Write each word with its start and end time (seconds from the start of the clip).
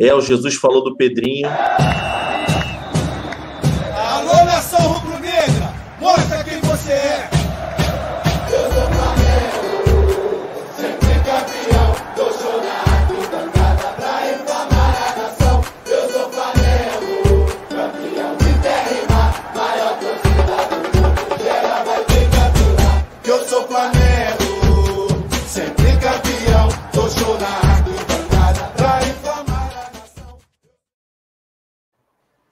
É, 0.00 0.14
o 0.14 0.20
Jesus 0.20 0.54
falou 0.54 0.82
do 0.82 0.96
Pedrinho. 0.96 1.48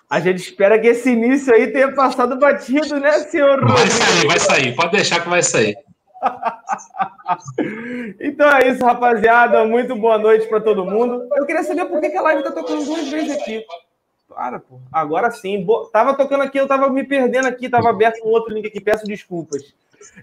A 0.09 0.21
gente 0.21 0.39
espera 0.39 0.79
que 0.79 0.87
esse 0.87 1.11
início 1.11 1.53
aí 1.55 1.67
tenha 1.71 1.93
passado 1.95 2.39
batido, 2.39 2.99
né, 2.99 3.13
senhor 3.21 3.61
Vai 3.67 3.87
sair, 3.87 4.27
vai 4.27 4.39
sair. 4.39 4.75
Pode 4.77 4.93
deixar 4.93 5.21
que 5.23 5.29
vai 5.29 5.43
sair. 5.43 5.77
Então 8.21 8.51
é 8.51 8.69
isso, 8.69 8.85
rapaziada. 8.85 9.65
Muito 9.65 9.95
boa 9.95 10.19
noite 10.19 10.47
para 10.49 10.61
todo 10.61 10.85
mundo. 10.85 11.29
Eu 11.37 11.45
queria 11.47 11.63
saber 11.63 11.85
por 11.87 12.01
que, 12.01 12.09
que 12.11 12.17
a 12.17 12.23
live 12.23 12.43
tá 12.43 12.53
tocando 12.53 12.85
duas 12.85 13.09
vezes 13.09 13.37
aqui. 13.39 13.63
Para, 14.29 14.59
pô. 14.59 14.81
Agora 14.93 15.31
sim. 15.31 15.63
Bo- 15.63 15.85
Tava 15.87 16.15
tocando 16.15 16.43
aqui, 16.43 16.59
eu 16.59 16.67
tava 16.67 16.89
me 16.91 17.05
perdendo 17.05 17.47
aqui, 17.47 17.69
tava 17.69 17.91
aberto 17.91 18.25
um 18.25 18.31
outro 18.31 18.55
link 18.55 18.67
aqui. 18.67 18.81
Peço 18.81 19.05
desculpas. 19.05 19.75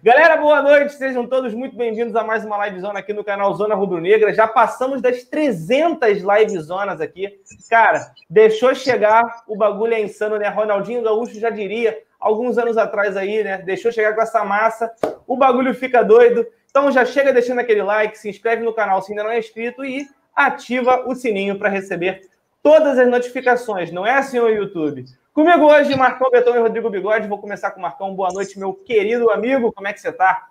Galera, 0.01 0.37
boa 0.37 0.61
noite. 0.61 0.93
Sejam 0.93 1.27
todos 1.27 1.53
muito 1.53 1.75
bem-vindos 1.75 2.15
a 2.15 2.23
mais 2.23 2.45
uma 2.45 2.65
livezona 2.65 2.99
aqui 2.99 3.11
no 3.11 3.23
canal 3.23 3.53
Zona 3.55 3.75
Rubro 3.75 3.99
Negra. 3.99 4.33
Já 4.33 4.47
passamos 4.47 5.01
das 5.01 5.23
300 5.23 6.21
livezonas 6.21 7.01
aqui. 7.01 7.39
Cara, 7.69 8.13
deixou 8.29 8.73
chegar, 8.73 9.43
o 9.47 9.57
bagulho 9.57 9.93
é 9.93 10.01
insano, 10.01 10.37
né? 10.37 10.47
Ronaldinho 10.47 11.03
Gaúcho 11.03 11.39
já 11.39 11.49
diria, 11.49 11.97
alguns 12.19 12.57
anos 12.57 12.77
atrás 12.77 13.17
aí, 13.17 13.43
né? 13.43 13.57
Deixou 13.57 13.91
chegar 13.91 14.15
com 14.15 14.21
essa 14.21 14.45
massa, 14.45 14.91
o 15.27 15.35
bagulho 15.35 15.73
fica 15.73 16.03
doido. 16.03 16.47
Então 16.69 16.91
já 16.91 17.05
chega 17.05 17.33
deixando 17.33 17.59
aquele 17.59 17.83
like, 17.83 18.17
se 18.17 18.29
inscreve 18.29 18.63
no 18.63 18.73
canal 18.73 19.01
se 19.01 19.11
ainda 19.11 19.23
não 19.23 19.31
é 19.31 19.39
inscrito 19.39 19.83
e 19.83 20.07
ativa 20.33 21.03
o 21.05 21.15
sininho 21.15 21.57
para 21.57 21.69
receber 21.69 22.21
todas 22.63 22.97
as 22.97 23.07
notificações, 23.09 23.91
não 23.91 24.05
é, 24.05 24.21
senhor 24.21 24.51
YouTube? 24.51 25.05
Comigo 25.35 25.65
hoje, 25.65 25.93
Marcão 25.97 26.31
Betão 26.31 26.55
e 26.55 26.59
Rodrigo 26.59 26.89
Bigode. 26.89 27.27
Vou 27.27 27.37
começar 27.37 27.71
com 27.71 27.79
o 27.79 27.81
Marcão. 27.81 28.15
Boa 28.15 28.29
noite, 28.31 28.57
meu 28.57 28.73
querido 28.73 29.29
amigo. 29.29 29.69
Como 29.73 29.85
é 29.85 29.91
que 29.91 29.99
você 29.99 30.09
tá? 30.09 30.47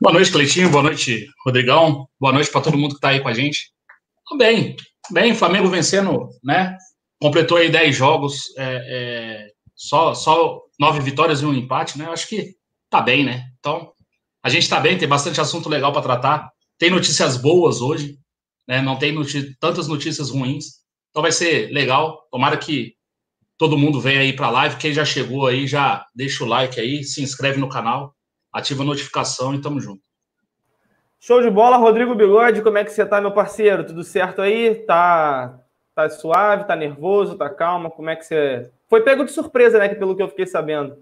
Boa 0.00 0.12
noite, 0.12 0.30
Cleitinho. 0.30 0.70
Boa 0.70 0.84
noite, 0.84 1.26
Rodrigão. 1.44 2.08
Boa 2.20 2.32
noite 2.32 2.48
para 2.52 2.60
todo 2.60 2.78
mundo 2.78 2.92
que 2.92 2.98
está 2.98 3.08
aí 3.08 3.18
com 3.18 3.26
a 3.26 3.34
gente. 3.34 3.72
Tudo 4.24 4.38
bem, 4.38 4.76
bem. 5.10 5.34
Flamengo 5.34 5.66
vencendo, 5.66 6.28
né? 6.40 6.78
Completou 7.20 7.56
aí 7.56 7.68
10 7.68 7.96
jogos, 7.96 8.56
é, 8.56 8.86
é, 8.88 9.50
só, 9.74 10.14
só 10.14 10.62
9 10.78 11.00
vitórias 11.00 11.42
e 11.42 11.46
um 11.46 11.52
empate, 11.52 11.98
né? 11.98 12.06
Acho 12.10 12.28
que 12.28 12.54
tá 12.88 13.00
bem, 13.00 13.24
né? 13.24 13.50
Então, 13.58 13.92
a 14.40 14.48
gente 14.48 14.68
tá 14.68 14.78
bem, 14.78 14.96
tem 14.96 15.08
bastante 15.08 15.40
assunto 15.40 15.68
legal 15.68 15.92
para 15.92 16.02
tratar. 16.02 16.52
Tem 16.78 16.90
notícias 16.90 17.36
boas 17.36 17.80
hoje, 17.80 18.20
né? 18.68 18.80
Não 18.80 18.94
tem 18.94 19.12
tantas 19.58 19.88
notícias 19.88 20.30
ruins. 20.30 20.78
Então 21.10 21.22
vai 21.22 21.32
ser 21.32 21.72
legal. 21.72 22.28
Tomara 22.30 22.56
que 22.56 22.99
todo 23.60 23.76
mundo 23.76 24.00
venha 24.00 24.20
aí 24.20 24.32
para 24.32 24.46
a 24.46 24.50
live. 24.50 24.78
Quem 24.78 24.90
já 24.90 25.04
chegou 25.04 25.46
aí, 25.46 25.66
já 25.66 26.06
deixa 26.14 26.42
o 26.42 26.46
like 26.46 26.80
aí, 26.80 27.04
se 27.04 27.22
inscreve 27.22 27.60
no 27.60 27.68
canal, 27.68 28.14
ativa 28.50 28.82
a 28.82 28.86
notificação 28.86 29.54
e 29.54 29.60
tamo 29.60 29.78
junto. 29.78 30.00
Show 31.20 31.42
de 31.42 31.50
bola, 31.50 31.76
Rodrigo 31.76 32.14
Bigode. 32.14 32.62
Como 32.62 32.78
é 32.78 32.84
que 32.84 32.90
você 32.90 33.04
tá, 33.04 33.20
meu 33.20 33.32
parceiro? 33.32 33.84
Tudo 33.84 34.02
certo 34.02 34.40
aí? 34.40 34.76
Tá, 34.86 35.60
tá 35.94 36.08
suave? 36.08 36.64
Tá 36.64 36.74
nervoso? 36.74 37.36
Tá 37.36 37.50
calma? 37.50 37.90
Como 37.90 38.08
é 38.08 38.16
que 38.16 38.24
você. 38.24 38.70
Foi 38.88 39.02
pego 39.02 39.26
de 39.26 39.30
surpresa, 39.30 39.78
né? 39.78 39.90
Pelo 39.90 40.16
que 40.16 40.22
eu 40.22 40.28
fiquei 40.30 40.46
sabendo. 40.46 40.96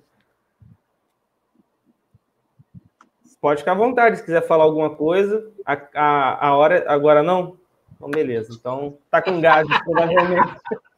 Pode 3.40 3.60
ficar 3.60 3.70
à 3.70 3.76
vontade 3.76 4.16
se 4.16 4.24
quiser 4.24 4.44
falar 4.44 4.64
alguma 4.64 4.90
coisa. 4.90 5.48
A, 5.64 5.78
a, 5.94 6.48
a 6.48 6.56
hora. 6.56 6.84
Agora 6.88 7.22
não? 7.22 7.56
Então, 7.94 8.10
beleza. 8.10 8.52
Então, 8.58 8.98
tá 9.08 9.22
com 9.22 9.40
gás, 9.40 9.64
provavelmente. 9.84 10.58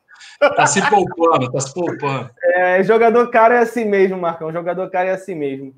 Tá 0.41 0.67
se 0.67 0.81
poupando, 0.89 1.53
tá 1.53 1.61
se 1.61 1.75
poupando. 1.75 2.31
É, 2.43 2.83
jogador 2.83 3.31
caro 3.31 3.53
é 3.53 3.59
assim 3.59 3.85
mesmo, 3.85 4.17
Marcão. 4.17 4.51
Jogador 4.51 4.89
caro 4.89 5.11
é 5.11 5.13
assim 5.13 5.35
mesmo. 5.35 5.75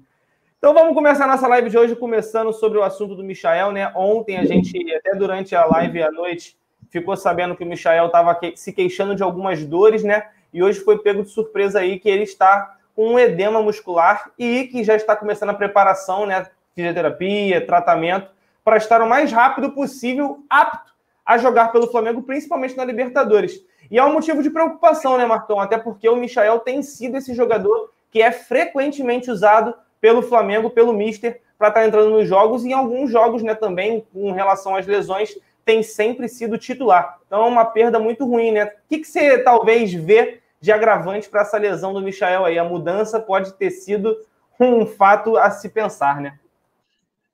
Então 0.56 0.72
vamos 0.72 0.94
começar 0.94 1.26
nossa 1.26 1.48
live 1.48 1.68
de 1.68 1.76
hoje 1.76 1.96
começando 1.96 2.52
sobre 2.52 2.78
o 2.78 2.84
assunto 2.84 3.16
do 3.16 3.24
Michael, 3.24 3.72
né? 3.72 3.90
Ontem 3.96 4.38
a 4.38 4.44
gente, 4.44 4.78
até 4.94 5.16
durante 5.16 5.56
a 5.56 5.64
live 5.64 6.00
à 6.00 6.12
noite, 6.12 6.56
ficou 6.88 7.16
sabendo 7.16 7.56
que 7.56 7.64
o 7.64 7.66
Michael 7.66 8.06
estava 8.06 8.38
se 8.54 8.72
queixando 8.72 9.16
de 9.16 9.22
algumas 9.24 9.64
dores, 9.64 10.04
né? 10.04 10.28
E 10.54 10.62
hoje 10.62 10.78
foi 10.78 10.96
pego 10.98 11.24
de 11.24 11.30
surpresa 11.30 11.80
aí 11.80 11.98
que 11.98 12.08
ele 12.08 12.22
está 12.22 12.76
com 12.94 13.14
um 13.14 13.18
edema 13.18 13.60
muscular 13.60 14.30
e 14.38 14.68
que 14.68 14.84
já 14.84 14.94
está 14.94 15.16
começando 15.16 15.50
a 15.50 15.54
preparação, 15.54 16.24
né? 16.24 16.46
Fisioterapia, 16.76 17.66
tratamento, 17.66 18.30
para 18.64 18.76
estar 18.76 19.02
o 19.02 19.08
mais 19.08 19.32
rápido 19.32 19.72
possível 19.72 20.44
apto 20.48 20.92
a 21.26 21.36
jogar 21.36 21.72
pelo 21.72 21.88
Flamengo, 21.88 22.22
principalmente 22.22 22.76
na 22.76 22.84
Libertadores. 22.84 23.60
E 23.92 23.98
é 23.98 24.02
um 24.02 24.14
motivo 24.14 24.42
de 24.42 24.48
preocupação, 24.48 25.18
né, 25.18 25.26
Marcão? 25.26 25.60
Até 25.60 25.76
porque 25.76 26.08
o 26.08 26.16
Michael 26.16 26.60
tem 26.60 26.82
sido 26.82 27.18
esse 27.18 27.34
jogador 27.34 27.92
que 28.10 28.22
é 28.22 28.32
frequentemente 28.32 29.30
usado 29.30 29.74
pelo 30.00 30.22
Flamengo, 30.22 30.70
pelo 30.70 30.94
Mister, 30.94 31.42
para 31.58 31.68
estar 31.68 31.86
entrando 31.86 32.08
nos 32.08 32.26
jogos, 32.26 32.64
e 32.64 32.70
em 32.70 32.72
alguns 32.72 33.10
jogos, 33.10 33.42
né, 33.42 33.54
também, 33.54 34.02
com 34.10 34.32
relação 34.32 34.74
às 34.74 34.86
lesões, 34.86 35.38
tem 35.62 35.82
sempre 35.82 36.26
sido 36.26 36.56
titular. 36.56 37.18
Então 37.26 37.44
é 37.44 37.46
uma 37.46 37.66
perda 37.66 37.98
muito 37.98 38.24
ruim, 38.24 38.52
né? 38.52 38.64
O 38.64 38.70
que, 38.88 39.00
que 39.00 39.06
você 39.06 39.38
talvez 39.38 39.92
vê 39.92 40.40
de 40.58 40.72
agravante 40.72 41.28
para 41.28 41.42
essa 41.42 41.58
lesão 41.58 41.92
do 41.92 42.00
Michael 42.00 42.46
aí? 42.46 42.58
A 42.58 42.64
mudança 42.64 43.20
pode 43.20 43.52
ter 43.52 43.70
sido 43.70 44.16
um 44.58 44.86
fato 44.86 45.36
a 45.36 45.50
se 45.50 45.68
pensar, 45.68 46.18
né? 46.18 46.38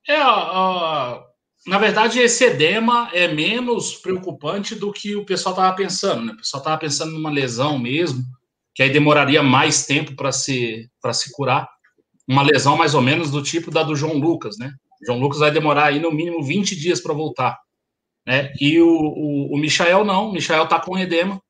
É, 0.05 0.21
ó, 0.21 1.23
na 1.67 1.77
verdade, 1.77 2.19
esse 2.19 2.45
edema 2.45 3.09
é 3.13 3.27
menos 3.27 3.95
preocupante 3.95 4.75
do 4.75 4.91
que 4.91 5.15
o 5.15 5.25
pessoal 5.25 5.53
estava 5.53 5.75
pensando, 5.75 6.25
né? 6.25 6.33
O 6.33 6.37
pessoal 6.37 6.61
estava 6.61 6.77
pensando 6.77 7.11
numa 7.11 7.29
lesão 7.29 7.77
mesmo, 7.77 8.23
que 8.73 8.81
aí 8.81 8.89
demoraria 8.89 9.43
mais 9.43 9.85
tempo 9.85 10.15
para 10.15 10.31
se, 10.31 10.89
se 11.13 11.31
curar. 11.33 11.67
Uma 12.27 12.43
lesão 12.43 12.77
mais 12.77 12.93
ou 12.93 13.01
menos 13.01 13.29
do 13.29 13.43
tipo 13.43 13.71
da 13.71 13.83
do 13.83 13.95
João 13.95 14.17
Lucas, 14.17 14.57
né? 14.57 14.71
O 15.01 15.05
João 15.05 15.19
Lucas 15.19 15.39
vai 15.39 15.51
demorar 15.51 15.85
aí 15.85 15.99
no 15.99 16.11
mínimo 16.11 16.43
20 16.43 16.75
dias 16.75 17.01
para 17.01 17.13
voltar. 17.13 17.57
Né? 18.25 18.53
E 18.59 18.79
o, 18.79 18.87
o, 18.87 19.55
o 19.55 19.57
Michael 19.57 20.05
não, 20.05 20.29
o 20.29 20.33
Michael 20.33 20.65
está 20.65 20.79
com 20.79 20.97
edema, 20.97 21.41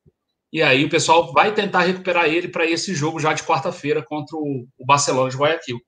e 0.52 0.62
aí 0.62 0.84
o 0.84 0.90
pessoal 0.90 1.32
vai 1.32 1.54
tentar 1.54 1.82
recuperar 1.82 2.26
ele 2.26 2.48
para 2.48 2.66
esse 2.66 2.94
jogo 2.94 3.20
já 3.20 3.32
de 3.32 3.42
quarta-feira 3.42 4.02
contra 4.02 4.36
o, 4.36 4.66
o, 4.78 4.86
Barcelona 4.86 5.30
de 5.30 5.36
Guayaquil. 5.36 5.80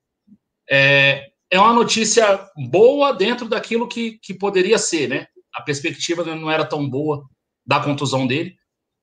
É, 0.70 1.31
é 1.52 1.60
uma 1.60 1.74
notícia 1.74 2.48
boa 2.70 3.12
dentro 3.12 3.46
daquilo 3.46 3.86
que, 3.86 4.18
que 4.22 4.32
poderia 4.32 4.78
ser, 4.78 5.06
né? 5.06 5.26
A 5.54 5.60
perspectiva 5.60 6.24
não 6.24 6.50
era 6.50 6.64
tão 6.64 6.88
boa 6.88 7.28
da 7.64 7.78
contusão 7.78 8.26
dele, 8.26 8.56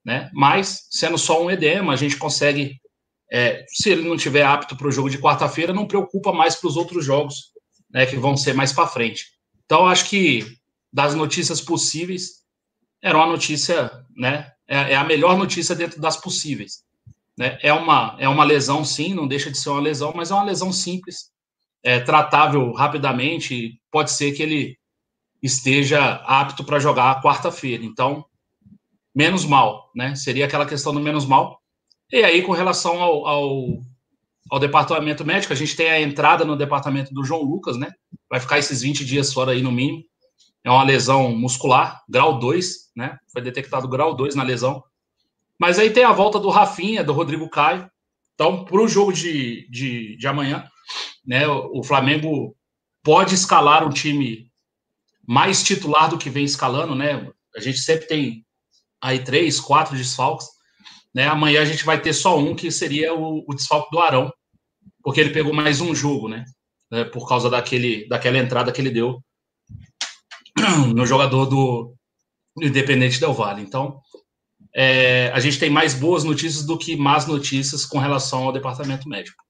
né? 0.04 0.28
Mas, 0.34 0.88
sendo 0.90 1.16
só 1.16 1.40
um 1.40 1.48
edema, 1.48 1.92
a 1.92 1.96
gente 1.96 2.16
consegue, 2.16 2.80
é, 3.30 3.64
se 3.68 3.88
ele 3.90 4.02
não 4.02 4.16
tiver 4.16 4.42
apto 4.42 4.76
para 4.76 4.88
o 4.88 4.90
jogo 4.90 5.08
de 5.08 5.20
quarta-feira, 5.20 5.72
não 5.72 5.86
preocupa 5.86 6.32
mais 6.32 6.56
para 6.56 6.66
os 6.66 6.76
outros 6.76 7.04
jogos, 7.04 7.52
né? 7.88 8.04
Que 8.04 8.16
vão 8.16 8.36
ser 8.36 8.52
mais 8.52 8.72
para 8.72 8.88
frente. 8.88 9.26
Então, 9.64 9.86
acho 9.86 10.08
que 10.10 10.44
das 10.92 11.14
notícias 11.14 11.60
possíveis, 11.60 12.40
era 13.00 13.16
uma 13.16 13.28
notícia, 13.28 13.92
né? 14.16 14.50
É, 14.66 14.94
é, 14.94 14.96
a 14.96 15.04
melhor 15.04 15.38
notícia 15.38 15.76
dentro 15.76 16.00
das 16.00 16.16
possíveis. 16.16 16.82
Né? 17.38 17.60
É, 17.62 17.72
uma, 17.72 18.16
é 18.18 18.28
uma 18.28 18.42
lesão, 18.42 18.84
sim, 18.84 19.14
não 19.14 19.28
deixa 19.28 19.52
de 19.52 19.56
ser 19.56 19.68
uma 19.70 19.80
lesão, 19.80 20.12
mas 20.16 20.32
é 20.32 20.34
uma 20.34 20.42
lesão 20.42 20.72
simples, 20.72 21.30
é, 21.82 22.00
tratável 22.00 22.72
rapidamente. 22.72 23.80
Pode 23.90 24.12
ser 24.12 24.32
que 24.32 24.42
ele 24.42 24.76
esteja 25.42 26.16
apto 26.26 26.64
para 26.64 26.78
jogar 26.78 27.22
quarta-feira. 27.22 27.84
Então, 27.84 28.24
menos 29.14 29.44
mal, 29.44 29.90
né? 29.94 30.14
Seria 30.14 30.46
aquela 30.46 30.66
questão 30.66 30.92
do 30.92 31.00
menos 31.00 31.24
mal. 31.24 31.60
E 32.12 32.22
aí, 32.22 32.42
com 32.42 32.52
relação 32.52 33.00
ao, 33.00 33.26
ao, 33.26 33.84
ao 34.50 34.58
departamento 34.58 35.24
médico, 35.24 35.52
a 35.52 35.56
gente 35.56 35.76
tem 35.76 35.90
a 35.90 36.00
entrada 36.00 36.44
no 36.44 36.56
departamento 36.56 37.14
do 37.14 37.24
João 37.24 37.42
Lucas, 37.42 37.76
né? 37.76 37.90
Vai 38.28 38.40
ficar 38.40 38.58
esses 38.58 38.82
20 38.82 39.04
dias 39.04 39.32
fora 39.32 39.52
aí 39.52 39.62
no 39.62 39.72
mínimo 39.72 40.04
é 40.64 40.70
uma 40.70 40.84
lesão 40.84 41.34
muscular, 41.34 42.02
grau 42.08 42.38
2, 42.38 42.90
né? 42.94 43.18
Foi 43.32 43.40
detectado 43.40 43.88
grau 43.88 44.14
2 44.14 44.34
na 44.34 44.42
lesão. 44.42 44.82
Mas 45.58 45.78
aí 45.78 45.90
tem 45.90 46.04
a 46.04 46.12
volta 46.12 46.38
do 46.38 46.50
Rafinha, 46.50 47.04
do 47.04 47.12
Rodrigo 47.12 47.48
Caio. 47.48 47.90
Então, 48.34 48.64
para 48.64 48.80
o 48.80 48.88
jogo 48.88 49.12
de, 49.12 49.68
de, 49.70 50.16
de 50.16 50.26
amanhã, 50.26 50.66
né, 51.24 51.46
o 51.48 51.82
Flamengo 51.82 52.56
pode 53.02 53.34
escalar 53.34 53.86
um 53.86 53.90
time 53.90 54.50
mais 55.26 55.62
titular 55.62 56.08
do 56.08 56.18
que 56.18 56.30
vem 56.30 56.44
escalando, 56.44 56.94
né? 56.94 57.30
A 57.56 57.60
gente 57.60 57.78
sempre 57.78 58.06
tem 58.06 58.44
aí 59.00 59.22
três, 59.22 59.60
quatro 59.60 59.96
desfalques. 59.96 60.46
Né? 61.14 61.26
Amanhã 61.26 61.62
a 61.62 61.64
gente 61.64 61.84
vai 61.84 62.00
ter 62.00 62.12
só 62.12 62.38
um, 62.38 62.54
que 62.54 62.70
seria 62.70 63.14
o, 63.14 63.44
o 63.46 63.54
desfalque 63.54 63.90
do 63.90 64.00
Arão, 64.00 64.32
porque 65.02 65.20
ele 65.20 65.30
pegou 65.30 65.52
mais 65.52 65.80
um 65.80 65.94
jogo, 65.94 66.28
né? 66.28 66.44
É, 66.92 67.04
por 67.04 67.28
causa 67.28 67.48
daquele, 67.48 68.08
daquela 68.08 68.38
entrada 68.38 68.72
que 68.72 68.80
ele 68.80 68.90
deu 68.90 69.22
no 70.94 71.06
jogador 71.06 71.46
do, 71.46 71.94
Independente 72.58 73.20
Del 73.20 73.32
Vale. 73.32 73.62
Então, 73.62 74.00
é, 74.74 75.30
a 75.32 75.40
gente 75.40 75.58
tem 75.58 75.70
mais 75.70 75.94
boas 75.94 76.24
notícias 76.24 76.64
do 76.64 76.78
que 76.78 76.96
más 76.96 77.26
notícias 77.26 77.84
com 77.84 77.98
relação 77.98 78.44
ao 78.44 78.52
departamento 78.52 79.08
médico. 79.08 79.42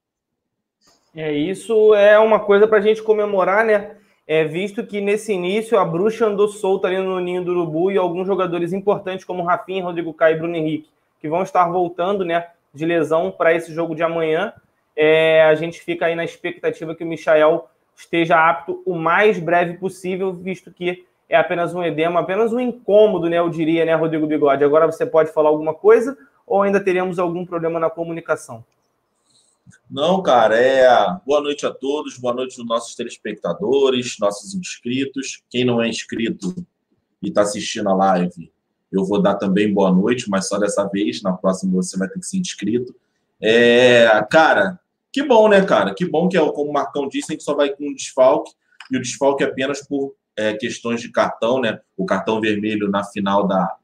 É, 1.15 1.31
isso 1.33 1.93
é 1.93 2.17
uma 2.17 2.39
coisa 2.39 2.67
para 2.67 2.77
a 2.77 2.81
gente 2.81 3.03
comemorar, 3.03 3.65
né? 3.65 3.97
É, 4.25 4.45
visto 4.45 4.85
que 4.85 5.01
nesse 5.01 5.33
início 5.33 5.77
a 5.77 5.83
bruxa 5.83 6.25
andou 6.25 6.47
solta 6.47 6.87
ali 6.87 6.97
no 6.97 7.19
ninho 7.19 7.43
do 7.43 7.51
urubu 7.51 7.91
e 7.91 7.97
alguns 7.97 8.25
jogadores 8.25 8.71
importantes 8.71 9.25
como 9.25 9.43
Rafinha, 9.43 9.83
Rodrigo 9.83 10.13
Caio 10.13 10.37
e 10.37 10.39
Bruno 10.39 10.55
Henrique, 10.55 10.89
que 11.19 11.27
vão 11.27 11.43
estar 11.43 11.65
voltando 11.69 12.23
né, 12.23 12.47
de 12.73 12.85
lesão 12.85 13.29
para 13.29 13.53
esse 13.53 13.73
jogo 13.73 13.93
de 13.93 14.03
amanhã. 14.03 14.53
É, 14.95 15.43
a 15.43 15.55
gente 15.55 15.81
fica 15.81 16.05
aí 16.05 16.15
na 16.15 16.23
expectativa 16.23 16.95
que 16.95 17.03
o 17.03 17.07
Michael 17.07 17.67
esteja 17.95 18.49
apto 18.49 18.81
o 18.85 18.95
mais 18.95 19.37
breve 19.37 19.77
possível, 19.77 20.31
visto 20.31 20.71
que 20.71 21.05
é 21.27 21.35
apenas 21.35 21.73
um 21.73 21.83
edema, 21.83 22.21
apenas 22.21 22.53
um 22.53 22.59
incômodo, 22.59 23.29
né? 23.29 23.39
Eu 23.39 23.49
diria, 23.49 23.83
né, 23.83 23.95
Rodrigo 23.95 24.27
Bigode? 24.27 24.63
Agora 24.63 24.85
você 24.85 25.05
pode 25.05 25.31
falar 25.33 25.49
alguma 25.49 25.73
coisa 25.73 26.17
ou 26.47 26.61
ainda 26.61 26.79
teremos 26.79 27.19
algum 27.19 27.45
problema 27.45 27.79
na 27.79 27.89
comunicação? 27.89 28.63
Não, 29.91 30.23
cara, 30.23 30.55
é. 30.55 30.87
Boa 31.25 31.41
noite 31.41 31.65
a 31.65 31.69
todos, 31.69 32.17
boa 32.17 32.33
noite 32.33 32.57
aos 32.57 32.65
nossos 32.65 32.95
telespectadores, 32.95 34.15
nossos 34.21 34.55
inscritos. 34.55 35.43
Quem 35.49 35.65
não 35.65 35.81
é 35.81 35.89
inscrito 35.89 36.55
e 37.21 37.27
está 37.27 37.41
assistindo 37.41 37.89
a 37.89 37.93
live, 37.93 38.49
eu 38.89 39.03
vou 39.03 39.21
dar 39.21 39.35
também 39.35 39.73
boa 39.73 39.91
noite, 39.91 40.29
mas 40.29 40.47
só 40.47 40.57
dessa 40.57 40.87
vez, 40.87 41.21
na 41.21 41.33
próxima 41.33 41.73
você 41.73 41.97
vai 41.97 42.07
ter 42.07 42.19
que 42.19 42.25
ser 42.25 42.37
inscrito. 42.37 42.95
É, 43.41 44.25
cara, 44.31 44.79
que 45.11 45.23
bom, 45.23 45.49
né, 45.49 45.61
cara? 45.65 45.93
Que 45.93 46.05
bom 46.05 46.29
que, 46.29 46.37
é, 46.37 46.51
como 46.53 46.69
o 46.69 46.73
Marcão 46.73 47.09
disse, 47.09 47.29
a 47.29 47.33
gente 47.33 47.43
só 47.43 47.53
vai 47.53 47.69
com 47.71 47.89
um 47.89 47.93
desfalque, 47.93 48.53
e 48.89 48.95
o 48.95 49.01
desfalque 49.01 49.43
é 49.43 49.47
apenas 49.47 49.85
por 49.85 50.15
é, 50.37 50.53
questões 50.53 51.01
de 51.01 51.11
cartão, 51.11 51.59
né? 51.59 51.81
O 51.97 52.05
cartão 52.05 52.39
vermelho 52.39 52.89
na 52.89 53.03
final 53.03 53.45
da, 53.45 53.75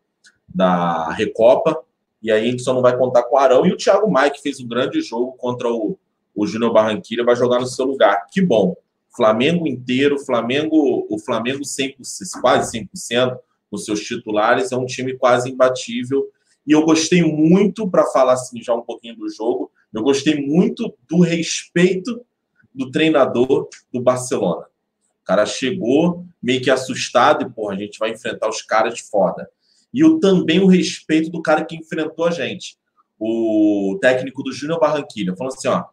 da 0.47 1.11
Recopa. 1.11 1.83
E 2.21 2.31
aí 2.31 2.47
a 2.47 2.51
gente 2.51 2.61
só 2.61 2.73
não 2.73 2.81
vai 2.81 2.97
contar 2.97 3.23
com 3.23 3.35
o 3.35 3.39
Arão. 3.39 3.65
E 3.65 3.71
o 3.71 3.77
Thiago 3.77 4.09
Maia, 4.09 4.31
que 4.31 4.41
fez 4.41 4.59
um 4.59 4.67
grande 4.67 5.01
jogo 5.01 5.33
contra 5.33 5.69
o, 5.69 5.97
o 6.35 6.47
Júnior 6.47 6.73
Barranquilla, 6.73 7.23
vai 7.23 7.35
jogar 7.35 7.59
no 7.59 7.67
seu 7.67 7.85
lugar. 7.85 8.25
Que 8.31 8.41
bom. 8.41 8.75
Flamengo 9.15 9.67
inteiro, 9.67 10.19
Flamengo, 10.19 11.07
o 11.09 11.19
Flamengo 11.19 11.61
100%, 11.61 11.95
quase 12.41 12.79
100% 12.79 13.37
com 13.69 13.77
seus 13.77 14.01
titulares, 14.01 14.71
é 14.71 14.77
um 14.77 14.85
time 14.85 15.17
quase 15.17 15.49
imbatível. 15.49 16.27
E 16.65 16.71
eu 16.71 16.83
gostei 16.83 17.23
muito, 17.23 17.89
para 17.89 18.05
falar 18.05 18.33
assim 18.33 18.61
já 18.61 18.73
um 18.73 18.81
pouquinho 18.81 19.15
do 19.15 19.29
jogo, 19.29 19.71
eu 19.93 20.03
gostei 20.03 20.35
muito 20.35 20.93
do 21.09 21.19
respeito 21.21 22.21
do 22.73 22.91
treinador 22.91 23.67
do 23.91 24.01
Barcelona 24.01 24.65
cara 25.27 25.45
chegou 25.45 26.25
meio 26.41 26.61
que 26.61 26.71
assustado 26.71 27.43
e, 27.43 27.49
porra, 27.49 27.73
a 27.73 27.77
gente 27.77 27.99
vai 27.99 28.11
enfrentar 28.11 28.47
os 28.47 28.61
caras 28.61 28.97
foda. 29.01 29.49
E 29.97 30.03
o, 30.03 30.19
também 30.19 30.59
o 30.59 30.67
respeito 30.67 31.31
do 31.31 31.41
cara 31.41 31.65
que 31.65 31.75
enfrentou 31.75 32.25
a 32.25 32.29
gente, 32.29 32.77
o 33.19 33.97
técnico 33.99 34.43
do 34.43 34.53
Júnior 34.53 34.79
Barranquilla, 34.79 35.35
falou 35.35 35.51
assim, 35.51 35.67
ó, 35.67 35.85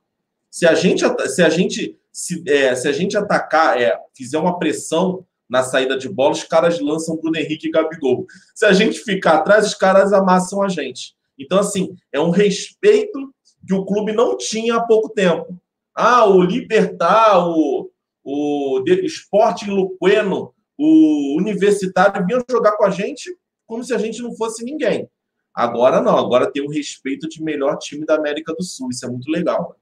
se 0.50 0.66
a 0.66 0.74
gente 0.74 1.02
se 1.30 1.42
a 1.42 1.48
gente 1.48 1.98
se, 2.12 2.44
é, 2.46 2.74
se 2.74 2.86
a 2.86 2.92
gente 2.92 3.16
atacar, 3.16 3.80
é, 3.80 3.98
fizer 4.14 4.36
uma 4.36 4.58
pressão 4.58 5.24
na 5.48 5.62
saída 5.62 5.96
de 5.96 6.06
bola, 6.06 6.32
os 6.32 6.44
caras 6.44 6.78
lançam 6.80 7.16
Bruno 7.16 7.38
Henrique 7.38 7.68
e 7.68 7.70
Gabigol. 7.70 8.26
Se 8.54 8.66
a 8.66 8.74
gente 8.74 8.98
ficar 8.98 9.36
atrás, 9.36 9.66
os 9.66 9.74
caras 9.74 10.12
amassam 10.12 10.62
a 10.62 10.68
gente. 10.68 11.14
Então, 11.38 11.58
assim, 11.58 11.96
é 12.12 12.20
um 12.20 12.28
respeito 12.28 13.32
que 13.66 13.72
o 13.72 13.86
clube 13.86 14.12
não 14.12 14.36
tinha 14.36 14.76
há 14.76 14.82
pouco 14.82 15.08
tempo. 15.08 15.58
Ah, 15.94 16.26
o 16.26 16.42
Libertar, 16.42 17.48
o, 17.48 17.90
o 18.22 18.84
Esporte 18.86 19.70
Luqueno, 19.70 20.52
o 20.76 21.38
Universitário 21.38 22.26
vinham 22.26 22.44
jogar 22.50 22.72
com 22.72 22.84
a 22.84 22.90
gente 22.90 23.34
como 23.74 23.82
se 23.82 23.92
a 23.92 23.98
gente 23.98 24.22
não 24.22 24.32
fosse 24.36 24.64
ninguém. 24.64 25.08
Agora 25.52 26.00
não, 26.00 26.16
agora 26.16 26.50
tem 26.50 26.64
o 26.64 26.70
respeito 26.70 27.28
de 27.28 27.42
melhor 27.42 27.76
time 27.78 28.06
da 28.06 28.14
América 28.14 28.54
do 28.54 28.62
Sul. 28.62 28.90
Isso 28.90 29.04
é 29.04 29.08
muito 29.08 29.28
legal. 29.28 29.76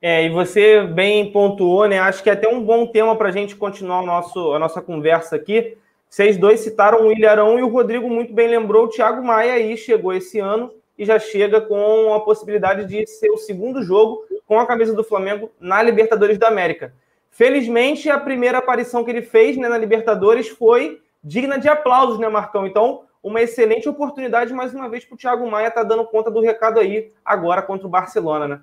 É, 0.00 0.26
e 0.26 0.28
você 0.28 0.82
bem 0.82 1.32
pontuou, 1.32 1.88
né? 1.88 1.98
Acho 1.98 2.22
que 2.22 2.28
é 2.28 2.34
até 2.34 2.46
um 2.46 2.62
bom 2.62 2.86
tema 2.86 3.16
para 3.16 3.30
a 3.30 3.32
gente 3.32 3.56
continuar 3.56 4.02
nosso, 4.02 4.52
a 4.52 4.58
nossa 4.58 4.82
conversa 4.82 5.36
aqui. 5.36 5.78
Vocês 6.06 6.36
dois 6.36 6.60
citaram 6.60 7.06
o 7.06 7.12
Ilharão 7.12 7.58
e 7.58 7.62
o 7.62 7.68
Rodrigo 7.68 8.10
muito 8.10 8.34
bem 8.34 8.48
lembrou. 8.48 8.84
O 8.84 8.88
Thiago 8.88 9.24
Maia 9.24 9.54
aí 9.54 9.74
chegou 9.78 10.12
esse 10.12 10.38
ano 10.38 10.70
e 10.98 11.06
já 11.06 11.18
chega 11.18 11.62
com 11.62 12.12
a 12.12 12.20
possibilidade 12.20 12.84
de 12.84 13.06
ser 13.06 13.30
o 13.30 13.38
segundo 13.38 13.82
jogo 13.82 14.22
com 14.46 14.60
a 14.60 14.66
camisa 14.66 14.92
do 14.92 15.02
Flamengo 15.02 15.50
na 15.58 15.82
Libertadores 15.82 16.36
da 16.36 16.48
América. 16.48 16.92
Felizmente, 17.30 18.10
a 18.10 18.20
primeira 18.20 18.58
aparição 18.58 19.02
que 19.02 19.10
ele 19.10 19.22
fez 19.22 19.56
né, 19.56 19.66
na 19.66 19.78
Libertadores 19.78 20.48
foi 20.48 21.01
digna 21.22 21.58
de 21.58 21.68
aplausos, 21.68 22.18
né, 22.18 22.28
Marcão? 22.28 22.66
Então, 22.66 23.04
uma 23.22 23.40
excelente 23.40 23.88
oportunidade, 23.88 24.52
mais 24.52 24.74
uma 24.74 24.88
vez, 24.88 25.04
para 25.04 25.14
o 25.14 25.18
Thiago 25.18 25.50
Maia 25.50 25.68
estar 25.68 25.82
tá 25.82 25.88
dando 25.88 26.04
conta 26.06 26.30
do 26.30 26.40
recado 26.40 26.80
aí, 26.80 27.12
agora 27.24 27.62
contra 27.62 27.86
o 27.86 27.90
Barcelona, 27.90 28.48
né? 28.48 28.60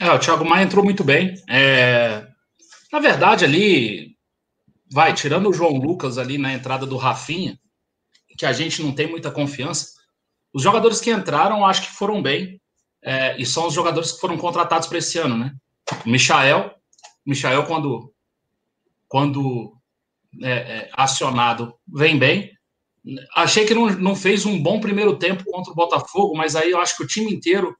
É, 0.00 0.10
o 0.10 0.18
Thiago 0.18 0.44
Maia 0.44 0.64
entrou 0.64 0.84
muito 0.84 1.02
bem. 1.02 1.34
É... 1.48 2.26
Na 2.92 3.00
verdade, 3.00 3.44
ali, 3.44 4.16
vai, 4.90 5.12
tirando 5.12 5.48
o 5.48 5.52
João 5.52 5.76
Lucas 5.76 6.18
ali 6.18 6.38
na 6.38 6.52
entrada 6.52 6.86
do 6.86 6.96
Rafinha, 6.96 7.58
que 8.38 8.46
a 8.46 8.52
gente 8.52 8.82
não 8.82 8.92
tem 8.92 9.08
muita 9.08 9.30
confiança, 9.30 9.94
os 10.52 10.62
jogadores 10.62 11.00
que 11.00 11.10
entraram, 11.10 11.66
acho 11.66 11.82
que 11.82 11.92
foram 11.92 12.22
bem. 12.22 12.60
É, 13.02 13.36
e 13.38 13.44
são 13.44 13.66
os 13.66 13.74
jogadores 13.74 14.12
que 14.12 14.20
foram 14.20 14.38
contratados 14.38 14.88
para 14.88 14.98
esse 14.98 15.18
ano, 15.18 15.36
né? 15.36 15.52
O 16.06 16.08
Michael, 16.08 16.74
Michael 17.26 17.66
quando, 17.66 18.14
quando 19.06 19.73
é, 20.42 20.50
é, 20.50 20.90
acionado, 20.92 21.74
vem 21.86 22.18
bem. 22.18 22.50
Achei 23.36 23.64
que 23.66 23.74
não, 23.74 23.90
não 23.90 24.16
fez 24.16 24.46
um 24.46 24.60
bom 24.60 24.80
primeiro 24.80 25.16
tempo 25.18 25.44
contra 25.44 25.72
o 25.72 25.76
Botafogo, 25.76 26.34
mas 26.36 26.56
aí 26.56 26.70
eu 26.70 26.80
acho 26.80 26.96
que 26.96 27.04
o 27.04 27.06
time 27.06 27.32
inteiro 27.32 27.76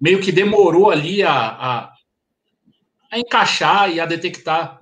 meio 0.00 0.20
que 0.20 0.30
demorou 0.30 0.90
ali 0.90 1.22
a, 1.22 1.32
a, 1.32 1.92
a 3.10 3.18
encaixar 3.18 3.90
e 3.90 3.98
a 3.98 4.06
detectar 4.06 4.78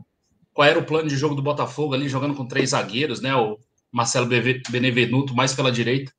qual 0.52 0.68
era 0.68 0.78
o 0.78 0.84
plano 0.84 1.08
de 1.08 1.16
jogo 1.16 1.34
do 1.34 1.42
Botafogo 1.42 1.94
ali, 1.94 2.08
jogando 2.08 2.34
com 2.34 2.46
três 2.46 2.70
zagueiros, 2.70 3.20
né? 3.20 3.34
O 3.34 3.58
Marcelo 3.92 4.26
Benevenuto 4.26 5.34
mais 5.34 5.54
pela 5.54 5.70
direita 5.70 6.12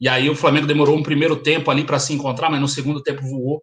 e 0.00 0.08
aí 0.08 0.28
o 0.28 0.36
Flamengo 0.36 0.66
demorou 0.66 0.96
um 0.96 1.02
primeiro 1.02 1.36
tempo 1.36 1.70
ali 1.70 1.82
para 1.84 1.98
se 1.98 2.12
encontrar, 2.12 2.50
mas 2.50 2.60
no 2.60 2.68
segundo 2.68 3.02
tempo 3.02 3.22
voou. 3.22 3.62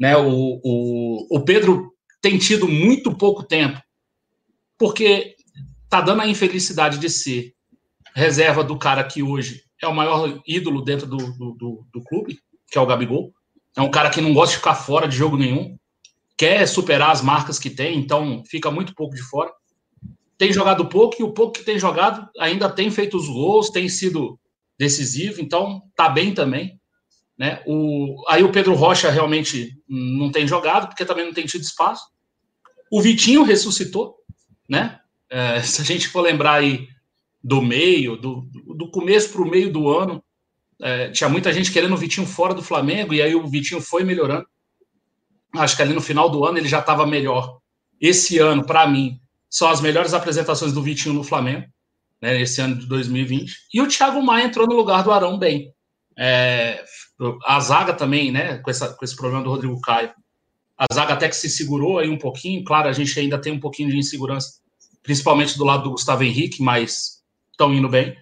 Né? 0.00 0.16
O, 0.16 0.60
o, 0.64 1.36
o 1.36 1.44
Pedro 1.44 1.92
tem 2.20 2.38
tido 2.38 2.66
muito 2.66 3.14
pouco 3.14 3.42
tempo, 3.42 3.78
porque 4.78 5.35
tá 5.88 6.00
dando 6.00 6.22
a 6.22 6.28
infelicidade 6.28 6.98
de 6.98 7.08
ser 7.08 7.54
reserva 8.14 8.64
do 8.64 8.78
cara 8.78 9.04
que 9.04 9.22
hoje 9.22 9.62
é 9.80 9.86
o 9.86 9.94
maior 9.94 10.40
ídolo 10.46 10.82
dentro 10.82 11.06
do, 11.06 11.16
do, 11.16 11.52
do, 11.52 11.86
do 11.92 12.02
clube, 12.02 12.38
que 12.70 12.78
é 12.78 12.80
o 12.80 12.86
Gabigol. 12.86 13.32
É 13.76 13.82
um 13.82 13.90
cara 13.90 14.10
que 14.10 14.20
não 14.20 14.32
gosta 14.32 14.52
de 14.52 14.58
ficar 14.58 14.74
fora 14.74 15.06
de 15.06 15.16
jogo 15.16 15.36
nenhum, 15.36 15.76
quer 16.36 16.66
superar 16.66 17.10
as 17.10 17.20
marcas 17.20 17.58
que 17.58 17.70
tem, 17.70 17.98
então 17.98 18.42
fica 18.46 18.70
muito 18.70 18.94
pouco 18.94 19.14
de 19.14 19.22
fora. 19.22 19.52
Tem 20.38 20.52
jogado 20.52 20.88
pouco 20.88 21.16
e 21.18 21.22
o 21.22 21.32
pouco 21.32 21.52
que 21.52 21.64
tem 21.64 21.78
jogado 21.78 22.28
ainda 22.38 22.70
tem 22.70 22.90
feito 22.90 23.16
os 23.16 23.28
gols, 23.28 23.70
tem 23.70 23.88
sido 23.88 24.38
decisivo, 24.78 25.40
então 25.40 25.82
tá 25.94 26.08
bem 26.08 26.32
também. 26.34 26.78
Né? 27.38 27.62
O, 27.66 28.24
aí 28.28 28.42
o 28.42 28.52
Pedro 28.52 28.74
Rocha 28.74 29.10
realmente 29.10 29.78
não 29.88 30.30
tem 30.30 30.46
jogado, 30.46 30.88
porque 30.88 31.04
também 31.04 31.26
não 31.26 31.34
tem 31.34 31.46
tido 31.46 31.62
espaço. 31.62 32.04
O 32.90 33.00
Vitinho 33.00 33.42
ressuscitou, 33.42 34.16
né? 34.68 35.00
É, 35.36 35.60
se 35.62 35.82
a 35.82 35.84
gente 35.84 36.08
for 36.08 36.22
lembrar 36.22 36.54
aí 36.54 36.88
do 37.44 37.60
meio, 37.60 38.16
do, 38.16 38.48
do 38.74 38.90
começo 38.90 39.30
para 39.30 39.42
o 39.42 39.50
meio 39.50 39.70
do 39.70 39.90
ano, 39.90 40.24
é, 40.80 41.10
tinha 41.10 41.28
muita 41.28 41.52
gente 41.52 41.70
querendo 41.70 41.92
o 41.92 41.98
Vitinho 41.98 42.26
fora 42.26 42.54
do 42.54 42.62
Flamengo, 42.62 43.12
e 43.12 43.20
aí 43.20 43.34
o 43.34 43.46
Vitinho 43.46 43.80
foi 43.80 44.02
melhorando. 44.02 44.46
Acho 45.54 45.76
que 45.76 45.82
ali 45.82 45.92
no 45.92 46.00
final 46.00 46.30
do 46.30 46.44
ano 46.44 46.56
ele 46.56 46.68
já 46.68 46.80
estava 46.80 47.06
melhor. 47.06 47.58
Esse 48.00 48.38
ano, 48.38 48.64
para 48.64 48.86
mim, 48.86 49.20
são 49.50 49.68
as 49.68 49.80
melhores 49.82 50.14
apresentações 50.14 50.72
do 50.72 50.82
Vitinho 50.82 51.14
no 51.14 51.22
Flamengo 51.22 51.66
né, 52.20 52.40
esse 52.40 52.60
ano 52.60 52.76
de 52.76 52.86
2020. 52.86 53.52
E 53.74 53.80
o 53.82 53.88
Thiago 53.88 54.22
Maia 54.22 54.46
entrou 54.46 54.66
no 54.66 54.74
lugar 54.74 55.02
do 55.02 55.12
Arão 55.12 55.38
bem. 55.38 55.72
É, 56.18 56.82
a 57.44 57.60
zaga 57.60 57.92
também, 57.92 58.32
né, 58.32 58.58
com, 58.58 58.70
essa, 58.70 58.94
com 58.94 59.04
esse 59.04 59.14
problema 59.14 59.44
do 59.44 59.50
Rodrigo 59.50 59.78
Caio. 59.80 60.12
A 60.78 60.86
zaga 60.92 61.14
até 61.14 61.28
que 61.28 61.36
se 61.36 61.48
segurou 61.48 61.98
aí 61.98 62.08
um 62.08 62.18
pouquinho. 62.18 62.64
Claro, 62.64 62.88
a 62.88 62.92
gente 62.92 63.18
ainda 63.18 63.38
tem 63.38 63.52
um 63.52 63.60
pouquinho 63.60 63.90
de 63.90 63.98
insegurança, 63.98 64.60
principalmente 65.06 65.56
do 65.56 65.64
lado 65.64 65.84
do 65.84 65.92
Gustavo 65.92 66.24
Henrique, 66.24 66.60
mas 66.60 67.22
estão 67.52 67.72
indo 67.72 67.88
bem. 67.88 68.16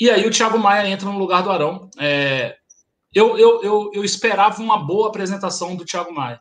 E 0.00 0.08
aí 0.08 0.24
o 0.26 0.30
Thiago 0.30 0.58
Maia 0.58 0.88
entra 0.88 1.10
no 1.10 1.18
lugar 1.18 1.42
do 1.42 1.50
Arão. 1.50 1.90
É, 1.98 2.56
eu, 3.12 3.36
eu, 3.36 3.62
eu, 3.62 3.90
eu 3.92 4.04
esperava 4.04 4.62
uma 4.62 4.78
boa 4.78 5.08
apresentação 5.08 5.74
do 5.74 5.84
Thiago 5.84 6.14
Maia, 6.14 6.40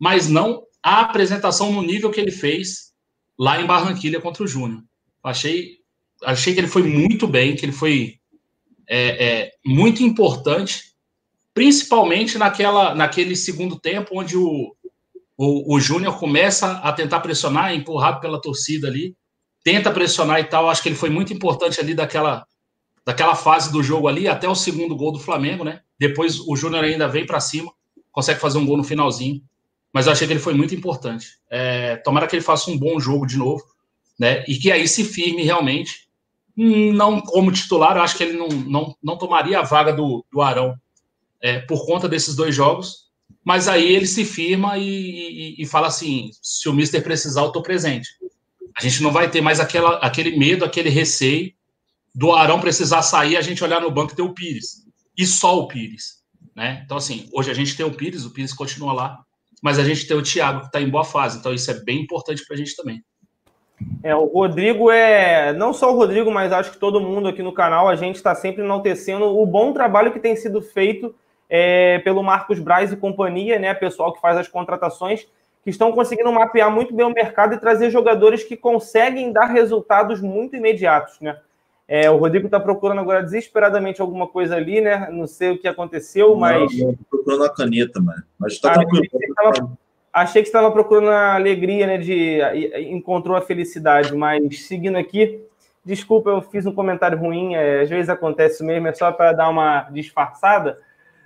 mas 0.00 0.28
não 0.28 0.62
a 0.82 1.02
apresentação 1.02 1.70
no 1.70 1.82
nível 1.82 2.10
que 2.10 2.20
ele 2.20 2.32
fez 2.32 2.92
lá 3.38 3.60
em 3.60 3.66
Barranquilha 3.66 4.20
contra 4.20 4.42
o 4.42 4.48
Júnior. 4.48 4.82
Achei 5.22 5.82
achei 6.24 6.54
que 6.54 6.60
ele 6.60 6.68
foi 6.68 6.82
muito 6.82 7.26
bem, 7.26 7.54
que 7.54 7.64
ele 7.64 7.72
foi 7.72 8.18
é, 8.88 9.26
é, 9.26 9.50
muito 9.64 10.02
importante, 10.02 10.94
principalmente 11.52 12.38
naquela, 12.38 12.94
naquele 12.94 13.36
segundo 13.36 13.78
tempo, 13.78 14.18
onde 14.18 14.36
o, 14.36 14.74
o, 15.44 15.74
o 15.74 15.80
Júnior 15.80 16.20
começa 16.20 16.74
a 16.78 16.92
tentar 16.92 17.18
pressionar, 17.18 17.74
empurrado 17.74 18.20
pela 18.20 18.40
torcida 18.40 18.86
ali, 18.86 19.16
tenta 19.64 19.90
pressionar 19.90 20.38
e 20.38 20.44
tal. 20.44 20.70
Acho 20.70 20.80
que 20.80 20.88
ele 20.88 20.94
foi 20.94 21.10
muito 21.10 21.32
importante 21.32 21.80
ali 21.80 21.94
daquela, 21.94 22.46
daquela 23.04 23.34
fase 23.34 23.72
do 23.72 23.82
jogo 23.82 24.06
ali, 24.06 24.28
até 24.28 24.48
o 24.48 24.54
segundo 24.54 24.94
gol 24.94 25.10
do 25.10 25.18
Flamengo, 25.18 25.64
né? 25.64 25.80
Depois 25.98 26.38
o 26.38 26.54
Júnior 26.54 26.84
ainda 26.84 27.08
vem 27.08 27.26
para 27.26 27.40
cima, 27.40 27.72
consegue 28.12 28.38
fazer 28.38 28.58
um 28.58 28.64
gol 28.64 28.76
no 28.76 28.84
finalzinho. 28.84 29.42
Mas 29.92 30.06
eu 30.06 30.12
achei 30.12 30.28
que 30.28 30.32
ele 30.32 30.38
foi 30.38 30.54
muito 30.54 30.76
importante. 30.76 31.26
É, 31.50 31.96
tomara 31.96 32.28
que 32.28 32.36
ele 32.36 32.44
faça 32.44 32.70
um 32.70 32.78
bom 32.78 33.00
jogo 33.00 33.26
de 33.26 33.36
novo, 33.36 33.64
né? 34.16 34.44
E 34.46 34.56
que 34.56 34.70
aí 34.70 34.86
se 34.86 35.02
firme 35.02 35.42
realmente. 35.42 36.08
Não 36.56 37.20
como 37.20 37.50
titular, 37.50 37.96
eu 37.96 38.02
acho 38.02 38.16
que 38.16 38.22
ele 38.22 38.38
não, 38.38 38.46
não, 38.46 38.96
não 39.02 39.18
tomaria 39.18 39.58
a 39.58 39.62
vaga 39.62 39.92
do, 39.92 40.24
do 40.30 40.40
Arão 40.40 40.76
é, 41.40 41.58
por 41.58 41.84
conta 41.84 42.08
desses 42.08 42.36
dois 42.36 42.54
jogos. 42.54 43.10
Mas 43.44 43.66
aí 43.68 43.92
ele 43.92 44.06
se 44.06 44.24
firma 44.24 44.78
e, 44.78 45.56
e, 45.58 45.62
e 45.62 45.66
fala 45.66 45.88
assim: 45.88 46.30
se 46.40 46.68
o 46.68 46.72
Mister 46.72 47.02
precisar, 47.02 47.42
eu 47.42 47.48
estou 47.48 47.62
presente. 47.62 48.08
A 48.76 48.82
gente 48.82 49.02
não 49.02 49.10
vai 49.10 49.30
ter 49.30 49.40
mais 49.40 49.60
aquela, 49.60 49.96
aquele 49.98 50.36
medo, 50.36 50.64
aquele 50.64 50.88
receio 50.88 51.52
do 52.14 52.32
Arão 52.32 52.60
precisar 52.60 53.02
sair, 53.02 53.36
a 53.36 53.40
gente 53.40 53.62
olhar 53.62 53.80
no 53.80 53.90
banco 53.90 54.12
e 54.12 54.16
ter 54.16 54.22
o 54.22 54.34
Pires. 54.34 54.86
E 55.16 55.26
só 55.26 55.58
o 55.58 55.66
Pires. 55.66 56.22
Né? 56.54 56.82
Então, 56.84 56.96
assim, 56.96 57.28
hoje 57.32 57.50
a 57.50 57.54
gente 57.54 57.76
tem 57.76 57.84
o 57.84 57.92
Pires, 57.92 58.24
o 58.24 58.30
Pires 58.30 58.52
continua 58.52 58.92
lá, 58.92 59.18
mas 59.62 59.78
a 59.78 59.84
gente 59.84 60.06
tem 60.06 60.16
o 60.16 60.22
Thiago 60.22 60.60
que 60.60 60.66
está 60.66 60.80
em 60.80 60.88
boa 60.88 61.04
fase. 61.04 61.38
Então, 61.38 61.52
isso 61.52 61.70
é 61.70 61.74
bem 61.82 62.00
importante 62.00 62.44
para 62.46 62.54
a 62.54 62.58
gente 62.58 62.76
também. 62.76 63.02
É, 64.02 64.14
o 64.14 64.26
Rodrigo 64.26 64.90
é. 64.90 65.52
Não 65.52 65.72
só 65.72 65.92
o 65.92 65.96
Rodrigo, 65.96 66.30
mas 66.30 66.52
acho 66.52 66.72
que 66.72 66.78
todo 66.78 67.00
mundo 67.00 67.28
aqui 67.28 67.42
no 67.42 67.52
canal, 67.52 67.88
a 67.88 67.96
gente 67.96 68.16
está 68.16 68.34
sempre 68.34 68.62
enaltecendo 68.62 69.24
o 69.24 69.46
bom 69.46 69.72
trabalho 69.72 70.12
que 70.12 70.20
tem 70.20 70.36
sido 70.36 70.60
feito 70.62 71.14
é, 71.54 71.98
pelo 71.98 72.22
Marcos 72.22 72.58
Braz 72.58 72.90
e 72.90 72.96
companhia, 72.96 73.58
né? 73.58 73.74
Pessoal 73.74 74.10
que 74.14 74.22
faz 74.22 74.38
as 74.38 74.48
contratações, 74.48 75.28
que 75.62 75.68
estão 75.68 75.92
conseguindo 75.92 76.32
mapear 76.32 76.70
muito 76.70 76.94
bem 76.94 77.04
o 77.04 77.12
mercado 77.12 77.54
e 77.54 77.60
trazer 77.60 77.90
jogadores 77.90 78.42
que 78.42 78.56
conseguem 78.56 79.30
dar 79.30 79.44
resultados 79.44 80.22
muito 80.22 80.56
imediatos, 80.56 81.20
né? 81.20 81.36
É, 81.86 82.10
o 82.10 82.16
Rodrigo 82.16 82.46
está 82.46 82.58
procurando 82.58 83.02
agora 83.02 83.22
desesperadamente 83.22 84.00
alguma 84.00 84.26
coisa 84.26 84.56
ali, 84.56 84.80
né? 84.80 85.10
Não 85.12 85.26
sei 85.26 85.50
o 85.50 85.58
que 85.58 85.68
aconteceu, 85.68 86.34
mas. 86.36 86.74
Não, 86.78 86.96
procurando 87.10 87.44
a 87.44 87.54
caneta, 87.54 88.00
mano. 88.00 88.22
Mas 88.38 88.54
está 88.54 88.70
ah, 88.70 88.74
tranquilo. 88.76 89.76
Achei 90.10 90.40
que 90.40 90.48
estava 90.48 90.70
procurando 90.70 91.10
a 91.10 91.34
alegria, 91.34 91.86
né? 91.86 91.98
De 91.98 92.40
encontrou 92.88 93.36
a 93.36 93.42
felicidade, 93.42 94.16
mas 94.16 94.62
seguindo 94.62 94.96
aqui, 94.96 95.38
desculpa, 95.84 96.30
eu 96.30 96.40
fiz 96.40 96.64
um 96.64 96.72
comentário 96.72 97.18
ruim. 97.18 97.56
É, 97.56 97.82
às 97.82 97.90
vezes 97.90 98.08
acontece 98.08 98.64
mesmo, 98.64 98.88
é 98.88 98.94
só 98.94 99.12
para 99.12 99.34
dar 99.34 99.50
uma 99.50 99.82
disfarçada. 99.90 100.78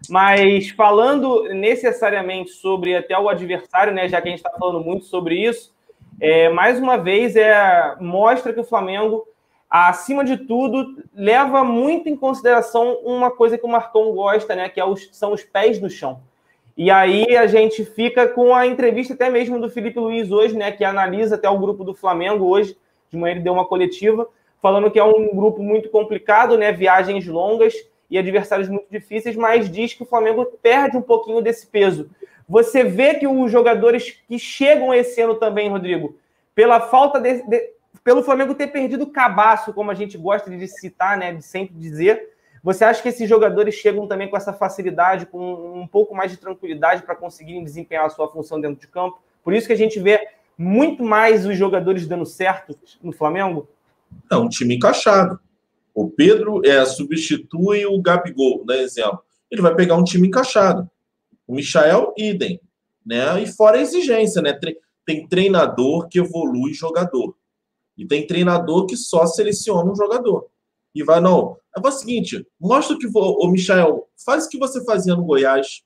Mas 0.08 0.70
falando 0.70 1.44
necessariamente 1.54 2.50
sobre 2.50 2.94
até 2.96 3.18
o 3.18 3.28
adversário, 3.28 3.92
né? 3.92 4.08
Já 4.08 4.20
que 4.20 4.28
a 4.28 4.30
gente 4.30 4.38
está 4.38 4.50
falando 4.58 4.80
muito 4.80 5.04
sobre 5.04 5.36
isso, 5.36 5.74
é, 6.20 6.48
mais 6.48 6.78
uma 6.78 6.96
vez 6.96 7.36
é 7.36 7.96
mostra 8.00 8.52
que 8.52 8.60
o 8.60 8.64
Flamengo 8.64 9.26
acima 9.68 10.24
de 10.24 10.36
tudo, 10.36 11.02
leva 11.14 11.64
muito 11.64 12.08
em 12.08 12.16
consideração 12.16 12.98
uma 13.04 13.30
coisa 13.30 13.58
que 13.58 13.66
o 13.66 13.68
Marcão 13.68 14.12
gosta, 14.12 14.54
né? 14.54 14.68
Que 14.68 14.80
é 14.80 14.84
os, 14.84 15.08
são 15.12 15.32
os 15.32 15.42
pés 15.42 15.80
no 15.80 15.90
chão. 15.90 16.20
E 16.76 16.90
aí 16.90 17.36
a 17.36 17.46
gente 17.46 17.84
fica 17.84 18.28
com 18.28 18.54
a 18.54 18.66
entrevista 18.66 19.14
até 19.14 19.30
mesmo 19.30 19.58
do 19.58 19.70
Felipe 19.70 19.98
Luiz 19.98 20.30
hoje, 20.30 20.56
né? 20.56 20.70
Que 20.70 20.84
analisa 20.84 21.34
até 21.34 21.48
o 21.48 21.58
grupo 21.58 21.82
do 21.84 21.94
Flamengo 21.94 22.46
hoje. 22.46 22.76
De 23.10 23.16
manhã 23.16 23.32
ele 23.32 23.42
deu 23.42 23.52
uma 23.52 23.64
coletiva, 23.64 24.28
falando 24.60 24.90
que 24.90 24.98
é 24.98 25.04
um 25.04 25.34
grupo 25.34 25.62
muito 25.62 25.88
complicado, 25.88 26.56
né? 26.56 26.72
Viagens 26.72 27.26
longas 27.26 27.74
e 28.10 28.18
adversários 28.18 28.68
muito 28.68 28.86
difíceis, 28.90 29.36
mas 29.36 29.70
diz 29.70 29.94
que 29.94 30.02
o 30.02 30.06
Flamengo 30.06 30.44
perde 30.62 30.96
um 30.96 31.02
pouquinho 31.02 31.40
desse 31.40 31.66
peso. 31.66 32.10
Você 32.48 32.84
vê 32.84 33.14
que 33.14 33.26
os 33.26 33.50
jogadores 33.50 34.22
que 34.28 34.38
chegam 34.38 34.94
esse 34.94 35.20
ano 35.20 35.34
também, 35.34 35.68
Rodrigo, 35.68 36.16
pela 36.54 36.80
falta 36.80 37.20
de, 37.20 37.42
de 37.42 37.70
pelo 38.04 38.22
Flamengo 38.22 38.54
ter 38.54 38.68
perdido 38.68 39.02
o 39.02 39.10
cabaço, 39.10 39.72
como 39.72 39.90
a 39.90 39.94
gente 39.94 40.16
gosta 40.16 40.48
de 40.48 40.68
citar, 40.68 41.18
né, 41.18 41.32
de 41.34 41.42
sempre 41.42 41.74
dizer, 41.74 42.36
você 42.62 42.84
acha 42.84 43.02
que 43.02 43.08
esses 43.08 43.28
jogadores 43.28 43.74
chegam 43.74 44.06
também 44.06 44.28
com 44.28 44.36
essa 44.36 44.52
facilidade, 44.52 45.26
com 45.26 45.80
um 45.80 45.86
pouco 45.86 46.14
mais 46.14 46.30
de 46.30 46.36
tranquilidade 46.36 47.02
para 47.02 47.14
conseguirem 47.14 47.62
desempenhar 47.62 48.04
a 48.04 48.10
sua 48.10 48.28
função 48.28 48.60
dentro 48.60 48.80
de 48.80 48.88
campo? 48.88 49.20
Por 49.42 49.54
isso 49.54 49.66
que 49.66 49.72
a 49.72 49.76
gente 49.76 50.00
vê 50.00 50.28
muito 50.58 51.04
mais 51.04 51.46
os 51.46 51.56
jogadores 51.56 52.06
dando 52.06 52.26
certo 52.26 52.76
no 53.02 53.12
Flamengo? 53.12 53.68
É 54.30 54.36
um 54.36 54.48
time 54.48 54.76
encaixado. 54.76 55.38
O 55.96 56.10
Pedro 56.10 56.60
é, 56.62 56.84
substitui 56.84 57.86
o 57.86 57.98
Gabigol, 58.02 58.66
né, 58.66 58.82
exemplo. 58.82 59.22
Ele 59.50 59.62
vai 59.62 59.74
pegar 59.74 59.96
um 59.96 60.04
time 60.04 60.28
encaixado. 60.28 60.90
O 61.46 61.54
Michael, 61.54 62.12
idem. 62.18 62.60
Né? 63.04 63.42
E 63.42 63.46
fora 63.46 63.78
a 63.78 63.80
exigência, 63.80 64.42
né? 64.42 64.52
Tem 65.06 65.26
treinador 65.26 66.06
que 66.08 66.18
evolui 66.18 66.74
jogador. 66.74 67.34
E 67.96 68.06
tem 68.06 68.26
treinador 68.26 68.84
que 68.84 68.94
só 68.94 69.26
seleciona 69.26 69.90
um 69.90 69.96
jogador. 69.96 70.50
E 70.94 71.02
vai, 71.02 71.18
não. 71.18 71.56
É 71.74 71.80
o 71.80 71.90
seguinte: 71.90 72.46
mostra 72.60 72.98
que, 72.98 73.06
o 73.06 73.48
Michel, 73.48 74.06
faz 74.22 74.44
o 74.44 74.50
que 74.50 74.58
você 74.58 74.84
fazia 74.84 75.16
no 75.16 75.24
Goiás. 75.24 75.82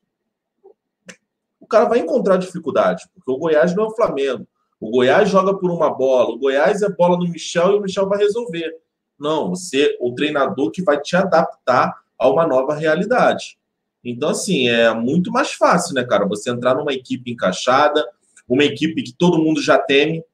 O 1.60 1.68
cara 1.68 1.84
vai 1.84 2.00
encontrar 2.00 2.36
dificuldade, 2.36 3.04
porque 3.14 3.30
o 3.30 3.38
Goiás 3.38 3.76
não 3.76 3.84
é 3.84 3.86
o 3.86 3.94
Flamengo. 3.94 4.44
O 4.80 4.90
Goiás 4.90 5.28
joga 5.28 5.56
por 5.56 5.70
uma 5.70 5.90
bola, 5.90 6.30
o 6.30 6.38
Goiás 6.38 6.82
é 6.82 6.88
bola 6.88 7.16
no 7.16 7.30
Michel 7.30 7.72
e 7.72 7.78
o 7.78 7.82
Michel 7.82 8.08
vai 8.08 8.18
resolver. 8.18 8.74
Não, 9.20 9.50
você, 9.50 9.96
o 10.00 10.14
treinador 10.14 10.70
que 10.70 10.82
vai 10.82 10.98
te 11.00 11.14
adaptar 11.14 11.94
a 12.18 12.28
uma 12.28 12.46
nova 12.46 12.74
realidade. 12.74 13.58
Então, 14.04 14.30
assim, 14.30 14.68
é 14.68 14.92
muito 14.94 15.30
mais 15.30 15.52
fácil, 15.52 15.94
né, 15.94 16.04
cara? 16.04 16.26
Você 16.26 16.50
entrar 16.50 16.74
numa 16.74 16.92
equipe 16.92 17.30
encaixada, 17.30 18.06
uma 18.48 18.64
equipe 18.64 19.02
que 19.02 19.12
todo 19.12 19.38
mundo 19.38 19.62
já 19.62 19.78
teme, 19.78 20.24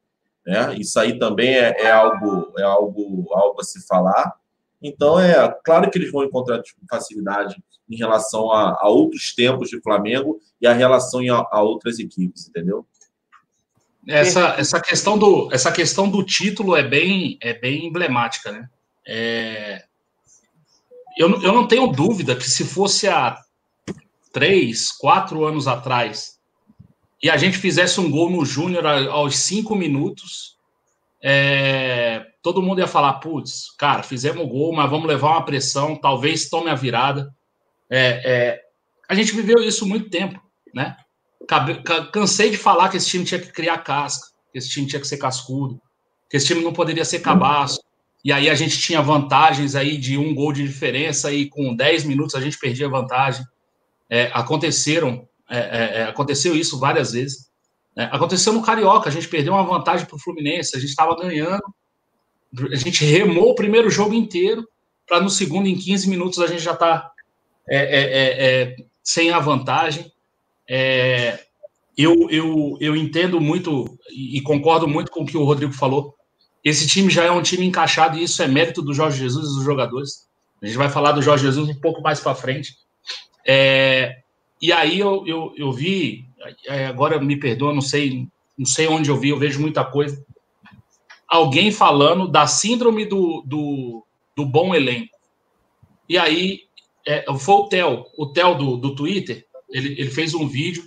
né? 0.47 0.77
Isso 0.79 0.99
aí 1.01 1.19
também 1.19 1.55
é, 1.55 1.83
é, 1.83 1.91
algo, 1.91 2.53
é 2.57 2.63
algo, 2.63 3.27
algo 3.33 3.61
a 3.61 3.65
se 3.65 3.85
falar. 3.87 4.35
Então, 4.81 5.19
é 5.19 5.53
claro 5.65 5.91
que 5.91 5.99
eles 5.99 6.13
vão 6.13 6.25
encontrar 6.25 6.63
facilidade 6.89 7.57
em 7.91 7.97
relação 7.97 8.53
a, 8.53 8.77
a 8.81 8.89
outros 8.89 9.35
tempos 9.35 9.69
de 9.69 9.81
Flamengo 9.81 10.39
e 10.61 10.67
a 10.67 10.73
relação 10.73 11.21
a, 11.35 11.49
a 11.51 11.61
outras 11.61 11.99
equipes, 11.99 12.49
entendeu? 12.49 12.87
Essa, 14.07 14.55
essa, 14.59 14.81
questão 14.81 15.19
do, 15.19 15.49
essa 15.53 15.73
questão 15.73 16.09
do 16.09 16.25
título 16.25 16.77
é 16.77 16.83
bem, 16.83 17.37
é 17.43 17.53
bem 17.53 17.87
emblemática, 17.87 18.53
né? 18.53 18.69
É, 19.07 19.85
eu, 21.17 21.31
eu 21.43 21.53
não 21.53 21.67
tenho 21.67 21.87
dúvida 21.87 22.37
que 22.37 22.49
se 22.49 22.65
fosse 22.65 23.09
há 23.09 23.39
três, 24.33 24.91
quatro 24.93 25.45
anos 25.45 25.67
atrás, 25.67 26.37
e 27.23 27.31
a 27.31 27.37
gente 27.37 27.57
fizesse 27.57 28.01
um 28.01 28.11
gol 28.11 28.31
no 28.31 28.45
Júnior 28.45 28.87
aos 28.87 29.37
cinco 29.39 29.75
minutos, 29.75 30.57
é, 31.23 32.27
todo 32.43 32.63
mundo 32.63 32.81
ia 32.81 32.87
falar: 32.87 33.15
putz, 33.15 33.71
cara, 33.79 34.03
fizemos 34.03 34.49
gol, 34.49 34.73
mas 34.73 34.91
vamos 34.91 35.07
levar 35.07 35.31
uma 35.31 35.45
pressão, 35.45 35.97
talvez 35.97 36.49
tome 36.49 36.71
a 36.71 36.75
virada. 36.75 37.35
É, 37.89 38.21
é, 38.25 38.63
a 39.09 39.15
gente 39.15 39.35
viveu 39.35 39.63
isso 39.63 39.87
muito 39.87 40.11
tempo, 40.11 40.41
né? 40.75 40.97
Cansei 42.13 42.51
de 42.51 42.57
falar 42.57 42.89
que 42.89 42.97
esse 42.97 43.09
time 43.09 43.25
tinha 43.25 43.41
que 43.41 43.53
criar 43.53 43.79
casca, 43.79 44.27
que 44.53 44.59
esse 44.59 44.69
time 44.69 44.87
tinha 44.87 45.01
que 45.01 45.07
ser 45.07 45.17
cascudo, 45.17 45.81
que 46.29 46.37
esse 46.37 46.47
time 46.47 46.63
não 46.63 46.73
poderia 46.73 47.05
ser 47.05 47.21
cabaço. 47.21 47.81
E 48.27 48.33
aí 48.33 48.51
a 48.51 48.57
gente 48.57 48.81
tinha 48.81 49.01
vantagens 49.01 49.77
aí 49.77 49.97
de 49.97 50.19
um 50.19 50.35
gol 50.35 50.53
de 50.53 50.67
diferença 50.67 51.33
e 51.33 51.49
com 51.49 51.77
10 51.77 52.03
minutos 52.03 52.35
a 52.35 52.41
gente 52.41 52.59
perdia 52.59 52.89
vantagem. 52.89 53.47
É, 54.11 54.33
aconteceram 54.35 55.29
é, 55.49 55.59
é, 55.59 55.99
é, 56.01 56.03
aconteceu 56.03 56.57
isso 56.57 56.77
várias 56.77 57.13
vezes. 57.13 57.49
Né? 57.95 58.09
Aconteceu 58.11 58.53
no 58.53 58.63
Carioca, 58.63 59.09
a 59.09 59.13
gente 59.13 59.29
perdeu 59.29 59.53
uma 59.53 59.63
vantagem 59.63 60.07
para 60.07 60.17
o 60.17 60.19
Fluminense, 60.19 60.77
a 60.77 60.81
gente 60.81 60.89
estava 60.89 61.15
ganhando, 61.15 61.63
a 62.73 62.75
gente 62.75 63.05
remou 63.05 63.53
o 63.53 63.55
primeiro 63.55 63.89
jogo 63.89 64.13
inteiro, 64.13 64.67
para 65.07 65.21
no 65.21 65.31
segundo, 65.31 65.69
em 65.69 65.77
15 65.77 66.11
minutos, 66.11 66.41
a 66.41 66.49
gente 66.49 66.65
já 66.65 66.73
está 66.73 67.09
é, 67.69 68.75
é, 68.75 68.77
sem 69.05 69.31
a 69.31 69.39
vantagem. 69.39 70.11
eu, 71.97 72.29
eu, 72.29 72.77
eu 72.81 72.97
entendo 72.97 73.41
muito 73.41 73.97
e 74.11 74.41
concordo 74.41 74.89
muito 74.89 75.13
com 75.13 75.23
o 75.23 75.27
que 75.27 75.37
o 75.37 75.45
Rodrigo 75.45 75.73
falou. 75.73 76.17
Esse 76.67 76.85
time 76.85 77.09
já 77.09 77.23
é 77.23 77.31
um 77.31 77.43
time 77.43 77.65
encaixado 77.65 78.19
e 78.19 78.25
isso 78.25 78.43
é 78.43 78.49
mérito 78.49 78.83
do 78.83 78.93
Jorge 78.93 79.21
Jesus 79.21 79.47
e 79.47 79.55
dos 79.55 79.65
jogadores. 79.65 80.27
A 80.61 80.67
gente 80.67 80.77
vai 80.77 80.89
falar 80.89 81.13
do 81.13 81.23
Jorge 81.23 81.45
Jesus 81.45 81.69
um 81.69 81.81
pouco 81.81 82.03
mais 82.03 82.19
para 82.19 82.35
frente. 82.35 82.75
É, 83.47 84.17
e 84.61 84.73
aí 84.73 84.99
eu, 84.99 85.25
eu, 85.29 85.55
eu 85.57 85.71
vi, 85.71 86.27
é, 86.67 86.87
agora 86.87 87.21
me 87.21 87.39
perdoa, 87.39 87.73
não 87.73 87.81
sei, 87.81 88.27
não 88.59 88.67
sei 88.67 88.89
onde 88.89 89.09
eu 89.09 89.17
vi, 89.17 89.29
eu 89.29 89.39
vejo 89.39 89.61
muita 89.61 89.85
coisa. 89.85 90.21
Alguém 91.29 91.71
falando 91.71 92.27
da 92.27 92.49
síndrome 92.49 93.05
do, 93.05 93.45
do, 93.47 94.05
do 94.37 94.45
bom 94.45 94.75
elenco. 94.75 95.15
E 96.09 96.19
aí 96.19 96.63
é, 97.07 97.25
foi 97.39 97.55
o 97.55 97.69
Theo, 97.69 98.07
o 98.19 98.27
Theo 98.27 98.57
do, 98.57 98.77
do 98.77 98.95
Twitter, 98.97 99.47
ele, 99.71 99.93
ele 100.01 100.11
fez 100.11 100.35
um 100.35 100.49
vídeo 100.49 100.83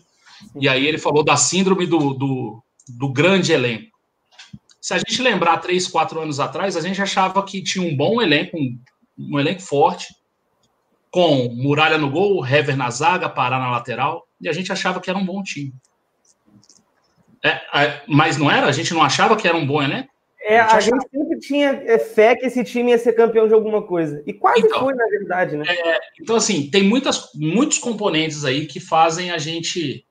e 0.59 0.67
aí 0.67 0.85
ele 0.85 0.97
falou 0.97 1.23
da 1.23 1.37
síndrome 1.37 1.85
do, 1.85 2.13
do, 2.13 2.61
do 2.85 3.13
grande 3.13 3.53
elenco. 3.53 3.97
Se 4.79 4.93
a 4.93 4.97
gente 4.97 5.21
lembrar 5.21 5.57
três, 5.57 5.87
quatro 5.87 6.21
anos 6.21 6.39
atrás, 6.39 6.77
a 6.77 6.81
gente 6.81 7.01
achava 7.01 7.43
que 7.43 7.61
tinha 7.61 7.85
um 7.85 7.95
bom 7.95 8.21
elenco, 8.21 8.57
um, 8.57 8.79
um 9.17 9.39
elenco 9.39 9.61
forte, 9.61 10.07
com 11.11 11.49
Muralha 11.49 11.97
no 11.97 12.09
gol, 12.09 12.45
Hever 12.45 12.77
na 12.77 12.89
zaga, 12.89 13.29
Pará 13.29 13.59
na 13.59 13.71
lateral, 13.71 14.27
e 14.39 14.47
a 14.47 14.53
gente 14.53 14.71
achava 14.71 15.01
que 15.01 15.09
era 15.09 15.19
um 15.19 15.25
bom 15.25 15.43
time. 15.43 15.73
É, 17.43 17.49
é, 17.49 18.03
mas 18.07 18.37
não 18.37 18.49
era? 18.49 18.67
A 18.67 18.71
gente 18.71 18.93
não 18.93 19.01
achava 19.01 19.35
que 19.35 19.47
era 19.47 19.57
um 19.57 19.65
bom 19.65 19.81
elenco? 19.81 20.09
É, 20.41 20.59
a 20.59 20.79
gente 20.79 21.07
sempre 21.11 21.39
tinha 21.39 21.69
é, 21.85 21.99
fé 21.99 22.35
que 22.35 22.45
esse 22.45 22.63
time 22.63 22.91
ia 22.91 22.97
ser 22.97 23.13
campeão 23.13 23.47
de 23.47 23.53
alguma 23.53 23.83
coisa. 23.83 24.23
E 24.25 24.33
quase 24.33 24.61
Então, 24.61 24.79
foi, 24.79 24.95
na 24.95 25.05
verdade, 25.05 25.55
né? 25.55 25.65
É, 25.67 25.99
então, 26.19 26.35
assim, 26.35 26.69
tem 26.69 26.83
muitas, 26.83 27.29
muitos 27.35 27.77
componentes 27.77 28.45
aí 28.45 28.65
que 28.65 28.79
fazem 28.79 29.31
a 29.31 29.37
gente, 29.37 30.05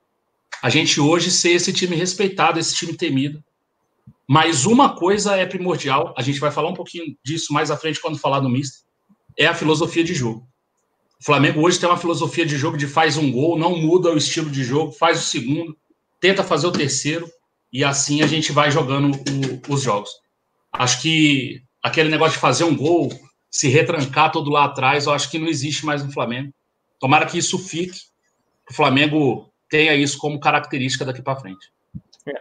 a 0.62 0.68
gente 0.68 1.00
hoje 1.00 1.30
ser 1.30 1.52
esse 1.52 1.72
time 1.72 1.96
respeitado, 1.96 2.58
esse 2.58 2.74
time 2.74 2.96
temido. 2.96 3.42
Mas 4.28 4.66
uma 4.66 4.94
coisa 4.94 5.34
é 5.36 5.46
primordial, 5.46 6.14
a 6.16 6.20
gente 6.22 6.38
vai 6.38 6.50
falar 6.50 6.68
um 6.68 6.74
pouquinho 6.74 7.16
disso 7.24 7.50
mais 7.50 7.70
à 7.70 7.76
frente 7.78 7.98
quando 7.98 8.18
falar 8.18 8.40
do 8.40 8.48
Mister, 8.48 8.82
é 9.38 9.46
a 9.46 9.54
filosofia 9.54 10.04
de 10.04 10.12
jogo. 10.12 10.46
O 11.18 11.24
Flamengo 11.24 11.62
hoje 11.62 11.80
tem 11.80 11.88
uma 11.88 11.96
filosofia 11.96 12.44
de 12.44 12.56
jogo 12.56 12.76
de 12.76 12.86
faz 12.86 13.16
um 13.16 13.32
gol, 13.32 13.58
não 13.58 13.76
muda 13.78 14.12
o 14.12 14.18
estilo 14.18 14.50
de 14.50 14.62
jogo, 14.62 14.92
faz 14.92 15.18
o 15.18 15.24
segundo, 15.26 15.74
tenta 16.20 16.44
fazer 16.44 16.66
o 16.66 16.72
terceiro, 16.72 17.26
e 17.72 17.82
assim 17.82 18.20
a 18.20 18.26
gente 18.26 18.52
vai 18.52 18.70
jogando 18.70 19.16
o- 19.16 19.72
os 19.72 19.82
jogos. 19.82 20.10
Acho 20.72 21.00
que 21.00 21.62
aquele 21.82 22.10
negócio 22.10 22.34
de 22.34 22.40
fazer 22.40 22.64
um 22.64 22.76
gol, 22.76 23.10
se 23.50 23.68
retrancar 23.68 24.30
todo 24.30 24.50
lá 24.50 24.64
atrás, 24.64 25.06
eu 25.06 25.12
acho 25.12 25.30
que 25.30 25.38
não 25.38 25.48
existe 25.48 25.86
mais 25.86 26.04
no 26.04 26.12
Flamengo. 26.12 26.52
Tomara 27.00 27.24
que 27.24 27.38
isso 27.38 27.58
fique, 27.58 27.98
que 28.66 28.72
o 28.72 28.74
Flamengo 28.74 29.50
tenha 29.70 29.94
isso 29.94 30.18
como 30.18 30.38
característica 30.38 31.04
daqui 31.04 31.22
para 31.22 31.40
frente. 31.40 31.70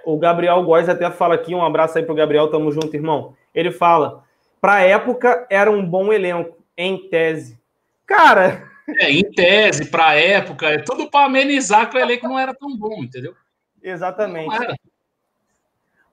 O 0.06 0.18
Gabriel 0.18 0.64
Góes 0.64 0.90
até 0.90 1.10
fala 1.12 1.36
aqui, 1.36 1.54
um 1.54 1.64
abraço 1.64 1.98
aí 1.98 2.04
pro 2.04 2.16
Gabriel, 2.16 2.50
tamo 2.50 2.72
junto, 2.72 2.96
irmão. 2.96 3.36
Ele 3.54 3.72
fala, 3.72 4.24
pra 4.62 4.82
época 4.82 5.46
era 5.50 5.70
um 5.70 5.86
bom 5.86 6.12
elenco, 6.12 6.58
em 6.78 7.10
tese. 7.10 7.60
Cara, 8.06 8.68
É, 9.00 9.12
em 9.12 9.24
tese, 9.24 9.86
para 9.86 10.16
época, 10.16 10.68
é 10.68 10.78
tudo 10.78 11.10
para 11.10 11.26
amenizar 11.26 11.90
que 11.90 11.98
o 11.98 12.00
elenco 12.00 12.28
não 12.28 12.40
era 12.40 12.54
tão 12.54 12.76
bom, 12.78 13.04
entendeu? 13.04 13.36
exatamente. 13.84 14.48
Não 14.48 14.64
era. 14.64 14.76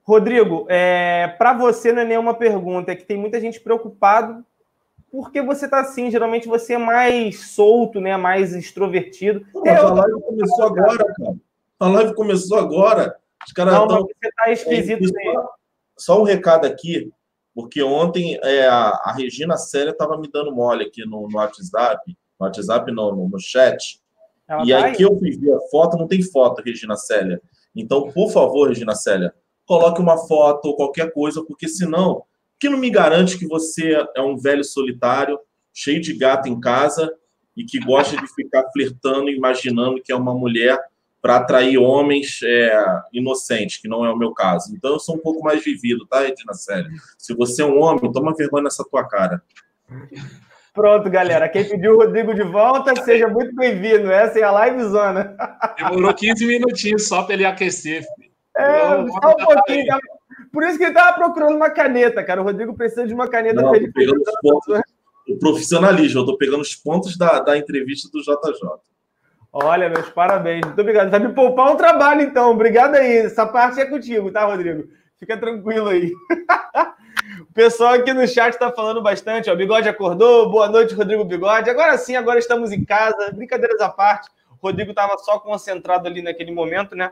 Rodrigo, 0.03 0.65
é, 0.69 1.33
para 1.37 1.53
você 1.53 1.91
não 1.91 2.01
é 2.01 2.05
nenhuma 2.05 2.33
pergunta, 2.33 2.91
é 2.91 2.95
que 2.95 3.05
tem 3.05 3.17
muita 3.17 3.39
gente 3.39 3.59
preocupado 3.59 4.45
porque 5.11 5.41
você 5.41 5.67
tá 5.67 5.79
assim, 5.79 6.11
geralmente 6.11 6.47
você 6.47 6.73
é 6.73 6.77
mais 6.77 7.51
solto, 7.51 8.01
né, 8.01 8.17
mais 8.17 8.53
extrovertido. 8.53 9.45
Pô, 9.53 9.67
a 9.67 9.93
live 9.93 10.21
começou 10.21 10.65
agora, 10.65 11.13
cara. 11.13 11.35
A 11.79 11.87
live 11.87 12.13
começou 12.13 12.57
agora. 12.59 13.15
Os 13.45 13.53
caras 13.53 13.73
Não, 13.73 13.83
estão. 13.83 13.99
mas 14.01 14.07
você 14.07 14.31
tá 14.35 14.51
esquisito 14.51 15.03
É, 15.03 15.33
só, 15.33 15.49
só 15.97 16.21
um 16.21 16.23
recado 16.23 16.65
aqui, 16.65 17.11
porque 17.53 17.81
ontem 17.81 18.39
é, 18.43 18.67
a, 18.67 18.89
a 18.89 19.13
Regina 19.13 19.57
Célia 19.57 19.91
estava 19.91 20.17
me 20.17 20.29
dando 20.29 20.53
mole 20.53 20.85
aqui 20.85 21.05
no, 21.05 21.27
no 21.27 21.37
WhatsApp, 21.37 22.01
no 22.39 22.45
WhatsApp 22.45 22.91
não, 22.91 23.15
no, 23.15 23.29
no 23.29 23.39
chat. 23.39 23.99
Ela 24.47 24.63
e 24.65 24.69
tá 24.69 24.77
aí 24.77 24.83
aí? 24.83 24.95
que 24.95 25.03
eu 25.03 25.17
fui 25.17 25.31
ver 25.37 25.53
a 25.53 25.59
foto, 25.71 25.97
não 25.97 26.07
tem 26.07 26.21
foto, 26.21 26.61
Regina 26.61 26.95
Célia. 26.95 27.41
Então, 27.75 28.11
por 28.11 28.31
favor, 28.31 28.69
Regina 28.69 28.95
Célia, 28.95 29.33
coloque 29.65 30.01
uma 30.01 30.17
foto 30.27 30.65
ou 30.67 30.75
qualquer 30.75 31.11
coisa, 31.11 31.43
porque 31.43 31.67
senão, 31.67 32.23
que 32.59 32.69
não 32.69 32.77
me 32.77 32.89
garante 32.89 33.37
que 33.37 33.47
você 33.47 34.05
é 34.15 34.21
um 34.21 34.37
velho 34.37 34.63
solitário, 34.63 35.39
cheio 35.73 35.99
de 35.99 36.13
gato 36.13 36.47
em 36.47 36.59
casa 36.59 37.11
e 37.55 37.63
que 37.63 37.79
gosta 37.79 38.15
de 38.17 38.27
ficar 38.33 38.69
flertando, 38.71 39.29
imaginando 39.29 40.01
que 40.01 40.11
é 40.11 40.15
uma 40.15 40.33
mulher 40.33 40.79
para 41.25 41.37
atrair 41.37 41.79
homens 41.79 42.39
é, 42.43 43.01
inocentes, 43.11 43.77
que 43.77 43.87
não 43.87 44.05
é 44.05 44.11
o 44.11 44.15
meu 44.15 44.31
caso. 44.31 44.71
Então, 44.75 44.91
eu 44.91 44.99
sou 44.99 45.15
um 45.15 45.19
pouco 45.19 45.43
mais 45.43 45.63
vivido, 45.63 46.05
tá, 46.05 46.19
Regina 46.19 46.53
Célia? 46.53 46.87
Se 47.17 47.33
você 47.33 47.63
é 47.63 47.65
um 47.65 47.81
homem, 47.81 48.11
toma 48.11 48.35
vergonha 48.35 48.65
nessa 48.65 48.85
tua 48.87 49.03
cara. 49.07 49.41
Pronto, 50.71 51.09
galera. 51.09 51.49
Quem 51.49 51.67
pediu 51.67 51.93
o 51.93 51.97
Rodrigo 51.97 52.35
de 52.35 52.43
volta, 52.43 52.95
seja 53.01 53.27
muito 53.27 53.55
bem-vindo. 53.55 54.11
Essa 54.11 54.37
é 54.37 54.43
a 54.43 54.51
live 54.51 54.83
zona. 54.83 55.35
Demorou 55.75 56.13
15 56.13 56.45
minutinhos 56.45 57.07
só 57.07 57.23
para 57.23 57.33
ele 57.33 57.45
aquecer. 57.45 58.03
filho. 58.03 58.31
É, 58.55 58.89
Não, 58.89 59.07
só 59.07 59.29
um 59.31 59.45
pouquinho. 59.45 59.87
tá? 59.87 59.99
Por 60.53 60.63
isso 60.63 60.77
que 60.77 60.83
ele 60.83 60.93
tava 60.93 61.17
procurando 61.17 61.55
uma 61.55 61.71
caneta, 61.71 62.23
cara. 62.23 62.39
O 62.39 62.43
Rodrigo 62.43 62.75
precisa 62.75 63.07
de 63.07 63.15
uma 63.15 63.27
caneta 63.27 63.63
tô 63.63 63.73
ele 63.73 63.91
pegando 63.91 64.21
os 64.21 64.41
pontos, 64.43 64.81
o 65.27 65.39
profissionalismo, 65.39 66.19
eu 66.19 66.25
tô 66.27 66.37
pegando 66.37 66.61
os 66.61 66.75
pontos 66.75 67.17
da, 67.17 67.39
da 67.39 67.57
entrevista 67.57 68.07
do 68.13 68.21
JJ. 68.21 68.94
Olha, 69.57 69.87
meus 69.87 70.09
parabéns. 70.09 70.65
Muito 70.65 70.81
obrigado. 70.81 71.09
Vai 71.09 71.19
me 71.21 71.29
poupar 71.29 71.71
um 71.71 71.77
trabalho, 71.77 72.23
então. 72.23 72.51
Obrigado 72.51 72.95
aí. 72.95 73.19
Essa 73.19 73.47
parte 73.47 73.79
é 73.79 73.85
contigo, 73.85 74.29
tá, 74.29 74.43
Rodrigo? 74.43 74.89
Fica 75.17 75.37
tranquilo 75.37 75.87
aí. 75.87 76.11
o 77.39 77.53
pessoal 77.53 77.93
aqui 77.93 78.11
no 78.11 78.27
chat 78.27 78.51
está 78.51 78.69
falando 78.69 79.01
bastante. 79.01 79.49
Ó, 79.49 79.55
Bigode 79.55 79.87
acordou. 79.87 80.51
Boa 80.51 80.67
noite, 80.67 80.93
Rodrigo 80.93 81.23
Bigode. 81.23 81.69
Agora 81.69 81.97
sim, 81.97 82.17
agora 82.17 82.37
estamos 82.37 82.73
em 82.73 82.83
casa. 82.83 83.31
Brincadeiras 83.31 83.79
à 83.79 83.87
parte. 83.87 84.29
O 84.51 84.67
Rodrigo 84.67 84.89
estava 84.89 85.17
só 85.19 85.39
concentrado 85.39 86.05
ali 86.05 86.21
naquele 86.21 86.51
momento, 86.51 86.93
né? 86.93 87.09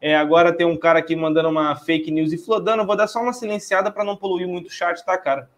É, 0.00 0.16
agora 0.16 0.54
tem 0.54 0.66
um 0.66 0.78
cara 0.78 1.00
aqui 1.00 1.14
mandando 1.14 1.50
uma 1.50 1.76
fake 1.76 2.10
news 2.10 2.32
e 2.32 2.38
flodando. 2.38 2.80
Eu 2.80 2.86
vou 2.86 2.96
dar 2.96 3.08
só 3.08 3.20
uma 3.20 3.34
silenciada 3.34 3.90
para 3.90 4.04
não 4.04 4.16
poluir 4.16 4.48
muito 4.48 4.68
o 4.68 4.72
chat, 4.72 5.04
tá, 5.04 5.18
cara? 5.18 5.50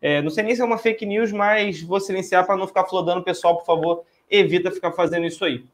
É, 0.00 0.22
não 0.22 0.30
sei 0.30 0.42
nem 0.42 0.54
se 0.54 0.62
é 0.62 0.64
uma 0.64 0.78
fake 0.78 1.04
news, 1.04 1.32
mas 1.32 1.82
vou 1.82 2.00
silenciar 2.00 2.46
para 2.46 2.56
não 2.56 2.66
ficar 2.66 2.84
flodando. 2.84 3.22
Pessoal, 3.22 3.58
por 3.58 3.66
favor, 3.66 4.04
evita 4.30 4.70
ficar 4.70 4.92
fazendo 4.92 5.26
isso 5.26 5.44
aí. 5.44 5.64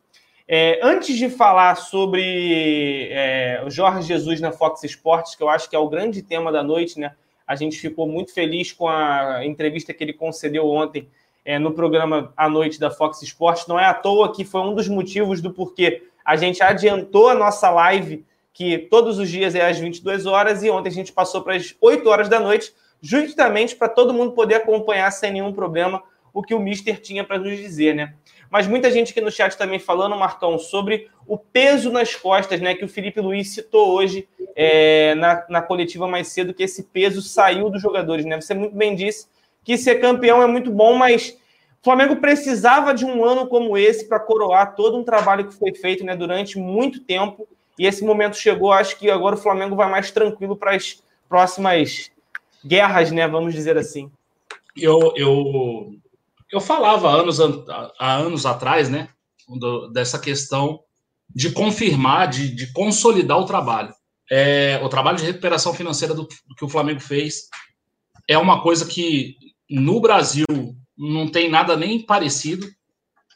É, 0.46 0.80
antes 0.82 1.16
de 1.16 1.30
falar 1.30 1.76
sobre 1.76 3.08
é, 3.10 3.62
o 3.64 3.70
Jorge 3.70 4.08
Jesus 4.08 4.40
na 4.40 4.52
Fox 4.52 4.82
Sports, 4.84 5.34
que 5.34 5.42
eu 5.42 5.48
acho 5.48 5.70
que 5.70 5.76
é 5.76 5.78
o 5.78 5.88
grande 5.88 6.22
tema 6.22 6.50
da 6.50 6.62
noite, 6.62 6.98
né? 6.98 7.14
A 7.46 7.54
gente 7.54 7.78
ficou 7.78 8.06
muito 8.06 8.32
feliz 8.32 8.72
com 8.72 8.88
a 8.88 9.44
entrevista 9.44 9.92
que 9.92 10.02
ele 10.02 10.12
concedeu 10.12 10.66
ontem 10.68 11.08
é, 11.44 11.58
no 11.58 11.72
programa 11.72 12.32
à 12.36 12.48
noite 12.48 12.78
da 12.78 12.90
Fox 12.90 13.22
Sports. 13.22 13.66
Não 13.66 13.78
é 13.78 13.84
à 13.84 13.94
toa 13.94 14.32
que 14.32 14.44
foi 14.44 14.60
um 14.60 14.74
dos 14.74 14.88
motivos 14.88 15.40
do 15.40 15.52
porquê 15.52 16.02
a 16.24 16.36
gente 16.36 16.62
adiantou 16.62 17.28
a 17.28 17.34
nossa 17.34 17.68
live, 17.70 18.24
que 18.52 18.78
todos 18.78 19.18
os 19.18 19.28
dias 19.28 19.54
é 19.54 19.68
às 19.68 19.78
22 19.78 20.26
horas, 20.26 20.62
e 20.62 20.70
ontem 20.70 20.88
a 20.88 20.92
gente 20.92 21.12
passou 21.12 21.42
para 21.42 21.56
as 21.56 21.74
8 21.80 22.08
horas 22.08 22.28
da 22.28 22.38
noite, 22.38 22.72
justamente 23.00 23.74
para 23.74 23.88
todo 23.88 24.14
mundo 24.14 24.32
poder 24.32 24.56
acompanhar 24.56 25.10
sem 25.10 25.32
nenhum 25.32 25.52
problema 25.52 26.02
o 26.32 26.42
que 26.42 26.54
o 26.54 26.60
Mister 26.60 27.00
tinha 27.00 27.24
para 27.24 27.38
nos 27.38 27.56
dizer, 27.56 27.94
né? 27.94 28.14
Mas 28.50 28.66
muita 28.66 28.90
gente 28.90 29.12
aqui 29.12 29.20
no 29.20 29.30
chat 29.30 29.56
também 29.56 29.78
falando, 29.78 30.16
Marcão, 30.16 30.58
sobre 30.58 31.08
o 31.26 31.38
peso 31.38 31.90
nas 31.90 32.14
costas, 32.14 32.60
né? 32.60 32.74
Que 32.74 32.84
o 32.84 32.88
Felipe 32.88 33.20
Luiz 33.20 33.54
citou 33.54 33.92
hoje 33.94 34.28
é, 34.54 35.14
na, 35.14 35.44
na 35.48 35.62
coletiva 35.62 36.06
mais 36.06 36.28
cedo, 36.28 36.52
que 36.52 36.62
esse 36.62 36.84
peso 36.84 37.22
saiu 37.22 37.70
dos 37.70 37.80
jogadores, 37.80 38.24
né? 38.24 38.40
Você 38.40 38.54
muito 38.54 38.74
bem 38.74 38.94
disse 38.94 39.26
que 39.64 39.78
ser 39.78 40.00
campeão 40.00 40.42
é 40.42 40.46
muito 40.46 40.70
bom, 40.70 40.94
mas 40.94 41.38
o 41.80 41.84
Flamengo 41.84 42.16
precisava 42.16 42.94
de 42.94 43.04
um 43.04 43.24
ano 43.24 43.46
como 43.46 43.76
esse 43.76 44.08
para 44.08 44.20
coroar 44.20 44.74
todo 44.74 44.98
um 44.98 45.04
trabalho 45.04 45.48
que 45.48 45.54
foi 45.54 45.74
feito 45.74 46.04
né, 46.04 46.14
durante 46.14 46.58
muito 46.58 47.00
tempo. 47.00 47.48
E 47.78 47.86
esse 47.86 48.04
momento 48.04 48.36
chegou, 48.36 48.70
acho 48.70 48.98
que 48.98 49.10
agora 49.10 49.34
o 49.34 49.38
Flamengo 49.38 49.74
vai 49.74 49.90
mais 49.90 50.10
tranquilo 50.10 50.56
para 50.56 50.76
as 50.76 51.02
próximas 51.28 52.10
guerras, 52.64 53.10
né? 53.10 53.26
Vamos 53.26 53.54
dizer 53.54 53.76
assim. 53.78 54.10
Eu, 54.76 55.12
eu, 55.16 55.94
eu 56.52 56.60
falava 56.60 57.08
anos, 57.10 57.40
há 57.98 58.14
anos 58.14 58.46
atrás, 58.46 58.88
né? 58.90 59.08
dessa 59.92 60.18
questão 60.18 60.80
de 61.34 61.50
confirmar, 61.50 62.28
de, 62.28 62.54
de 62.54 62.72
consolidar 62.72 63.38
o 63.38 63.46
trabalho. 63.46 63.92
É, 64.30 64.80
o 64.82 64.88
trabalho 64.88 65.18
de 65.18 65.24
recuperação 65.24 65.74
financeira 65.74 66.14
do, 66.14 66.22
do 66.22 66.54
que 66.56 66.64
o 66.64 66.68
Flamengo 66.68 67.00
fez 67.00 67.48
é 68.28 68.38
uma 68.38 68.62
coisa 68.62 68.86
que 68.86 69.36
no 69.68 70.00
Brasil 70.00 70.46
não 70.96 71.28
tem 71.28 71.50
nada 71.50 71.76
nem 71.76 72.00
parecido. 72.00 72.66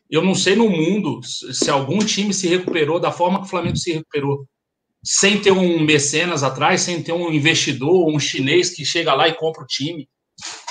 Eu 0.08 0.22
não 0.22 0.34
sei 0.34 0.54
no 0.54 0.70
mundo 0.70 1.20
se 1.24 1.52
se 1.52 1.70
algum 1.70 1.98
time 1.98 2.32
se 2.32 2.46
recuperou 2.46 3.00
da 3.00 3.10
forma 3.10 3.40
que 3.40 3.46
o 3.46 3.50
Flamengo 3.50 3.76
se 3.76 3.92
recuperou, 3.92 4.46
sem 5.02 5.40
ter 5.40 5.52
um 5.52 5.80
mecenas 5.80 6.42
atrás, 6.42 6.82
sem 6.82 7.02
ter 7.02 7.12
um 7.12 7.32
investidor, 7.32 8.08
um 8.08 8.18
chinês 8.18 8.70
que 8.70 8.84
chega 8.84 9.14
lá 9.14 9.28
e 9.28 9.34
compra 9.34 9.64
o 9.64 9.66
time, 9.66 10.08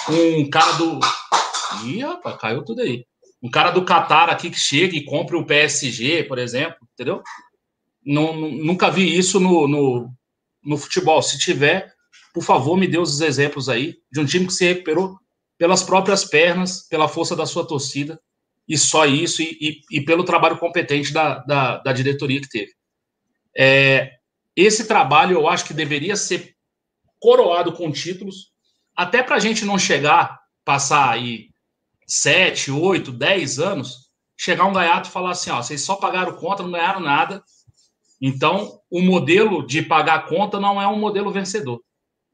um 0.09 0.49
cara 0.49 0.71
do. 0.73 0.99
Ih, 1.83 2.01
rapaz, 2.01 2.37
caiu 2.37 2.63
tudo 2.63 2.81
aí. 2.81 3.05
Um 3.41 3.49
cara 3.49 3.71
do 3.71 3.85
Qatar 3.85 4.29
aqui 4.29 4.49
que 4.49 4.59
chega 4.59 4.95
e 4.95 5.03
compra 5.05 5.37
o 5.37 5.45
PSG, 5.45 6.23
por 6.23 6.37
exemplo, 6.37 6.77
entendeu? 6.93 7.21
Não, 8.05 8.33
nu- 8.35 8.51
nunca 8.63 8.89
vi 8.89 9.17
isso 9.17 9.39
no, 9.39 9.67
no, 9.67 10.09
no 10.63 10.77
futebol. 10.77 11.21
Se 11.21 11.37
tiver, 11.37 11.93
por 12.33 12.43
favor, 12.43 12.77
me 12.77 12.87
dê 12.87 12.97
os 12.97 13.21
exemplos 13.21 13.69
aí 13.69 13.95
de 14.11 14.19
um 14.19 14.25
time 14.25 14.47
que 14.47 14.53
se 14.53 14.65
recuperou 14.65 15.17
pelas 15.57 15.83
próprias 15.83 16.25
pernas, 16.25 16.87
pela 16.89 17.07
força 17.07 17.35
da 17.35 17.45
sua 17.45 17.65
torcida, 17.65 18.19
e 18.67 18.77
só 18.77 19.05
isso, 19.05 19.41
e, 19.41 19.57
e- 19.61 19.97
e 19.97 20.01
pelo 20.05 20.23
trabalho 20.23 20.57
competente 20.57 21.13
da, 21.13 21.39
da, 21.39 21.77
da 21.77 21.93
diretoria 21.93 22.41
que 22.41 22.49
teve. 22.49 22.73
É, 23.57 24.11
esse 24.55 24.87
trabalho 24.87 25.37
eu 25.37 25.47
acho 25.47 25.65
que 25.65 25.73
deveria 25.73 26.15
ser 26.15 26.55
coroado 27.19 27.73
com 27.73 27.91
títulos, 27.91 28.51
até 28.95 29.21
para 29.23 29.35
a 29.35 29.39
gente 29.39 29.65
não 29.65 29.77
chegar, 29.77 30.39
passar 30.63 31.09
aí 31.11 31.49
sete, 32.05 32.71
oito, 32.71 33.11
dez 33.11 33.59
anos, 33.59 34.09
chegar 34.37 34.65
um 34.65 34.73
gaiato 34.73 35.09
e 35.09 35.11
falar 35.11 35.31
assim: 35.31 35.49
ó, 35.49 35.61
vocês 35.61 35.81
só 35.81 35.95
pagaram 35.95 36.35
conta, 36.37 36.63
não 36.63 36.71
ganharam 36.71 36.99
nada. 36.99 37.43
Então, 38.21 38.79
o 38.89 39.01
modelo 39.01 39.65
de 39.65 39.81
pagar 39.81 40.27
conta 40.27 40.59
não 40.59 40.81
é 40.81 40.87
um 40.87 40.97
modelo 40.97 41.31
vencedor. 41.31 41.81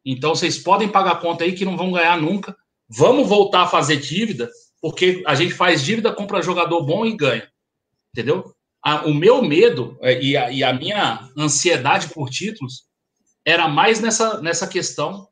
Então, 0.06 0.36
vocês 0.36 0.58
podem 0.58 0.90
pagar 0.90 1.20
conta 1.20 1.44
aí 1.44 1.54
que 1.54 1.66
não 1.66 1.78
vão 1.78 1.92
ganhar 1.92 2.20
nunca. 2.20 2.56
Vamos 2.88 3.28
voltar 3.28 3.64
a 3.64 3.68
fazer 3.68 3.98
dívida, 3.98 4.50
porque 4.82 5.24
a 5.26 5.36
gente 5.36 5.54
faz 5.54 5.84
dívida, 5.84 6.14
compra 6.14 6.42
jogador 6.42 6.84
bom 6.84 7.06
e 7.06 7.16
ganha. 7.16 7.50
Entendeu? 8.14 8.54
O 9.06 9.14
meu 9.14 9.44
medo 9.44 9.98
é, 10.02 10.22
e 10.22 10.36
a, 10.36 10.52
e 10.52 10.64
a 10.64 10.74
minha 10.74 11.30
ansiedade 11.38 12.10
por 12.10 12.30
títulos 12.30 12.86
era 13.46 13.68
mais 13.68 14.00
nessa, 14.00 14.42
nessa 14.42 14.68
questão 14.68 15.28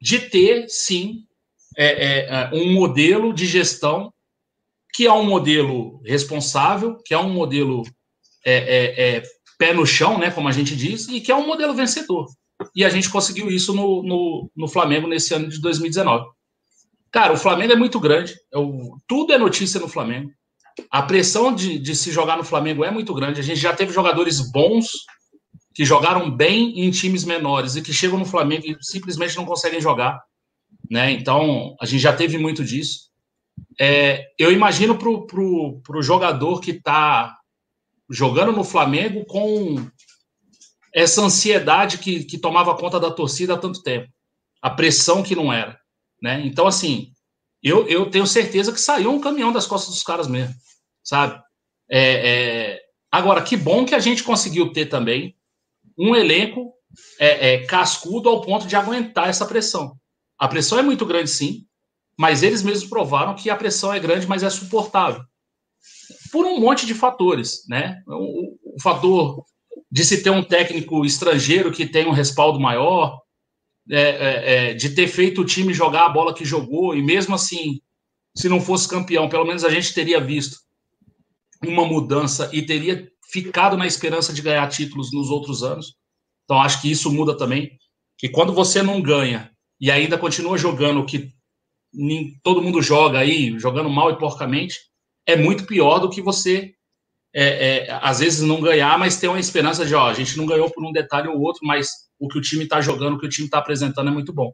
de 0.00 0.18
ter, 0.18 0.68
sim, 0.68 1.24
é, 1.76 2.26
é, 2.28 2.50
um 2.52 2.72
modelo 2.72 3.32
de 3.32 3.46
gestão 3.46 4.12
que 4.92 5.06
é 5.06 5.12
um 5.12 5.24
modelo 5.24 6.00
responsável, 6.04 6.96
que 7.04 7.14
é 7.14 7.18
um 7.18 7.30
modelo 7.30 7.82
é, 8.44 8.54
é, 8.54 9.16
é, 9.16 9.22
pé 9.58 9.72
no 9.72 9.86
chão, 9.86 10.18
né, 10.18 10.30
como 10.30 10.48
a 10.48 10.52
gente 10.52 10.74
diz, 10.74 11.08
e 11.08 11.20
que 11.20 11.30
é 11.30 11.36
um 11.36 11.46
modelo 11.46 11.74
vencedor. 11.74 12.26
E 12.74 12.84
a 12.84 12.90
gente 12.90 13.08
conseguiu 13.08 13.48
isso 13.50 13.74
no, 13.74 14.02
no, 14.02 14.50
no 14.54 14.68
Flamengo 14.68 15.06
nesse 15.06 15.32
ano 15.32 15.48
de 15.48 15.60
2019. 15.60 16.26
Cara, 17.10 17.32
o 17.32 17.36
Flamengo 17.36 17.72
é 17.72 17.76
muito 17.76 17.98
grande, 17.98 18.34
eu, 18.52 18.96
tudo 19.06 19.32
é 19.32 19.38
notícia 19.38 19.80
no 19.80 19.88
Flamengo. 19.88 20.30
A 20.90 21.02
pressão 21.02 21.54
de, 21.54 21.78
de 21.78 21.94
se 21.94 22.12
jogar 22.12 22.36
no 22.36 22.44
Flamengo 22.44 22.84
é 22.84 22.90
muito 22.90 23.12
grande. 23.12 23.40
A 23.40 23.42
gente 23.42 23.60
já 23.60 23.74
teve 23.74 23.92
jogadores 23.92 24.40
bons 24.50 24.88
que 25.74 25.84
jogaram 25.84 26.30
bem 26.30 26.80
em 26.80 26.90
times 26.90 27.24
menores 27.24 27.76
e 27.76 27.82
que 27.82 27.92
chegam 27.92 28.18
no 28.18 28.24
Flamengo 28.24 28.64
e 28.66 28.76
simplesmente 28.80 29.36
não 29.36 29.44
conseguem 29.44 29.80
jogar. 29.80 30.20
Né? 30.90 31.12
Então, 31.12 31.76
a 31.80 31.86
gente 31.86 32.00
já 32.00 32.12
teve 32.12 32.36
muito 32.36 32.64
disso. 32.64 33.10
É, 33.78 34.26
eu 34.38 34.50
imagino 34.50 34.98
para 34.98 35.08
o 35.08 36.02
jogador 36.02 36.60
que 36.60 36.72
está 36.72 37.36
jogando 38.10 38.50
no 38.50 38.64
Flamengo 38.64 39.24
com 39.24 39.76
essa 40.92 41.22
ansiedade 41.22 41.98
que, 41.98 42.24
que 42.24 42.36
tomava 42.36 42.76
conta 42.76 42.98
da 42.98 43.10
torcida 43.10 43.54
há 43.54 43.58
tanto 43.58 43.82
tempo, 43.82 44.08
a 44.60 44.68
pressão 44.68 45.22
que 45.22 45.36
não 45.36 45.52
era. 45.52 45.78
Né? 46.20 46.42
Então, 46.44 46.66
assim, 46.66 47.12
eu, 47.62 47.86
eu 47.86 48.10
tenho 48.10 48.26
certeza 48.26 48.72
que 48.72 48.80
saiu 48.80 49.12
um 49.12 49.20
caminhão 49.20 49.52
das 49.52 49.66
costas 49.66 49.94
dos 49.94 50.02
caras 50.02 50.26
mesmo, 50.26 50.54
sabe? 51.04 51.40
É, 51.88 52.30
é... 52.30 52.80
Agora, 53.12 53.42
que 53.42 53.56
bom 53.56 53.84
que 53.84 53.94
a 53.94 53.98
gente 54.00 54.24
conseguiu 54.24 54.72
ter 54.72 54.86
também 54.86 55.36
um 55.96 56.16
elenco 56.16 56.72
é, 57.18 57.54
é, 57.54 57.66
cascudo 57.66 58.28
ao 58.28 58.40
ponto 58.40 58.66
de 58.66 58.74
aguentar 58.74 59.28
essa 59.28 59.46
pressão. 59.46 59.99
A 60.40 60.48
pressão 60.48 60.78
é 60.78 60.82
muito 60.82 61.04
grande, 61.04 61.28
sim, 61.28 61.66
mas 62.18 62.42
eles 62.42 62.62
mesmos 62.62 62.88
provaram 62.88 63.34
que 63.34 63.50
a 63.50 63.56
pressão 63.56 63.92
é 63.92 64.00
grande, 64.00 64.26
mas 64.26 64.42
é 64.42 64.48
suportável. 64.48 65.22
Por 66.32 66.46
um 66.46 66.58
monte 66.58 66.86
de 66.86 66.94
fatores, 66.94 67.66
né? 67.68 68.02
O, 68.06 68.74
o 68.74 68.80
fator 68.80 69.44
de 69.92 70.02
se 70.02 70.22
ter 70.22 70.30
um 70.30 70.42
técnico 70.42 71.04
estrangeiro 71.04 71.70
que 71.70 71.84
tem 71.84 72.06
um 72.06 72.12
respaldo 72.12 72.58
maior, 72.58 73.20
é, 73.90 74.00
é, 74.00 74.70
é, 74.70 74.74
de 74.74 74.90
ter 74.90 75.08
feito 75.08 75.42
o 75.42 75.44
time 75.44 75.74
jogar 75.74 76.06
a 76.06 76.10
bola 76.10 76.32
que 76.32 76.44
jogou, 76.44 76.96
e 76.96 77.02
mesmo 77.02 77.34
assim, 77.34 77.80
se 78.34 78.48
não 78.48 78.60
fosse 78.60 78.88
campeão, 78.88 79.28
pelo 79.28 79.44
menos 79.44 79.64
a 79.64 79.68
gente 79.68 79.92
teria 79.92 80.20
visto 80.20 80.58
uma 81.62 81.84
mudança 81.84 82.48
e 82.52 82.62
teria 82.62 83.10
ficado 83.30 83.76
na 83.76 83.86
esperança 83.86 84.32
de 84.32 84.40
ganhar 84.40 84.66
títulos 84.68 85.12
nos 85.12 85.28
outros 85.28 85.62
anos. 85.62 85.96
Então, 86.44 86.60
acho 86.60 86.80
que 86.80 86.90
isso 86.90 87.12
muda 87.12 87.36
também. 87.36 87.78
Que 88.16 88.28
quando 88.28 88.52
você 88.52 88.82
não 88.82 89.02
ganha 89.02 89.50
e 89.80 89.90
ainda 89.90 90.18
continua 90.18 90.58
jogando 90.58 91.00
o 91.00 91.06
que 91.06 91.32
todo 92.42 92.62
mundo 92.62 92.82
joga 92.82 93.18
aí, 93.18 93.58
jogando 93.58 93.88
mal 93.88 94.10
e 94.10 94.18
porcamente, 94.18 94.78
é 95.26 95.36
muito 95.36 95.64
pior 95.64 95.98
do 95.98 96.10
que 96.10 96.20
você, 96.20 96.74
é, 97.34 97.86
é, 97.86 97.98
às 98.02 98.20
vezes, 98.20 98.42
não 98.42 98.60
ganhar, 98.60 98.98
mas 98.98 99.18
ter 99.18 99.28
uma 99.28 99.40
esperança 99.40 99.86
de, 99.86 99.94
ó, 99.94 100.08
a 100.08 100.14
gente 100.14 100.36
não 100.36 100.46
ganhou 100.46 100.70
por 100.70 100.84
um 100.84 100.92
detalhe 100.92 101.28
ou 101.28 101.40
outro, 101.40 101.66
mas 101.66 101.88
o 102.18 102.28
que 102.28 102.38
o 102.38 102.40
time 102.42 102.64
está 102.64 102.80
jogando, 102.80 103.14
o 103.14 103.18
que 103.18 103.26
o 103.26 103.30
time 103.30 103.46
está 103.46 103.58
apresentando 103.58 104.08
é 104.08 104.12
muito 104.12 104.32
bom. 104.32 104.52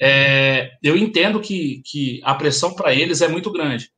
É, 0.00 0.72
eu 0.82 0.96
entendo 0.96 1.40
que, 1.40 1.82
que 1.84 2.20
a 2.24 2.34
pressão 2.34 2.74
para 2.74 2.94
eles 2.94 3.20
é 3.20 3.28
muito 3.28 3.50
grande, 3.50 3.90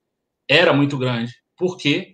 era 0.48 0.72
muito 0.72 0.96
grande, 0.96 1.32
porque 1.56 2.12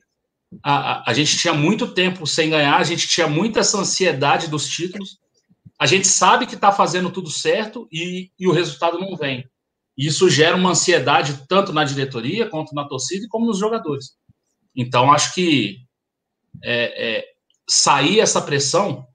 a, 0.62 0.74
a, 0.74 1.10
a 1.10 1.14
gente 1.14 1.36
tinha 1.36 1.52
muito 1.52 1.88
tempo 1.88 2.26
sem 2.26 2.50
ganhar, 2.50 2.76
a 2.76 2.84
gente 2.84 3.06
tinha 3.06 3.28
muita 3.28 3.60
essa 3.60 3.78
ansiedade 3.78 4.48
dos 4.48 4.68
títulos, 4.68 5.18
a 5.84 5.86
gente 5.86 6.08
sabe 6.08 6.46
que 6.46 6.54
está 6.54 6.72
fazendo 6.72 7.10
tudo 7.10 7.28
certo 7.28 7.86
e, 7.92 8.30
e 8.38 8.48
o 8.48 8.52
resultado 8.52 8.98
não 8.98 9.14
vem. 9.18 9.46
Isso 9.94 10.30
gera 10.30 10.56
uma 10.56 10.70
ansiedade 10.70 11.44
tanto 11.46 11.74
na 11.74 11.84
diretoria, 11.84 12.48
quanto 12.48 12.74
na 12.74 12.88
torcida, 12.88 13.26
como 13.28 13.44
nos 13.44 13.58
jogadores. 13.58 14.12
Então, 14.74 15.12
acho 15.12 15.34
que 15.34 15.80
é, 16.62 17.18
é, 17.18 17.24
sair 17.68 18.20
essa 18.20 18.40
pressão 18.40 19.06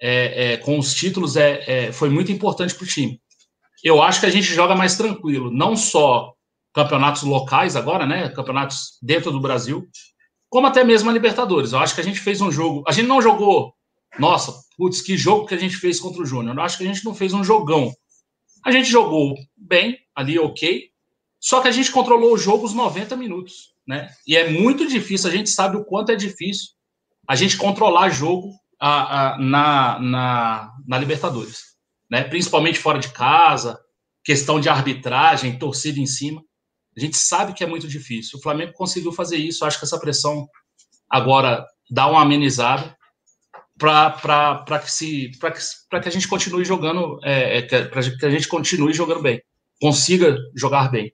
é, 0.00 0.52
é 0.52 0.56
com 0.56 0.78
os 0.78 0.94
títulos 0.94 1.36
é, 1.36 1.88
é, 1.88 1.92
foi 1.92 2.08
muito 2.08 2.32
importante 2.32 2.74
para 2.74 2.84
o 2.84 2.88
time. 2.88 3.20
Eu 3.84 4.02
acho 4.02 4.20
que 4.20 4.26
a 4.26 4.30
gente 4.30 4.46
joga 4.46 4.74
mais 4.74 4.96
tranquilo, 4.96 5.50
não 5.50 5.76
só 5.76 6.32
campeonatos 6.72 7.22
locais 7.22 7.76
agora, 7.76 8.06
né? 8.06 8.30
Campeonatos 8.30 8.96
dentro 9.02 9.30
do 9.30 9.42
Brasil, 9.42 9.86
como 10.48 10.66
até 10.66 10.82
mesmo 10.82 11.10
a 11.10 11.12
Libertadores. 11.12 11.72
Eu 11.72 11.80
acho 11.80 11.94
que 11.94 12.00
a 12.00 12.04
gente 12.04 12.18
fez 12.18 12.40
um 12.40 12.50
jogo. 12.50 12.82
A 12.88 12.92
gente 12.92 13.06
não 13.06 13.20
jogou. 13.20 13.74
Nossa, 14.18 14.52
putz, 14.76 15.00
que 15.00 15.16
jogo 15.16 15.46
que 15.46 15.54
a 15.54 15.58
gente 15.58 15.76
fez 15.76 15.98
contra 15.98 16.22
o 16.22 16.26
Júnior. 16.26 16.56
Eu 16.56 16.62
acho 16.62 16.78
que 16.78 16.84
a 16.84 16.86
gente 16.86 17.04
não 17.04 17.14
fez 17.14 17.32
um 17.32 17.44
jogão. 17.44 17.92
A 18.64 18.70
gente 18.70 18.88
jogou 18.88 19.34
bem, 19.56 19.98
ali 20.14 20.38
ok, 20.38 20.90
só 21.40 21.60
que 21.60 21.68
a 21.68 21.72
gente 21.72 21.92
controlou 21.92 22.32
o 22.32 22.38
jogo 22.38 22.64
os 22.64 22.74
90 22.74 23.16
minutos, 23.16 23.74
né? 23.86 24.12
E 24.26 24.36
é 24.36 24.50
muito 24.50 24.86
difícil, 24.86 25.30
a 25.30 25.32
gente 25.32 25.50
sabe 25.50 25.76
o 25.76 25.84
quanto 25.84 26.10
é 26.10 26.16
difícil 26.16 26.70
a 27.26 27.36
gente 27.36 27.56
controlar 27.56 28.08
jogo 28.08 28.52
a, 28.80 29.34
a, 29.34 29.38
na, 29.38 29.98
na, 30.00 30.72
na 30.86 30.98
Libertadores, 30.98 31.76
né? 32.10 32.24
Principalmente 32.24 32.78
fora 32.78 32.98
de 32.98 33.10
casa, 33.12 33.78
questão 34.24 34.58
de 34.58 34.68
arbitragem, 34.68 35.58
torcida 35.58 36.00
em 36.00 36.06
cima. 36.06 36.42
A 36.96 37.00
gente 37.00 37.16
sabe 37.16 37.52
que 37.52 37.62
é 37.62 37.66
muito 37.66 37.86
difícil. 37.86 38.38
O 38.38 38.42
Flamengo 38.42 38.72
conseguiu 38.72 39.12
fazer 39.12 39.36
isso. 39.36 39.64
Acho 39.64 39.78
que 39.78 39.84
essa 39.84 40.00
pressão 40.00 40.48
agora 41.08 41.64
dá 41.88 42.08
uma 42.08 42.22
amenizada 42.22 42.97
para 43.78 44.80
que, 44.82 44.90
se, 44.90 45.30
que, 45.30 46.00
que 46.00 46.08
a 46.08 46.12
gente 46.12 46.28
continue 46.28 46.64
jogando, 46.64 47.18
é, 47.22 47.58
é 47.58 47.62
para 47.62 48.02
que 48.02 48.26
a 48.26 48.30
gente 48.30 48.48
continue 48.48 48.92
jogando 48.92 49.22
bem, 49.22 49.40
consiga 49.80 50.36
jogar 50.54 50.90
bem. 50.90 51.12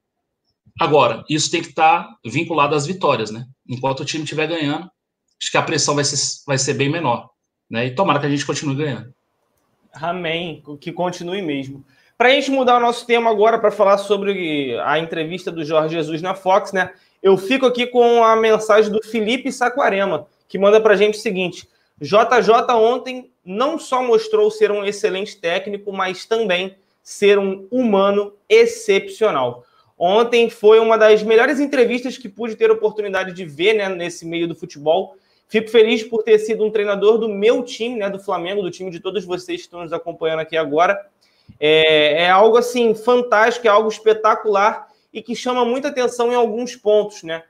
Agora, 0.81 1.23
isso 1.29 1.51
tem 1.51 1.63
que 1.63 1.69
estar 1.69 2.05
tá 2.05 2.19
vinculado 2.25 2.75
às 2.75 2.87
vitórias, 2.87 3.31
né? 3.31 3.45
Enquanto 3.69 4.01
o 4.01 4.05
time 4.05 4.25
estiver 4.25 4.49
ganhando, 4.49 4.91
acho 5.41 5.51
que 5.51 5.57
a 5.57 5.63
pressão 5.63 5.95
vai 5.95 6.05
ser, 6.05 6.17
vai 6.47 6.59
ser 6.59 6.75
bem 6.75 6.89
menor. 6.89 7.31
Né? 7.71 7.87
E 7.87 7.95
tomara 7.95 8.19
que 8.19 8.27
a 8.27 8.31
gente 8.31 8.45
continue 8.45 8.75
ganhando. 8.75 9.15
Amém, 9.93 10.63
que 10.81 10.91
continue 10.91 11.43
mesmo. 11.43 11.85
Para 12.19 12.29
a 12.29 12.33
gente 12.33 12.51
mudar 12.51 12.77
o 12.79 12.81
nosso 12.81 13.07
tema 13.07 13.31
agora 13.31 13.59
para 13.59 13.71
falar 13.71 13.99
sobre 13.99 14.77
a 14.81 14.99
entrevista 14.99 15.51
do 15.51 15.65
Jorge 15.65 15.95
Jesus 15.95 16.23
na 16.23 16.35
Fox, 16.35 16.73
né? 16.73 16.93
Eu 17.23 17.37
fico 17.37 17.67
aqui 17.67 17.87
com 17.87 18.23
a 18.23 18.37
mensagem 18.37 18.91
do 18.91 19.03
Felipe 19.03 19.51
Saquarema, 19.51 20.27
que 20.49 20.59
manda 20.59 20.81
para 20.81 20.95
a 20.95 20.97
gente 20.97 21.19
o 21.19 21.21
seguinte: 21.21 21.69
JJ 22.01 22.75
ontem 22.75 23.31
não 23.45 23.79
só 23.79 24.03
mostrou 24.03 24.51
ser 24.51 24.71
um 24.71 24.85
excelente 24.85 25.37
técnico, 25.37 25.93
mas 25.93 26.25
também 26.25 26.77
ser 27.03 27.39
um 27.39 27.69
humano 27.71 28.33
excepcional. 28.49 29.65
Ontem 29.97 30.51
foi 30.51 30.81
uma 30.81 30.99
das 30.99 31.23
melhores 31.23 31.61
entrevistas 31.61 32.19
que 32.19 32.29
pude 32.29 32.57
ter 32.57 32.71
oportunidade 32.71 33.33
de 33.33 33.45
ver 33.45 33.75
né, 33.75 33.89
nesse 33.89 34.27
meio 34.27 34.49
do 34.49 34.55
futebol. 34.55 35.17
Fico 35.47 35.71
feliz 35.71 36.03
por 36.03 36.23
ter 36.23 36.39
sido 36.39 36.65
um 36.65 36.71
treinador 36.71 37.19
do 37.19 37.29
meu 37.29 37.63
time, 37.63 37.97
né, 37.97 38.11
do 38.11 38.19
Flamengo, 38.19 38.63
do 38.63 38.71
time 38.71 38.91
de 38.91 38.99
todos 38.99 39.25
vocês 39.25 39.61
que 39.61 39.67
estão 39.67 39.83
nos 39.83 39.93
acompanhando 39.93 40.41
aqui 40.41 40.57
agora. 40.57 40.99
É, 41.61 42.25
é 42.25 42.31
algo 42.31 42.57
assim 42.57 42.95
fantástico, 42.95 43.67
é 43.69 43.71
algo 43.71 43.89
espetacular 43.89 44.89
e 45.13 45.23
que 45.23 45.37
chama 45.37 45.65
muita 45.65 45.89
atenção 45.89 46.33
em 46.33 46.35
alguns 46.35 46.75
pontos, 46.75 47.23
né? 47.23 47.45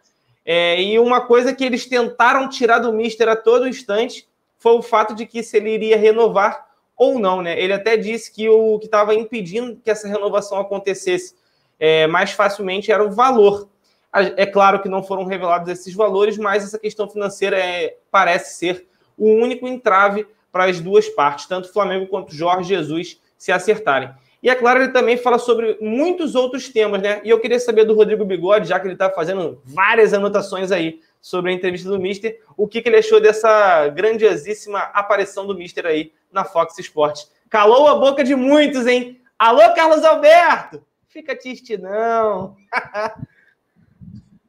É, 0.45 0.83
e 0.83 0.99
uma 0.99 1.23
coisa 1.23 1.55
que 1.55 1.65
eles 1.65 1.87
tentaram 1.87 2.49
tirar 2.51 2.81
do 2.81 2.93
Mister 2.93 3.29
a 3.29 3.37
todo 3.37 3.67
instante 3.67 4.27
foi 4.65 4.79
o 4.79 4.83
fato 4.83 5.15
de 5.15 5.27
que 5.27 5.43
se 5.43 5.59
ele 5.59 5.75
iria 5.75 5.99
renovar 5.99 6.67
ou 6.97 7.19
não, 7.19 7.43
né? 7.43 7.61
Ele 7.61 7.75
até 7.75 7.99
disse 7.99 8.33
que 8.33 8.49
o 8.49 8.79
que 8.79 8.87
estava 8.87 9.15
impedindo 9.15 9.77
que 9.85 9.91
essa 9.91 10.09
renovação 10.09 10.59
acontecesse 10.59 11.35
é, 11.79 12.07
mais 12.07 12.31
facilmente 12.31 12.91
era 12.91 13.05
o 13.05 13.11
valor. 13.11 13.69
É 14.11 14.47
claro 14.47 14.81
que 14.81 14.89
não 14.89 15.03
foram 15.03 15.27
revelados 15.27 15.69
esses 15.69 15.93
valores, 15.93 16.39
mas 16.39 16.65
essa 16.65 16.79
questão 16.79 17.07
financeira 17.07 17.59
é, 17.59 17.99
parece 18.11 18.57
ser 18.57 18.87
o 19.19 19.35
único 19.35 19.69
entrave 19.69 20.27
para 20.51 20.65
as 20.65 20.81
duas 20.81 21.11
partes, 21.11 21.45
tanto 21.45 21.69
o 21.69 21.73
Flamengo 21.73 22.07
quanto 22.07 22.31
o 22.31 22.35
Jorge 22.35 22.71
Jesus 22.71 23.21
se 23.37 23.53
acertarem. 23.53 24.15
E 24.43 24.49
é 24.49 24.55
claro, 24.55 24.83
ele 24.83 24.93
também 24.93 25.19
fala 25.19 25.39
sobre 25.39 25.77
muitos 25.79 26.35
outros 26.35 26.71
temas, 26.71 27.03
né? 27.03 27.21
E 27.23 27.29
eu 27.29 27.39
queria 27.39 27.61
saber 27.61 27.85
do 27.85 27.95
Rodrigo 27.95 28.25
Bigode, 28.25 28.69
já 28.69 28.81
que 28.81 28.87
ele 28.87 28.95
está 28.95 29.11
fazendo 29.11 29.61
várias 29.63 30.15
anotações 30.15 30.73
aí 30.73 31.01
sobre 31.25 31.51
a 31.51 31.55
entrevista 31.55 31.89
do 31.89 31.99
Mister, 31.99 32.39
o 32.55 32.69
que, 32.69 32.83
que 32.83 32.89
ele 32.91 32.99
achou 32.99 33.19
dessa 33.19 33.89
grandiosíssima 33.89 34.79
aparição 34.79 35.47
do 35.47 35.57
Mister 35.57 35.87
aí 35.87 36.13
na 36.31 36.45
Fox 36.45 36.79
Sports. 36.79 37.33
Calou 37.49 37.89
a 37.89 37.95
boca 37.95 38.23
de 38.23 38.35
muitos, 38.35 38.87
hein? 38.87 39.23
Alô, 39.39 39.75
Carlos 39.75 40.05
Alberto! 40.05 40.85
Fica 41.09 41.35
triste, 41.35 41.79
não. 41.79 42.55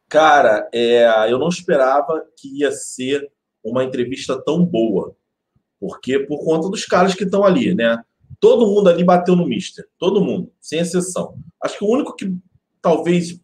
Cara, 0.10 0.70
é, 0.74 1.08
eu 1.30 1.40
não 1.40 1.48
esperava 1.48 2.26
que 2.36 2.60
ia 2.60 2.74
ser 2.74 3.26
uma 3.64 3.86
entrevista 3.86 4.38
tão 4.44 4.66
boa. 4.66 5.16
Porque 5.80 6.20
por 6.20 6.44
conta 6.44 6.68
dos 6.68 6.84
caras 6.84 7.16
que 7.16 7.24
estão 7.24 7.46
ali, 7.46 7.74
né? 7.74 8.04
Todo 8.38 8.68
mundo 8.68 8.90
ali 8.90 9.02
bateu 9.02 9.34
no 9.34 9.48
Mister. 9.48 9.88
Todo 9.98 10.20
mundo, 10.20 10.52
sem 10.60 10.80
exceção. 10.80 11.38
Acho 11.64 11.78
que 11.78 11.86
o 11.86 11.90
único 11.90 12.14
que 12.14 12.36
talvez 12.82 13.40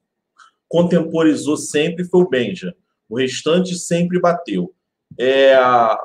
contemporizou 0.67 1.55
sempre 1.55 2.03
foi 2.03 2.21
o 2.23 2.29
Benja. 2.29 2.75
O 3.11 3.17
restante 3.17 3.75
sempre 3.75 4.21
bateu. 4.21 4.73
É, 5.19 5.53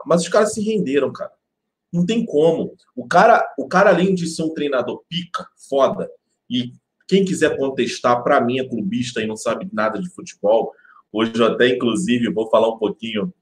mas 0.04 0.22
os 0.22 0.28
caras 0.28 0.52
se 0.52 0.60
renderam, 0.60 1.12
cara. 1.12 1.30
Não 1.92 2.04
tem 2.04 2.26
como. 2.26 2.74
O 2.96 3.06
cara, 3.06 3.46
o 3.56 3.68
cara 3.68 3.90
além 3.90 4.12
de 4.12 4.26
ser 4.26 4.42
um 4.42 4.52
treinador 4.52 5.04
pica, 5.08 5.46
foda, 5.68 6.10
e 6.50 6.72
quem 7.06 7.24
quiser 7.24 7.56
contestar, 7.56 8.24
para 8.24 8.40
mim 8.40 8.58
é 8.58 8.68
clubista 8.68 9.22
e 9.22 9.26
não 9.26 9.36
sabe 9.36 9.68
nada 9.72 10.00
de 10.00 10.10
futebol. 10.10 10.72
Hoje 11.12 11.32
eu 11.36 11.46
até, 11.46 11.68
inclusive, 11.68 12.32
vou 12.32 12.50
falar 12.50 12.68
um 12.68 12.78
pouquinho 12.78 13.32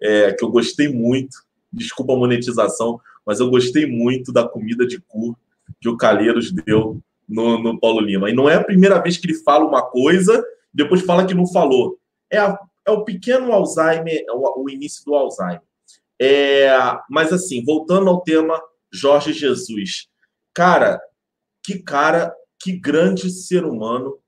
é, 0.00 0.32
que 0.32 0.42
eu 0.42 0.50
gostei 0.50 0.88
muito. 0.88 1.36
Desculpa 1.70 2.14
a 2.14 2.16
monetização, 2.16 2.98
mas 3.26 3.38
eu 3.38 3.50
gostei 3.50 3.84
muito 3.84 4.32
da 4.32 4.48
comida 4.48 4.86
de 4.86 4.98
cu 4.98 5.38
que 5.78 5.90
o 5.90 5.96
Calheiros 5.98 6.50
deu 6.50 7.02
no, 7.28 7.62
no 7.62 7.78
Paulo 7.78 8.00
Lima. 8.00 8.30
E 8.30 8.32
não 8.32 8.48
é 8.48 8.54
a 8.54 8.64
primeira 8.64 8.98
vez 8.98 9.18
que 9.18 9.26
ele 9.26 9.34
fala 9.42 9.66
uma 9.66 9.82
coisa, 9.82 10.42
depois 10.72 11.02
fala 11.02 11.26
que 11.26 11.34
não 11.34 11.46
falou. 11.46 11.98
É, 12.30 12.38
a, 12.38 12.58
é 12.90 12.92
o 12.92 13.04
pequeno 13.04 13.52
Alzheimer, 13.52 14.24
é 14.28 14.32
o, 14.32 14.64
o 14.64 14.70
início 14.70 15.04
do 15.04 15.14
Alzheimer. 15.14 15.62
É, 16.20 16.70
mas 17.08 17.32
assim, 17.32 17.64
voltando 17.64 18.10
ao 18.10 18.20
tema 18.20 18.60
Jorge 18.92 19.32
Jesus. 19.32 20.08
Cara, 20.54 21.00
que 21.62 21.78
cara 21.82 22.34
que 22.60 22.72
grande 22.72 23.30
ser 23.30 23.64
humano 23.64 24.18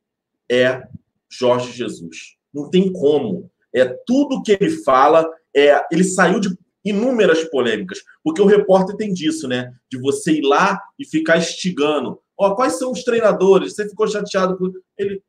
é 0.51 0.83
Jorge 1.31 1.72
Jesus. 1.72 2.37
Não 2.53 2.70
tem 2.70 2.92
como. 2.92 3.51
É 3.75 3.85
tudo 4.07 4.42
que 4.42 4.53
ele 4.53 4.70
fala, 4.83 5.29
é, 5.55 5.85
ele 5.90 6.05
saiu 6.05 6.40
de 6.40 6.57
inúmeras 6.85 7.44
polêmicas, 7.44 7.98
porque 8.25 8.42
o 8.42 8.46
repórter 8.46 8.96
tem 8.96 9.12
disso, 9.12 9.46
né? 9.46 9.72
De 9.90 9.98
você 9.98 10.33
ir 10.33 10.42
lá 10.42 10.81
e 10.98 11.07
ficar 11.07 11.38
instigando. 11.38 12.20
Ó, 12.38 12.55
quais 12.55 12.79
são 12.79 12.90
os 12.90 13.05
treinadores? 13.05 13.75
Você 13.75 13.88
ficou 13.88 14.09
chateado 14.09 14.57
com 14.57 14.72
ele? 14.98 15.22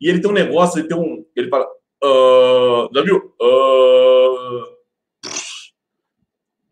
E 0.00 0.08
ele 0.08 0.20
tem 0.20 0.30
um 0.30 0.34
negócio, 0.34 0.78
ele 0.78 0.88
tem 0.88 0.96
um, 0.96 1.24
ele 1.34 1.48
fala, 1.48 1.66
uh, 2.04 2.33
viu? 3.02 3.32
Uh, 3.40 4.74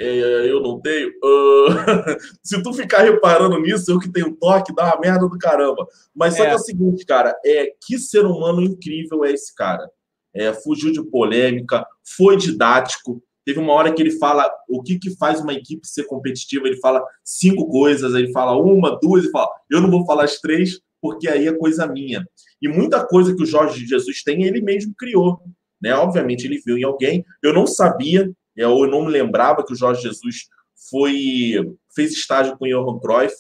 é, 0.02 0.50
eu 0.50 0.60
não 0.60 0.80
tenho. 0.80 1.10
Uh, 1.22 1.68
se 2.42 2.62
tu 2.62 2.72
ficar 2.72 3.02
reparando 3.02 3.58
nisso, 3.60 3.90
eu 3.90 3.98
que 3.98 4.10
tenho 4.10 4.36
toque, 4.36 4.74
dá 4.74 4.86
uma 4.86 5.00
merda 5.00 5.28
do 5.28 5.38
caramba. 5.38 5.86
Mas 6.14 6.36
só 6.36 6.42
é. 6.42 6.46
que 6.46 6.52
é 6.52 6.56
o 6.56 6.58
seguinte, 6.58 7.06
cara, 7.06 7.36
é 7.44 7.72
que 7.80 7.98
ser 7.98 8.24
humano 8.24 8.60
incrível 8.60 9.24
é 9.24 9.32
esse 9.32 9.54
cara. 9.54 9.88
É, 10.34 10.52
fugiu 10.52 10.92
de 10.92 11.02
polêmica, 11.02 11.86
foi 12.16 12.36
didático. 12.36 13.22
Teve 13.44 13.58
uma 13.58 13.72
hora 13.72 13.92
que 13.92 14.02
ele 14.02 14.12
fala 14.12 14.50
o 14.68 14.82
que, 14.82 14.98
que 14.98 15.16
faz 15.16 15.40
uma 15.40 15.52
equipe 15.52 15.86
ser 15.86 16.04
competitiva. 16.04 16.66
Ele 16.66 16.80
fala 16.80 17.04
cinco 17.24 17.68
coisas, 17.68 18.14
ele 18.14 18.32
fala 18.32 18.56
uma, 18.56 18.98
duas, 19.00 19.24
e 19.24 19.30
fala: 19.30 19.50
eu 19.70 19.80
não 19.80 19.90
vou 19.90 20.06
falar 20.06 20.24
as 20.24 20.40
três, 20.40 20.80
porque 21.00 21.28
aí 21.28 21.46
é 21.46 21.52
coisa 21.52 21.86
minha. 21.86 22.26
E 22.60 22.68
muita 22.68 23.04
coisa 23.06 23.34
que 23.34 23.42
o 23.42 23.46
Jorge 23.46 23.86
Jesus 23.86 24.22
tem, 24.22 24.44
ele 24.44 24.60
mesmo 24.60 24.94
criou. 24.96 25.40
Né? 25.82 25.94
Obviamente, 25.94 26.44
ele 26.44 26.62
viu 26.64 26.78
em 26.78 26.84
alguém. 26.84 27.24
Eu 27.42 27.52
não 27.52 27.66
sabia 27.66 28.30
é, 28.56 28.64
eu 28.64 28.86
não 28.86 29.04
me 29.04 29.10
lembrava 29.10 29.64
que 29.64 29.72
o 29.72 29.76
Jorge 29.76 30.02
Jesus 30.02 30.48
foi 30.90 31.54
fez 31.94 32.12
estágio 32.12 32.56
com 32.56 32.66
o 32.66 32.68
Johan 32.68 32.98
Cruyff, 32.98 33.34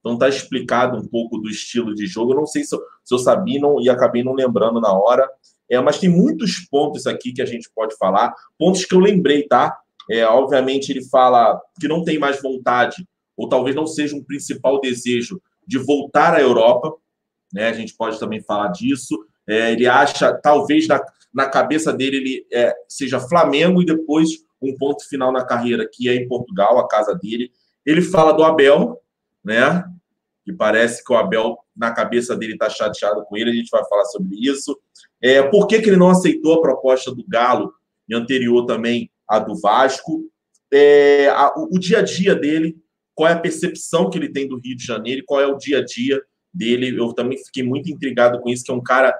então 0.00 0.14
está 0.14 0.28
explicado 0.28 0.96
um 0.96 1.06
pouco 1.06 1.38
do 1.38 1.48
estilo 1.48 1.94
de 1.94 2.06
jogo. 2.06 2.32
Eu 2.32 2.36
não 2.36 2.46
sei 2.46 2.64
se 2.64 2.74
eu, 2.74 2.80
se 3.04 3.14
eu 3.14 3.18
sabia 3.18 3.60
não, 3.60 3.80
e 3.80 3.88
acabei 3.88 4.22
não 4.22 4.32
lembrando 4.32 4.80
na 4.80 4.92
hora. 4.92 5.28
É, 5.68 5.80
mas 5.80 5.98
tem 5.98 6.08
muitos 6.08 6.60
pontos 6.70 7.06
aqui 7.06 7.32
que 7.32 7.42
a 7.42 7.46
gente 7.46 7.68
pode 7.74 7.96
falar, 7.96 8.32
pontos 8.56 8.84
que 8.84 8.94
eu 8.94 9.00
lembrei, 9.00 9.42
tá? 9.48 9.76
É, 10.08 10.24
obviamente 10.24 10.90
ele 10.90 11.04
fala 11.08 11.60
que 11.80 11.88
não 11.88 12.04
tem 12.04 12.20
mais 12.20 12.40
vontade, 12.40 13.04
ou 13.36 13.48
talvez 13.48 13.74
não 13.74 13.86
seja 13.86 14.14
um 14.14 14.22
principal 14.22 14.80
desejo 14.80 15.42
de 15.66 15.78
voltar 15.78 16.34
à 16.34 16.40
Europa, 16.40 16.94
né? 17.52 17.68
A 17.68 17.72
gente 17.72 17.96
pode 17.96 18.18
também 18.20 18.40
falar 18.40 18.68
disso. 18.68 19.18
É, 19.48 19.72
ele 19.72 19.86
acha, 19.86 20.34
talvez 20.34 20.88
na, 20.88 21.00
na 21.32 21.48
cabeça 21.48 21.92
dele, 21.92 22.16
ele 22.16 22.46
é, 22.52 22.74
seja 22.88 23.20
Flamengo 23.20 23.80
e 23.80 23.86
depois 23.86 24.30
um 24.60 24.76
ponto 24.76 25.06
final 25.08 25.32
na 25.32 25.44
carreira, 25.44 25.88
que 25.90 26.08
é 26.08 26.14
em 26.14 26.26
Portugal, 26.26 26.78
a 26.78 26.88
casa 26.88 27.14
dele. 27.14 27.50
Ele 27.84 28.02
fala 28.02 28.32
do 28.32 28.42
Abel, 28.42 29.00
né? 29.44 29.84
Que 30.44 30.52
parece 30.52 31.04
que 31.04 31.12
o 31.12 31.16
Abel, 31.16 31.58
na 31.76 31.92
cabeça 31.92 32.36
dele, 32.36 32.54
está 32.54 32.68
chateado 32.68 33.24
com 33.24 33.36
ele. 33.36 33.50
A 33.50 33.54
gente 33.54 33.70
vai 33.70 33.84
falar 33.88 34.04
sobre 34.06 34.36
isso. 34.40 34.78
É, 35.20 35.42
por 35.42 35.66
que, 35.66 35.80
que 35.80 35.88
ele 35.88 35.96
não 35.96 36.10
aceitou 36.10 36.54
a 36.54 36.62
proposta 36.62 37.14
do 37.14 37.24
Galo 37.26 37.72
e 38.08 38.14
anterior 38.14 38.64
também 38.64 39.10
a 39.28 39.38
do 39.38 39.58
Vasco? 39.60 40.24
É, 40.72 41.28
a, 41.28 41.52
o, 41.56 41.78
dia 41.78 41.98
a 41.98 42.02
dia 42.02 42.34
dele, 42.34 42.76
qual 43.14 43.28
é 43.28 43.32
a 43.32 43.38
percepção 43.38 44.10
que 44.10 44.18
ele 44.18 44.32
tem 44.32 44.48
do 44.48 44.58
Rio 44.58 44.76
de 44.76 44.84
Janeiro, 44.84 45.22
qual 45.26 45.40
é 45.40 45.46
o 45.46 45.56
dia 45.56 45.78
a 45.78 45.84
dia 45.84 46.20
dele. 46.52 46.98
Eu 46.98 47.12
também 47.12 47.38
fiquei 47.38 47.62
muito 47.62 47.90
intrigado 47.90 48.40
com 48.40 48.48
isso, 48.48 48.64
que 48.64 48.70
é 48.70 48.74
um 48.74 48.82
cara 48.82 49.14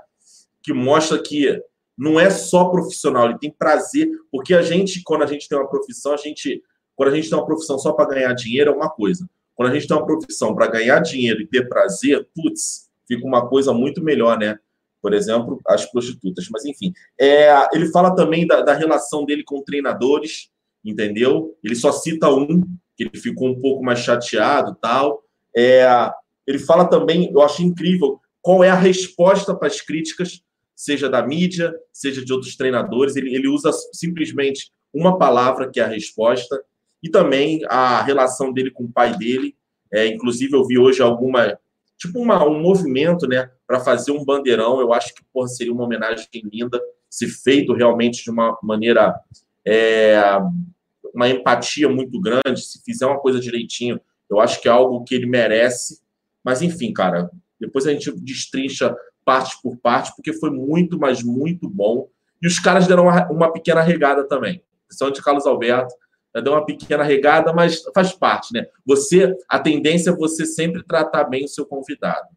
que 0.66 0.72
mostra 0.72 1.22
que 1.22 1.62
não 1.96 2.18
é 2.18 2.28
só 2.28 2.68
profissional, 2.68 3.26
ele 3.26 3.38
tem 3.38 3.54
prazer, 3.56 4.10
porque 4.32 4.52
a 4.52 4.62
gente, 4.62 5.00
quando 5.04 5.22
a 5.22 5.26
gente 5.26 5.48
tem 5.48 5.56
uma 5.56 5.68
profissão, 5.68 6.12
a 6.12 6.16
gente, 6.16 6.60
quando 6.96 7.12
a 7.12 7.14
gente 7.14 7.30
tem 7.30 7.38
uma 7.38 7.46
profissão 7.46 7.78
só 7.78 7.92
para 7.92 8.08
ganhar 8.08 8.32
dinheiro, 8.32 8.72
é 8.72 8.74
uma 8.74 8.90
coisa. 8.90 9.30
Quando 9.54 9.70
a 9.70 9.72
gente 9.72 9.86
tem 9.86 9.96
uma 9.96 10.04
profissão 10.04 10.56
para 10.56 10.66
ganhar 10.66 10.98
dinheiro 10.98 11.40
e 11.40 11.46
ter 11.46 11.68
prazer, 11.68 12.28
putz, 12.34 12.90
fica 13.06 13.24
uma 13.24 13.48
coisa 13.48 13.72
muito 13.72 14.02
melhor, 14.02 14.36
né? 14.36 14.58
Por 15.00 15.14
exemplo, 15.14 15.60
as 15.68 15.86
prostitutas. 15.86 16.48
Mas, 16.50 16.64
enfim, 16.64 16.92
é, 17.18 17.48
ele 17.72 17.86
fala 17.92 18.14
também 18.16 18.44
da, 18.44 18.60
da 18.60 18.74
relação 18.74 19.24
dele 19.24 19.44
com 19.44 19.62
treinadores, 19.62 20.50
entendeu? 20.84 21.56
Ele 21.62 21.76
só 21.76 21.92
cita 21.92 22.28
um, 22.28 22.60
que 22.96 23.04
ele 23.04 23.20
ficou 23.20 23.48
um 23.48 23.60
pouco 23.60 23.84
mais 23.84 24.00
chateado 24.00 24.76
tal. 24.82 25.22
É, 25.56 25.86
ele 26.44 26.58
fala 26.58 26.86
também, 26.86 27.30
eu 27.30 27.40
acho 27.40 27.62
incrível, 27.62 28.20
qual 28.42 28.64
é 28.64 28.68
a 28.68 28.74
resposta 28.74 29.54
para 29.54 29.68
as 29.68 29.80
críticas 29.80 30.42
seja 30.76 31.08
da 31.08 31.26
mídia, 31.26 31.74
seja 31.90 32.22
de 32.22 32.30
outros 32.32 32.54
treinadores. 32.54 33.16
Ele, 33.16 33.34
ele 33.34 33.48
usa 33.48 33.72
simplesmente 33.92 34.70
uma 34.92 35.18
palavra, 35.18 35.70
que 35.70 35.80
é 35.80 35.84
a 35.84 35.88
resposta, 35.88 36.62
e 37.02 37.08
também 37.08 37.62
a 37.68 38.02
relação 38.02 38.52
dele 38.52 38.70
com 38.70 38.84
o 38.84 38.92
pai 38.92 39.16
dele. 39.16 39.56
É, 39.92 40.06
inclusive, 40.06 40.54
eu 40.54 40.66
vi 40.66 40.78
hoje 40.78 41.00
alguma. 41.00 41.58
Tipo, 41.96 42.20
uma, 42.20 42.46
um 42.46 42.60
movimento, 42.60 43.26
né, 43.26 43.50
para 43.66 43.80
fazer 43.80 44.12
um 44.12 44.22
bandeirão. 44.22 44.78
Eu 44.80 44.92
acho 44.92 45.14
que 45.14 45.22
porra, 45.32 45.48
seria 45.48 45.72
uma 45.72 45.84
homenagem 45.84 46.28
linda, 46.52 46.78
se 47.08 47.26
feito 47.26 47.72
realmente 47.72 48.22
de 48.22 48.30
uma 48.30 48.58
maneira. 48.62 49.18
É, 49.64 50.20
uma 51.14 51.28
empatia 51.30 51.88
muito 51.88 52.20
grande, 52.20 52.60
se 52.60 52.82
fizer 52.84 53.06
uma 53.06 53.18
coisa 53.18 53.40
direitinho, 53.40 53.98
eu 54.28 54.38
acho 54.38 54.60
que 54.60 54.68
é 54.68 54.70
algo 54.70 55.02
que 55.02 55.14
ele 55.14 55.24
merece. 55.24 56.00
Mas, 56.44 56.60
enfim, 56.60 56.92
cara, 56.92 57.30
depois 57.58 57.86
a 57.86 57.92
gente 57.92 58.12
destrincha 58.20 58.94
parte 59.26 59.60
por 59.60 59.76
parte, 59.76 60.14
porque 60.14 60.32
foi 60.32 60.50
muito, 60.50 60.98
mas 60.98 61.22
muito 61.22 61.68
bom. 61.68 62.08
E 62.40 62.46
os 62.46 62.60
caras 62.60 62.86
deram 62.86 63.02
uma, 63.02 63.28
uma 63.28 63.52
pequena 63.52 63.82
regada 63.82 64.22
também. 64.22 64.62
Principalmente 64.86 65.22
Carlos 65.22 65.46
Alberto, 65.46 65.92
deu 66.40 66.52
uma 66.52 66.64
pequena 66.64 67.02
regada, 67.02 67.52
mas 67.52 67.82
faz 67.92 68.12
parte, 68.12 68.52
né? 68.52 68.66
Você, 68.86 69.34
a 69.48 69.58
tendência 69.58 70.10
é 70.10 70.14
você 70.14 70.46
sempre 70.46 70.84
tratar 70.84 71.24
bem 71.24 71.44
o 71.44 71.48
seu 71.48 71.66
convidado. 71.66 72.28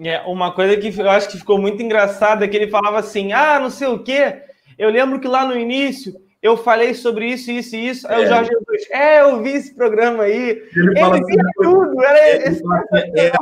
É, 0.00 0.20
uma 0.22 0.52
coisa 0.52 0.76
que 0.76 1.00
eu 1.00 1.10
acho 1.10 1.28
que 1.28 1.38
ficou 1.38 1.58
muito 1.58 1.80
engraçada 1.80 2.44
é 2.44 2.48
que 2.48 2.56
ele 2.56 2.70
falava 2.70 2.98
assim: 2.98 3.32
ah, 3.32 3.60
não 3.60 3.70
sei 3.70 3.86
o 3.86 4.02
quê. 4.02 4.42
Eu 4.76 4.90
lembro 4.90 5.20
que 5.20 5.28
lá 5.28 5.46
no 5.46 5.56
início 5.56 6.14
eu 6.42 6.56
falei 6.56 6.92
sobre 6.94 7.26
isso, 7.26 7.52
isso 7.52 7.76
e 7.76 7.88
isso. 7.88 8.08
Aí 8.08 8.22
é. 8.22 8.24
o 8.24 8.28
Jorge 8.28 8.50
Jesus, 8.50 8.90
é, 8.90 9.20
eu 9.20 9.42
vi 9.42 9.50
esse 9.50 9.74
programa 9.74 10.24
aí. 10.24 10.50
Ele, 10.50 10.70
ele 10.74 10.98
fala 10.98 11.18
assim, 11.18 11.36
tudo. 11.62 12.02
Era 12.02 12.28
ele 12.30 12.48
esse... 12.48 12.62
fala, 12.62 12.84
é, 12.94 13.26
é 13.26 13.32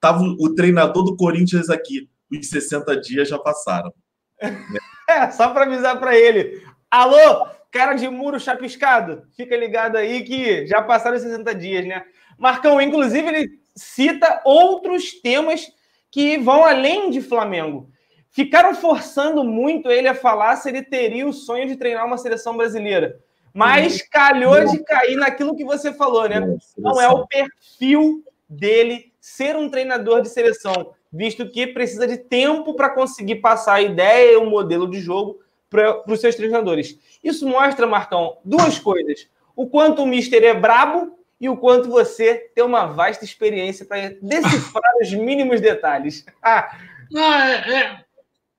Tava 0.00 0.22
o 0.22 0.54
treinador 0.54 1.04
do 1.04 1.16
Corinthians 1.16 1.68
aqui. 1.68 2.08
Os 2.30 2.48
60 2.48 2.96
dias 3.00 3.28
já 3.28 3.38
passaram. 3.38 3.92
É, 5.08 5.28
só 5.32 5.48
para 5.48 5.64
avisar 5.64 5.98
para 5.98 6.16
ele. 6.16 6.62
Alô, 6.88 7.48
cara 7.68 7.94
de 7.94 8.08
muro 8.08 8.38
chapiscado, 8.38 9.24
fica 9.36 9.56
ligado 9.56 9.96
aí 9.96 10.22
que 10.22 10.64
já 10.68 10.80
passaram 10.80 11.16
os 11.16 11.22
60 11.24 11.52
dias, 11.52 11.84
né? 11.84 12.04
Marcão, 12.38 12.80
inclusive, 12.80 13.26
ele 13.26 13.60
cita 13.74 14.40
outros 14.44 15.20
temas 15.20 15.66
que 16.12 16.38
vão 16.38 16.64
além 16.64 17.10
de 17.10 17.20
Flamengo. 17.20 17.90
Ficaram 18.30 18.72
forçando 18.72 19.42
muito 19.42 19.90
ele 19.90 20.06
a 20.06 20.14
falar 20.14 20.54
se 20.54 20.68
ele 20.68 20.82
teria 20.82 21.26
o 21.26 21.32
sonho 21.32 21.66
de 21.66 21.74
treinar 21.74 22.06
uma 22.06 22.16
seleção 22.16 22.56
brasileira. 22.56 23.18
Mas 23.52 24.02
calhou 24.02 24.64
de 24.64 24.78
cair 24.84 25.16
naquilo 25.16 25.56
que 25.56 25.64
você 25.64 25.92
falou, 25.92 26.28
né? 26.28 26.40
Não 26.78 27.00
é 27.00 27.08
o 27.08 27.26
perfil 27.26 28.24
dele 28.48 29.09
ser 29.20 29.56
um 29.56 29.68
treinador 29.68 30.22
de 30.22 30.28
seleção, 30.28 30.92
visto 31.12 31.48
que 31.50 31.66
precisa 31.66 32.06
de 32.06 32.16
tempo 32.16 32.74
para 32.74 32.90
conseguir 32.90 33.36
passar 33.36 33.74
a 33.74 33.82
ideia 33.82 34.32
e 34.32 34.36
o 34.36 34.48
modelo 34.48 34.88
de 34.88 35.00
jogo 35.00 35.40
para 35.68 36.02
os 36.10 36.20
seus 36.20 36.34
treinadores. 36.34 36.98
Isso 37.22 37.46
mostra, 37.46 37.86
Marcão, 37.86 38.38
duas 38.44 38.78
coisas. 38.78 39.28
O 39.54 39.68
quanto 39.68 40.02
o 40.02 40.06
Mister 40.06 40.42
é 40.42 40.54
brabo 40.54 41.18
e 41.40 41.48
o 41.48 41.56
quanto 41.56 41.88
você 41.88 42.50
tem 42.54 42.64
uma 42.64 42.86
vasta 42.86 43.24
experiência 43.24 43.84
para 43.84 44.14
decifrar 44.20 44.92
os 45.00 45.12
mínimos 45.12 45.60
detalhes. 45.60 46.24
Ah. 46.42 46.76
É, 47.12 47.74
é, 47.74 48.04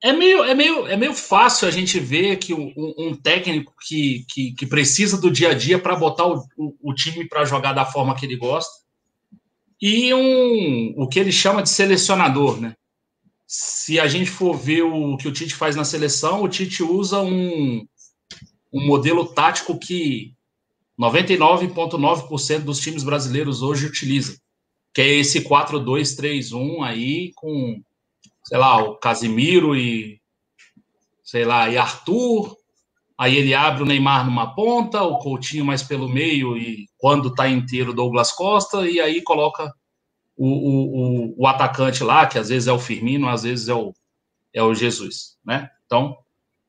é, 0.04 0.12
meio, 0.13 0.43
é, 0.43 0.54
meio, 0.54 0.86
é 0.86 0.97
meio 0.97 1.13
fácil 1.13 1.69
a 1.69 1.71
gente 1.71 1.97
ver 2.02 2.36
que 2.36 2.54
um, 2.54 2.74
um 2.76 3.15
técnico 3.15 3.74
que, 3.80 4.26
que, 4.28 4.52
que, 4.52 4.65
precisa 4.65 5.19
do 5.19 5.32
dia 5.32 5.52
a 5.52 5.54
dia 5.54 5.80
para 5.80 5.95
botar 5.95 6.26
o, 6.28 6.43
o, 6.58 6.76
o 6.84 6.93
time 6.93 7.26
para 7.26 7.45
jogar 7.45 7.71
da 7.71 7.86
forma 7.86 8.13
que 8.13 8.26
ele 8.26 8.36
gosta 8.36 8.81
e 9.82 10.13
um, 10.13 10.94
o 10.96 11.08
que 11.08 11.20
ele 11.20 11.32
chama 11.32 11.63
de 11.63 11.70
selecionador, 11.70 12.62
né? 12.62 12.76
Se 13.48 14.00
a 14.00 14.08
gente 14.08 14.30
for 14.30 14.54
ver 14.54 14.84
o 14.84 15.17
que 15.17 15.28
o 15.28 15.34
Tite 15.34 15.56
faz 15.56 15.76
na 15.76 15.84
seleção, 15.84 16.44
o 16.44 16.48
Tite 16.48 16.84
usa 16.84 17.20
um, 17.20 17.86
um 18.72 18.86
modelo 18.86 19.26
tático 19.26 19.78
que 19.78 20.34
99,9% 21.00 22.60
dos 22.60 22.80
times 22.80 23.04
brasileiros 23.04 23.62
hoje 23.63 23.88
utilizam. 23.88 24.36
Que 24.94 25.02
é 25.02 25.08
esse 25.15 25.41
4-2-3-1 25.41 26.84
aí 26.84 27.32
com, 27.36 27.82
sei 28.44 28.58
lá, 28.58 28.84
o 28.84 28.98
Casimiro 28.98 29.76
e, 29.76 30.22
sei 31.24 31.44
lá, 31.44 31.70
e 31.70 31.78
Arthur. 31.78 32.56
Aí 33.22 33.36
ele 33.36 33.54
abre 33.54 33.84
o 33.84 33.86
Neymar 33.86 34.26
numa 34.26 34.56
ponta, 34.56 35.04
o 35.04 35.20
Coutinho 35.20 35.64
mais 35.64 35.84
pelo 35.84 36.10
meio 36.10 36.58
e 36.58 36.88
quando 36.98 37.28
está 37.28 37.48
inteiro 37.48 37.94
Douglas 37.94 38.32
Costa, 38.32 38.90
e 38.90 39.00
aí 39.00 39.22
coloca 39.22 39.72
o, 40.36 40.48
o, 40.48 41.28
o, 41.28 41.44
o, 41.44 41.46
atacante 41.46 42.04
lá, 42.04 42.26
que 42.26 42.40
às 42.40 42.50
vezes 42.50 42.68
é 42.68 42.72
o 42.72 42.80
Firmino, 42.80 43.30
às 43.30 43.44
vezes 43.44 43.70
é 43.70 43.76
o, 43.76 43.94
é 44.52 44.64
o 44.64 44.74
Jesus, 44.74 45.38
né? 45.46 45.70
Então, 45.86 46.18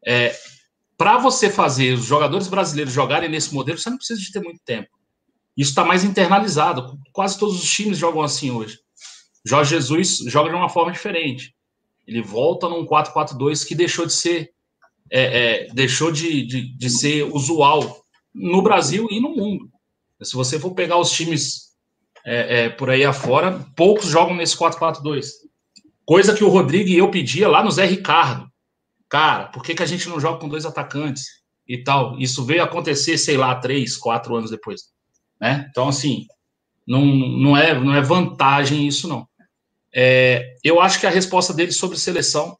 é, 0.06 0.36
para 0.94 1.16
você 1.16 1.48
fazer 1.48 1.94
os 1.94 2.04
jogadores 2.04 2.48
brasileiros 2.48 2.92
jogarem 2.92 3.30
nesse 3.30 3.54
modelo, 3.54 3.78
você 3.78 3.88
não 3.88 3.96
precisa 3.96 4.20
de 4.20 4.30
ter 4.30 4.40
muito 4.40 4.60
tempo. 4.62 4.90
Isso 5.56 5.70
está 5.70 5.86
mais 5.86 6.04
internalizado. 6.04 6.98
Quase 7.14 7.38
todos 7.38 7.64
os 7.64 7.70
times 7.70 7.96
jogam 7.96 8.20
assim 8.20 8.50
hoje. 8.50 8.78
Jorge 9.42 9.70
Jesus 9.70 10.18
joga 10.26 10.50
de 10.50 10.56
uma 10.56 10.68
forma 10.68 10.92
diferente. 10.92 11.54
Ele 12.06 12.20
volta 12.20 12.68
num 12.68 12.84
4-4-2 12.84 13.66
que 13.66 13.74
deixou 13.74 14.04
de 14.04 14.12
ser 14.12 14.52
é, 15.12 15.66
é, 15.66 15.74
deixou 15.74 16.10
de, 16.10 16.46
de, 16.46 16.74
de, 16.74 16.90
ser 16.90 17.24
usual 17.24 18.02
no 18.34 18.62
Brasil 18.62 19.06
e 19.10 19.20
no 19.20 19.36
mundo. 19.36 19.68
Se 20.22 20.34
você 20.34 20.58
for 20.58 20.72
pegar 20.72 20.96
os 20.96 21.10
times 21.10 21.72
é, 22.24 22.64
é 22.64 22.68
por 22.70 22.88
aí 22.88 23.04
afora, 23.04 23.62
poucos 23.76 24.06
jogam 24.06 24.34
nesse 24.34 24.56
4-4-2. 24.56 25.26
Coisa 26.06 26.34
que 26.34 26.42
o 26.42 26.48
Rodrigo 26.48 26.88
e 26.88 26.96
eu 26.96 27.10
pedia 27.10 27.46
lá 27.46 27.62
no 27.62 27.70
Zé 27.70 27.84
Ricardo. 27.84 28.50
Cara, 29.06 29.48
por 29.48 29.62
que, 29.62 29.74
que 29.74 29.82
a 29.82 29.86
gente 29.86 30.08
não 30.08 30.18
joga 30.18 30.40
com 30.40 30.48
dois 30.48 30.64
atacantes 30.64 31.24
e 31.68 31.76
tal? 31.84 32.18
Isso 32.18 32.42
veio 32.46 32.62
acontecer, 32.62 33.18
sei 33.18 33.36
lá, 33.36 33.54
três, 33.56 33.98
quatro 33.98 34.34
anos 34.34 34.50
depois. 34.50 34.84
Né? 35.38 35.66
Então, 35.70 35.88
assim, 35.88 36.26
não, 36.86 37.04
não, 37.04 37.54
é, 37.54 37.78
não 37.78 37.94
é 37.94 38.00
vantagem 38.00 38.86
isso, 38.86 39.06
não. 39.06 39.28
É, 39.94 40.56
eu 40.64 40.80
acho 40.80 40.98
que 40.98 41.06
a 41.06 41.10
resposta 41.10 41.52
dele 41.52 41.70
sobre 41.70 41.98
seleção 41.98 42.56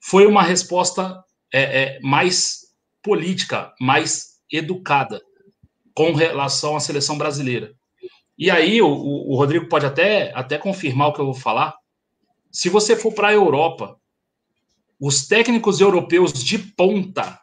foi 0.00 0.26
uma 0.26 0.42
resposta 0.42 1.22
é, 1.52 1.82
é, 1.82 2.00
mais 2.00 2.62
política, 3.02 3.72
mais 3.80 4.40
educada 4.50 5.20
com 5.94 6.12
relação 6.12 6.76
à 6.76 6.80
seleção 6.80 7.18
brasileira. 7.18 7.74
E 8.38 8.50
aí, 8.50 8.80
o, 8.80 8.88
o 8.88 9.36
Rodrigo 9.36 9.68
pode 9.68 9.84
até, 9.84 10.32
até 10.34 10.56
confirmar 10.56 11.08
o 11.08 11.12
que 11.12 11.20
eu 11.20 11.26
vou 11.26 11.34
falar. 11.34 11.76
Se 12.50 12.68
você 12.68 12.96
for 12.96 13.12
para 13.12 13.28
a 13.28 13.32
Europa, 13.32 13.98
os 14.98 15.26
técnicos 15.26 15.80
europeus 15.80 16.32
de 16.32 16.58
ponta, 16.58 17.40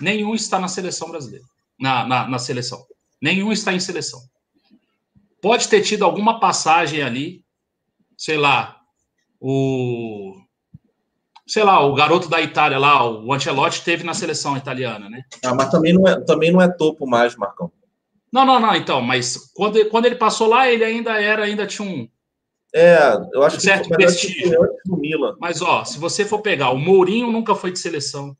nenhum 0.00 0.34
está 0.34 0.58
na 0.58 0.68
seleção 0.68 1.10
brasileira, 1.10 1.44
na, 1.78 2.06
na, 2.06 2.28
na 2.28 2.38
seleção. 2.38 2.84
Nenhum 3.20 3.52
está 3.52 3.72
em 3.72 3.80
seleção. 3.80 4.20
Pode 5.40 5.68
ter 5.68 5.82
tido 5.82 6.04
alguma 6.04 6.40
passagem 6.40 7.02
ali, 7.02 7.44
sei 8.16 8.36
lá, 8.36 8.80
o 9.40 10.41
sei 11.46 11.64
lá, 11.64 11.84
o 11.84 11.94
garoto 11.94 12.28
da 12.28 12.40
Itália 12.40 12.78
lá, 12.78 13.08
o 13.08 13.32
Ancelotti 13.32 13.84
teve 13.84 14.04
na 14.04 14.14
seleção 14.14 14.56
italiana, 14.56 15.08
né? 15.08 15.22
Ah, 15.44 15.54
mas 15.54 15.70
também 15.70 15.92
não 15.92 16.06
é, 16.06 16.20
também 16.20 16.52
não 16.52 16.60
é 16.60 16.68
topo 16.68 17.06
mais, 17.06 17.36
Marcão. 17.36 17.70
Não, 18.32 18.46
não, 18.46 18.58
não, 18.58 18.74
então, 18.74 19.00
mas 19.02 19.52
quando, 19.54 19.84
quando 19.90 20.06
ele 20.06 20.14
passou 20.14 20.48
lá, 20.48 20.68
ele 20.68 20.84
ainda 20.84 21.20
era, 21.20 21.44
ainda 21.44 21.66
tinha 21.66 21.86
um, 21.86 22.08
é, 22.74 22.98
eu 23.34 23.42
acho 23.42 23.58
um 23.58 23.60
certo 23.60 23.88
que 23.88 23.94
prestígio. 23.94 24.58
do 24.86 24.96
Milan. 24.96 25.36
Mas 25.38 25.60
ó, 25.60 25.84
se 25.84 25.98
você 25.98 26.24
for 26.24 26.40
pegar, 26.40 26.70
o 26.70 26.78
Mourinho 26.78 27.30
nunca 27.30 27.54
foi 27.54 27.70
de 27.70 27.78
seleção. 27.78 28.34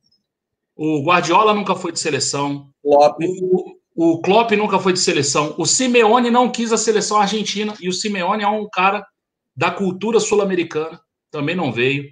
O 0.74 1.02
Guardiola 1.04 1.52
nunca 1.52 1.74
foi 1.74 1.92
de 1.92 2.00
seleção. 2.00 2.70
Klopp. 2.82 3.18
O, 3.20 3.76
o 3.94 4.22
Klopp 4.22 4.52
nunca 4.52 4.78
foi 4.78 4.94
de 4.94 5.00
seleção. 5.00 5.54
O 5.58 5.66
Simeone 5.66 6.30
não 6.30 6.50
quis 6.50 6.72
a 6.72 6.78
seleção 6.78 7.20
argentina 7.20 7.74
e 7.78 7.90
o 7.90 7.92
Simeone 7.92 8.42
é 8.42 8.48
um 8.48 8.66
cara 8.68 9.06
da 9.54 9.70
cultura 9.70 10.18
sul-americana, 10.18 10.98
também 11.30 11.54
não 11.54 11.70
veio. 11.70 12.04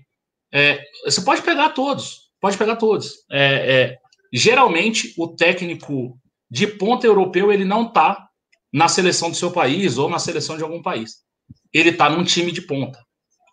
É, 0.53 0.83
você 1.05 1.21
pode 1.23 1.43
pegar 1.43 1.71
todos, 1.71 2.31
pode 2.41 2.57
pegar 2.57 2.77
todos. 2.77 3.25
É, 3.31 3.81
é, 3.81 3.99
geralmente 4.33 5.15
o 5.17 5.29
técnico 5.29 6.19
de 6.51 6.67
ponta 6.67 7.07
europeu 7.07 7.53
ele 7.53 7.65
não 7.65 7.87
está 7.87 8.29
na 8.73 8.89
seleção 8.89 9.31
do 9.31 9.37
seu 9.37 9.51
país 9.51 9.99
ou 9.99 10.09
na 10.09 10.19
seleção 10.19 10.57
de 10.57 10.63
algum 10.63 10.83
país 10.83 11.21
ele 11.73 11.91
está 11.91 12.09
num 12.09 12.25
time 12.25 12.53
de 12.53 12.63
ponta. 12.63 12.99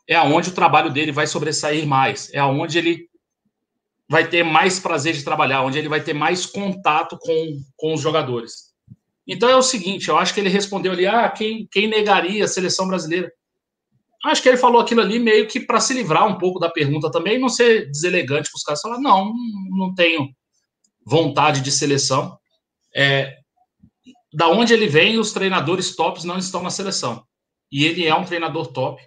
É 0.08 0.16
aonde 0.16 0.50
o 0.50 0.54
trabalho 0.54 0.92
dele 0.92 1.12
vai 1.12 1.28
sobressair 1.28 1.86
mais, 1.86 2.34
é 2.34 2.40
aonde 2.40 2.78
ele 2.78 3.08
vai 4.10 4.28
ter 4.28 4.44
mais 4.44 4.80
prazer 4.80 5.14
de 5.14 5.24
trabalhar, 5.24 5.64
onde 5.64 5.78
ele 5.78 5.90
vai 5.90 6.02
ter 6.02 6.14
mais 6.14 6.46
contato 6.46 7.18
com, 7.20 7.60
com 7.76 7.94
os 7.94 8.02
jogadores. 8.02 8.68
Então 9.28 9.50
é 9.50 9.56
o 9.56 9.62
seguinte, 9.62 10.08
eu 10.08 10.18
acho 10.18 10.34
que 10.34 10.40
ele 10.40 10.50
respondeu 10.50 10.94
ali, 10.94 11.06
ah, 11.06 11.30
quem, 11.30 11.68
quem 11.70 11.88
negaria 11.88 12.46
a 12.46 12.48
seleção 12.48 12.88
brasileira? 12.88 13.32
Acho 14.26 14.42
que 14.42 14.50
ele 14.50 14.58
falou 14.58 14.82
aquilo 14.82 15.02
ali 15.02 15.20
meio 15.20 15.48
que 15.48 15.60
para 15.60 15.80
se 15.80 15.94
livrar 15.94 16.28
um 16.28 16.38
pouco 16.38 16.60
da 16.60 16.70
pergunta 16.70 17.12
também, 17.12 17.40
não 17.40 17.50
ser 17.50 17.90
deselegante 17.92 18.50
para 18.50 18.58
os 18.58 18.64
caras 18.64 18.82
falar, 18.82 19.00
não, 19.00 19.32
não 19.70 19.94
tenho 19.94 20.30
vontade 21.06 21.62
de 21.62 21.72
seleção. 21.72 22.38
É, 22.96 23.38
da 24.34 24.50
onde 24.50 24.74
ele 24.74 24.88
vem, 24.88 25.20
os 25.20 25.32
treinadores 25.32 25.96
tops 25.96 26.24
não 26.24 26.38
estão 26.38 26.64
na 26.64 26.70
seleção 26.70 27.24
e 27.72 27.86
ele 27.86 28.06
é 28.06 28.16
um 28.16 28.26
treinador 28.26 28.68
top. 28.68 29.02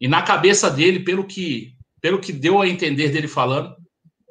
E 0.00 0.08
na 0.08 0.22
cabeça 0.22 0.70
dele, 0.70 1.00
pelo 1.00 1.24
que, 1.24 1.74
pelo 2.00 2.20
que 2.20 2.32
deu 2.32 2.60
a 2.60 2.68
entender 2.68 3.10
dele 3.10 3.28
falando, 3.28 3.74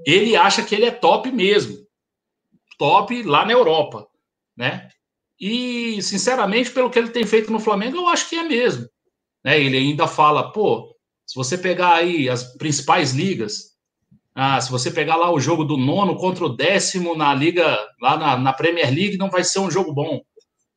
ele 0.06 0.36
acha 0.36 0.64
que 0.64 0.76
ele 0.76 0.86
é 0.86 0.92
top 0.92 1.32
mesmo. 1.32 1.78
Top 2.78 3.24
lá 3.24 3.46
na 3.46 3.54
Europa, 3.54 4.08
né? 4.56 4.90
E, 5.40 6.02
sinceramente, 6.02 6.72
pelo 6.72 6.90
que 6.90 7.00
ele 7.00 7.10
tem 7.10 7.26
feito 7.26 7.52
no 7.52 7.60
Flamengo, 7.60 7.98
eu 7.98 8.08
acho 8.08 8.30
que 8.30 8.36
é 8.36 8.44
mesmo. 8.44 8.88
Né? 9.46 9.62
Ele 9.62 9.78
ainda 9.78 10.08
fala, 10.08 10.52
pô, 10.52 10.92
se 11.24 11.36
você 11.36 11.56
pegar 11.56 11.94
aí 11.94 12.28
as 12.28 12.56
principais 12.58 13.14
ligas, 13.14 13.76
ah, 14.34 14.60
se 14.60 14.72
você 14.72 14.90
pegar 14.90 15.16
lá 15.16 15.32
o 15.32 15.40
jogo 15.40 15.64
do 15.64 15.78
nono 15.78 16.18
contra 16.18 16.44
o 16.44 16.56
décimo 16.56 17.16
na 17.16 17.32
liga, 17.34 17.78
lá 18.02 18.18
na, 18.18 18.38
na 18.38 18.52
Premier 18.52 18.92
League, 18.92 19.18
não 19.18 19.30
vai 19.30 19.44
ser 19.44 19.60
um 19.60 19.70
jogo 19.70 19.94
bom. 19.94 20.20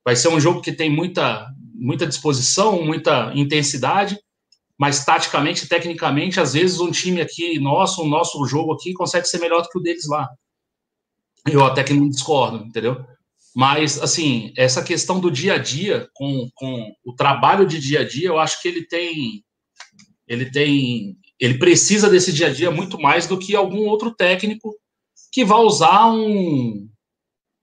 Vai 0.04 0.14
ser 0.14 0.28
um 0.28 0.38
jogo 0.38 0.60
que 0.60 0.72
tem 0.72 0.90
muita, 0.90 1.48
muita 1.74 2.06
disposição, 2.06 2.84
muita 2.84 3.32
intensidade, 3.34 4.18
mas 4.78 5.04
taticamente, 5.04 5.66
tecnicamente, 5.66 6.38
às 6.38 6.52
vezes 6.52 6.78
um 6.78 6.90
time 6.90 7.20
aqui 7.20 7.58
nosso, 7.58 8.02
o 8.02 8.08
nosso 8.08 8.44
jogo 8.46 8.74
aqui 8.74 8.92
consegue 8.92 9.26
ser 9.26 9.38
melhor 9.38 9.62
do 9.62 9.68
que 9.68 9.78
o 9.78 9.82
deles 9.82 10.06
lá. 10.06 10.28
Eu 11.46 11.64
até 11.64 11.82
que 11.82 11.94
não 11.94 12.08
discordo, 12.08 12.64
entendeu? 12.64 13.04
Mas, 13.58 14.00
assim, 14.00 14.52
essa 14.56 14.84
questão 14.84 15.18
do 15.18 15.32
dia 15.32 15.54
a 15.54 15.58
dia, 15.58 16.08
com, 16.14 16.48
com 16.54 16.92
o 17.04 17.12
trabalho 17.12 17.66
de 17.66 17.80
dia 17.80 18.02
a 18.02 18.04
dia, 18.04 18.28
eu 18.28 18.38
acho 18.38 18.62
que 18.62 18.68
ele 18.68 18.86
tem. 18.86 19.42
Ele 20.28 20.48
tem. 20.48 21.16
Ele 21.40 21.58
precisa 21.58 22.08
desse 22.08 22.32
dia 22.32 22.46
a 22.46 22.52
dia 22.52 22.70
muito 22.70 23.00
mais 23.00 23.26
do 23.26 23.36
que 23.36 23.56
algum 23.56 23.88
outro 23.88 24.14
técnico 24.14 24.72
que 25.32 25.44
vai 25.44 25.58
usar 25.58 26.06
um, 26.06 26.88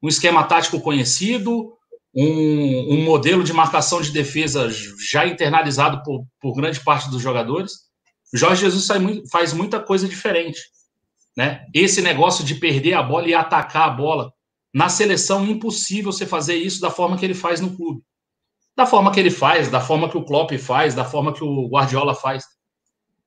um 0.03 0.07
esquema 0.09 0.43
tático 0.43 0.81
conhecido, 0.81 1.71
um, 2.13 2.95
um, 2.95 3.05
modelo 3.05 3.41
de 3.41 3.53
marcação 3.53 4.01
de 4.01 4.11
defesa 4.11 4.69
já 5.09 5.25
internalizado 5.25 6.03
por, 6.03 6.25
por 6.41 6.55
grande 6.55 6.81
parte 6.81 7.09
dos 7.09 7.21
jogadores. 7.21 7.71
Jorge 8.33 8.69
Jesus 8.69 8.85
faz 9.31 9.53
muita 9.53 9.79
coisa 9.79 10.09
diferente. 10.09 10.59
Né? 11.37 11.65
Esse 11.73 12.01
negócio 12.01 12.43
de 12.43 12.55
perder 12.55 12.95
a 12.95 13.03
bola 13.03 13.29
e 13.29 13.33
atacar 13.33 13.87
a 13.87 13.91
bola. 13.91 14.34
Na 14.75 14.89
seleção, 14.89 15.45
impossível 15.45 16.11
você 16.11 16.25
fazer 16.25 16.55
isso 16.55 16.81
da 16.81 16.91
forma 16.91 17.17
que 17.17 17.23
ele 17.23 17.33
faz 17.33 17.61
no 17.61 17.73
clube. 17.73 18.03
Da 18.75 18.85
forma 18.85 19.09
que 19.09 19.21
ele 19.21 19.31
faz, 19.31 19.69
da 19.69 19.79
forma 19.79 20.09
que 20.09 20.17
o 20.17 20.25
Klopp 20.25 20.51
faz, 20.59 20.93
da 20.93 21.05
forma 21.05 21.31
que 21.31 21.41
o 21.41 21.69
Guardiola 21.69 22.13
faz. 22.13 22.43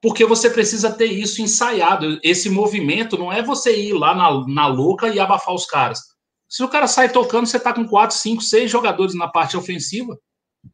Porque 0.03 0.27
você 0.27 0.51
precisa 0.51 0.93
ter 0.93 1.07
isso 1.07 1.41
ensaiado. 1.41 2.21
Esse 2.23 2.51
movimento 2.51 3.17
não 3.17 3.33
é 3.33 3.43
você 3.43 3.75
ir 3.75 3.95
lá 3.95 4.15
na, 4.15 4.47
na 4.47 4.67
louca 4.67 5.09
e 5.09 5.19
abafar 5.19 5.55
os 5.55 5.65
caras. 5.65 6.01
Se 6.47 6.63
o 6.63 6.69
cara 6.69 6.87
sai 6.87 7.11
tocando, 7.11 7.47
você 7.47 7.59
tá 7.59 7.73
com 7.73 7.89
quatro, 7.89 8.15
cinco, 8.15 8.43
seis 8.43 8.71
jogadores 8.71 9.15
na 9.15 9.27
parte 9.27 9.57
ofensiva, 9.57 10.19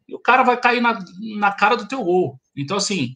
e 0.09 0.15
o 0.15 0.19
cara 0.19 0.43
vai 0.43 0.61
cair 0.61 0.81
na, 0.81 0.99
na 1.39 1.53
cara 1.53 1.77
do 1.77 1.87
teu 1.87 2.03
gol. 2.03 2.37
Então, 2.57 2.79
assim, 2.79 3.15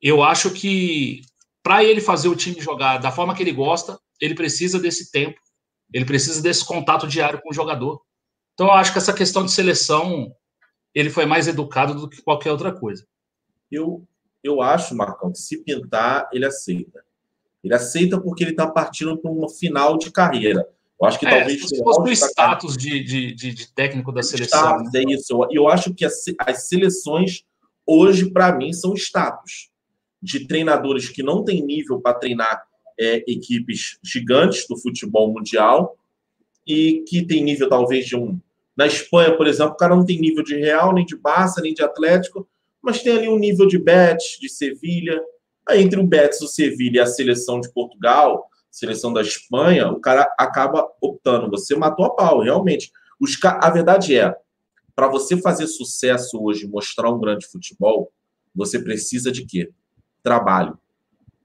eu 0.00 0.22
acho 0.22 0.52
que 0.52 1.22
para 1.64 1.82
ele 1.82 2.00
fazer 2.00 2.28
o 2.28 2.36
time 2.36 2.60
jogar 2.60 2.98
da 2.98 3.10
forma 3.10 3.34
que 3.34 3.42
ele 3.42 3.52
gosta, 3.52 3.98
ele 4.20 4.36
precisa 4.36 4.78
desse 4.78 5.10
tempo, 5.10 5.41
ele 5.92 6.04
precisa 6.04 6.42
desse 6.42 6.64
contato 6.64 7.06
diário 7.06 7.40
com 7.42 7.50
o 7.50 7.54
jogador. 7.54 8.00
Então, 8.54 8.66
eu 8.66 8.72
acho 8.72 8.92
que 8.92 8.98
essa 8.98 9.12
questão 9.12 9.44
de 9.44 9.52
seleção, 9.52 10.34
ele 10.94 11.10
foi 11.10 11.26
mais 11.26 11.48
educado 11.48 11.94
do 11.94 12.08
que 12.08 12.22
qualquer 12.22 12.50
outra 12.50 12.72
coisa. 12.72 13.06
Eu, 13.70 14.06
eu 14.42 14.60
acho, 14.60 14.94
Marcão, 14.94 15.32
que 15.32 15.38
se 15.38 15.62
pintar, 15.62 16.28
ele 16.32 16.44
aceita. 16.44 17.04
Ele 17.62 17.74
aceita 17.74 18.20
porque 18.20 18.42
ele 18.42 18.50
está 18.50 18.66
partindo 18.66 19.16
para 19.16 19.30
uma 19.30 19.48
final 19.48 19.96
de 19.96 20.10
carreira. 20.10 20.68
Eu 21.00 21.08
acho 21.08 21.18
que 21.18 21.26
é, 21.26 21.30
talvez. 21.30 21.68
Se 21.68 21.78
fosse 21.78 22.00
o 22.00 22.12
status 22.12 22.76
de, 22.76 23.02
de, 23.02 23.34
de, 23.34 23.54
de, 23.54 23.72
técnico 23.72 24.12
da 24.12 24.22
seleção. 24.22 24.60
Status, 24.60 24.92
né? 24.92 25.00
é 25.00 25.12
isso. 25.12 25.32
Eu, 25.32 25.48
eu 25.50 25.68
acho 25.68 25.94
que 25.94 26.04
as, 26.04 26.24
as 26.38 26.68
seleções, 26.68 27.44
hoje, 27.86 28.30
para 28.30 28.54
mim, 28.56 28.72
são 28.72 28.94
status 28.94 29.70
de 30.22 30.46
treinadores 30.46 31.08
que 31.08 31.22
não 31.22 31.44
têm 31.44 31.64
nível 31.64 32.00
para 32.00 32.14
treinar 32.14 32.62
é, 32.98 33.24
equipes 33.26 33.98
gigantes 34.02 34.66
do 34.68 34.76
futebol 34.76 35.32
mundial 35.32 35.96
e 36.66 37.04
que 37.06 37.26
tem 37.26 37.42
nível, 37.42 37.68
talvez, 37.68 38.06
de 38.06 38.16
um, 38.16 38.38
Na 38.76 38.86
Espanha, 38.86 39.36
por 39.36 39.46
exemplo, 39.46 39.74
o 39.74 39.76
cara 39.76 39.94
não 39.94 40.04
tem 40.04 40.20
nível 40.20 40.42
de 40.42 40.56
Real, 40.56 40.92
nem 40.94 41.04
de 41.04 41.16
Barça, 41.16 41.60
nem 41.60 41.74
de 41.74 41.82
Atlético, 41.82 42.48
mas 42.80 43.02
tem 43.02 43.16
ali 43.16 43.28
um 43.28 43.38
nível 43.38 43.66
de 43.66 43.78
Betis, 43.78 44.38
de 44.40 44.48
Sevilha. 44.48 45.20
Aí, 45.68 45.82
entre 45.82 46.00
o 46.00 46.06
Betis, 46.06 46.40
o 46.40 46.48
Sevilha 46.48 46.98
e 46.98 47.00
a 47.00 47.06
seleção 47.06 47.60
de 47.60 47.72
Portugal, 47.72 48.48
seleção 48.70 49.12
da 49.12 49.20
Espanha, 49.20 49.88
o 49.90 50.00
cara 50.00 50.26
acaba 50.38 50.88
optando. 51.00 51.50
Você 51.50 51.76
matou 51.76 52.06
a 52.06 52.10
pau, 52.10 52.40
realmente. 52.40 52.90
Os, 53.20 53.38
a 53.44 53.70
verdade 53.70 54.16
é, 54.16 54.34
para 54.94 55.08
você 55.08 55.36
fazer 55.36 55.66
sucesso 55.66 56.42
hoje, 56.42 56.66
mostrar 56.66 57.10
um 57.10 57.20
grande 57.20 57.46
futebol, 57.46 58.12
você 58.54 58.78
precisa 58.78 59.30
de 59.30 59.46
quê? 59.46 59.70
Trabalho. 60.22 60.78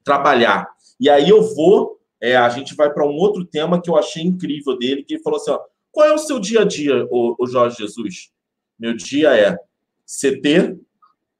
Trabalhar. 0.03 0.67
E 0.99 1.09
aí 1.09 1.29
eu 1.29 1.41
vou, 1.55 1.99
é, 2.21 2.35
a 2.35 2.49
gente 2.49 2.75
vai 2.75 2.91
para 2.91 3.05
um 3.05 3.15
outro 3.15 3.45
tema 3.45 3.81
que 3.81 3.89
eu 3.89 3.97
achei 3.97 4.23
incrível 4.23 4.77
dele, 4.77 5.03
que 5.03 5.15
ele 5.15 5.23
falou 5.23 5.39
assim: 5.39 5.51
ó, 5.51 5.59
qual 5.91 6.07
é 6.07 6.13
o 6.13 6.17
seu 6.17 6.39
dia 6.39 6.61
a 6.61 6.65
dia, 6.65 7.07
o, 7.09 7.35
o 7.39 7.47
Jorge 7.47 7.77
Jesus? 7.77 8.31
Meu 8.79 8.95
dia 8.95 9.35
é 9.35 9.57
CT, 10.05 10.79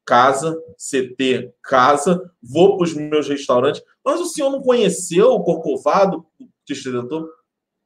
casa, 0.04 0.56
CT, 0.76 1.52
casa, 1.62 2.32
vou 2.42 2.76
para 2.76 2.84
os 2.84 2.94
meus 2.94 3.28
restaurantes. 3.28 3.82
Mas 4.04 4.20
o 4.20 4.26
senhor 4.26 4.50
não 4.50 4.62
conheceu 4.62 5.32
o 5.32 5.42
Corcovado, 5.42 6.24
diretor? 6.66 7.28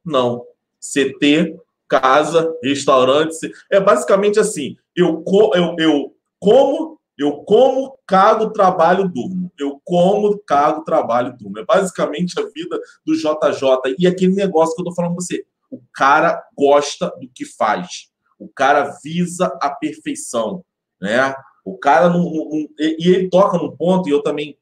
Não. 0.05 0.45
CT, 0.79 1.57
casa, 1.87 2.53
restaurante. 2.63 3.51
É 3.71 3.79
basicamente 3.79 4.39
assim: 4.39 4.77
eu, 4.95 5.23
eu, 5.53 5.75
eu 5.77 6.15
como, 6.39 6.99
eu 7.17 7.43
como, 7.43 7.97
cago, 8.05 8.51
trabalho, 8.51 9.07
durmo. 9.07 9.42
Eu 9.59 9.79
como, 9.83 10.37
cago, 10.39 10.83
trabalho, 10.83 11.35
durmo. 11.37 11.59
É 11.59 11.65
basicamente 11.65 12.39
a 12.39 12.43
vida 12.43 12.79
do 13.05 13.15
JJ. 13.15 13.95
E 13.99 14.07
aquele 14.07 14.33
negócio 14.33 14.75
que 14.75 14.81
eu 14.81 14.85
tô 14.85 14.93
falando 14.93 15.15
pra 15.15 15.23
você. 15.23 15.45
O 15.69 15.81
cara 15.93 16.43
gosta 16.57 17.07
do 17.19 17.29
que 17.33 17.45
faz. 17.45 18.09
O 18.37 18.47
cara 18.47 18.95
visa 19.03 19.47
a 19.61 19.69
perfeição, 19.69 20.63
né? 21.01 21.33
O 21.65 21.77
cara 21.77 22.09
não, 22.09 22.23
não, 22.23 22.67
e 22.77 23.07
ele 23.07 23.29
toca 23.29 23.57
num 23.57 23.75
ponto 23.75 24.09
e 24.09 24.11
eu 24.11 24.21
também 24.21 24.57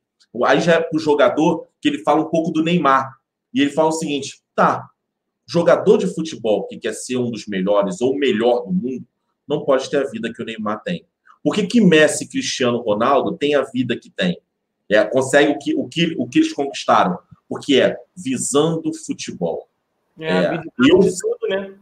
aí 0.45 0.61
já 0.61 0.75
é 0.75 0.81
pro 0.81 0.99
jogador 0.99 1.67
que 1.81 1.89
ele 1.89 2.03
fala 2.03 2.21
um 2.21 2.29
pouco 2.29 2.51
do 2.51 2.63
Neymar. 2.63 3.11
E 3.53 3.61
ele 3.61 3.71
fala 3.71 3.89
o 3.89 3.93
seguinte: 3.93 4.41
"Tá, 4.55 4.87
jogador 5.47 5.97
de 5.97 6.07
futebol 6.07 6.67
que 6.67 6.77
quer 6.77 6.93
ser 6.93 7.17
um 7.17 7.29
dos 7.29 7.47
melhores 7.47 7.99
ou 8.01 8.13
o 8.13 8.17
melhor 8.17 8.61
do 8.61 8.71
mundo 8.71 9.05
não 9.47 9.65
pode 9.65 9.89
ter 9.89 9.97
a 9.97 10.09
vida 10.09 10.31
que 10.33 10.41
o 10.41 10.45
Neymar 10.45 10.81
tem. 10.81 11.05
Por 11.43 11.53
que, 11.53 11.65
que 11.65 11.81
Messi 11.81 12.29
Cristiano 12.29 12.79
Ronaldo 12.79 13.35
têm 13.35 13.55
a 13.55 13.63
vida 13.63 13.97
que 13.97 14.09
tem? 14.09 14.39
É, 14.91 15.03
consegue 15.05 15.51
o 15.51 15.57
que, 15.57 15.73
o, 15.75 15.87
que, 15.87 16.15
o 16.17 16.27
que 16.27 16.39
eles 16.39 16.53
conquistaram? 16.53 17.17
Porque 17.47 17.79
é 17.79 17.97
visando 18.15 18.93
futebol. 18.93 19.67
É, 20.19 20.29
é 20.29 20.61
eu, 20.79 20.99
tudo, 20.99 21.47
né? 21.49 21.73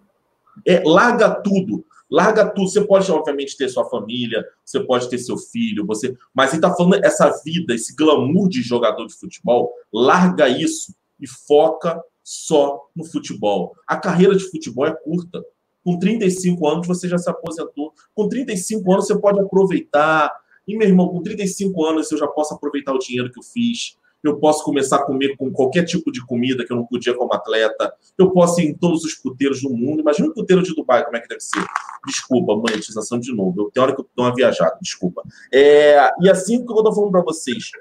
É, 0.65 0.83
larga 0.85 1.29
tudo. 1.29 1.83
Larga 2.09 2.47
tudo. 2.47 2.69
Você 2.69 2.81
pode, 2.81 3.11
obviamente, 3.11 3.57
ter 3.57 3.69
sua 3.69 3.89
família, 3.89 4.45
você 4.63 4.79
pode 4.79 5.09
ter 5.09 5.17
seu 5.17 5.37
filho, 5.37 5.85
você. 5.85 6.15
Mas 6.33 6.51
ele 6.51 6.57
está 6.57 6.75
falando 6.75 7.03
essa 7.03 7.29
vida, 7.43 7.73
esse 7.73 7.95
glamour 7.95 8.47
de 8.47 8.61
jogador 8.61 9.05
de 9.05 9.13
futebol. 9.13 9.71
Larga 9.91 10.47
isso 10.47 10.93
e 11.19 11.27
foca 11.27 12.01
só 12.23 12.87
no 12.95 13.03
futebol. 13.03 13.75
A 13.87 13.97
carreira 13.97 14.35
de 14.35 14.49
futebol 14.49 14.85
é 14.85 14.95
curta. 14.95 15.43
Com 15.83 15.97
35 15.97 16.67
anos 16.67 16.87
você 16.87 17.07
já 17.07 17.17
se 17.17 17.29
aposentou. 17.29 17.93
Com 18.13 18.27
35 18.27 18.91
anos 18.91 19.07
você 19.07 19.17
pode 19.17 19.39
aproveitar. 19.39 20.31
E, 20.69 20.77
meu 20.77 20.87
irmão, 20.87 21.07
com 21.09 21.21
35 21.21 21.85
anos 21.85 22.11
eu 22.11 22.17
já 22.17 22.27
posso 22.27 22.53
aproveitar 22.53 22.93
o 22.93 22.99
dinheiro 22.99 23.31
que 23.31 23.39
eu 23.39 23.43
fiz. 23.43 23.97
Eu 24.21 24.37
posso 24.37 24.63
começar 24.63 24.97
a 24.97 25.05
comer 25.05 25.37
com 25.37 25.49
qualquer 25.51 25.85
tipo 25.85 26.11
de 26.11 26.25
comida 26.25 26.65
que 26.65 26.73
eu 26.73 26.77
não 26.77 26.85
podia 26.85 27.13
como 27.13 27.33
atleta. 27.33 27.93
Eu 28.17 28.31
posso 28.31 28.59
ir 28.59 28.65
em 28.65 28.73
todos 28.73 29.03
os 29.05 29.15
puteiros 29.15 29.61
do 29.61 29.69
mundo. 29.69 30.01
Imagina 30.01 30.27
um 30.27 30.33
puteiro 30.33 30.61
de 30.61 30.75
Dubai, 30.75 31.05
como 31.05 31.15
é 31.15 31.21
que 31.21 31.27
deve 31.27 31.41
ser. 31.41 31.63
Desculpa, 32.05 32.55
monetização 32.55 33.17
de 33.17 33.33
novo. 33.33 33.61
Eu, 33.61 33.71
tem 33.71 33.81
hora 33.81 33.95
que 33.95 34.01
eu 34.01 34.07
dou 34.15 34.25
uma 34.25 34.35
viajada, 34.35 34.77
desculpa. 34.81 35.23
É, 35.53 36.11
e 36.21 36.29
assim 36.29 36.65
que 36.65 36.71
eu 36.71 36.77
estou 36.77 36.93
falando 36.93 37.11
para 37.11 37.21
vocês, 37.21 37.71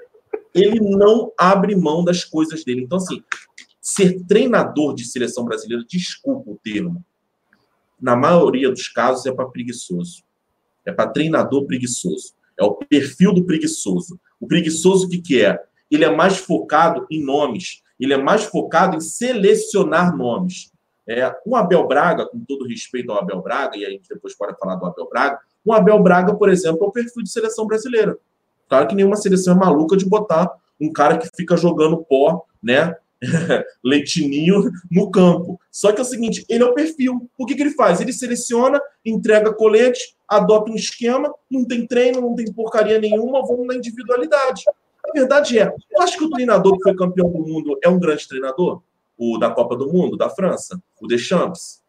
ele 0.55 0.79
não 0.79 1.31
abre 1.37 1.75
mão 1.75 2.05
das 2.05 2.23
coisas 2.23 2.63
dele. 2.63 2.83
Então, 2.83 2.97
assim, 2.97 3.21
Ser 3.91 4.23
treinador 4.25 4.93
de 4.93 5.03
seleção 5.03 5.43
brasileira, 5.43 5.83
desculpa 5.83 6.51
o 6.51 6.59
termo, 6.63 7.03
na 7.99 8.15
maioria 8.15 8.69
dos 8.69 8.87
casos 8.87 9.25
é 9.25 9.31
para 9.31 9.47
preguiçoso. 9.47 10.23
É 10.85 10.91
para 10.91 11.09
treinador 11.09 11.65
preguiçoso. 11.65 12.33
É 12.59 12.63
o 12.63 12.75
perfil 12.75 13.33
do 13.33 13.45
preguiçoso. 13.45 14.19
O 14.39 14.47
preguiçoso 14.47 15.07
o 15.07 15.09
que, 15.09 15.19
que 15.19 15.43
é? 15.43 15.59
Ele 15.89 16.03
é 16.03 16.15
mais 16.15 16.37
focado 16.37 17.07
em 17.09 17.23
nomes. 17.23 17.81
Ele 17.99 18.13
é 18.13 18.17
mais 18.17 18.43
focado 18.43 18.97
em 18.97 18.99
selecionar 18.99 20.15
nomes. 20.15 20.71
É, 21.07 21.33
um 21.45 21.55
Abel 21.55 21.87
Braga, 21.87 22.27
com 22.27 22.39
todo 22.47 22.67
respeito 22.67 23.11
ao 23.11 23.19
Abel 23.19 23.41
Braga, 23.41 23.75
e 23.75 23.85
a 23.85 23.89
gente 23.89 24.07
depois 24.07 24.35
pode 24.35 24.55
falar 24.59 24.75
do 24.75 24.85
Abel 24.85 25.09
Braga, 25.09 25.39
um 25.65 25.73
Abel 25.73 26.01
Braga, 26.01 26.35
por 26.35 26.49
exemplo, 26.49 26.83
é 26.83 26.87
o 26.87 26.91
perfil 26.91 27.23
de 27.23 27.31
seleção 27.31 27.65
brasileira. 27.65 28.17
Claro 28.67 28.87
que 28.87 28.95
nenhuma 28.95 29.15
seleção 29.15 29.55
é 29.55 29.57
maluca 29.57 29.97
de 29.97 30.05
botar 30.05 30.51
um 30.79 30.93
cara 30.93 31.17
que 31.17 31.27
fica 31.35 31.57
jogando 31.57 31.97
pó, 31.97 32.45
né? 32.61 32.95
leitinho 33.83 34.71
no 34.89 35.11
campo. 35.11 35.59
Só 35.71 35.91
que 35.91 35.99
é 35.99 36.01
o 36.01 36.05
seguinte, 36.05 36.45
ele 36.49 36.63
é 36.63 36.65
o 36.65 36.73
perfil. 36.73 37.29
O 37.37 37.45
que, 37.45 37.55
que 37.55 37.61
ele 37.61 37.71
faz? 37.71 37.99
Ele 37.99 38.13
seleciona, 38.13 38.81
entrega 39.05 39.53
colete, 39.53 40.15
adota 40.27 40.71
um 40.71 40.75
esquema, 40.75 41.33
não 41.49 41.65
tem 41.65 41.85
treino, 41.85 42.21
não 42.21 42.35
tem 42.35 42.51
porcaria 42.51 42.99
nenhuma, 42.99 43.45
vamos 43.45 43.67
na 43.67 43.75
individualidade. 43.75 44.63
A 45.07 45.11
verdade 45.11 45.57
é, 45.57 45.73
eu 45.91 46.01
acho 46.01 46.17
que 46.17 46.23
o 46.23 46.29
treinador 46.29 46.75
que 46.77 46.83
foi 46.83 46.95
campeão 46.95 47.31
do 47.31 47.39
mundo 47.39 47.77
é 47.83 47.89
um 47.89 47.99
grande 47.99 48.27
treinador, 48.27 48.81
o 49.17 49.37
da 49.37 49.49
Copa 49.49 49.75
do 49.75 49.91
Mundo, 49.91 50.17
da 50.17 50.29
França, 50.29 50.81
o 51.01 51.07
Deschamps. 51.07 51.81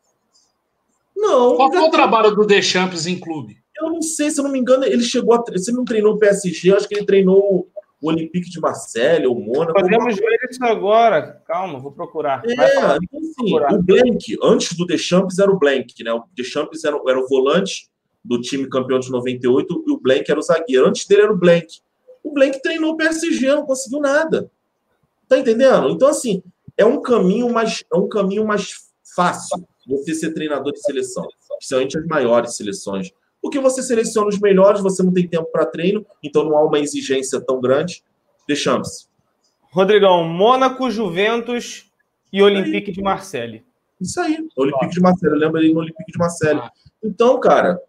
Não. 1.16 1.56
Qual 1.56 1.70
foi 1.70 1.82
o 1.82 1.90
trabalho 1.90 2.34
do 2.34 2.46
Deschamps 2.46 3.06
em 3.06 3.18
clube? 3.18 3.58
Eu 3.78 3.90
não 3.90 4.02
sei, 4.02 4.30
se 4.30 4.40
eu 4.40 4.44
não 4.44 4.50
me 4.50 4.58
engano, 4.58 4.84
ele 4.84 5.02
chegou 5.02 5.34
a. 5.34 5.58
Se 5.58 5.70
ele 5.70 5.78
não 5.78 5.84
treinou 5.84 6.14
o 6.14 6.18
PSG, 6.18 6.74
acho 6.74 6.88
que 6.88 6.94
ele 6.94 7.06
treinou 7.06 7.68
o 8.00 8.08
Olympique 8.08 8.48
de 8.48 8.60
Marseille, 8.60 9.26
o 9.26 9.34
Mônaco. 9.34 9.74
Podemos 9.74 10.16
ver 10.16 10.38
isso 10.50 10.64
agora. 10.64 11.42
Calma, 11.46 11.78
vou 11.78 11.92
procurar. 11.92 12.42
É, 12.46 12.52
então, 12.52 12.92
assim, 12.92 13.50
procurar. 13.50 13.74
o 13.74 13.82
Blank, 13.82 14.38
antes 14.42 14.76
do 14.76 14.86
Deschamps 14.86 15.38
era 15.38 15.50
o 15.50 15.58
Blank, 15.58 16.02
né? 16.02 16.12
O 16.12 16.24
Deschamps 16.34 16.84
era, 16.84 16.98
era 17.06 17.18
o 17.18 17.28
volante 17.28 17.90
do 18.24 18.40
time 18.40 18.68
campeão 18.68 18.98
de 18.98 19.10
98 19.10 19.84
e 19.86 19.92
o 19.92 20.00
Blank 20.00 20.30
era 20.30 20.40
o 20.40 20.42
zagueiro. 20.42 20.86
Antes 20.86 21.06
dele 21.06 21.22
era 21.22 21.32
o 21.32 21.36
Blank. 21.36 21.66
O 22.22 22.32
Blank 22.32 22.60
treinou 22.62 22.92
o 22.92 22.96
PSG, 22.96 23.48
não 23.48 23.66
conseguiu 23.66 24.00
nada. 24.00 24.50
Tá 25.28 25.38
entendendo? 25.38 25.90
Então, 25.90 26.08
assim, 26.08 26.42
é 26.76 26.84
um 26.84 27.00
caminho 27.00 27.50
mais, 27.52 27.84
é 27.92 27.96
um 27.96 28.08
caminho 28.08 28.46
mais 28.46 28.72
fácil 29.14 29.66
você 29.86 30.14
ser 30.14 30.32
treinador 30.32 30.72
de 30.72 30.80
seleção, 30.80 31.26
principalmente 31.58 31.98
as 31.98 32.06
maiores 32.06 32.56
seleções 32.56 33.10
porque 33.42 33.58
você 33.58 33.82
seleciona 33.82 34.28
os 34.28 34.38
melhores, 34.38 34.80
você 34.80 35.02
não 35.02 35.12
tem 35.12 35.26
tempo 35.26 35.50
para 35.50 35.66
treino, 35.66 36.04
então 36.22 36.44
não 36.44 36.56
há 36.56 36.64
uma 36.64 36.78
exigência 36.78 37.40
tão 37.40 37.60
grande. 37.60 38.02
Deixamos. 38.46 39.08
Rodrigão, 39.72 40.24
Mônaco, 40.24 40.90
Juventus 40.90 41.90
e 42.32 42.42
Olympique 42.42 42.90
de 42.92 43.02
Marseille. 43.02 43.64
Isso 44.00 44.20
aí, 44.20 44.38
Olympique 44.56 44.94
de 44.94 45.00
Marseille. 45.00 45.38
Lembra 45.38 45.60
ali 45.60 45.72
no 45.72 45.80
Olympique 45.80 46.12
de 46.12 46.18
Marseille. 46.18 46.60
Ah. 46.60 46.70
Então, 47.02 47.38
cara, 47.38 47.80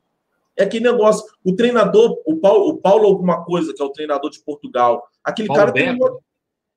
é 0.58 0.64
aquele 0.64 0.84
negócio. 0.84 1.26
O 1.44 1.56
treinador, 1.56 2.22
o 2.26 2.38
Paulo, 2.38 2.70
o 2.70 2.78
Paulo 2.78 3.08
alguma 3.08 3.44
coisa, 3.44 3.74
que 3.74 3.82
é 3.82 3.86
o 3.86 3.90
treinador 3.90 4.30
de 4.30 4.44
Portugal, 4.44 5.04
aquele 5.24 5.48
Paulo 5.48 5.60
cara 5.60 5.72
Bento. 5.72 6.06
tem. 6.06 6.18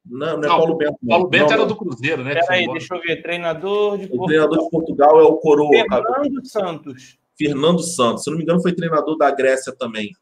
Não, 0.06 0.36
não 0.36 0.44
é 0.44 0.46
não, 0.46 0.56
Paulo 0.56 0.76
Bento. 0.76 0.98
Não. 1.02 1.08
Paulo 1.08 1.28
Bento 1.28 1.46
não, 1.46 1.52
era 1.52 1.66
do 1.66 1.76
Cruzeiro, 1.76 2.24
né? 2.24 2.34
Peraí, 2.34 2.66
deixa 2.68 2.94
eu 2.94 3.00
ver. 3.00 3.22
Treinador 3.22 3.98
de 3.98 4.04
o 4.06 4.08
Portugal. 4.08 4.24
O 4.24 4.28
treinador 4.28 4.58
de 4.58 4.70
Portugal 4.70 5.20
é 5.20 5.24
o 5.24 5.36
Coroa. 5.36 5.70
Fernando 5.70 5.88
cara. 5.88 6.44
Santos. 6.44 7.18
Fernando 7.36 7.82
Santos, 7.82 8.24
se 8.24 8.30
não 8.30 8.36
me 8.36 8.42
engano, 8.42 8.62
foi 8.62 8.72
treinador 8.72 9.16
da 9.16 9.30
Grécia 9.30 9.72
também. 9.72 10.14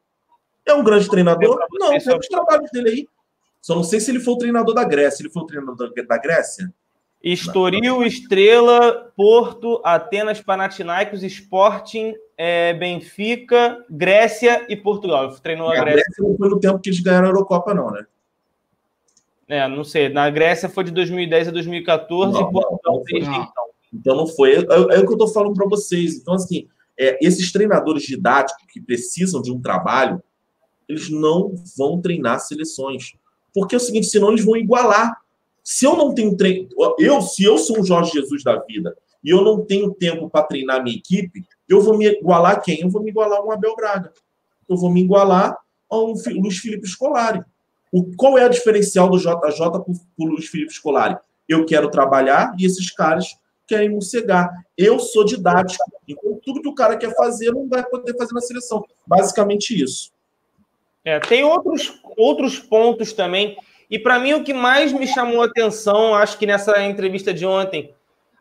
É 0.64 0.72
um 0.74 0.84
grande 0.84 1.08
treinador? 1.08 1.58
Não, 1.72 1.90
tem 1.98 2.18
os 2.18 2.28
trabalhos 2.28 2.70
dele 2.70 2.88
aí. 2.88 3.08
Só 3.60 3.74
não 3.74 3.84
sei 3.84 4.00
se 4.00 4.10
ele 4.10 4.20
foi 4.20 4.34
o 4.34 4.38
treinador 4.38 4.74
da 4.74 4.84
Grécia. 4.84 5.22
Ele 5.22 5.30
foi 5.30 5.42
o 5.42 5.46
treinador 5.46 5.92
da 6.06 6.18
Grécia? 6.18 6.72
Estoril, 7.22 8.00
não. 8.00 8.04
Estrela, 8.04 9.12
Porto, 9.16 9.80
Atenas, 9.84 10.40
Panathinaikos, 10.40 11.22
Sporting, 11.22 12.14
é, 12.36 12.74
Benfica, 12.74 13.84
Grécia 13.88 14.66
e 14.68 14.76
Portugal. 14.76 15.30
Treinou 15.36 15.68
a, 15.68 15.72
a 15.72 15.80
Grécia. 15.80 16.02
Grécia 16.04 16.24
não 16.24 16.36
foi 16.36 16.48
no 16.48 16.58
tempo 16.58 16.80
que 16.80 16.90
eles 16.90 17.00
ganharam 17.00 17.26
a 17.26 17.30
Eurocopa, 17.30 17.72
não, 17.72 17.90
né? 17.90 18.04
É, 19.48 19.68
não 19.68 19.84
sei. 19.84 20.08
Na 20.08 20.28
Grécia 20.30 20.68
foi 20.68 20.82
de 20.84 20.90
2010 20.90 21.48
a 21.48 21.50
2014 21.50 22.32
não, 22.32 22.48
e 22.48 22.52
Portugal 22.52 23.02
desde 23.04 23.30
então. 23.30 23.64
Então 23.94 24.16
não 24.16 24.26
foi. 24.26 24.54
É, 24.54 24.56
é, 24.56 24.98
o 24.98 25.06
que 25.06 25.08
eu 25.08 25.12
estou 25.12 25.28
falando 25.28 25.54
para 25.54 25.68
vocês. 25.68 26.16
Então, 26.16 26.34
assim, 26.34 26.66
é, 26.99 27.18
esses 27.24 27.51
treinadores 27.53 28.03
didáticos 28.03 28.64
que 28.72 28.80
precisam 28.80 29.40
de 29.40 29.51
um 29.51 29.61
trabalho, 29.61 30.22
eles 30.88 31.11
não 31.11 31.55
vão 31.76 32.01
treinar 32.01 32.40
seleções. 32.40 33.12
Porque 33.55 33.74
é 33.74 33.78
o 33.78 33.80
seguinte, 33.80 34.07
senão 34.07 34.30
eles 34.30 34.45
vão 34.45 34.57
igualar. 34.57 35.16
Se 35.62 35.84
eu 35.84 35.97
não 35.97 36.14
tenho 36.14 36.36
treino, 36.36 36.68
eu, 36.99 37.22
se 37.22 37.45
eu 37.45 37.57
sou 37.59 37.80
um 37.80 37.84
Jorge 37.84 38.12
Jesus 38.12 38.43
da 38.43 38.59
vida 38.59 38.97
e 39.22 39.30
eu 39.30 39.43
não 39.43 39.64
tenho 39.64 39.95
tempo 39.95 40.28
para 40.28 40.45
treinar 40.45 40.82
minha 40.82 40.97
equipe, 40.97 41.45
eu 41.68 41.80
vou 41.80 41.97
me 41.97 42.07
igualar 42.07 42.53
a 42.53 42.61
quem? 42.61 42.80
Eu 42.80 42.90
vou 42.90 43.03
me 43.03 43.11
igualar 43.11 43.38
a 43.38 43.45
um 43.45 43.53
Abel 43.53 43.76
Braga. 43.76 44.12
Eu 44.68 44.76
vou 44.76 44.90
me 44.90 45.03
igualar 45.03 45.57
a 45.88 45.99
um 45.99 46.14
Luiz 46.40 46.59
Felipe 46.59 46.86
Scolari. 46.88 47.43
O, 47.93 48.14
qual 48.16 48.38
é 48.38 48.45
a 48.45 48.49
diferencial 48.49 49.09
do 49.09 49.18
JJ 49.18 49.30
para 49.70 49.84
o 50.18 50.24
Luiz 50.24 50.47
Felipe 50.47 50.72
Scolari? 50.72 51.16
Eu 51.49 51.64
quero 51.66 51.90
trabalhar 51.90 52.55
e 52.59 52.64
esses 52.64 52.90
caras 52.90 53.36
querem 53.66 53.90
morcegar. 53.90 54.51
Eu 54.83 54.99
sou 54.99 55.24
didático. 55.24 55.85
Então, 56.09 56.39
tudo 56.43 56.62
que 56.62 56.68
o 56.68 56.74
cara 56.74 56.97
quer 56.97 57.14
fazer, 57.14 57.53
não 57.53 57.68
vai 57.68 57.85
poder 57.85 58.16
fazer 58.16 58.35
na 58.35 58.41
seleção. 58.41 58.85
Basicamente 59.07 59.80
isso. 59.80 60.12
É, 61.05 61.18
tem 61.18 61.45
outros, 61.45 62.01
outros 62.16 62.59
pontos 62.59 63.12
também. 63.12 63.57
E 63.91 63.99
para 63.99 64.18
mim, 64.18 64.33
o 64.35 64.45
que 64.45 64.55
mais 64.55 64.93
me 64.93 65.07
chamou 65.07 65.43
a 65.43 65.47
atenção, 65.47 66.14
acho 66.14 66.39
que 66.39 66.47
nessa 66.47 66.83
entrevista 66.83 67.35
de 67.35 67.45
ontem, 67.45 67.93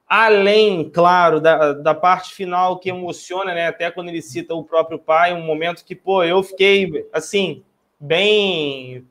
além, 0.07 0.89
claro, 0.89 1.39
da, 1.39 1.73
da 1.73 1.95
parte 1.95 2.33
final 2.33 2.79
que 2.79 2.89
emociona, 2.89 3.53
né? 3.53 3.67
Até 3.67 3.89
quando 3.89 4.09
ele 4.09 4.21
cita 4.21 4.53
o 4.53 4.63
próprio 4.63 4.99
pai, 4.99 5.33
um 5.33 5.43
momento 5.43 5.83
que, 5.83 5.95
pô, 5.95 6.23
eu 6.23 6.43
fiquei 6.43 7.07
assim, 7.11 7.63
bem. 7.99 9.05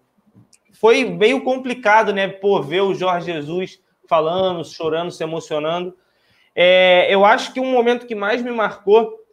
Foi 0.73 1.05
meio 1.05 1.43
complicado, 1.43 2.13
né? 2.13 2.29
Pô, 2.29 2.63
ver 2.63 2.81
o 2.83 2.95
Jorge 2.95 3.33
Jesus 3.33 3.81
falando, 4.09 4.65
chorando, 4.65 5.11
se 5.11 5.23
emocionando. 5.23 5.97
É, 6.55 7.13
eu 7.13 7.25
acho 7.25 7.53
que 7.53 7.61
um 7.61 7.71
momento 7.71 8.07
que 8.07 8.15
mais 8.15 8.43
me 8.43 8.51
marcou, 8.51 9.25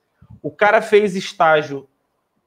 o 0.42 0.52
cara 0.52 0.82
fez 0.82 1.16
estágio 1.16 1.88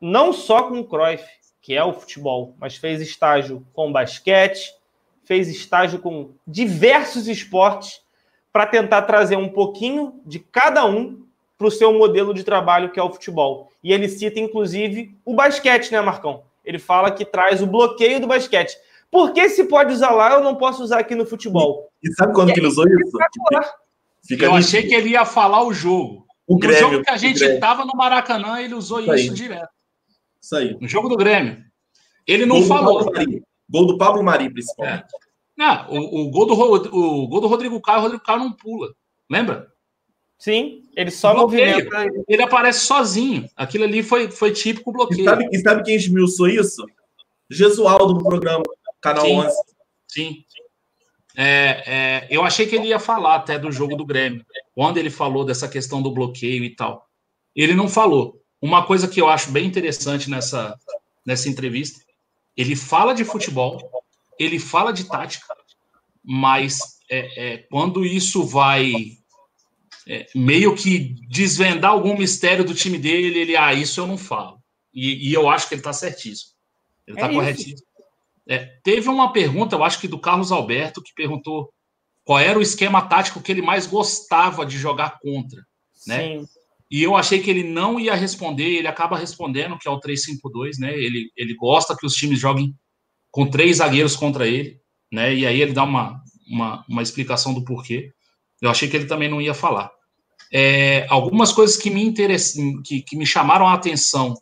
não 0.00 0.32
só 0.32 0.62
com 0.64 0.80
o 0.80 0.84
Cruyff, 0.84 1.24
que 1.60 1.74
é 1.74 1.84
o 1.84 1.92
futebol, 1.92 2.54
mas 2.58 2.76
fez 2.76 3.00
estágio 3.00 3.66
com 3.72 3.92
basquete, 3.92 4.74
fez 5.24 5.48
estágio 5.48 5.98
com 5.98 6.30
diversos 6.46 7.28
esportes 7.28 8.00
para 8.52 8.66
tentar 8.66 9.02
trazer 9.02 9.36
um 9.36 9.48
pouquinho 9.48 10.20
de 10.24 10.38
cada 10.38 10.86
um 10.86 11.22
para 11.56 11.66
o 11.66 11.70
seu 11.70 11.92
modelo 11.92 12.32
de 12.32 12.42
trabalho, 12.42 12.90
que 12.90 12.98
é 12.98 13.02
o 13.02 13.12
futebol. 13.12 13.70
E 13.84 13.92
ele 13.92 14.08
cita, 14.08 14.40
inclusive, 14.40 15.14
o 15.24 15.34
basquete, 15.34 15.92
né, 15.92 16.00
Marcão? 16.00 16.42
Ele 16.64 16.78
fala 16.78 17.10
que 17.10 17.24
traz 17.24 17.62
o 17.62 17.66
bloqueio 17.66 18.18
do 18.18 18.26
basquete. 18.26 18.76
Por 19.10 19.32
que 19.32 19.48
se 19.48 19.64
pode 19.64 19.92
usar 19.92 20.10
lá, 20.10 20.32
eu 20.32 20.42
não 20.42 20.54
posso 20.54 20.82
usar 20.82 21.00
aqui 21.00 21.14
no 21.14 21.26
futebol? 21.26 21.90
E 22.02 22.10
sabe 22.14 22.32
quando 22.32 22.50
E 22.50 22.54
que 22.54 22.60
ele 22.60 22.66
é 22.66 22.70
usou 22.70 22.86
isso? 22.86 23.18
Fica 24.26 24.44
eu 24.46 24.54
achei 24.54 24.82
que 24.86 24.94
ele 24.94 25.10
ia 25.10 25.24
falar 25.24 25.64
o 25.64 25.72
jogo. 25.72 26.26
O 26.46 26.54
no 26.54 26.60
Grêmio, 26.60 26.80
jogo 26.80 27.04
que 27.04 27.10
a 27.10 27.16
gente 27.16 27.38
Grêmio. 27.38 27.60
tava 27.60 27.84
no 27.84 27.92
Maracanã, 27.96 28.60
ele 28.60 28.74
usou 28.74 29.00
Isso 29.00 29.14
isso, 29.14 29.34
direto. 29.34 29.68
Isso 30.40 30.56
aí. 30.56 30.76
No 30.80 30.88
jogo 30.88 31.08
do 31.08 31.16
Grêmio. 31.16 31.62
Ele 32.26 32.44
não 32.46 32.56
Gol 32.56 32.62
do 32.62 32.68
falou. 32.68 33.12
Mari. 33.12 33.42
Gol 33.68 33.86
do 33.86 33.98
Pablo 33.98 34.22
Mari, 34.22 34.50
principalmente. 34.52 35.04
Não, 35.56 35.90
o, 35.90 36.22
o 36.26 36.30
gol 36.30 36.46
do, 36.46 36.54
o 36.54 37.28
gol 37.28 37.40
do 37.40 37.46
Rodrigo 37.46 37.80
Caio, 37.80 37.98
o 37.98 38.02
Rodrigo 38.02 38.24
Caio 38.24 38.38
não 38.40 38.52
pula. 38.52 38.88
Lembra? 39.30 39.68
Sim, 40.38 40.82
ele 40.96 41.10
só 41.10 41.34
Bloqueio. 41.34 41.84
movimenta. 41.84 42.24
Ele 42.26 42.42
aparece 42.42 42.80
sozinho. 42.80 43.46
Aquilo 43.54 43.84
ali 43.84 44.02
foi, 44.02 44.30
foi 44.30 44.52
típico 44.52 44.90
E 44.90 44.92
bloqueio. 44.94 45.24
sabe, 45.24 45.48
e 45.52 45.58
sabe 45.60 45.82
quem 45.82 45.96
esmiuçou 45.96 46.48
isso? 46.48 46.84
Gesualdo 47.50 48.14
no 48.14 48.22
programa, 48.24 48.62
Canal 49.00 49.24
Sim. 49.26 49.38
11. 49.40 49.56
Sim. 50.08 50.44
É, 51.36 51.82
é, 51.86 52.26
eu 52.30 52.42
achei 52.42 52.66
que 52.66 52.76
ele 52.76 52.88
ia 52.88 52.98
falar 52.98 53.36
até 53.36 53.58
do 53.58 53.70
jogo 53.70 53.96
do 53.96 54.04
Grêmio, 54.04 54.44
quando 54.74 54.98
ele 54.98 55.10
falou 55.10 55.44
dessa 55.44 55.68
questão 55.68 56.02
do 56.02 56.10
bloqueio 56.10 56.64
e 56.64 56.70
tal. 56.70 57.08
Ele 57.54 57.74
não 57.74 57.88
falou. 57.88 58.40
Uma 58.60 58.84
coisa 58.84 59.08
que 59.08 59.20
eu 59.20 59.28
acho 59.28 59.50
bem 59.50 59.66
interessante 59.66 60.28
nessa, 60.28 60.78
nessa 61.24 61.48
entrevista, 61.48 62.00
ele 62.56 62.76
fala 62.76 63.14
de 63.14 63.24
futebol, 63.24 63.80
ele 64.38 64.58
fala 64.58 64.92
de 64.92 65.04
tática, 65.04 65.46
mas 66.22 66.78
é, 67.10 67.54
é, 67.54 67.58
quando 67.70 68.04
isso 68.04 68.44
vai 68.44 68.92
é, 70.06 70.26
meio 70.34 70.74
que 70.74 71.16
desvendar 71.28 71.92
algum 71.92 72.16
mistério 72.16 72.64
do 72.64 72.74
time 72.74 72.98
dele, 72.98 73.38
ele, 73.38 73.56
ah, 73.56 73.72
isso 73.72 74.00
eu 74.00 74.06
não 74.06 74.18
falo. 74.18 74.60
E, 74.92 75.30
e 75.30 75.32
eu 75.32 75.48
acho 75.48 75.68
que 75.68 75.74
ele 75.74 75.80
está 75.80 75.92
certíssimo. 75.92 76.52
Ele 77.06 77.18
É 77.18 77.26
está 77.26 77.52
isso. 77.52 77.84
É, 78.48 78.58
teve 78.82 79.08
uma 79.08 79.32
pergunta, 79.32 79.76
eu 79.76 79.84
acho 79.84 80.00
que 80.00 80.08
do 80.08 80.18
Carlos 80.18 80.50
Alberto, 80.50 81.02
que 81.02 81.14
perguntou 81.14 81.70
qual 82.24 82.38
era 82.38 82.58
o 82.58 82.62
esquema 82.62 83.02
tático 83.02 83.40
que 83.40 83.50
ele 83.50 83.62
mais 83.62 83.86
gostava 83.86 84.64
de 84.64 84.78
jogar 84.78 85.18
contra. 85.20 85.60
né? 86.06 86.38
Sim. 86.38 86.46
E 86.90 87.02
eu 87.02 87.16
achei 87.16 87.40
que 87.40 87.48
ele 87.48 87.62
não 87.62 88.00
ia 88.00 88.14
responder, 88.14 88.64
ele 88.64 88.88
acaba 88.88 89.16
respondendo, 89.16 89.78
que 89.78 89.86
é 89.86 89.90
o 89.90 90.00
3-5-2, 90.00 90.78
né? 90.80 90.92
Ele, 90.92 91.30
ele 91.36 91.54
gosta 91.54 91.96
que 91.96 92.04
os 92.04 92.14
times 92.14 92.40
joguem 92.40 92.74
com 93.30 93.46
três 93.46 93.76
zagueiros 93.76 94.16
contra 94.16 94.46
ele, 94.48 94.80
né? 95.12 95.32
E 95.32 95.46
aí 95.46 95.60
ele 95.60 95.72
dá 95.72 95.84
uma, 95.84 96.20
uma, 96.48 96.84
uma 96.88 97.02
explicação 97.02 97.54
do 97.54 97.64
porquê. 97.64 98.10
Eu 98.60 98.68
achei 98.68 98.88
que 98.88 98.96
ele 98.96 99.06
também 99.06 99.28
não 99.28 99.40
ia 99.40 99.54
falar. 99.54 99.90
É, 100.52 101.06
algumas 101.08 101.52
coisas 101.52 101.76
que 101.76 101.90
me 101.90 102.02
interessam, 102.02 102.82
que, 102.84 103.02
que 103.02 103.16
me 103.16 103.24
chamaram 103.24 103.68
a 103.68 103.74
atenção 103.74 104.34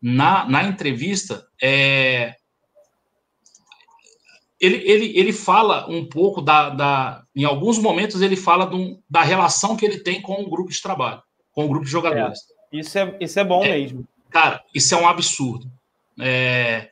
na, 0.00 0.48
na 0.48 0.64
entrevista 0.64 1.44
é. 1.60 2.34
Ele, 4.64 4.76
ele, 4.90 5.18
ele 5.18 5.32
fala 5.32 5.86
um 5.90 6.04
pouco 6.04 6.40
da, 6.40 6.70
da. 6.70 7.22
Em 7.36 7.44
alguns 7.44 7.78
momentos, 7.78 8.22
ele 8.22 8.36
fala 8.36 8.72
um- 8.74 8.98
da 9.10 9.22
relação 9.22 9.76
que 9.76 9.84
ele 9.84 9.98
tem 9.98 10.22
com 10.22 10.42
o 10.42 10.48
grupo 10.48 10.70
de 10.70 10.80
trabalho, 10.80 11.20
com 11.52 11.64
o 11.64 11.68
grupo 11.68 11.84
de 11.84 11.90
jogadores. 11.90 12.38
Isso 12.72 12.98
é, 12.98 13.16
isso 13.20 13.38
é 13.38 13.44
bom 13.44 13.64
É. 13.64 13.78
mesmo. 13.78 14.06
Cara, 14.30 14.62
isso 14.74 14.94
é 14.94 14.98
um 14.98 15.08
absurdo. 15.08 15.70
É, 16.20 16.88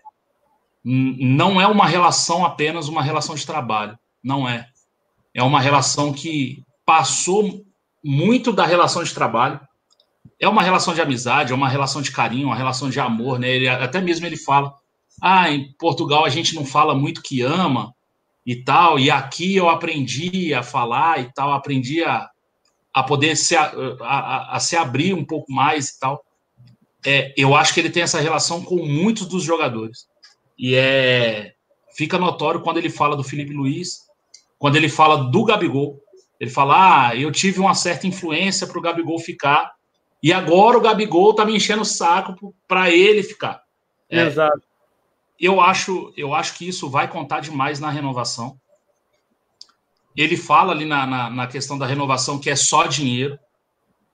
não 0.84 1.60
é 1.60 1.66
uma 1.66 1.86
relação 1.86 2.44
apenas 2.44 2.88
uma 2.88 3.02
relação 3.02 3.34
de 3.34 3.46
trabalho. 3.46 3.98
Não 4.22 4.48
é. 4.48 4.66
É 5.34 5.42
uma 5.42 5.60
relação 5.60 6.12
que 6.12 6.62
passou 6.84 7.64
muito 8.04 8.52
da 8.52 8.66
relação 8.66 9.02
de 9.02 9.14
trabalho. 9.14 9.60
É 10.40 10.48
uma 10.48 10.62
relação 10.62 10.92
de 10.92 11.00
amizade, 11.00 11.52
é 11.52 11.54
uma 11.54 11.68
relação 11.68 12.02
de 12.02 12.10
carinho, 12.12 12.48
uma 12.48 12.56
relação 12.56 12.90
de 12.90 12.98
amor, 13.00 13.38
né? 13.38 13.48
Ele, 13.48 13.68
até 13.68 14.00
mesmo 14.00 14.26
ele 14.26 14.36
fala: 14.36 14.74
ah, 15.20 15.50
em 15.50 15.72
Portugal 15.78 16.24
a 16.24 16.28
gente 16.28 16.54
não 16.54 16.64
fala 16.64 16.94
muito 16.94 17.22
que 17.22 17.42
ama 17.42 17.94
e 18.46 18.56
tal, 18.56 18.98
e 18.98 19.10
aqui 19.10 19.54
eu 19.56 19.68
aprendi 19.68 20.52
a 20.52 20.62
falar 20.62 21.20
e 21.20 21.32
tal, 21.32 21.52
aprendi 21.52 22.02
a, 22.02 22.28
a 22.92 23.02
poder 23.02 23.36
se, 23.36 23.54
a, 23.56 23.72
a- 24.00 24.56
a 24.56 24.60
se 24.60 24.76
abrir 24.76 25.14
um 25.14 25.24
pouco 25.24 25.52
mais 25.52 25.90
e 25.90 26.00
tal 26.00 26.24
é, 27.04 27.32
eu 27.36 27.54
acho 27.54 27.74
que 27.74 27.80
ele 27.80 27.90
tem 27.90 28.02
essa 28.02 28.20
relação 28.20 28.62
com 28.62 28.76
muitos 28.86 29.26
dos 29.26 29.42
jogadores. 29.42 30.06
E 30.58 30.74
é 30.74 31.52
fica 31.94 32.18
notório 32.18 32.60
quando 32.60 32.78
ele 32.78 32.88
fala 32.88 33.16
do 33.16 33.24
Felipe 33.24 33.52
Luiz, 33.52 34.06
quando 34.58 34.76
ele 34.76 34.88
fala 34.88 35.30
do 35.30 35.44
Gabigol. 35.44 36.00
Ele 36.38 36.50
fala: 36.50 37.08
Ah, 37.08 37.16
eu 37.16 37.30
tive 37.32 37.60
uma 37.60 37.74
certa 37.74 38.06
influência 38.06 38.66
para 38.66 38.78
o 38.78 38.82
Gabigol 38.82 39.18
ficar, 39.18 39.72
e 40.22 40.32
agora 40.32 40.78
o 40.78 40.80
Gabigol 40.80 41.34
tá 41.34 41.44
me 41.44 41.56
enchendo 41.56 41.82
o 41.82 41.86
saco 41.86 42.54
para 42.68 42.90
ele 42.90 43.22
ficar. 43.22 43.62
É. 44.08 44.22
Exato. 44.26 44.62
Eu 45.42 45.60
acho, 45.60 46.12
eu 46.16 46.32
acho 46.32 46.54
que 46.56 46.68
isso 46.68 46.88
vai 46.88 47.08
contar 47.08 47.40
demais 47.40 47.80
na 47.80 47.90
renovação. 47.90 48.56
Ele 50.16 50.36
fala 50.36 50.72
ali 50.72 50.84
na, 50.84 51.06
na, 51.06 51.28
na 51.30 51.46
questão 51.46 51.76
da 51.76 51.84
renovação 51.86 52.38
que 52.38 52.48
é 52.48 52.54
só 52.56 52.86
dinheiro. 52.86 53.38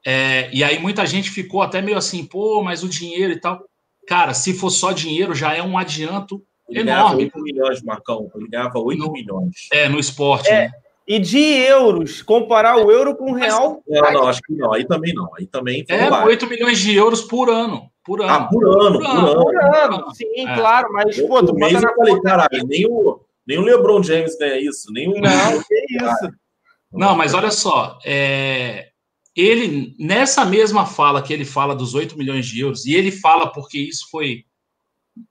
É, 0.07 0.49
e 0.55 0.65
aí 0.65 0.79
muita 0.79 1.05
gente 1.05 1.31
ficou 1.31 1.61
até 1.61 1.83
meio 1.83 1.99
assim, 1.99 2.25
pô, 2.25 2.63
mas 2.63 2.83
o 2.83 2.89
dinheiro 2.89 3.33
e 3.33 3.41
tal. 3.41 3.63
Cara, 4.07 4.33
se 4.33 4.55
for 4.55 4.71
só 4.71 4.91
dinheiro, 4.93 5.35
já 5.35 5.55
é 5.55 5.63
um 5.63 5.77
adianto 5.77 6.43
Ele 6.69 6.83
ganhava 6.85 7.09
enorme 7.11 7.25
8 7.25 7.41
milhões, 7.43 7.83
Marcão. 7.83 8.31
Ele 8.35 8.49
ganhava 8.49 8.79
8 8.79 8.99
No- 8.99 9.13
milhões. 9.13 9.69
é, 9.73 9.89
no 9.89 9.99
esporte. 9.99 10.49
É. 10.49 10.69
né? 10.69 10.71
E 11.07 11.19
de 11.19 11.39
euros, 11.39 12.21
comparar 12.23 12.77
o 12.77 12.91
euro 12.91 13.17
com 13.17 13.33
o 13.33 13.35
real. 13.35 13.83
Não, 13.89 14.13
não, 14.13 14.29
acho 14.29 14.41
que 14.43 14.55
não. 14.55 14.75
Aí 14.75 14.87
também 14.87 15.15
não. 15.15 15.29
Aí 15.39 15.47
também 15.47 15.83
É, 15.89 16.09
baixo. 16.09 16.27
8 16.29 16.47
milhões 16.47 16.79
de 16.79 16.95
euros 16.95 17.23
por 17.23 17.49
ano. 17.51 17.91
Por 18.09 18.23
ano. 18.23 18.31
Ah, 18.33 18.45
por 18.49 18.67
ano, 18.67 18.99
Por 18.99 19.07
por 19.07 19.19
ano. 19.19 19.29
ano. 19.29 19.45
Por 19.45 19.75
ano, 19.77 20.15
sim, 20.15 20.47
É. 20.49 20.57
claro, 20.57 20.89
mas, 20.95 21.19
Eu, 21.19 21.29
pô, 21.29 21.41
tu 21.43 21.49
por 21.49 21.57
mês 21.57 21.75
eu 21.83 21.95
falei, 21.95 22.15
conta. 22.15 22.23
caralho, 22.23 22.67
nem 22.67 22.87
o, 22.87 23.21
nem 23.47 23.59
o 23.59 23.63
LeBron 23.63 24.03
James 24.03 24.35
ganha 24.39 24.59
isso, 24.59 24.91
nem 24.91 25.09
o. 25.11 25.21
Não, 25.21 25.63
que 25.63 25.87
isso. 25.91 26.33
Não, 26.91 27.15
mas 27.15 27.35
olha 27.35 27.51
só, 27.51 27.99
é, 28.03 28.89
ele, 29.37 29.95
nessa 29.99 30.43
mesma 30.47 30.87
fala 30.87 31.21
que 31.21 31.35
ele 31.35 31.45
fala 31.45 31.77
dos 31.77 31.95
8 31.95 32.17
milhões 32.17 32.47
de 32.47 32.61
euros, 32.61 32.87
e 32.87 32.95
ele 32.95 33.13
fala 33.13 33.47
porque 33.53 33.79
isso 33.79 34.09
foi 34.11 34.47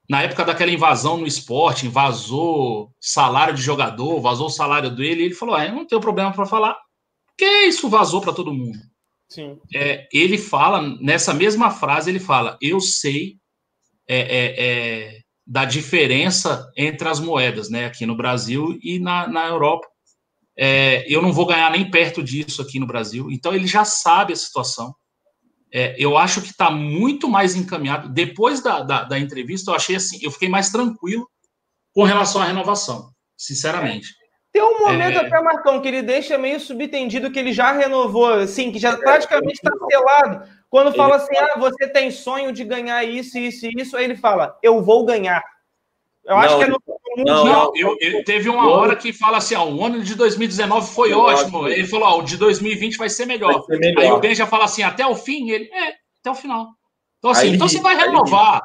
na 0.08 0.22
época 0.22 0.44
daquela 0.44 0.70
invasão 0.70 1.16
no 1.16 1.26
esporte, 1.26 1.88
vazou 1.88 2.92
salário 3.00 3.54
de 3.54 3.60
jogador, 3.62 4.20
vazou 4.20 4.46
o 4.46 4.50
salário 4.50 4.90
dele, 4.90 5.22
e 5.22 5.24
ele 5.24 5.34
falou: 5.34 5.56
ah, 5.56 5.66
eu 5.66 5.74
não 5.74 5.84
tenho 5.84 6.00
problema 6.00 6.32
para 6.32 6.46
falar, 6.46 6.76
porque 7.26 7.44
isso 7.66 7.88
vazou 7.88 8.20
para 8.20 8.32
todo 8.32 8.54
mundo. 8.54 8.78
Sim. 9.28 9.58
É, 9.74 10.08
ele 10.12 10.38
fala, 10.38 10.82
nessa 11.00 11.34
mesma 11.34 11.70
frase, 11.70 12.10
ele 12.10 12.20
fala: 12.20 12.56
eu 12.60 12.80
sei 12.80 13.36
é, 14.08 14.18
é, 14.18 14.54
é, 14.58 15.20
da 15.46 15.64
diferença 15.64 16.70
entre 16.76 17.08
as 17.08 17.20
moedas, 17.20 17.68
né, 17.68 17.86
aqui 17.86 18.06
no 18.06 18.16
Brasil 18.16 18.78
e 18.82 18.98
na, 18.98 19.28
na 19.28 19.46
Europa. 19.46 19.86
É, 20.56 21.04
eu 21.06 21.22
não 21.22 21.32
vou 21.32 21.46
ganhar 21.46 21.70
nem 21.70 21.88
perto 21.88 22.22
disso 22.22 22.60
aqui 22.60 22.80
no 22.80 22.86
Brasil. 22.86 23.30
Então 23.30 23.54
ele 23.54 23.66
já 23.66 23.84
sabe 23.84 24.32
a 24.32 24.36
situação. 24.36 24.94
É, 25.72 25.94
eu 25.98 26.16
acho 26.16 26.40
que 26.40 26.48
está 26.48 26.70
muito 26.70 27.28
mais 27.28 27.54
encaminhado. 27.54 28.08
Depois 28.08 28.62
da, 28.62 28.82
da, 28.82 29.04
da 29.04 29.18
entrevista, 29.18 29.70
eu 29.70 29.74
achei 29.74 29.96
assim, 29.96 30.18
eu 30.22 30.30
fiquei 30.30 30.48
mais 30.48 30.70
tranquilo 30.70 31.28
com 31.94 32.02
relação 32.02 32.40
à 32.40 32.46
renovação, 32.46 33.10
sinceramente. 33.36 34.08
Tem 34.58 34.66
um 34.66 34.80
momento 34.80 35.16
É. 35.16 35.18
até, 35.18 35.40
Marcão, 35.40 35.80
que 35.80 35.86
ele 35.86 36.02
deixa 36.02 36.36
meio 36.36 36.58
subtendido 36.58 37.30
que 37.30 37.38
ele 37.38 37.52
já 37.52 37.70
renovou, 37.70 38.26
assim, 38.26 38.72
que 38.72 38.78
já 38.80 38.96
praticamente 38.96 39.52
está 39.54 39.70
selado. 39.88 40.48
Quando 40.68 40.92
fala 40.92 41.14
assim, 41.14 41.36
ah, 41.38 41.56
você 41.60 41.86
tem 41.86 42.10
sonho 42.10 42.50
de 42.50 42.64
ganhar 42.64 43.04
isso, 43.04 43.38
isso 43.38 43.66
e 43.66 43.72
isso, 43.80 43.96
aí 43.96 44.02
ele 44.02 44.16
fala, 44.16 44.58
eu 44.60 44.82
vou 44.82 45.04
ganhar. 45.04 45.44
Eu 46.26 46.36
acho 46.36 46.54
Não, 46.54 46.58
que 46.58 46.64
é 46.64 46.68
no 46.68 46.82
Mundial. 47.16 47.44
Não, 47.44 47.72
eu, 47.76 47.96
eu- 48.00 48.24
teve 48.24 48.48
uma 48.48 48.68
hora 48.68 48.96
que 48.96 49.12
fala 49.12 49.38
assim: 49.38 49.54
ó, 49.54 49.64
o 49.64 49.84
ano 49.84 50.02
de 50.02 50.14
2019 50.16 50.92
foi 50.92 51.10
Foi 51.10 51.18
ótimo. 51.18 51.58
ótimo. 51.58 51.68
Ele 51.68 51.86
falou: 51.86 52.08
ó, 52.08 52.18
o 52.18 52.22
de 52.22 52.36
2020 52.36 52.96
vai 52.98 53.08
ser 53.08 53.26
melhor. 53.26 53.52
Vai 53.52 53.62
ser 53.62 53.78
melhor. 53.78 54.02
Aí 54.02 54.10
o 54.10 54.18
Ben 54.18 54.34
já 54.34 54.46
fala 54.46 54.64
assim: 54.64 54.82
até 54.82 55.06
o 55.06 55.14
fim? 55.14 55.48
Ele, 55.50 55.70
é, 55.72 55.94
até 56.20 56.30
o 56.30 56.34
final. 56.34 56.66
Então, 57.18 57.30
assim, 57.30 57.48
Aí 57.48 57.54
então 57.54 57.66
você 57.68 57.80
vai 57.80 57.94
aí 57.96 58.02
renovar. 58.02 58.60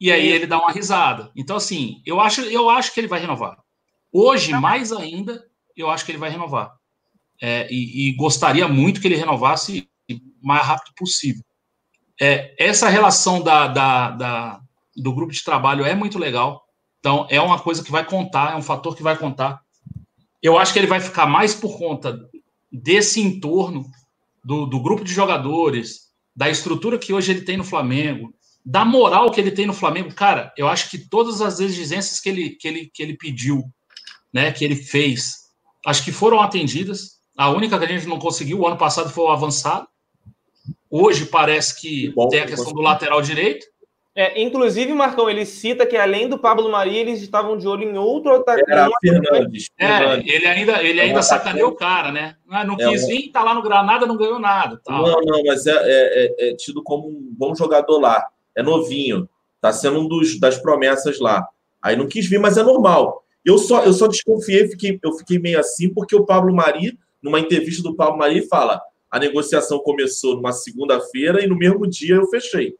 E 0.00 0.10
aí 0.10 0.26
ele 0.26 0.46
dá 0.46 0.58
uma 0.58 0.72
risada. 0.72 1.30
Então, 1.36 1.56
assim, 1.56 2.02
eu 2.04 2.18
acho, 2.18 2.40
eu 2.42 2.68
acho 2.68 2.92
que 2.92 2.98
ele 2.98 3.06
vai 3.06 3.20
renovar. 3.20 3.56
Hoje, 4.12 4.52
mais 4.52 4.92
ainda, 4.92 5.44
eu 5.76 5.90
acho 5.90 6.04
que 6.04 6.10
ele 6.12 6.18
vai 6.18 6.30
renovar. 6.30 6.72
É, 7.40 7.68
e, 7.72 8.08
e 8.08 8.12
gostaria 8.16 8.66
muito 8.66 9.00
que 9.00 9.06
ele 9.06 9.16
renovasse 9.16 9.88
o 10.10 10.46
mais 10.46 10.66
rápido 10.66 10.92
possível. 10.96 11.42
É, 12.20 12.54
essa 12.58 12.88
relação 12.88 13.40
da, 13.42 13.68
da- 13.68 14.10
da- 14.10 14.60
do 14.96 15.12
grupo 15.14 15.32
de 15.32 15.44
trabalho 15.44 15.84
é 15.84 15.94
muito 15.94 16.18
legal. 16.18 16.64
Então, 16.98 17.26
é 17.30 17.40
uma 17.40 17.60
coisa 17.60 17.84
que 17.84 17.92
vai 17.92 18.04
contar, 18.04 18.52
é 18.52 18.56
um 18.56 18.62
fator 18.62 18.96
que 18.96 19.02
vai 19.02 19.16
contar. 19.16 19.60
Eu 20.42 20.58
acho 20.58 20.72
que 20.72 20.78
ele 20.80 20.88
vai 20.88 21.00
ficar 21.00 21.26
mais 21.26 21.54
por 21.54 21.78
conta 21.78 22.18
desse 22.72 23.20
entorno 23.20 23.86
do, 24.44 24.66
do 24.66 24.80
grupo 24.80 25.04
de 25.04 25.12
jogadores, 25.12 26.08
da 26.34 26.48
estrutura 26.50 26.98
que 26.98 27.12
hoje 27.12 27.30
ele 27.32 27.42
tem 27.42 27.56
no 27.56 27.64
Flamengo, 27.64 28.34
da 28.64 28.84
moral 28.84 29.30
que 29.30 29.40
ele 29.40 29.50
tem 29.52 29.66
no 29.66 29.72
Flamengo. 29.72 30.12
Cara, 30.12 30.52
eu 30.56 30.66
acho 30.68 30.90
que 30.90 30.98
todas 31.08 31.40
as 31.40 31.60
exigências 31.60 32.18
que 32.20 32.28
ele, 32.28 32.50
que 32.50 32.66
ele, 32.66 32.90
que 32.92 33.02
ele 33.02 33.16
pediu, 33.16 33.62
né, 34.32 34.52
que 34.52 34.64
ele 34.64 34.76
fez, 34.76 35.32
acho 35.86 36.04
que 36.04 36.12
foram 36.12 36.40
atendidas. 36.40 37.18
A 37.36 37.50
única 37.50 37.78
que 37.78 37.84
a 37.84 37.88
gente 37.88 38.06
não 38.06 38.18
conseguiu 38.18 38.60
o 38.60 38.66
ano 38.66 38.76
passado 38.76 39.10
foi 39.10 39.24
o 39.24 39.28
avançado. 39.28 39.86
Hoje 40.90 41.26
parece 41.26 41.80
que 41.80 42.08
Que 42.08 42.14
bom 42.14 42.28
tem 42.28 42.40
a 42.40 42.44
que 42.44 42.50
questão 42.52 42.72
do 42.72 42.80
lateral 42.80 43.20
direito. 43.22 43.66
É, 44.16 44.42
inclusive, 44.42 44.92
Marcão, 44.92 45.30
ele 45.30 45.46
cita 45.46 45.86
que 45.86 45.96
além 45.96 46.28
do 46.28 46.36
Pablo 46.38 46.68
Maria, 46.72 46.98
eles 47.00 47.22
estavam 47.22 47.56
de 47.56 47.68
olho 47.68 47.84
em 47.88 47.96
outro 47.96 48.34
atacante. 48.34 48.68
Era 48.72 48.90
Fernandes. 49.00 49.68
É, 49.78 49.86
Fernandes. 49.98 50.34
ele 50.34 50.46
ainda, 50.46 50.82
ele 50.82 50.98
É 50.98 51.02
ainda 51.04 51.22
sacaneou 51.22 51.68
o 51.70 51.76
cara, 51.76 52.10
né? 52.10 52.34
Ah, 52.50 52.64
não 52.64 52.74
É 52.74 52.88
quis 52.90 53.04
um- 53.04 53.06
vir, 53.06 53.30
tá 53.30 53.44
lá 53.44 53.54
no 53.54 53.62
Granada, 53.62 54.06
não 54.06 54.16
ganhou 54.16 54.40
nada. 54.40 54.80
Tal. 54.84 55.06
Não, 55.06 55.20
não, 55.20 55.42
mas 55.44 55.66
é, 55.68 55.72
é- 55.72 56.34
é- 56.46 56.48
é 56.50 56.56
tido 56.56 56.82
como 56.82 57.06
um 57.06 57.32
bom 57.38 57.54
jogador 57.54 58.00
lá. 58.00 58.26
É 58.56 58.62
novinho. 58.62 59.28
Tá 59.60 59.72
sendo 59.72 60.00
um 60.00 60.08
dos, 60.08 60.40
das 60.40 60.58
promessas 60.58 61.20
lá. 61.20 61.46
Aí 61.80 61.94
não 61.94 62.08
quis 62.08 62.26
vir, 62.28 62.40
mas 62.40 62.56
é 62.58 62.62
normal. 62.64 63.22
Eu 63.48 63.56
só, 63.56 63.82
eu 63.82 63.94
só 63.94 64.06
desconfiei, 64.06 64.68
fiquei, 64.68 64.98
eu 65.02 65.12
fiquei 65.14 65.38
meio 65.38 65.58
assim, 65.58 65.88
porque 65.88 66.14
o 66.14 66.26
Pablo 66.26 66.54
Mari, 66.54 66.98
numa 67.22 67.40
entrevista 67.40 67.82
do 67.82 67.94
Pablo 67.96 68.18
Mari, 68.18 68.46
fala: 68.46 68.78
a 69.10 69.18
negociação 69.18 69.78
começou 69.78 70.36
numa 70.36 70.52
segunda-feira 70.52 71.42
e 71.42 71.46
no 71.46 71.56
mesmo 71.56 71.86
dia 71.86 72.16
eu 72.16 72.28
fechei. 72.28 72.74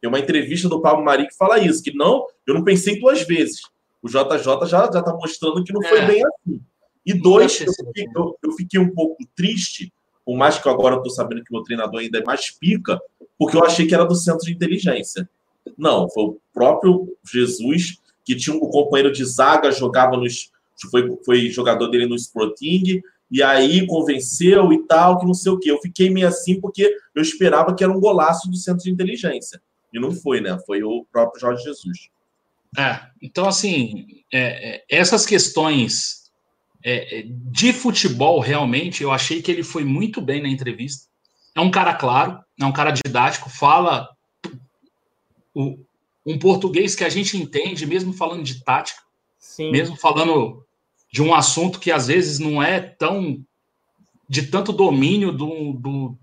Tem 0.00 0.08
uma 0.08 0.18
entrevista 0.18 0.66
do 0.66 0.80
Pablo 0.80 1.04
Mari 1.04 1.26
que 1.28 1.36
fala 1.36 1.58
isso, 1.58 1.82
que 1.82 1.92
não, 1.94 2.24
eu 2.46 2.54
não 2.54 2.64
pensei 2.64 2.98
duas 2.98 3.20
vezes. 3.26 3.60
O 4.02 4.08
JJ 4.08 4.66
já, 4.66 4.90
já 4.90 5.02
tá 5.02 5.12
mostrando 5.12 5.62
que 5.62 5.72
não 5.74 5.82
foi 5.82 5.98
É. 5.98 6.06
bem 6.06 6.22
assim. 6.24 6.60
E 7.04 7.12
dois, 7.12 7.60
eu 7.60 7.72
fiquei, 7.72 8.04
eu- 8.16 8.38
eu 8.42 8.52
fiquei 8.52 8.80
um 8.80 8.90
pouco 8.94 9.16
triste, 9.36 9.92
por 10.24 10.36
mais 10.38 10.58
que 10.58 10.68
agora 10.68 10.94
eu 10.96 11.02
tô 11.02 11.10
sabendo 11.10 11.42
que 11.44 11.52
meu 11.52 11.62
treinador 11.62 12.00
ainda 12.00 12.18
é 12.18 12.24
mais 12.24 12.50
pica, 12.50 12.98
porque 13.38 13.56
eu 13.56 13.64
achei 13.64 13.86
que 13.86 13.94
era 13.94 14.04
do 14.04 14.14
centro 14.14 14.46
de 14.46 14.52
inteligência. 14.52 15.28
Não, 15.76 16.08
foi 16.08 16.24
o 16.24 16.38
próprio 16.54 17.14
Jesus, 17.30 17.98
que 18.28 18.36
tinha 18.36 18.54
um 18.54 18.60
companheiro 18.60 19.10
de 19.10 19.24
zaga, 19.24 19.72
jogava 19.72 20.14
nos. 20.14 20.50
Foi, 20.90 21.18
foi 21.24 21.48
jogador 21.48 21.88
dele 21.88 22.04
no 22.04 22.14
Sporting, 22.14 23.00
e 23.30 23.42
aí 23.42 23.86
convenceu 23.86 24.70
e 24.70 24.86
tal, 24.86 25.18
que 25.18 25.24
não 25.24 25.32
sei 25.32 25.50
o 25.50 25.58
quê. 25.58 25.70
Eu 25.70 25.80
fiquei 25.80 26.10
meio 26.10 26.28
assim 26.28 26.60
porque 26.60 26.94
eu 27.14 27.22
esperava 27.22 27.74
que 27.74 27.82
era 27.82 27.90
um 27.90 27.98
golaço 27.98 28.50
do 28.50 28.56
centro 28.56 28.84
de 28.84 28.90
inteligência. 28.90 29.62
E 29.92 29.98
não 29.98 30.12
foi, 30.12 30.42
né? 30.42 30.58
Foi 30.66 30.82
o 30.82 31.06
próprio 31.10 31.40
Jorge 31.40 31.64
Jesus. 31.64 32.10
É, 32.76 33.00
então, 33.22 33.48
assim, 33.48 34.04
é, 34.30 34.76
é, 34.76 34.84
essas 34.90 35.24
questões 35.24 36.30
é, 36.84 37.20
é, 37.20 37.24
de 37.26 37.72
futebol, 37.72 38.40
realmente, 38.40 39.02
eu 39.02 39.10
achei 39.10 39.40
que 39.40 39.50
ele 39.50 39.62
foi 39.62 39.84
muito 39.84 40.20
bem 40.20 40.42
na 40.42 40.50
entrevista. 40.50 41.08
É 41.56 41.60
um 41.60 41.70
cara 41.70 41.94
claro, 41.94 42.38
é 42.60 42.66
um 42.66 42.72
cara 42.72 42.90
didático, 42.90 43.48
fala 43.48 44.06
um 46.30 46.38
português 46.38 46.94
que 46.94 47.04
a 47.04 47.08
gente 47.08 47.36
entende, 47.36 47.86
mesmo 47.86 48.12
falando 48.12 48.42
de 48.42 48.62
tática, 48.62 49.00
Sim. 49.38 49.70
mesmo 49.70 49.96
falando 49.96 50.62
de 51.10 51.22
um 51.22 51.34
assunto 51.34 51.80
que 51.80 51.90
às 51.90 52.06
vezes 52.08 52.38
não 52.38 52.62
é 52.62 52.80
tão 52.80 53.38
de 54.28 54.42
tanto 54.48 54.72
domínio 54.72 55.32
do, 55.32 55.72
do, 55.72 56.18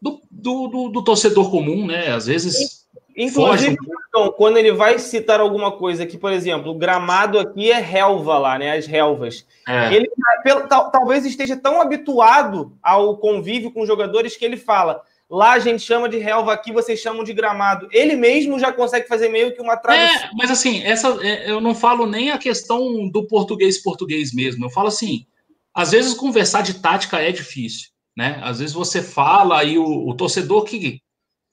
do, 0.00 0.20
do- 0.30 0.68
do- 0.68 0.88
do 0.88 1.04
torcedor 1.04 1.50
comum, 1.50 1.86
né? 1.86 2.08
Às 2.12 2.26
vezes 2.26 2.78
Inclusive, 3.14 3.76
Marcão, 3.84 4.32
quando 4.36 4.58
ele 4.58 4.70
vai 4.72 4.96
citar 5.00 5.40
alguma 5.40 5.72
coisa 5.72 6.06
que, 6.06 6.16
por 6.16 6.30
exemplo, 6.32 6.70
o 6.70 6.78
gramado 6.78 7.38
aqui 7.38 7.70
é 7.70 7.80
relva 7.80 8.38
lá, 8.38 8.56
né? 8.56 8.76
As 8.78 8.86
relvas. 8.86 9.44
É, 9.66 9.92
Ele 9.92 10.08
pelo- 10.44 10.68
tal- 10.68 10.90
talvez 10.92 11.26
esteja 11.26 11.56
tão 11.56 11.80
habituado 11.82 12.72
ao 12.80 13.16
convívio 13.18 13.72
com 13.72 13.84
jogadores 13.84 14.36
que 14.36 14.44
ele 14.44 14.56
fala. 14.56 15.02
Lá 15.30 15.52
a 15.52 15.58
gente 15.58 15.82
chama 15.82 16.08
de 16.08 16.16
relva, 16.16 16.54
aqui 16.54 16.72
vocês 16.72 17.00
chamam 17.00 17.22
de 17.22 17.34
gramado. 17.34 17.86
Ele 17.92 18.16
mesmo 18.16 18.58
já 18.58 18.72
consegue 18.72 19.06
fazer 19.06 19.28
meio 19.28 19.54
que 19.54 19.60
uma 19.60 19.76
tradução. 19.76 20.28
É, 20.28 20.30
mas 20.34 20.50
assim, 20.50 20.82
essa, 20.82 21.08
é, 21.20 21.50
eu 21.50 21.60
não 21.60 21.74
falo 21.74 22.06
nem 22.06 22.30
a 22.30 22.38
questão 22.38 23.10
do 23.10 23.26
português 23.26 23.82
português 23.82 24.32
mesmo. 24.32 24.64
Eu 24.64 24.70
falo 24.70 24.88
assim, 24.88 25.26
às 25.74 25.90
vezes 25.90 26.14
conversar 26.14 26.62
de 26.62 26.80
tática 26.80 27.18
é 27.18 27.30
difícil, 27.30 27.90
né? 28.16 28.40
Às 28.42 28.58
vezes 28.58 28.74
você 28.74 29.02
fala 29.02 29.62
e 29.64 29.76
o, 29.78 30.08
o 30.08 30.14
torcedor 30.14 30.64
que. 30.64 31.00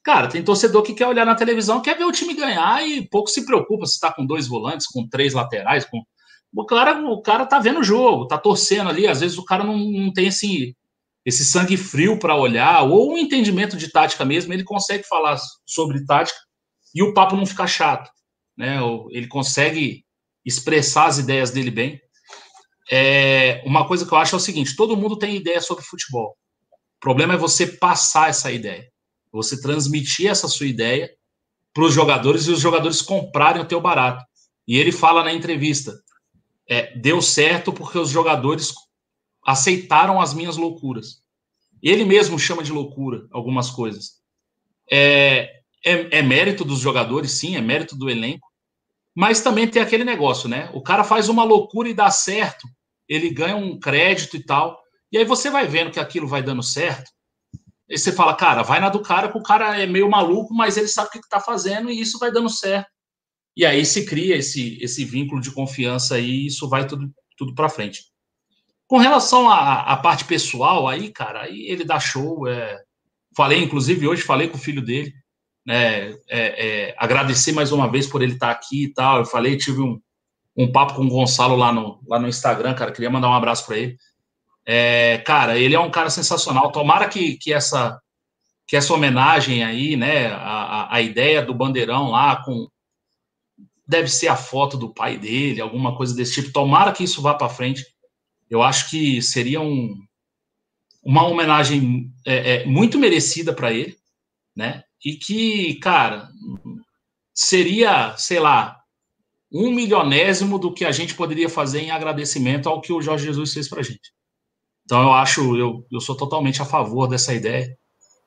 Cara, 0.01 0.29
tem 0.29 0.43
torcedor 0.43 0.81
que 0.81 0.93
quer 0.93 1.07
olhar 1.07 1.25
na 1.25 1.35
televisão, 1.35 1.81
quer 1.81 1.97
ver 1.97 2.05
o 2.05 2.11
time 2.11 2.33
ganhar 2.33 2.87
e 2.87 3.07
pouco 3.09 3.29
se 3.29 3.45
preocupa 3.45 3.85
se 3.85 3.95
está 3.95 4.13
com 4.13 4.25
dois 4.25 4.47
volantes, 4.47 4.87
com 4.87 5.07
três 5.07 5.33
laterais, 5.33 5.83
com. 5.83 6.01
O 6.55 6.65
cara, 6.65 6.97
o 7.05 7.21
cara 7.21 7.45
tá 7.45 7.59
vendo 7.59 7.81
o 7.81 7.83
jogo, 7.83 8.27
tá 8.27 8.37
torcendo 8.37 8.89
ali. 8.89 9.05
Às 9.05 9.19
vezes 9.19 9.37
o 9.37 9.43
cara 9.43 9.65
não, 9.65 9.77
não 9.77 10.13
tem 10.13 10.27
esse, 10.27 10.73
esse 11.25 11.43
sangue 11.43 11.75
frio 11.75 12.19
para 12.19 12.35
olhar, 12.35 12.83
ou 12.83 13.13
um 13.13 13.17
entendimento 13.17 13.75
de 13.75 13.91
tática 13.91 14.23
mesmo, 14.23 14.53
ele 14.53 14.63
consegue 14.63 15.03
falar 15.03 15.39
sobre 15.65 16.05
tática 16.05 16.37
e 16.93 17.01
o 17.01 17.13
papo 17.13 17.35
não 17.35 17.45
fica 17.45 17.65
chato 17.65 18.09
né? 18.57 18.77
Ele 19.09 19.27
consegue 19.27 20.05
expressar 20.45 21.07
as 21.07 21.17
ideias 21.17 21.51
dele 21.51 21.71
bem. 21.71 21.99
É, 22.91 23.63
uma 23.65 23.87
coisa 23.87 24.05
que 24.05 24.13
eu 24.13 24.17
acho 24.17 24.35
é 24.35 24.37
o 24.37 24.41
seguinte: 24.41 24.75
todo 24.75 24.97
mundo 24.97 25.17
tem 25.17 25.35
ideia 25.35 25.59
sobre 25.59 25.83
futebol. 25.83 26.37
O 26.97 26.99
problema 26.99 27.33
é 27.33 27.37
você 27.37 27.67
passar 27.67 28.29
essa 28.29 28.51
ideia, 28.51 28.87
você 29.31 29.59
transmitir 29.59 30.29
essa 30.29 30.47
sua 30.47 30.67
ideia 30.67 31.09
para 31.73 31.83
os 31.83 31.93
jogadores 31.93 32.45
e 32.45 32.51
os 32.51 32.59
jogadores 32.59 33.01
comprarem 33.01 33.61
o 33.61 33.67
teu 33.67 33.81
barato. 33.81 34.23
E 34.67 34.77
ele 34.77 34.91
fala 34.91 35.23
na 35.23 35.33
entrevista: 35.33 35.93
é, 36.69 36.97
deu 36.97 37.21
certo 37.21 37.73
porque 37.73 37.97
os 37.97 38.09
jogadores 38.09 38.71
aceitaram 39.45 40.19
as 40.19 40.33
minhas 40.33 40.57
loucuras. 40.57 41.21
Ele 41.81 42.03
mesmo 42.03 42.39
chama 42.39 42.63
de 42.63 42.71
loucura 42.71 43.27
algumas 43.31 43.69
coisas. 43.69 44.21
É, 44.91 45.61
é, 45.85 46.19
é 46.19 46.21
mérito 46.23 46.65
dos 46.65 46.79
jogadores, 46.79 47.31
sim, 47.31 47.55
é 47.55 47.61
mérito 47.61 47.95
do 47.95 48.09
elenco, 48.09 48.47
mas 49.15 49.41
também 49.41 49.67
tem 49.67 49.81
aquele 49.81 50.03
negócio, 50.03 50.49
né? 50.49 50.69
O 50.73 50.81
cara 50.81 51.03
faz 51.03 51.29
uma 51.29 51.43
loucura 51.43 51.87
e 51.87 51.93
dá 51.93 52.09
certo, 52.09 52.67
ele 53.07 53.29
ganha 53.29 53.55
um 53.55 53.79
crédito 53.79 54.35
e 54.35 54.43
tal, 54.43 54.81
e 55.11 55.17
aí 55.17 55.25
você 55.25 55.49
vai 55.49 55.67
vendo 55.67 55.91
que 55.91 55.99
aquilo 55.99 56.27
vai 56.27 56.41
dando 56.41 56.63
certo, 56.63 57.11
e 57.87 57.97
você 57.97 58.11
fala, 58.11 58.35
cara, 58.35 58.63
vai 58.63 58.79
na 58.79 58.89
do 58.89 58.99
cara, 58.99 59.31
que 59.31 59.37
o 59.37 59.43
cara 59.43 59.79
é 59.79 59.85
meio 59.85 60.09
maluco, 60.09 60.53
mas 60.53 60.75
ele 60.75 60.87
sabe 60.87 61.09
o 61.09 61.11
que 61.11 61.19
está 61.19 61.39
fazendo 61.39 61.91
e 61.91 62.01
isso 62.01 62.17
vai 62.17 62.31
dando 62.31 62.49
certo. 62.49 62.89
E 63.55 63.63
aí 63.63 63.85
se 63.85 64.05
cria 64.05 64.35
esse, 64.35 64.77
esse 64.81 65.05
vínculo 65.05 65.39
de 65.39 65.51
confiança 65.51 66.19
e 66.19 66.47
isso 66.47 66.67
vai 66.67 66.87
tudo, 66.87 67.13
tudo 67.37 67.53
para 67.53 67.69
frente. 67.69 68.03
Com 68.87 68.97
relação 68.97 69.49
à, 69.49 69.97
parte 69.97 70.25
pessoal, 70.25 70.87
aí, 70.87 71.11
cara, 71.11 71.43
aí 71.43 71.65
ele 71.67 71.83
dá 71.83 71.99
show. 71.99 72.47
É... 72.47 72.79
Falei, 73.35 73.61
inclusive, 73.61 74.07
hoje 74.07 74.21
falei 74.21 74.47
com 74.47 74.57
o 74.57 74.61
filho 74.61 74.81
dele, 74.81 75.13
né? 75.65 76.11
É, 76.11 76.17
é, 76.29 76.95
agradecer 76.97 77.51
mais 77.51 77.71
uma 77.71 77.89
vez 77.89 78.05
por 78.07 78.21
ele 78.21 78.33
estar 78.33 78.51
aqui 78.51 78.85
e 78.85 78.93
tal. 78.93 79.19
Eu 79.19 79.25
falei, 79.25 79.57
tive 79.57 79.81
um, 79.81 79.99
um 80.55 80.71
papo 80.71 80.93
com 80.93 81.05
o 81.05 81.09
Gonçalo 81.09 81.55
lá 81.55 81.73
no, 81.73 81.99
lá 82.07 82.19
no 82.19 82.27
Instagram, 82.27 82.75
cara. 82.75 82.91
Queria 82.91 83.09
mandar 83.09 83.29
um 83.29 83.33
abraço 83.33 83.65
para 83.65 83.77
ele. 83.77 83.97
É, 84.65 85.17
cara, 85.25 85.57
ele 85.57 85.75
é 85.75 85.79
um 85.79 85.91
cara 85.91 86.09
sensacional. 86.09 86.71
Tomara 86.71 87.07
que, 87.07 87.37
que 87.37 87.51
essa 87.53 87.99
que 88.67 88.75
essa 88.75 88.93
homenagem 88.93 89.63
aí, 89.63 89.95
né? 89.95 90.27
A, 90.27 90.37
a, 90.39 90.95
a 90.95 91.01
ideia 91.01 91.41
do 91.41 91.53
bandeirão 91.53 92.09
lá 92.09 92.43
com 92.43 92.67
deve 93.87 94.07
ser 94.07 94.27
a 94.27 94.35
foto 94.35 94.77
do 94.77 94.91
pai 94.91 95.17
dele, 95.17 95.61
alguma 95.61 95.95
coisa 95.95 96.15
desse 96.15 96.35
tipo. 96.35 96.51
Tomara 96.51 96.91
que 96.91 97.03
isso 97.03 97.21
vá 97.21 97.33
para 97.33 97.49
frente. 97.49 97.85
Eu 98.49 98.61
acho 98.61 98.89
que 98.89 99.21
seria 99.21 99.61
um, 99.61 99.95
uma 101.03 101.25
homenagem 101.27 102.11
é, 102.25 102.55
é, 102.55 102.65
muito 102.65 102.97
merecida 102.97 103.53
para 103.53 103.71
ele, 103.71 103.97
né? 104.55 104.83
E 105.03 105.15
que, 105.15 105.75
cara, 105.75 106.29
seria, 107.33 108.15
sei 108.17 108.39
lá, 108.39 108.81
um 109.51 109.71
milionésimo 109.71 110.57
do 110.57 110.73
que 110.73 110.83
a 110.83 110.91
gente 110.91 111.13
poderia 111.13 111.47
fazer 111.47 111.81
em 111.81 111.91
agradecimento 111.91 112.67
ao 112.67 112.81
que 112.81 112.91
o 112.91 113.01
Jorge 113.01 113.25
Jesus 113.25 113.53
fez 113.53 113.69
para 113.69 113.81
a 113.81 113.83
gente. 113.83 114.13
Então 114.83 115.01
eu 115.01 115.13
acho, 115.13 115.55
eu, 115.57 115.85
eu 115.91 115.99
sou 115.99 116.15
totalmente 116.15 116.61
a 116.61 116.65
favor 116.65 117.07
dessa 117.07 117.33
ideia, 117.33 117.77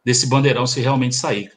desse 0.05 0.29
bandeirão 0.29 0.67
se 0.67 0.81
realmente 0.81 1.15
sair. 1.15 1.53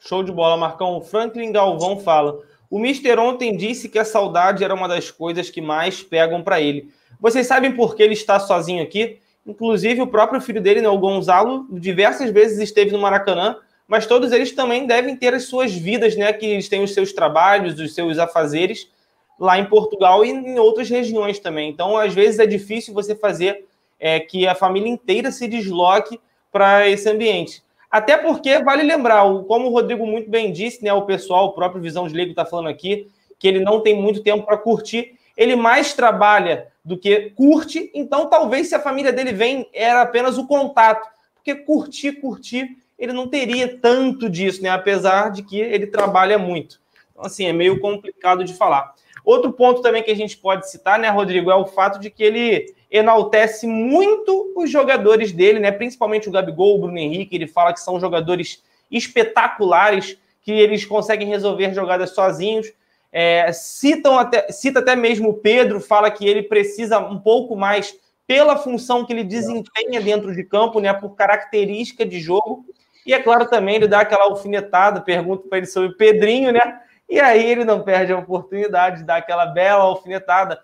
Show 0.00 0.22
de 0.22 0.30
bola, 0.30 0.56
Marcão. 0.56 0.96
O 0.96 1.00
Franklin 1.00 1.50
Galvão 1.50 1.98
fala: 1.98 2.40
O 2.70 2.78
Mister 2.78 3.18
ontem 3.18 3.56
disse 3.56 3.88
que 3.88 3.98
a 3.98 4.04
saudade 4.04 4.62
era 4.62 4.74
uma 4.74 4.86
das 4.86 5.10
coisas 5.10 5.50
que 5.50 5.60
mais 5.60 6.02
pegam 6.02 6.42
para 6.42 6.60
ele. 6.60 6.92
Vocês 7.20 7.46
sabem 7.46 7.72
por 7.72 7.94
que 7.94 8.02
ele 8.02 8.12
está 8.14 8.38
sozinho 8.38 8.82
aqui? 8.82 9.18
Inclusive, 9.46 10.02
o 10.02 10.06
próprio 10.06 10.40
filho 10.40 10.60
dele, 10.60 10.80
né, 10.80 10.88
o 10.88 10.98
Gonzalo, 10.98 11.66
diversas 11.70 12.30
vezes 12.30 12.58
esteve 12.58 12.90
no 12.90 12.98
Maracanã, 12.98 13.56
mas 13.86 14.06
todos 14.06 14.32
eles 14.32 14.52
também 14.52 14.86
devem 14.86 15.16
ter 15.16 15.32
as 15.32 15.44
suas 15.44 15.72
vidas, 15.72 16.16
né? 16.16 16.32
Que 16.32 16.46
eles 16.46 16.68
têm 16.68 16.82
os 16.82 16.92
seus 16.92 17.12
trabalhos, 17.12 17.78
os 17.78 17.94
seus 17.94 18.18
afazeres 18.18 18.90
lá 19.38 19.58
em 19.58 19.66
Portugal 19.66 20.24
e 20.24 20.30
em 20.30 20.58
outras 20.58 20.88
regiões 20.88 21.38
também. 21.38 21.70
Então, 21.70 21.96
às 21.96 22.12
vezes, 22.12 22.40
é 22.40 22.46
difícil 22.46 22.92
você 22.92 23.14
fazer 23.14 23.64
é, 24.00 24.18
que 24.18 24.46
a 24.46 24.54
família 24.54 24.88
inteira 24.88 25.30
se 25.30 25.46
desloque 25.46 26.18
para 26.50 26.88
esse 26.88 27.08
ambiente. 27.08 27.62
Até 27.90 28.16
porque, 28.16 28.58
vale 28.58 28.82
lembrar, 28.82 29.22
como 29.46 29.68
o 29.68 29.70
Rodrigo 29.70 30.06
muito 30.06 30.28
bem 30.28 30.52
disse, 30.52 30.82
né, 30.82 30.92
o 30.92 31.02
pessoal, 31.02 31.46
o 31.46 31.52
próprio 31.52 31.80
Visão 31.80 32.08
de 32.08 32.14
Leigo 32.14 32.30
está 32.30 32.44
falando 32.44 32.68
aqui, 32.68 33.08
que 33.38 33.46
ele 33.46 33.60
não 33.60 33.80
tem 33.80 33.94
muito 33.94 34.22
tempo 34.22 34.44
para 34.44 34.56
curtir. 34.56 35.15
Ele 35.36 35.54
mais 35.54 35.92
trabalha 35.92 36.68
do 36.84 36.96
que 36.96 37.30
curte, 37.30 37.90
então 37.94 38.30
talvez 38.30 38.68
se 38.68 38.74
a 38.74 38.80
família 38.80 39.12
dele 39.12 39.32
vem, 39.32 39.68
era 39.72 40.02
apenas 40.02 40.38
o 40.38 40.46
contato. 40.46 41.08
Porque 41.34 41.54
curtir, 41.54 42.12
curtir, 42.12 42.76
ele 42.98 43.12
não 43.12 43.28
teria 43.28 43.76
tanto 43.78 44.30
disso, 44.30 44.62
né? 44.62 44.70
Apesar 44.70 45.30
de 45.30 45.42
que 45.42 45.58
ele 45.58 45.86
trabalha 45.86 46.38
muito. 46.38 46.80
Então, 47.12 47.24
assim, 47.24 47.46
é 47.46 47.52
meio 47.52 47.80
complicado 47.80 48.44
de 48.44 48.54
falar. 48.54 48.94
Outro 49.24 49.52
ponto 49.52 49.82
também 49.82 50.02
que 50.02 50.10
a 50.10 50.16
gente 50.16 50.36
pode 50.36 50.70
citar, 50.70 50.98
né, 50.98 51.08
Rodrigo, 51.08 51.50
é 51.50 51.54
o 51.56 51.66
fato 51.66 51.98
de 51.98 52.10
que 52.10 52.22
ele 52.22 52.72
enaltece 52.90 53.66
muito 53.66 54.52
os 54.56 54.70
jogadores 54.70 55.32
dele, 55.32 55.58
né? 55.58 55.72
Principalmente 55.72 56.28
o 56.28 56.32
Gabigol, 56.32 56.76
o 56.76 56.82
Bruno 56.82 56.98
Henrique, 56.98 57.34
ele 57.34 57.46
fala 57.46 57.72
que 57.72 57.80
são 57.80 57.98
jogadores 57.98 58.62
espetaculares, 58.90 60.16
que 60.42 60.52
eles 60.52 60.84
conseguem 60.84 61.26
resolver 61.26 61.74
jogadas 61.74 62.10
sozinhos. 62.10 62.72
É, 63.12 63.50
citam 63.52 64.18
até, 64.18 64.50
cita 64.52 64.80
até 64.80 64.94
mesmo 64.94 65.34
Pedro, 65.34 65.80
fala 65.80 66.10
que 66.10 66.26
ele 66.26 66.42
precisa 66.42 66.98
um 66.98 67.18
pouco 67.18 67.56
mais 67.56 67.98
pela 68.26 68.56
função 68.56 69.04
que 69.04 69.12
ele 69.12 69.24
desempenha 69.24 70.00
dentro 70.00 70.34
de 70.34 70.42
campo, 70.42 70.80
né? 70.80 70.92
Por 70.92 71.14
característica 71.14 72.04
de 72.04 72.20
jogo. 72.20 72.66
E 73.06 73.14
é 73.14 73.22
claro 73.22 73.48
também, 73.48 73.76
ele 73.76 73.86
dá 73.86 74.00
aquela 74.00 74.24
alfinetada, 74.24 75.00
pergunta 75.00 75.48
para 75.48 75.58
ele 75.58 75.66
sobre 75.66 75.96
Pedrinho, 75.96 76.52
né? 76.52 76.80
E 77.08 77.20
aí 77.20 77.48
ele 77.48 77.64
não 77.64 77.82
perde 77.82 78.12
a 78.12 78.18
oportunidade 78.18 78.98
de 78.98 79.04
dar 79.04 79.18
aquela 79.18 79.46
bela 79.46 79.84
alfinetada. 79.84 80.60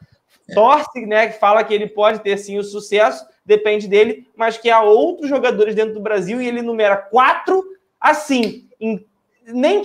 Torce, 0.53 1.07
né? 1.07 1.30
Fala 1.30 1.62
que 1.62 1.72
ele 1.72 1.86
pode 1.86 2.18
ter 2.18 2.36
sim 2.36 2.59
o 2.59 2.64
sucesso, 2.64 3.24
depende 3.47 3.86
dele, 3.86 4.28
mas 4.36 4.59
que 4.59 4.68
há 4.68 4.82
outros 4.82 5.28
jogadores 5.28 5.74
dentro 5.74 5.95
do 5.95 6.01
Brasil 6.01 6.43
e 6.43 6.49
ele 6.49 6.62
numera 6.62 6.97
quatro 6.97 7.64
assim, 8.01 8.68
em, 8.80 9.07
nem, 9.47 9.82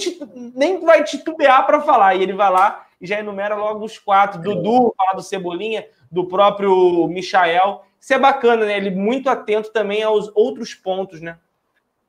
nem 0.55 0.79
vai 0.79 1.03
titubear 1.03 1.65
para 1.65 1.81
falar. 1.81 2.15
E 2.15 2.23
ele 2.23 2.33
vai 2.33 2.51
lá 2.51 2.85
e 2.99 3.07
já 3.07 3.19
enumera 3.19 3.55
logo 3.55 3.85
os 3.85 3.97
quatro. 3.97 4.41
Dudu, 4.41 4.93
do 5.15 5.21
Cebolinha, 5.21 5.87
do 6.11 6.27
próprio 6.27 7.07
Michael. 7.07 7.83
Isso 7.99 8.13
é 8.13 8.19
bacana, 8.19 8.65
né? 8.65 8.77
Ele 8.77 8.91
muito 8.91 9.29
atento 9.29 9.71
também 9.71 10.03
aos 10.03 10.31
outros 10.35 10.73
pontos, 10.73 11.21
né? 11.21 11.37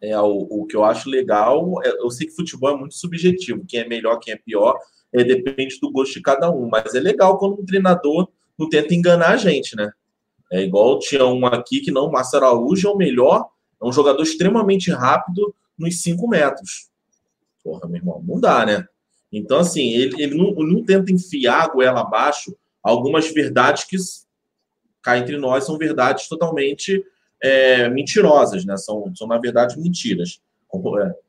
É, 0.00 0.18
o, 0.20 0.46
o 0.48 0.66
que 0.66 0.76
eu 0.76 0.84
acho 0.84 1.10
legal, 1.10 1.82
é, 1.84 1.88
eu 1.88 2.10
sei 2.10 2.26
que 2.28 2.36
futebol 2.36 2.70
é 2.70 2.76
muito 2.76 2.94
subjetivo, 2.94 3.64
quem 3.66 3.80
é 3.80 3.88
melhor, 3.88 4.18
quem 4.20 4.32
é 4.32 4.36
pior, 4.36 4.78
é, 5.12 5.24
depende 5.24 5.78
do 5.80 5.90
gosto 5.90 6.14
de 6.14 6.22
cada 6.22 6.50
um, 6.50 6.68
mas 6.68 6.94
é 6.94 7.00
legal 7.00 7.36
quando 7.36 7.60
um 7.60 7.66
treinador 7.66 8.28
não 8.56 8.68
tenta 8.68 8.94
enganar 8.94 9.30
a 9.30 9.36
gente, 9.36 9.74
né? 9.74 9.90
É 10.52 10.62
igual 10.62 10.98
tinha 10.98 11.26
um 11.26 11.44
aqui 11.46 11.80
que 11.80 11.90
não, 11.90 12.06
o 12.06 12.12
Márcio 12.12 12.38
Araújo 12.38 12.88
é 12.88 12.90
o 12.90 12.96
melhor, 12.96 13.48
é 13.82 13.86
um 13.86 13.92
jogador 13.92 14.22
extremamente 14.22 14.90
rápido 14.90 15.54
nos 15.76 16.00
5 16.00 16.26
metros. 16.28 16.88
Porra, 17.68 17.86
meu 17.86 17.96
irmão, 17.96 18.24
não 18.26 18.40
dá, 18.40 18.64
né? 18.64 18.86
Então, 19.30 19.58
assim, 19.58 19.90
ele, 19.90 20.22
ele 20.22 20.34
não, 20.34 20.52
não 20.54 20.82
tenta 20.82 21.12
enfiar 21.12 21.64
a 21.64 21.68
goela 21.68 22.00
abaixo 22.00 22.56
algumas 22.82 23.30
verdades 23.30 23.84
que 23.84 23.98
cá 25.02 25.18
entre 25.18 25.36
nós 25.36 25.64
são 25.64 25.76
verdades 25.76 26.26
totalmente 26.28 27.04
é, 27.42 27.90
mentirosas, 27.90 28.64
né? 28.64 28.74
São, 28.78 29.14
são, 29.14 29.26
na 29.26 29.36
verdade, 29.36 29.78
mentiras. 29.78 30.40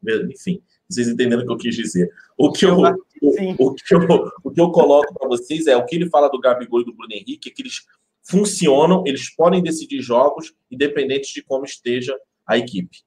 É, 0.08 0.16
enfim, 0.32 0.62
vocês 0.88 1.10
entenderam 1.10 1.44
o 1.44 1.46
que 1.46 1.52
eu 1.52 1.58
quis 1.58 1.76
dizer. 1.76 2.10
O 2.38 2.54
que 2.54 2.66
eu, 2.66 2.78
o, 2.78 3.68
o 3.68 3.76
que 3.76 3.94
eu, 3.94 4.32
o 4.42 4.52
que 4.52 4.62
eu 4.62 4.72
coloco 4.72 5.14
para 5.14 5.28
vocês 5.28 5.68
é 5.68 5.76
o 5.76 5.86
que 5.86 5.98
ele 5.98 6.10
fala 6.10 6.30
do 6.30 6.40
Gabigol 6.40 6.80
e 6.80 6.86
do 6.86 6.94
Bruno 6.94 7.14
Henrique, 7.14 7.50
é 7.50 7.54
que 7.54 7.62
eles 7.62 7.86
funcionam, 8.24 9.04
eles 9.06 9.30
podem 9.36 9.62
decidir 9.62 10.02
jogos, 10.02 10.54
independente 10.72 11.34
de 11.34 11.44
como 11.44 11.66
esteja 11.66 12.18
a 12.48 12.58
equipe. 12.58 13.00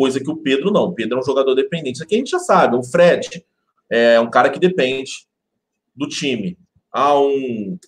Coisa 0.00 0.18
que 0.18 0.30
o 0.30 0.36
Pedro 0.38 0.70
não. 0.70 0.84
O 0.84 0.94
Pedro 0.94 1.18
é 1.18 1.20
um 1.20 1.22
jogador 1.22 1.54
dependente. 1.54 1.96
Isso 1.96 2.02
aqui 2.02 2.14
a 2.14 2.18
gente 2.18 2.30
já 2.30 2.38
sabe. 2.38 2.74
O 2.74 2.82
Fred 2.82 3.44
é 3.90 4.18
um 4.18 4.30
cara 4.30 4.48
que 4.48 4.58
depende 4.58 5.26
do 5.94 6.08
time. 6.08 6.56
Há 6.90 7.20
um, 7.20 7.78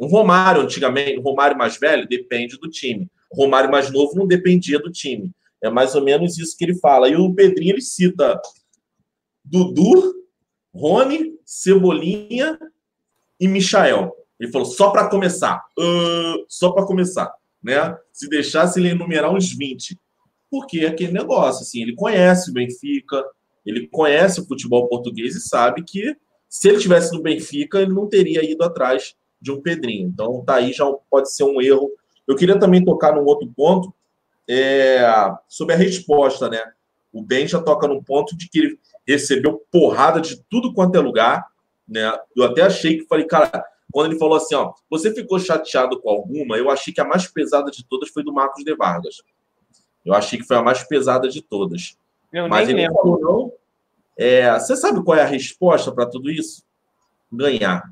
um 0.00 0.06
Romário, 0.08 0.62
antigamente, 0.62 1.20
Romário 1.20 1.56
mais 1.56 1.78
velho, 1.78 2.08
depende 2.08 2.58
do 2.58 2.68
time. 2.68 3.08
Romário 3.32 3.70
mais 3.70 3.88
novo 3.88 4.16
não 4.16 4.26
dependia 4.26 4.80
do 4.80 4.90
time. 4.90 5.30
É 5.62 5.70
mais 5.70 5.94
ou 5.94 6.02
menos 6.02 6.36
isso 6.38 6.58
que 6.58 6.64
ele 6.64 6.74
fala. 6.80 7.08
E 7.08 7.14
o 7.14 7.32
Pedrinho 7.32 7.74
ele 7.74 7.82
cita 7.82 8.42
Dudu, 9.44 10.12
Rony, 10.74 11.38
Cebolinha 11.44 12.58
e 13.38 13.46
Michael. 13.46 14.12
Ele 14.40 14.50
falou 14.50 14.66
só 14.66 14.90
para 14.90 15.08
começar. 15.08 15.64
Uh, 15.78 16.44
só 16.48 16.72
para 16.72 16.84
começar. 16.84 17.32
Né? 17.62 17.96
Se 18.12 18.28
deixasse 18.28 18.80
ele 18.80 18.88
enumerar 18.88 19.32
uns 19.32 19.52
20. 19.52 19.96
Porque 20.54 20.80
é 20.80 20.88
aquele 20.88 21.12
negócio, 21.12 21.62
assim, 21.62 21.82
ele 21.82 21.94
conhece 21.94 22.50
o 22.50 22.54
Benfica, 22.54 23.24
ele 23.64 23.88
conhece 23.88 24.40
o 24.40 24.46
futebol 24.46 24.88
português 24.88 25.34
e 25.34 25.40
sabe 25.40 25.82
que 25.82 26.16
se 26.48 26.68
ele 26.68 26.78
tivesse 26.78 27.12
no 27.12 27.22
Benfica, 27.22 27.80
ele 27.80 27.92
não 27.92 28.08
teria 28.08 28.44
ido 28.44 28.62
atrás 28.62 29.14
de 29.40 29.50
um 29.50 29.60
Pedrinho. 29.60 30.08
Então, 30.08 30.44
tá 30.44 30.56
aí 30.56 30.72
já 30.72 30.84
pode 31.10 31.34
ser 31.34 31.44
um 31.44 31.60
erro 31.60 31.90
eu 32.26 32.36
queria 32.36 32.58
também 32.58 32.84
tocar 32.84 33.14
num 33.14 33.24
outro 33.24 33.50
ponto 33.54 33.92
é, 34.48 35.06
sobre 35.48 35.74
a 35.74 35.78
resposta, 35.78 36.48
né? 36.48 36.62
O 37.12 37.22
Ben 37.22 37.46
já 37.46 37.60
toca 37.60 37.86
num 37.86 38.02
ponto 38.02 38.36
de 38.36 38.48
que 38.48 38.58
ele 38.58 38.80
recebeu 39.06 39.62
porrada 39.70 40.20
de 40.20 40.42
tudo 40.48 40.72
quanto 40.72 40.96
é 40.96 41.00
lugar, 41.00 41.46
né? 41.86 42.12
Eu 42.34 42.44
até 42.44 42.62
achei 42.62 42.98
que 42.98 43.06
falei, 43.06 43.26
cara, 43.26 43.64
quando 43.92 44.10
ele 44.10 44.18
falou 44.18 44.36
assim, 44.36 44.54
ó, 44.54 44.72
você 44.90 45.14
ficou 45.14 45.38
chateado 45.38 46.00
com 46.00 46.10
alguma? 46.10 46.56
Eu 46.56 46.70
achei 46.70 46.92
que 46.92 47.00
a 47.00 47.04
mais 47.04 47.26
pesada 47.26 47.70
de 47.70 47.86
todas 47.86 48.08
foi 48.08 48.24
do 48.24 48.32
Marcos 48.32 48.64
de 48.64 48.74
Vargas. 48.74 49.22
Eu 50.04 50.14
achei 50.14 50.38
que 50.38 50.46
foi 50.46 50.56
a 50.56 50.62
mais 50.62 50.82
pesada 50.82 51.28
de 51.28 51.40
todas. 51.40 51.96
Eu 52.32 52.48
Mas 52.48 52.68
ele 52.68 52.82
lembro. 52.82 52.96
falou, 52.96 53.20
não. 53.20 53.52
É, 54.16 54.52
você 54.58 54.76
sabe 54.76 55.02
qual 55.02 55.18
é 55.18 55.22
a 55.22 55.26
resposta 55.26 55.90
para 55.90 56.06
tudo 56.06 56.30
isso? 56.30 56.62
Ganhar. 57.32 57.82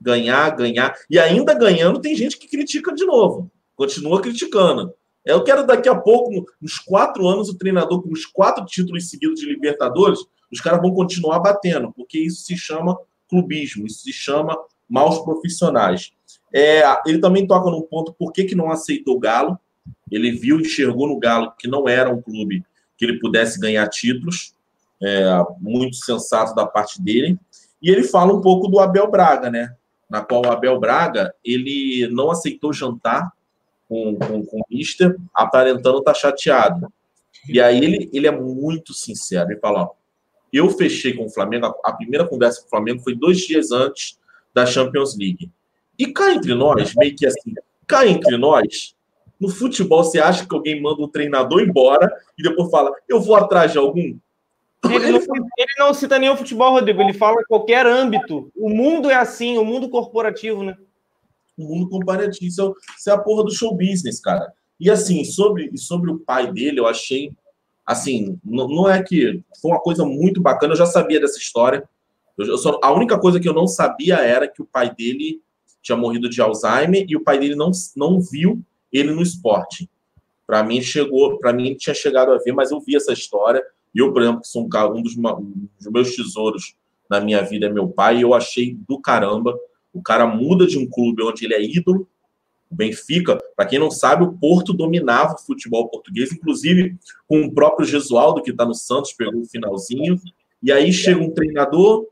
Ganhar, 0.00 0.50
ganhar. 0.50 0.94
E 1.08 1.18
ainda 1.18 1.54
ganhando, 1.54 2.00
tem 2.00 2.14
gente 2.14 2.38
que 2.38 2.48
critica 2.48 2.94
de 2.94 3.04
novo 3.04 3.50
continua 3.76 4.20
criticando. 4.20 4.92
Eu 5.24 5.42
quero 5.42 5.66
daqui 5.66 5.88
a 5.88 5.94
pouco, 5.94 6.44
uns 6.62 6.78
quatro 6.78 7.26
anos, 7.26 7.48
o 7.48 7.56
treinador 7.56 8.02
com 8.02 8.12
os 8.12 8.26
quatro 8.26 8.64
títulos 8.64 9.08
seguidos 9.08 9.40
de 9.40 9.46
Libertadores, 9.46 10.20
os 10.52 10.60
caras 10.60 10.80
vão 10.80 10.92
continuar 10.92 11.38
batendo, 11.40 11.92
porque 11.92 12.18
isso 12.18 12.44
se 12.44 12.56
chama 12.56 12.98
clubismo, 13.28 13.86
isso 13.86 14.02
se 14.02 14.12
chama 14.12 14.56
maus 14.88 15.18
profissionais. 15.20 16.12
É, 16.54 16.82
ele 17.06 17.18
também 17.18 17.46
toca 17.46 17.70
num 17.70 17.82
ponto 17.82 18.12
por 18.12 18.32
que, 18.32 18.44
que 18.44 18.54
não 18.54 18.70
aceitou 18.70 19.16
o 19.16 19.18
Galo. 19.18 19.58
Ele 20.10 20.32
viu, 20.32 20.60
enxergou 20.60 21.08
no 21.08 21.18
Galo 21.18 21.52
que 21.58 21.68
não 21.68 21.88
era 21.88 22.12
um 22.12 22.20
clube 22.20 22.64
que 22.96 23.04
ele 23.04 23.18
pudesse 23.18 23.58
ganhar 23.58 23.88
títulos, 23.88 24.54
é, 25.02 25.24
muito 25.60 25.96
sensato 25.96 26.54
da 26.54 26.66
parte 26.66 27.00
dele. 27.02 27.38
E 27.82 27.90
ele 27.90 28.04
fala 28.04 28.32
um 28.32 28.40
pouco 28.40 28.68
do 28.68 28.78
Abel 28.78 29.10
Braga, 29.10 29.50
né? 29.50 29.74
Na 30.08 30.22
qual 30.22 30.42
o 30.46 30.50
Abel 30.50 30.78
Braga 30.78 31.34
ele 31.44 32.08
não 32.10 32.30
aceitou 32.30 32.72
jantar 32.72 33.32
com, 33.88 34.16
com, 34.16 34.44
com 34.44 34.58
o 34.58 34.64
Mister, 34.70 35.16
aparentando 35.34 35.98
estar 35.98 36.12
tá 36.12 36.18
chateado. 36.18 36.92
E 37.48 37.60
aí 37.60 37.78
ele, 37.78 38.10
ele 38.12 38.26
é 38.26 38.30
muito 38.30 38.94
sincero. 38.94 39.50
Ele 39.50 39.60
fala: 39.60 39.82
ó, 39.82 39.90
eu 40.52 40.70
fechei 40.70 41.14
com 41.14 41.26
o 41.26 41.30
Flamengo, 41.30 41.74
a, 41.84 41.92
primeira 41.92 42.26
conversa 42.26 42.60
com 42.60 42.66
o 42.68 42.70
Flamengo 42.70 43.02
foi 43.02 43.14
dois 43.14 43.40
dias 43.40 43.72
antes 43.72 44.18
da 44.54 44.64
Champions 44.64 45.16
League. 45.16 45.50
E 45.98 46.06
cá 46.12 46.32
entre 46.32 46.54
nós, 46.54 46.94
meio 46.94 47.14
que 47.14 47.26
assim, 47.26 47.54
cá 47.86 48.06
entre 48.06 48.36
nós, 48.36 48.94
no 49.40 49.48
futebol 49.48 50.04
você 50.04 50.18
acha 50.18 50.46
que 50.46 50.54
alguém 50.54 50.80
manda 50.80 51.00
o 51.00 51.04
um 51.04 51.08
treinador 51.08 51.60
embora 51.60 52.10
e 52.38 52.42
depois 52.42 52.70
fala, 52.70 52.92
eu 53.08 53.20
vou 53.20 53.36
atrás 53.36 53.72
de 53.72 53.78
algum? 53.78 54.16
Ele 54.84 55.12
não, 55.12 55.18
ele 55.18 55.74
não 55.78 55.94
cita 55.94 56.18
nem 56.18 56.28
o 56.28 56.36
futebol, 56.36 56.72
Rodrigo, 56.72 57.00
ele 57.00 57.14
fala 57.14 57.42
qualquer 57.48 57.86
âmbito. 57.86 58.52
O 58.54 58.68
mundo 58.68 59.10
é 59.10 59.14
assim, 59.14 59.56
o 59.56 59.64
mundo 59.64 59.88
corporativo, 59.88 60.62
né? 60.62 60.76
o 61.56 61.64
mundo 61.64 61.88
comparativo. 61.88 62.46
Isso 62.46 62.62
é, 62.62 62.72
isso 62.98 63.10
é 63.10 63.12
a 63.12 63.18
porra 63.18 63.44
do 63.44 63.54
show 63.54 63.76
business, 63.76 64.20
cara. 64.20 64.52
E 64.78 64.90
assim, 64.90 65.24
sobre, 65.24 65.76
sobre 65.78 66.10
o 66.10 66.18
pai 66.18 66.52
dele, 66.52 66.80
eu 66.80 66.86
achei. 66.86 67.32
Assim, 67.86 68.38
não, 68.44 68.68
não 68.68 68.88
é 68.88 69.02
que. 69.02 69.42
Foi 69.60 69.70
uma 69.70 69.80
coisa 69.80 70.04
muito 70.04 70.40
bacana, 70.40 70.72
eu 70.72 70.78
já 70.78 70.86
sabia 70.86 71.20
dessa 71.20 71.38
história. 71.38 71.88
Eu, 72.36 72.46
eu 72.46 72.58
só, 72.58 72.78
a 72.82 72.92
única 72.92 73.18
coisa 73.18 73.38
que 73.38 73.48
eu 73.48 73.54
não 73.54 73.66
sabia 73.66 74.16
era 74.16 74.48
que 74.48 74.62
o 74.62 74.66
pai 74.66 74.92
dele 74.94 75.40
tinha 75.82 75.96
morrido 75.96 76.28
de 76.28 76.40
Alzheimer 76.40 77.04
e 77.08 77.16
o 77.16 77.22
pai 77.22 77.38
dele 77.38 77.54
não, 77.54 77.70
não 77.96 78.20
viu 78.20 78.62
ele 78.94 79.12
no 79.12 79.22
esporte. 79.22 79.90
Para 80.46 80.62
mim 80.62 80.80
chegou, 80.80 81.38
para 81.38 81.52
mim 81.52 81.74
tinha 81.74 81.94
chegado 81.94 82.32
a 82.32 82.38
ver, 82.38 82.52
mas 82.52 82.70
eu 82.70 82.80
vi 82.80 82.96
essa 82.96 83.12
história. 83.12 83.62
E 83.94 83.98
eu, 83.98 84.12
por 84.12 84.22
exemplo, 84.22 84.40
que 84.40 84.48
sou 84.48 84.62
um, 84.62 84.96
um, 84.96 85.02
dos, 85.02 85.16
um 85.16 85.68
dos 85.78 85.92
meus 85.92 86.14
tesouros 86.14 86.76
na 87.10 87.20
minha 87.20 87.42
vida 87.42 87.66
é 87.66 87.68
meu 87.68 87.88
pai, 87.88 88.18
e 88.18 88.22
eu 88.22 88.32
achei 88.32 88.76
do 88.88 89.00
caramba. 89.00 89.54
O 89.92 90.02
cara 90.02 90.26
muda 90.26 90.66
de 90.66 90.78
um 90.78 90.88
clube 90.88 91.22
onde 91.22 91.44
ele 91.44 91.54
é 91.54 91.62
ídolo, 91.62 92.08
o 92.70 92.74
Benfica, 92.74 93.38
para 93.56 93.66
quem 93.66 93.78
não 93.78 93.90
sabe, 93.90 94.24
o 94.24 94.32
Porto 94.32 94.72
dominava 94.72 95.34
o 95.34 95.38
futebol 95.38 95.88
português, 95.88 96.32
inclusive 96.32 96.96
com 97.28 97.42
o 97.42 97.52
próprio 97.52 97.86
Gesualdo, 97.86 98.42
que 98.42 98.50
está 98.50 98.64
no 98.64 98.74
Santos, 98.74 99.12
pegou 99.12 99.42
o 99.42 99.46
finalzinho. 99.46 100.20
E 100.62 100.72
aí 100.72 100.92
chega 100.92 101.20
um 101.20 101.30
treinador 101.30 102.06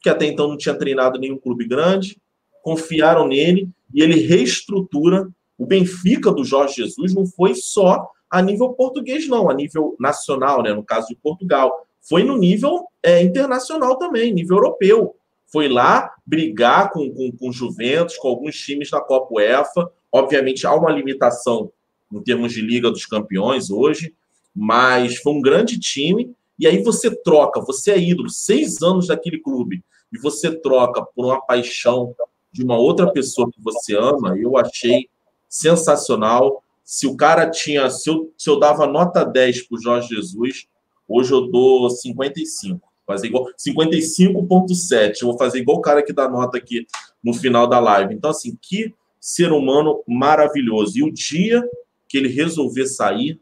que 0.00 0.08
até 0.08 0.26
então 0.26 0.46
não 0.46 0.56
tinha 0.56 0.74
treinado 0.74 1.18
nenhum 1.18 1.36
clube 1.36 1.66
grande, 1.66 2.16
confiaram 2.62 3.26
nele 3.26 3.68
e 3.92 4.00
ele 4.02 4.20
reestrutura. 4.20 5.28
O 5.58 5.66
Benfica 5.66 6.30
do 6.30 6.44
Jorge 6.44 6.76
Jesus 6.76 7.14
não 7.14 7.26
foi 7.26 7.54
só 7.54 8.10
a 8.30 8.42
nível 8.42 8.70
português, 8.70 9.28
não, 9.28 9.48
a 9.48 9.54
nível 9.54 9.96
nacional, 9.98 10.62
né, 10.62 10.72
no 10.72 10.84
caso 10.84 11.08
de 11.08 11.16
Portugal. 11.16 11.86
Foi 12.00 12.22
no 12.22 12.36
nível 12.36 12.86
é, 13.02 13.22
internacional 13.22 13.96
também, 13.98 14.32
nível 14.32 14.56
europeu. 14.56 15.16
Foi 15.46 15.68
lá 15.68 16.12
brigar 16.24 16.90
com, 16.90 17.10
com, 17.12 17.32
com 17.32 17.52
Juventus, 17.52 18.16
com 18.16 18.28
alguns 18.28 18.56
times 18.56 18.90
da 18.90 19.00
Copa 19.00 19.34
UEFA. 19.34 19.90
Obviamente, 20.12 20.66
há 20.66 20.74
uma 20.74 20.90
limitação 20.90 21.70
em 22.12 22.22
termos 22.22 22.52
de 22.52 22.60
Liga 22.60 22.90
dos 22.90 23.06
Campeões 23.06 23.70
hoje, 23.70 24.14
mas 24.54 25.16
foi 25.16 25.32
um 25.32 25.40
grande 25.40 25.78
time. 25.78 26.34
E 26.58 26.66
aí 26.66 26.82
você 26.82 27.14
troca, 27.14 27.60
você 27.60 27.92
é 27.92 27.98
ídolo, 27.98 28.30
seis 28.30 28.82
anos 28.82 29.08
daquele 29.08 29.38
clube, 29.38 29.84
e 30.12 30.18
você 30.18 30.50
troca 30.50 31.02
por 31.02 31.26
uma 31.26 31.40
paixão 31.40 32.14
de 32.50 32.64
uma 32.64 32.78
outra 32.78 33.12
pessoa 33.12 33.50
que 33.52 33.60
você 33.62 33.94
ama, 33.94 34.36
eu 34.38 34.56
achei 34.56 35.08
sensacional. 35.48 36.62
Se 36.84 37.06
o 37.06 37.16
cara 37.16 37.50
tinha, 37.50 37.90
se 37.90 38.08
eu, 38.08 38.32
se 38.36 38.48
eu 38.48 38.58
dava 38.58 38.86
nota 38.86 39.24
10 39.24 39.62
para 39.62 39.76
o 39.76 39.80
Jorge 39.80 40.08
Jesus, 40.08 40.66
hoje 41.08 41.32
eu 41.32 41.48
dou 41.48 41.90
55. 41.90 42.80
Fazer 43.06 43.28
igual 43.28 43.46
55.7. 43.56 45.22
Eu 45.22 45.28
vou 45.28 45.38
fazer 45.38 45.60
igual 45.60 45.78
o 45.78 45.82
cara 45.82 46.02
que 46.02 46.12
dá 46.12 46.28
nota 46.28 46.58
aqui 46.58 46.86
no 47.22 47.32
final 47.32 47.66
da 47.66 47.78
live. 47.78 48.14
Então, 48.14 48.30
assim, 48.30 48.56
que 48.60 48.92
ser 49.20 49.52
humano 49.52 50.02
maravilhoso. 50.06 50.98
E 50.98 51.02
o 51.02 51.12
dia 51.12 51.62
que 52.08 52.16
ele 52.16 52.28
resolver 52.28 52.86
sair, 52.86 53.40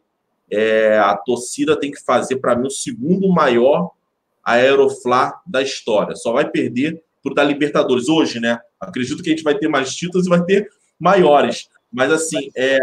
é, 0.51 0.99
a 0.99 1.17
torcida 1.17 1.79
tem 1.79 1.91
que 1.91 2.03
fazer, 2.03 2.37
para 2.37 2.57
mim, 2.57 2.67
o 2.67 2.71
segundo 2.71 3.29
maior 3.29 3.91
Aeroflá 4.43 5.41
da 5.47 5.63
história. 5.63 6.15
Só 6.15 6.33
vai 6.33 6.51
perder 6.51 7.03
por 7.23 7.35
da 7.35 7.43
Libertadores. 7.43 8.09
Hoje, 8.09 8.41
né? 8.41 8.59
Acredito 8.79 9.23
que 9.23 9.31
a 9.31 9.33
gente 9.33 9.43
vai 9.43 9.57
ter 9.57 9.69
mais 9.69 9.95
títulos 9.95 10.27
e 10.27 10.31
vai 10.31 10.43
ter 10.45 10.69
maiores. 10.99 11.69
Mas, 11.95 12.11
assim, 12.11 12.51
é, 12.57 12.79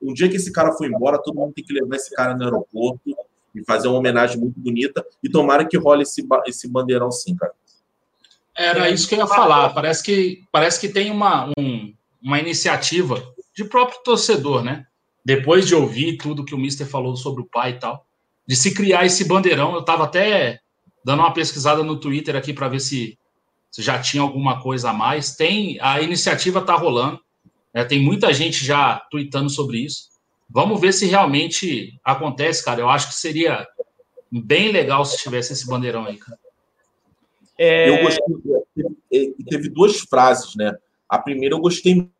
o 0.00 0.12
dia 0.12 0.28
que 0.28 0.36
esse 0.36 0.52
cara 0.52 0.72
for 0.72 0.86
embora, 0.86 1.22
todo 1.22 1.36
mundo 1.36 1.52
tem 1.54 1.64
que 1.64 1.72
levar 1.72 1.96
esse 1.96 2.14
cara 2.14 2.36
no 2.36 2.44
aeroporto 2.44 3.16
e 3.54 3.64
fazer 3.64 3.88
uma 3.88 3.98
homenagem 3.98 4.38
muito 4.38 4.58
bonita. 4.58 5.04
E 5.22 5.30
tomara 5.30 5.64
que 5.64 5.78
role 5.78 6.02
esse, 6.02 6.26
esse 6.46 6.68
bandeirão 6.68 7.10
sim, 7.10 7.36
cara. 7.36 7.52
Era 8.56 8.90
isso 8.90 9.08
que 9.08 9.14
eu 9.14 9.20
ia 9.20 9.26
falar. 9.26 9.70
Parece 9.70 10.02
que, 10.02 10.44
parece 10.50 10.80
que 10.80 10.88
tem 10.88 11.10
uma, 11.12 11.50
um, 11.56 11.94
uma 12.20 12.40
iniciativa 12.40 13.22
de 13.54 13.64
próprio 13.64 14.00
torcedor, 14.02 14.64
né? 14.64 14.86
Depois 15.24 15.66
de 15.66 15.74
ouvir 15.74 16.16
tudo 16.16 16.44
que 16.44 16.54
o 16.54 16.58
Mister 16.58 16.86
falou 16.86 17.16
sobre 17.16 17.42
o 17.42 17.46
pai 17.46 17.72
e 17.72 17.78
tal, 17.78 18.04
de 18.46 18.56
se 18.56 18.74
criar 18.74 19.04
esse 19.04 19.24
bandeirão. 19.24 19.74
Eu 19.74 19.80
estava 19.80 20.04
até 20.04 20.60
dando 21.04 21.20
uma 21.20 21.32
pesquisada 21.32 21.82
no 21.84 22.00
Twitter 22.00 22.34
aqui 22.34 22.52
para 22.52 22.68
ver 22.68 22.80
se, 22.80 23.16
se, 23.70 23.82
já 23.82 24.00
tinha 24.00 24.22
alguma 24.22 24.60
coisa 24.60 24.90
a 24.90 24.92
mais. 24.92 25.36
Tem 25.36 25.78
a 25.80 26.00
iniciativa 26.00 26.58
está 26.58 26.74
rolando. 26.74 27.20
Né? 27.78 27.84
Tem 27.84 28.02
muita 28.02 28.32
gente 28.32 28.64
já 28.64 28.96
tweetando 29.08 29.48
sobre 29.48 29.78
isso. 29.78 30.08
Vamos 30.50 30.80
ver 30.80 30.92
se 30.92 31.06
realmente 31.06 31.96
acontece, 32.02 32.64
cara. 32.64 32.80
Eu 32.80 32.88
acho 32.88 33.06
que 33.06 33.14
seria 33.14 33.68
bem 34.32 34.72
legal 34.72 35.04
se 35.04 35.16
tivesse 35.16 35.52
esse 35.52 35.64
bandeirão 35.64 36.04
aí, 36.04 36.16
cara. 36.16 36.36
É... 37.56 37.88
Eu 37.88 38.02
gostei. 38.02 38.94
Teve, 39.08 39.36
teve 39.44 39.68
duas 39.68 40.00
frases, 40.00 40.56
né? 40.56 40.76
A 41.08 41.20
primeira 41.20 41.54
eu 41.54 41.60
gostei. 41.60 42.10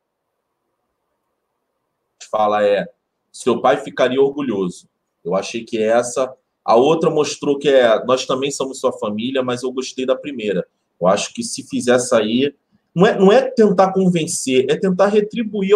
Fala 2.30 2.64
é: 2.64 2.86
seu 3.32 3.60
pai 3.60 3.78
ficaria 3.78 4.22
orgulhoso. 4.22 4.88
Eu 5.24 5.34
achei 5.34 5.64
que 5.64 5.82
essa. 5.82 6.32
A 6.64 6.76
outra 6.76 7.10
mostrou 7.10 7.58
que 7.58 7.68
é 7.68 8.04
nós 8.04 8.26
também 8.26 8.52
somos 8.52 8.78
sua 8.78 8.92
família, 8.92 9.42
mas 9.42 9.64
eu 9.64 9.72
gostei 9.72 10.06
da 10.06 10.14
primeira. 10.14 10.64
Eu 11.00 11.08
acho 11.08 11.34
que 11.34 11.42
se 11.42 11.66
fizesse 11.66 12.14
aí, 12.14 12.54
não 12.94 13.06
é, 13.06 13.18
não 13.18 13.32
é 13.32 13.42
tentar 13.42 13.92
convencer, 13.92 14.66
é 14.68 14.76
tentar 14.76 15.06
retribuir 15.06 15.74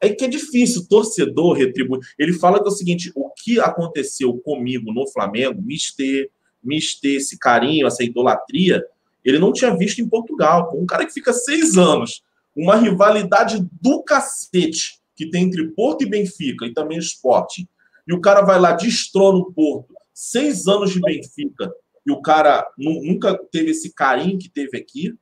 é 0.00 0.10
que 0.10 0.24
é 0.24 0.28
difícil, 0.28 0.86
torcedor 0.88 1.56
retribuir. 1.56 2.00
Ele 2.18 2.32
fala 2.32 2.60
que 2.60 2.68
é 2.68 2.72
o 2.72 2.74
seguinte: 2.74 3.12
o 3.14 3.30
que 3.30 3.58
aconteceu 3.58 4.36
comigo 4.38 4.92
no 4.92 5.08
Flamengo, 5.08 5.60
me 5.60 5.76
ter, 5.96 6.30
me 6.62 6.78
ter 7.00 7.16
esse 7.16 7.38
carinho, 7.38 7.86
essa 7.86 8.04
idolatria, 8.04 8.84
ele 9.24 9.38
não 9.38 9.52
tinha 9.52 9.76
visto 9.76 10.00
em 10.00 10.08
Portugal. 10.08 10.72
Um 10.74 10.86
cara 10.86 11.04
que 11.04 11.12
fica 11.12 11.32
seis 11.32 11.76
anos, 11.76 12.22
uma 12.54 12.76
rivalidade 12.76 13.66
do 13.80 14.02
cacete 14.02 14.98
que 15.16 15.28
tem 15.28 15.44
entre 15.44 15.66
Porto 15.72 16.02
e 16.02 16.08
Benfica, 16.08 16.64
e 16.64 16.72
também 16.72 16.96
esporte. 16.96 17.68
E 18.06 18.14
o 18.14 18.20
cara 18.20 18.42
vai 18.42 18.58
lá, 18.60 18.72
destrona 18.72 19.38
o 19.38 19.52
Porto, 19.52 19.92
seis 20.14 20.68
anos 20.68 20.92
de 20.92 21.00
Benfica, 21.00 21.72
e 22.06 22.12
o 22.12 22.22
cara 22.22 22.64
nunca 22.78 23.36
teve 23.50 23.72
esse 23.72 23.92
carinho 23.92 24.38
que 24.38 24.48
teve 24.48 24.78
aqui. 24.78 25.12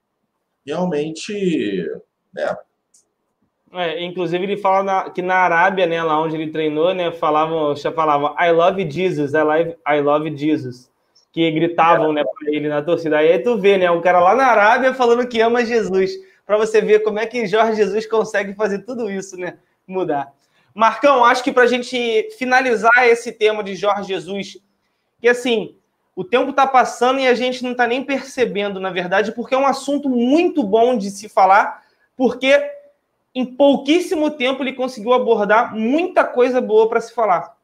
Realmente, 0.66 1.88
né, 2.34 2.56
é, 3.72 4.02
inclusive 4.02 4.42
ele 4.44 4.56
fala 4.56 4.82
na, 4.82 5.10
que 5.10 5.20
na 5.20 5.34
Arábia, 5.34 5.86
né, 5.86 6.02
lá 6.02 6.20
onde 6.20 6.34
ele 6.34 6.50
treinou, 6.50 6.94
né, 6.94 7.12
falavam, 7.12 7.76
já 7.76 7.92
falavam 7.92 8.34
I 8.40 8.50
love 8.50 8.90
Jesus, 8.90 9.34
I 9.34 9.42
love, 9.42 9.76
I 9.86 10.00
love 10.00 10.36
Jesus, 10.36 10.90
que 11.30 11.50
gritavam, 11.50 12.12
né, 12.12 12.24
para 12.24 12.54
ele 12.54 12.68
na 12.68 12.80
torcida. 12.80 13.18
Aí 13.18 13.38
tu 13.40 13.58
vê, 13.58 13.76
né, 13.76 13.90
um 13.90 14.00
cara 14.00 14.20
lá 14.20 14.34
na 14.34 14.46
Arábia 14.46 14.94
falando 14.94 15.28
que 15.28 15.40
ama 15.40 15.64
Jesus, 15.64 16.12
para 16.46 16.56
você 16.56 16.80
ver 16.80 17.00
como 17.00 17.18
é 17.18 17.26
que 17.26 17.46
Jorge 17.46 17.76
Jesus 17.76 18.06
consegue 18.06 18.54
fazer 18.54 18.78
tudo 18.80 19.10
isso, 19.10 19.36
né, 19.36 19.58
mudar. 19.86 20.32
Marcão, 20.74 21.24
acho 21.24 21.42
que 21.42 21.52
para 21.52 21.64
a 21.64 21.66
gente 21.66 22.30
finalizar 22.38 23.08
esse 23.08 23.32
tema 23.32 23.62
de 23.64 23.74
Jorge 23.74 24.08
Jesus, 24.08 24.58
que 25.20 25.28
assim, 25.28 25.76
o 26.16 26.24
tempo 26.24 26.48
está 26.48 26.66
passando 26.66 27.20
e 27.20 27.28
a 27.28 27.34
gente 27.34 27.62
não 27.62 27.72
está 27.72 27.86
nem 27.86 28.02
percebendo, 28.02 28.80
na 28.80 28.90
verdade, 28.90 29.32
porque 29.32 29.54
é 29.54 29.58
um 29.58 29.66
assunto 29.66 30.08
muito 30.08 30.64
bom 30.64 30.96
de 30.96 31.10
se 31.10 31.28
falar, 31.28 31.84
porque 32.16 32.58
em 33.34 33.44
pouquíssimo 33.44 34.30
tempo 34.30 34.62
ele 34.62 34.72
conseguiu 34.72 35.12
abordar 35.12 35.76
muita 35.76 36.24
coisa 36.24 36.58
boa 36.58 36.88
para 36.88 37.02
se 37.02 37.12
falar. 37.12 37.54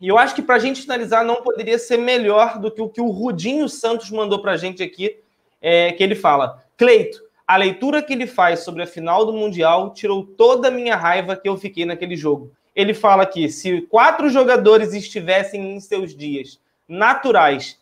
E 0.00 0.08
eu 0.08 0.16
acho 0.16 0.34
que 0.34 0.40
para 0.40 0.54
a 0.54 0.58
gente 0.58 0.80
finalizar 0.80 1.22
não 1.22 1.42
poderia 1.42 1.78
ser 1.78 1.98
melhor 1.98 2.58
do 2.58 2.70
que 2.70 2.80
o 2.80 2.88
que 2.88 3.02
o 3.02 3.10
Rudinho 3.10 3.68
Santos 3.68 4.10
mandou 4.10 4.40
para 4.40 4.52
a 4.52 4.56
gente 4.56 4.82
aqui, 4.82 5.18
é, 5.60 5.92
que 5.92 6.02
ele 6.02 6.14
fala: 6.14 6.64
Cleito, 6.78 7.22
a 7.46 7.58
leitura 7.58 8.02
que 8.02 8.14
ele 8.14 8.26
faz 8.26 8.60
sobre 8.60 8.82
a 8.82 8.86
final 8.86 9.26
do 9.26 9.32
Mundial 9.34 9.92
tirou 9.92 10.24
toda 10.24 10.68
a 10.68 10.70
minha 10.70 10.96
raiva 10.96 11.36
que 11.36 11.46
eu 11.46 11.58
fiquei 11.58 11.84
naquele 11.84 12.16
jogo. 12.16 12.50
Ele 12.74 12.94
fala 12.94 13.26
que 13.26 13.50
se 13.50 13.82
quatro 13.82 14.30
jogadores 14.30 14.94
estivessem 14.94 15.74
em 15.74 15.80
seus 15.80 16.16
dias 16.16 16.58
naturais, 16.88 17.79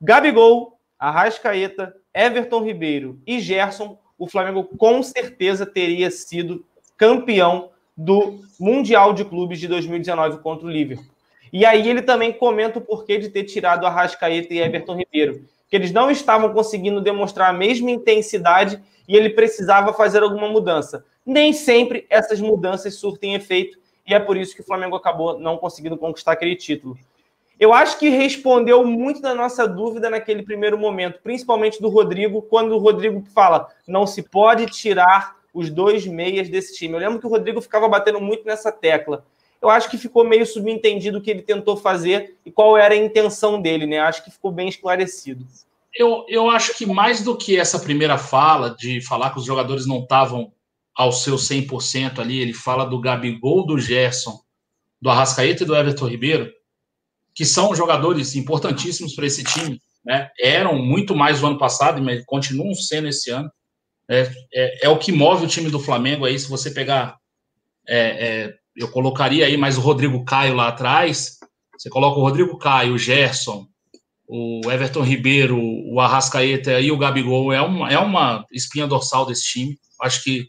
Gabigol, 0.00 0.78
Arrascaeta, 0.98 1.94
Everton 2.14 2.62
Ribeiro 2.62 3.20
e 3.26 3.40
Gerson, 3.40 3.98
o 4.18 4.28
Flamengo 4.28 4.64
com 4.64 5.02
certeza 5.02 5.66
teria 5.66 6.10
sido 6.10 6.64
campeão 6.96 7.70
do 7.96 8.40
Mundial 8.58 9.12
de 9.12 9.24
Clubes 9.24 9.58
de 9.58 9.66
2019 9.66 10.38
contra 10.38 10.66
o 10.66 10.70
Liverpool. 10.70 11.06
E 11.52 11.64
aí 11.64 11.88
ele 11.88 12.02
também 12.02 12.32
comenta 12.32 12.78
o 12.78 12.82
porquê 12.82 13.18
de 13.18 13.28
ter 13.28 13.44
tirado 13.44 13.86
a 13.86 13.90
Rascaeta 13.90 14.52
e 14.52 14.60
Everton 14.60 14.96
Ribeiro, 14.96 15.44
que 15.68 15.74
eles 15.74 15.92
não 15.92 16.10
estavam 16.10 16.52
conseguindo 16.52 17.00
demonstrar 17.00 17.50
a 17.50 17.56
mesma 17.56 17.90
intensidade 17.90 18.80
e 19.08 19.16
ele 19.16 19.30
precisava 19.30 19.92
fazer 19.92 20.22
alguma 20.22 20.48
mudança. 20.48 21.04
Nem 21.26 21.52
sempre 21.52 22.06
essas 22.08 22.40
mudanças 22.40 22.94
surtem 22.94 23.34
efeito 23.34 23.78
e 24.06 24.14
é 24.14 24.20
por 24.20 24.36
isso 24.36 24.54
que 24.54 24.60
o 24.60 24.64
Flamengo 24.64 24.96
acabou 24.96 25.38
não 25.38 25.56
conseguindo 25.56 25.96
conquistar 25.96 26.32
aquele 26.32 26.54
título. 26.54 26.96
Eu 27.58 27.72
acho 27.72 27.98
que 27.98 28.08
respondeu 28.08 28.84
muito 28.84 29.20
da 29.20 29.34
nossa 29.34 29.66
dúvida 29.66 30.08
naquele 30.08 30.42
primeiro 30.42 30.78
momento, 30.78 31.20
principalmente 31.22 31.80
do 31.80 31.88
Rodrigo, 31.88 32.42
quando 32.42 32.72
o 32.72 32.78
Rodrigo 32.78 33.22
fala: 33.34 33.68
não 33.86 34.06
se 34.06 34.22
pode 34.22 34.66
tirar 34.66 35.36
os 35.52 35.68
dois 35.68 36.06
meias 36.06 36.48
desse 36.48 36.76
time. 36.76 36.94
Eu 36.94 37.00
lembro 37.00 37.18
que 37.18 37.26
o 37.26 37.30
Rodrigo 37.30 37.60
ficava 37.60 37.88
batendo 37.88 38.20
muito 38.20 38.44
nessa 38.44 38.70
tecla. 38.70 39.24
Eu 39.60 39.68
acho 39.68 39.90
que 39.90 39.98
ficou 39.98 40.24
meio 40.24 40.46
subentendido 40.46 41.18
o 41.18 41.20
que 41.20 41.30
ele 41.30 41.42
tentou 41.42 41.76
fazer 41.76 42.36
e 42.46 42.50
qual 42.50 42.76
era 42.76 42.94
a 42.94 42.96
intenção 42.96 43.60
dele, 43.60 43.86
né? 43.86 43.98
Acho 43.98 44.22
que 44.22 44.30
ficou 44.30 44.52
bem 44.52 44.68
esclarecido. 44.68 45.44
Eu, 45.92 46.24
eu 46.28 46.48
acho 46.48 46.76
que 46.76 46.86
mais 46.86 47.24
do 47.24 47.36
que 47.36 47.58
essa 47.58 47.80
primeira 47.80 48.16
fala, 48.16 48.70
de 48.70 49.00
falar 49.00 49.30
que 49.30 49.38
os 49.40 49.44
jogadores 49.44 49.84
não 49.84 50.00
estavam 50.00 50.52
ao 50.94 51.10
seu 51.10 51.34
100% 51.34 52.20
ali, 52.20 52.40
ele 52.40 52.52
fala 52.52 52.84
do 52.84 53.00
Gabigol, 53.00 53.66
do 53.66 53.78
Gerson, 53.78 54.38
do 55.00 55.10
Arrascaeta 55.10 55.64
e 55.64 55.66
do 55.66 55.74
Everton 55.74 56.06
Ribeiro, 56.06 56.52
que 57.38 57.44
são 57.44 57.72
jogadores 57.72 58.34
importantíssimos 58.34 59.14
para 59.14 59.24
esse 59.24 59.44
time, 59.44 59.80
né? 60.04 60.28
Eram 60.40 60.76
muito 60.76 61.14
mais 61.14 61.40
no 61.40 61.46
ano 61.46 61.56
passado, 61.56 62.02
mas 62.02 62.24
continuam 62.26 62.74
sendo 62.74 63.06
esse 63.06 63.30
ano. 63.30 63.48
É, 64.10 64.28
é, 64.52 64.86
é, 64.86 64.88
o 64.88 64.98
que 64.98 65.12
move 65.12 65.44
o 65.44 65.48
time 65.48 65.70
do 65.70 65.78
Flamengo 65.78 66.24
aí. 66.24 66.36
Se 66.36 66.48
você 66.48 66.68
pegar, 66.68 67.16
é, 67.86 67.98
é, 67.98 68.54
eu 68.74 68.90
colocaria 68.90 69.46
aí 69.46 69.56
mais 69.56 69.78
o 69.78 69.80
Rodrigo 69.80 70.24
Caio 70.24 70.56
lá 70.56 70.66
atrás. 70.66 71.38
Você 71.78 71.88
coloca 71.88 72.18
o 72.18 72.22
Rodrigo 72.22 72.58
Caio, 72.58 72.94
o 72.94 72.98
Gerson, 72.98 73.68
o 74.26 74.60
Everton 74.68 75.02
Ribeiro, 75.02 75.56
o 75.60 76.00
Arrascaeta 76.00 76.80
e 76.80 76.90
o 76.90 76.98
Gabigol 76.98 77.52
é 77.52 77.62
uma, 77.62 77.88
é 77.88 77.98
uma 78.00 78.44
espinha 78.50 78.88
dorsal 78.88 79.24
desse 79.24 79.44
time. 79.44 79.78
Acho 80.00 80.24
que 80.24 80.48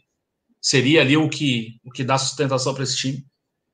seria 0.60 1.02
ali 1.02 1.16
o 1.16 1.28
que, 1.28 1.76
o 1.84 1.92
que 1.92 2.02
dá 2.02 2.18
sustentação 2.18 2.74
para 2.74 2.82
esse 2.82 2.96
time. 2.96 3.24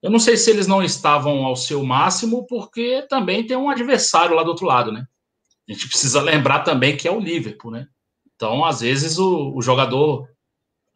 Eu 0.02 0.10
não 0.10 0.18
sei 0.18 0.36
se 0.36 0.50
eles 0.50 0.66
não 0.66 0.82
estavam 0.82 1.44
ao 1.44 1.56
seu 1.56 1.82
máximo, 1.84 2.46
porque 2.46 3.06
também 3.08 3.46
tem 3.46 3.56
um 3.56 3.70
adversário 3.70 4.36
lá 4.36 4.42
do 4.42 4.50
outro 4.50 4.66
lado, 4.66 4.92
né? 4.92 5.06
A 5.68 5.72
gente 5.72 5.88
precisa 5.88 6.20
lembrar 6.22 6.60
também 6.60 6.96
que 6.96 7.08
é 7.08 7.10
o 7.10 7.20
Liverpool, 7.20 7.72
né? 7.72 7.86
Então, 8.34 8.64
às 8.64 8.80
vezes, 8.80 9.18
o, 9.18 9.54
o 9.56 9.62
jogador 9.62 10.28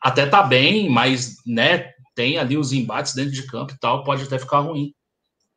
até 0.01 0.27
tá 0.27 0.43
bem, 0.43 0.89
mas, 0.89 1.37
né, 1.47 1.91
tem 2.15 2.39
ali 2.39 2.57
os 2.57 2.73
embates 2.73 3.15
dentro 3.15 3.33
de 3.33 3.47
campo 3.47 3.73
e 3.73 3.79
tal, 3.79 4.05
pode 4.05 4.23
até 4.23 4.39
ficar 4.39 4.61
ruim. 4.61 4.93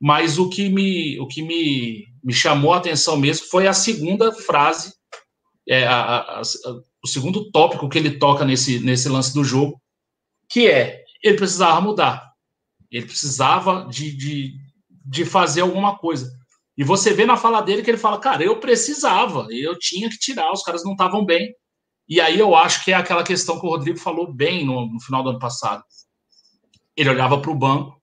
Mas 0.02 0.38
o 0.38 0.50
que 0.50 0.70
me, 0.70 1.20
o 1.20 1.28
que 1.28 1.41
me, 1.41 2.06
me 2.24 2.34
chamou 2.34 2.74
a 2.74 2.78
atenção 2.78 3.18
mesmo 3.18 3.48
foi 3.48 3.68
a 3.68 3.74
segunda 3.74 4.32
frase, 4.32 4.94
é, 5.68 5.86
a, 5.86 5.96
a, 5.96 6.39
a, 6.39 6.41
o 7.04 7.08
segundo 7.08 7.52
tópico 7.52 7.88
que 7.88 7.98
ele 7.98 8.18
toca 8.18 8.44
nesse, 8.46 8.80
nesse 8.80 9.08
lance 9.08 9.34
do 9.34 9.44
jogo, 9.44 9.80
que 10.50 10.68
é 10.68 11.04
ele 11.24 11.38
precisava 11.38 11.80
mudar. 11.80 12.32
Ele 12.94 13.08
precisava 13.08 13.88
de, 13.89 14.16
de, 14.16 14.54
de 15.04 15.26
fazer 15.26 15.62
alguma 15.62 15.98
coisa. 15.98 16.32
E 16.78 16.84
você 16.84 17.12
vê 17.12 17.26
na 17.26 17.36
fala 17.36 17.60
dele 17.60 17.82
que 17.82 17.89
ele 17.89 17.98
fala, 17.98 18.20
cara, 18.20 18.44
eu 18.44 18.60
precisava, 18.60 19.48
eu 19.50 19.78
tinha 19.80 20.10
que 20.10 20.18
tirar, 20.20 20.54
os 20.54 20.62
caras 20.62 20.84
não 20.84 20.91
estavam 20.91 21.26
bem. 21.26 21.54
E 22.08 22.22
aí 22.22 22.39
eu 22.39 22.56
acho 22.56 22.86
que 22.86 22.91
é 22.91 22.96
aquela 22.96 23.24
questão 23.24 23.60
que 23.60 23.66
o 23.66 23.70
Rodrigo 23.70 23.98
falou 23.98 24.32
bem 24.32 24.64
no, 24.64 24.86
no 24.91 25.00
final 25.00 25.24
do 25.24 25.32
ano 25.32 25.39
passado. 25.39 25.84
Ele 26.96 27.10
olhava 27.10 27.41
para 27.41 27.50
o 27.50 27.56
banco 27.56 28.00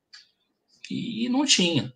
e 0.90 1.28
não 1.28 1.44
tinha. 1.44 1.92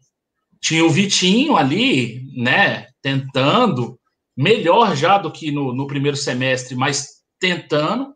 Tinha 0.60 0.84
o 0.84 0.90
Vitinho 0.90 1.56
ali, 1.56 2.22
né, 2.36 2.86
tentando, 3.02 3.98
melhor 4.36 4.94
já 4.94 5.18
do 5.18 5.32
que 5.32 5.50
no, 5.50 5.74
no 5.74 5.88
primeiro 5.88 6.16
semestre, 6.16 6.76
mas 6.76 7.24
tentando, 7.40 8.14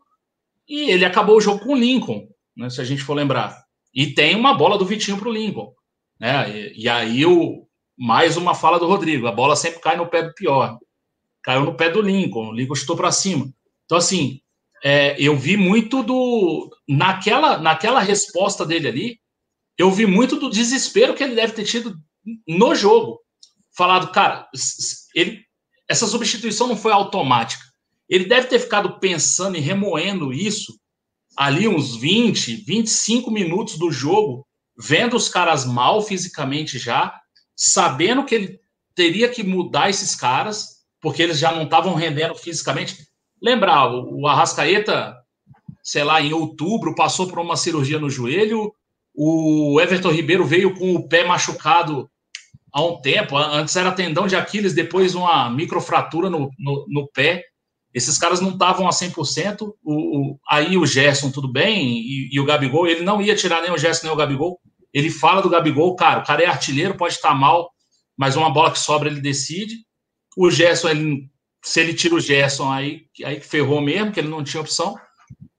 e 0.67 0.89
ele 0.89 1.03
acabou 1.03 1.37
o 1.37 1.41
jogo 1.41 1.59
com 1.63 1.73
o 1.73 1.77
Lincoln, 1.77 2.27
né, 2.55 2.69
se 2.69 2.79
a 2.79 2.83
gente 2.85 3.03
for 3.03 3.13
lembrar. 3.13 3.68
E 3.93 4.13
tem 4.13 4.35
uma 4.35 4.53
bola 4.53 4.77
do 4.77 4.85
Vitinho 4.85 5.17
para 5.17 5.29
o 5.29 5.31
Lincoln. 5.31 5.73
Né? 6.19 6.49
E, 6.49 6.83
e, 6.83 6.89
aí 6.89 7.25
o, 7.25 7.67
mais 7.97 8.37
uma 8.37 8.53
fala 8.53 8.79
do 8.79 8.87
Rodrigo, 8.87 9.27
a 9.27 9.31
bola 9.31 9.55
sempre 9.55 9.79
cai 9.79 9.97
no 9.97 10.07
pé 10.07 10.23
do 10.23 10.33
pior. 10.33 10.77
Caiu 11.43 11.63
no 11.63 11.75
pé 11.75 11.89
do 11.89 12.01
Lincoln, 12.01 12.49
o 12.49 12.53
Lincoln 12.53 12.75
chutou 12.75 12.97
para 12.97 13.11
cima. 13.11 13.49
Então, 13.85 13.97
assim, 13.97 14.41
é, 14.83 15.15
eu 15.19 15.35
vi 15.37 15.57
muito 15.57 16.03
do. 16.03 16.69
Naquela, 16.87 17.57
naquela 17.57 17.99
resposta 17.99 18.65
dele 18.65 18.87
ali, 18.87 19.19
eu 19.77 19.91
vi 19.91 20.05
muito 20.05 20.35
do 20.37 20.49
desespero 20.49 21.13
que 21.13 21.23
ele 21.23 21.35
deve 21.35 21.53
ter 21.53 21.63
tido 21.63 21.97
no 22.47 22.75
jogo. 22.75 23.19
Falado, 23.75 24.11
cara, 24.11 24.47
ele, 25.15 25.41
essa 25.89 26.05
substituição 26.05 26.67
não 26.67 26.77
foi 26.77 26.91
automática. 26.91 27.63
Ele 28.07 28.25
deve 28.25 28.47
ter 28.47 28.59
ficado 28.59 28.99
pensando 28.99 29.57
e 29.57 29.61
remoendo 29.61 30.33
isso 30.33 30.78
ali 31.39 31.69
uns 31.69 31.95
20, 31.95 32.65
25 32.65 33.31
minutos 33.31 33.77
do 33.77 33.89
jogo, 33.89 34.45
vendo 34.77 35.15
os 35.15 35.29
caras 35.29 35.63
mal 35.63 36.01
fisicamente 36.01 36.77
já, 36.77 37.17
sabendo 37.55 38.25
que 38.25 38.35
ele 38.35 38.59
teria 38.93 39.29
que 39.29 39.41
mudar 39.41 39.89
esses 39.89 40.13
caras, 40.17 40.83
porque 40.99 41.23
eles 41.23 41.39
já 41.39 41.53
não 41.53 41.63
estavam 41.63 41.95
rendendo 41.95 42.35
fisicamente. 42.35 43.07
Lembrar, 43.41 43.89
o 43.89 44.27
Arrascaeta, 44.27 45.15
sei 45.81 46.03
lá, 46.03 46.21
em 46.21 46.33
outubro, 46.33 46.93
passou 46.93 47.25
por 47.25 47.39
uma 47.39 47.55
cirurgia 47.55 47.99
no 47.99 48.09
joelho. 48.09 48.73
O 49.15 49.79
Everton 49.79 50.11
Ribeiro 50.11 50.43
veio 50.43 50.75
com 50.75 50.93
o 50.93 51.07
pé 51.07 51.25
machucado 51.25 52.11
há 52.73 52.83
um 52.83 52.99
tempo. 52.99 53.37
Antes 53.37 53.77
era 53.77 53.93
tendão 53.93 54.27
de 54.27 54.35
Aquiles, 54.35 54.73
depois 54.73 55.15
uma 55.15 55.49
microfratura 55.49 56.29
no, 56.29 56.51
no, 56.59 56.85
no 56.89 57.07
pé. 57.13 57.45
Esses 57.99 58.17
caras 58.17 58.39
não 58.39 58.51
estavam 58.51 58.87
a 58.87 58.91
100%. 58.91 59.61
O, 59.61 59.73
o, 59.83 60.39
aí 60.49 60.77
o 60.77 60.85
Gerson, 60.85 61.29
tudo 61.31 61.51
bem, 61.51 61.99
e, 61.99 62.29
e, 62.31 62.39
o 62.39 62.45
Gabigol, 62.45 62.87
ele 62.87 63.03
não 63.03 63.21
ia 63.21 63.35
tirar 63.35 63.61
nem 63.61 63.71
o 63.71 63.77
Gerson 63.77 64.07
nem 64.07 64.13
o 64.13 64.17
Gabigol. 64.17 64.59
Ele 64.93 65.09
fala 65.09 65.41
do 65.41 65.49
Gabigol, 65.49 65.95
cara, 65.95 66.21
o 66.21 66.25
cara 66.25 66.43
é 66.43 66.47
artilheiro, 66.47 66.97
pode 66.97 67.13
estar 67.13 67.35
mal, 67.35 67.69
mas 68.17 68.35
uma 68.35 68.49
bola 68.49 68.71
que 68.71 68.79
sobra 68.79 69.09
ele 69.09 69.21
decide. 69.21 69.75
O 70.37 70.49
Gerson, 70.49 70.89
ele 70.89 71.29
se 71.63 71.81
ele 71.81 71.93
tira 71.93 72.15
o 72.15 72.19
Gerson, 72.19 72.71
aí, 72.71 73.01
aí 73.23 73.39
ferrou 73.41 73.81
mesmo, 73.81 74.11
que 74.11 74.19
ele 74.19 74.29
não 74.29 74.43
tinha 74.43 74.61
opção. 74.61 74.95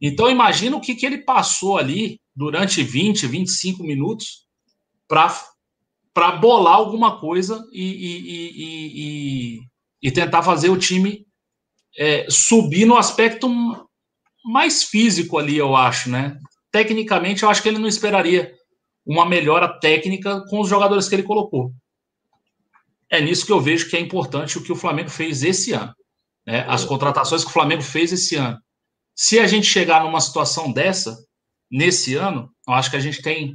Então, 0.01 0.31
imagina 0.31 0.77
o 0.77 0.81
que, 0.81 0.95
que 0.95 1.05
ele 1.05 1.19
passou 1.19 1.77
ali 1.77 2.19
durante 2.35 2.83
20, 2.83 3.27
25 3.27 3.83
minutos 3.83 4.47
para 5.07 6.33
bolar 6.41 6.75
alguma 6.75 7.21
coisa 7.21 7.63
e, 7.73 7.85
e, 7.85 9.61
e, 9.61 9.61
e, 10.03 10.11
tentar 10.11 10.43
fazer 10.43 10.71
o 10.71 10.79
time 10.79 11.27
é, 12.01 12.27
subir 12.29 12.87
no 12.87 12.97
aspecto 12.97 13.49
mais 14.45 14.83
físico 14.83 15.39
ali, 15.39 15.57
eu 15.57 15.77
acho, 15.77 16.11
né? 16.11 16.37
Tecnicamente, 16.73 17.43
eu 17.43 17.51
acho 17.51 17.63
que 17.63 17.69
ele 17.69 17.79
não 17.79 17.89
esperaria 17.89 18.53
uma 19.05 19.27
melhora 19.27 19.69
técnica 19.69 20.43
com 20.49 20.61
os 20.61 20.69
jogadores 20.69 21.09
que 21.09 21.15
ele 21.15 21.23
colocou 21.23 21.73
é 23.11 23.21
nisso 23.21 23.45
que 23.45 23.53
eu 23.53 23.61
vejo 23.61 23.91
que 23.91 23.97
é 23.97 24.01
importante 24.01 24.57
o 24.57 24.63
que 24.63 24.73
o 24.73 24.77
Flamengo 24.77 25.11
fez 25.11 25.43
esse 25.43 25.73
ano. 25.73 25.93
Né? 26.47 26.65
As 26.69 26.85
contratações 26.85 27.43
que 27.43 27.51
o 27.51 27.53
Flamengo 27.53 27.83
fez 27.83 28.13
esse 28.13 28.37
ano. 28.37 28.57
Se 29.17 29.41
a 29.41 29.47
gente 29.47 29.67
chegar 29.67 30.05
numa 30.05 30.21
situação 30.21 30.73
dessa, 30.73 31.19
nesse 31.71 32.15
ano, 32.15 32.49
eu 32.67 32.75
acho 32.75 32.89
que 32.89 32.97
a 32.97 33.01
gente 33.01 33.21
tem 33.21 33.55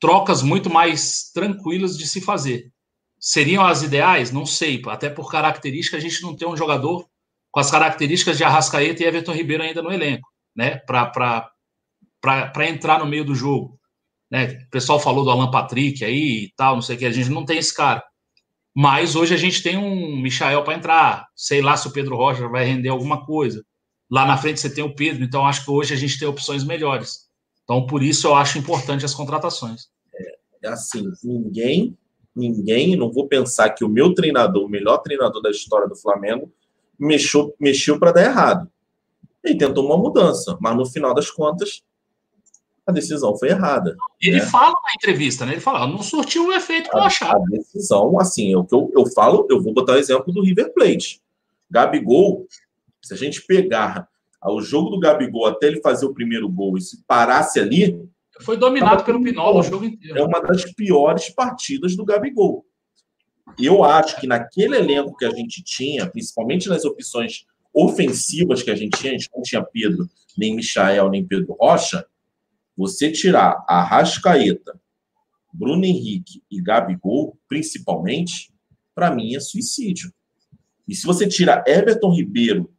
trocas 0.00 0.42
muito 0.42 0.68
mais 0.68 1.30
tranquilas 1.32 1.96
de 1.96 2.06
se 2.06 2.20
fazer. 2.20 2.70
Seriam 3.18 3.64
as 3.64 3.82
ideais? 3.82 4.32
Não 4.32 4.44
sei, 4.44 4.82
até 4.88 5.08
por 5.08 5.30
característica, 5.30 5.96
a 5.96 6.00
gente 6.00 6.20
não 6.20 6.36
tem 6.36 6.46
um 6.46 6.56
jogador 6.56 7.08
com 7.54 7.60
as 7.60 7.70
características 7.70 8.36
de 8.36 8.42
Arrascaeta 8.42 9.00
e 9.00 9.06
Everton 9.06 9.30
Ribeiro 9.30 9.62
ainda 9.62 9.80
no 9.80 9.92
elenco, 9.92 10.28
né? 10.56 10.78
Para 10.78 11.48
entrar 12.68 12.98
no 12.98 13.06
meio 13.06 13.24
do 13.24 13.32
jogo. 13.32 13.78
Né? 14.28 14.64
O 14.66 14.70
pessoal 14.70 14.98
falou 14.98 15.22
do 15.22 15.30
Alan 15.30 15.52
Patrick 15.52 16.04
aí 16.04 16.46
e 16.46 16.52
tal, 16.56 16.74
não 16.74 16.82
sei 16.82 16.96
o 16.96 16.98
que, 16.98 17.06
a 17.06 17.12
gente 17.12 17.30
não 17.30 17.44
tem 17.44 17.56
esse 17.56 17.72
cara. 17.72 18.02
Mas 18.74 19.14
hoje 19.14 19.32
a 19.34 19.36
gente 19.36 19.62
tem 19.62 19.78
um 19.78 20.20
Michael 20.20 20.64
para 20.64 20.74
entrar. 20.74 21.28
Sei 21.36 21.62
lá 21.62 21.76
se 21.76 21.86
o 21.86 21.92
Pedro 21.92 22.16
Rocha 22.16 22.48
vai 22.48 22.64
render 22.64 22.88
alguma 22.88 23.24
coisa. 23.24 23.64
Lá 24.10 24.26
na 24.26 24.36
frente 24.36 24.58
você 24.58 24.68
tem 24.68 24.82
o 24.82 24.92
Pedro, 24.92 25.22
então 25.22 25.46
acho 25.46 25.64
que 25.64 25.70
hoje 25.70 25.94
a 25.94 25.96
gente 25.96 26.18
tem 26.18 26.26
opções 26.26 26.64
melhores. 26.64 27.28
Então, 27.62 27.86
por 27.86 28.02
isso 28.02 28.26
eu 28.26 28.34
acho 28.34 28.58
importante 28.58 29.04
as 29.04 29.14
contratações. 29.14 29.82
É, 30.64 30.68
assim, 30.70 31.08
ninguém, 31.22 31.96
ninguém, 32.34 32.96
não 32.96 33.12
vou 33.12 33.28
pensar 33.28 33.70
que 33.70 33.84
o 33.84 33.88
meu 33.88 34.12
treinador, 34.12 34.64
o 34.64 34.68
melhor 34.68 34.98
treinador 34.98 35.40
da 35.40 35.50
história 35.50 35.86
do 35.86 35.94
Flamengo, 35.94 36.52
mexeu, 36.98 37.54
mexeu 37.58 37.98
para 37.98 38.12
dar 38.12 38.24
errado. 38.24 38.70
Ele 39.42 39.58
tentou 39.58 39.84
uma 39.84 39.96
mudança, 39.96 40.56
mas 40.60 40.76
no 40.76 40.86
final 40.86 41.14
das 41.14 41.30
contas, 41.30 41.82
a 42.86 42.92
decisão 42.92 43.36
foi 43.36 43.50
errada. 43.50 43.96
Ele 44.20 44.38
né? 44.38 44.46
fala 44.46 44.72
na 44.72 44.94
entrevista, 44.94 45.44
né? 45.44 45.52
Ele 45.52 45.60
fala, 45.60 45.86
não 45.86 46.02
surtiu 46.02 46.46
o 46.46 46.52
efeito 46.52 46.90
que 46.90 46.96
eu 46.96 47.02
achava. 47.02 47.38
A 47.38 47.50
decisão, 47.50 48.18
assim, 48.18 48.52
é 48.52 48.56
o 48.56 48.64
que 48.64 48.74
eu, 48.74 48.90
eu 48.96 49.06
falo, 49.06 49.46
eu 49.50 49.62
vou 49.62 49.72
botar 49.72 49.92
o 49.92 49.98
exemplo 49.98 50.32
do 50.32 50.42
River 50.42 50.72
Plate. 50.72 51.20
Gabigol, 51.70 52.46
se 53.02 53.12
a 53.12 53.16
gente 53.16 53.42
pegar 53.42 54.08
o 54.50 54.60
jogo 54.60 54.90
do 54.90 55.00
Gabigol 55.00 55.46
até 55.46 55.66
ele 55.66 55.80
fazer 55.80 56.06
o 56.06 56.12
primeiro 56.12 56.48
gol 56.48 56.76
e 56.76 56.80
se 56.80 57.02
parasse 57.06 57.58
ali. 57.58 57.98
Foi 58.40 58.56
dominado 58.56 59.04
pelo 59.04 59.22
Pinol 59.22 59.58
o 59.58 59.62
jogo 59.62 59.84
inteiro. 59.84 60.18
É 60.18 60.22
uma 60.22 60.40
das 60.40 60.64
piores 60.74 61.30
partidas 61.30 61.96
do 61.96 62.04
Gabigol. 62.04 62.64
Eu 63.58 63.84
acho 63.84 64.20
que 64.20 64.26
naquele 64.26 64.76
elenco 64.76 65.16
que 65.16 65.24
a 65.24 65.30
gente 65.30 65.62
tinha, 65.62 66.06
principalmente 66.06 66.68
nas 66.68 66.84
opções 66.84 67.46
ofensivas 67.72 68.62
que 68.62 68.70
a 68.70 68.76
gente 68.76 68.98
tinha, 68.98 69.12
a 69.12 69.18
gente 69.18 69.30
não 69.34 69.42
tinha 69.42 69.62
Pedro, 69.62 70.08
nem 70.36 70.56
Michael, 70.56 71.10
nem 71.10 71.26
Pedro 71.26 71.56
Rocha, 71.58 72.04
você 72.76 73.10
tirar 73.10 73.64
a 73.68 73.82
Rascaeta, 73.82 74.80
Bruno 75.52 75.84
Henrique 75.84 76.42
e 76.50 76.60
Gabigol, 76.60 77.38
principalmente, 77.48 78.52
para 78.94 79.14
mim 79.14 79.34
é 79.34 79.40
suicídio. 79.40 80.12
E 80.86 80.94
se 80.94 81.06
você 81.06 81.26
tira 81.26 81.64
Everton 81.66 82.12
Ribeiro 82.12 82.70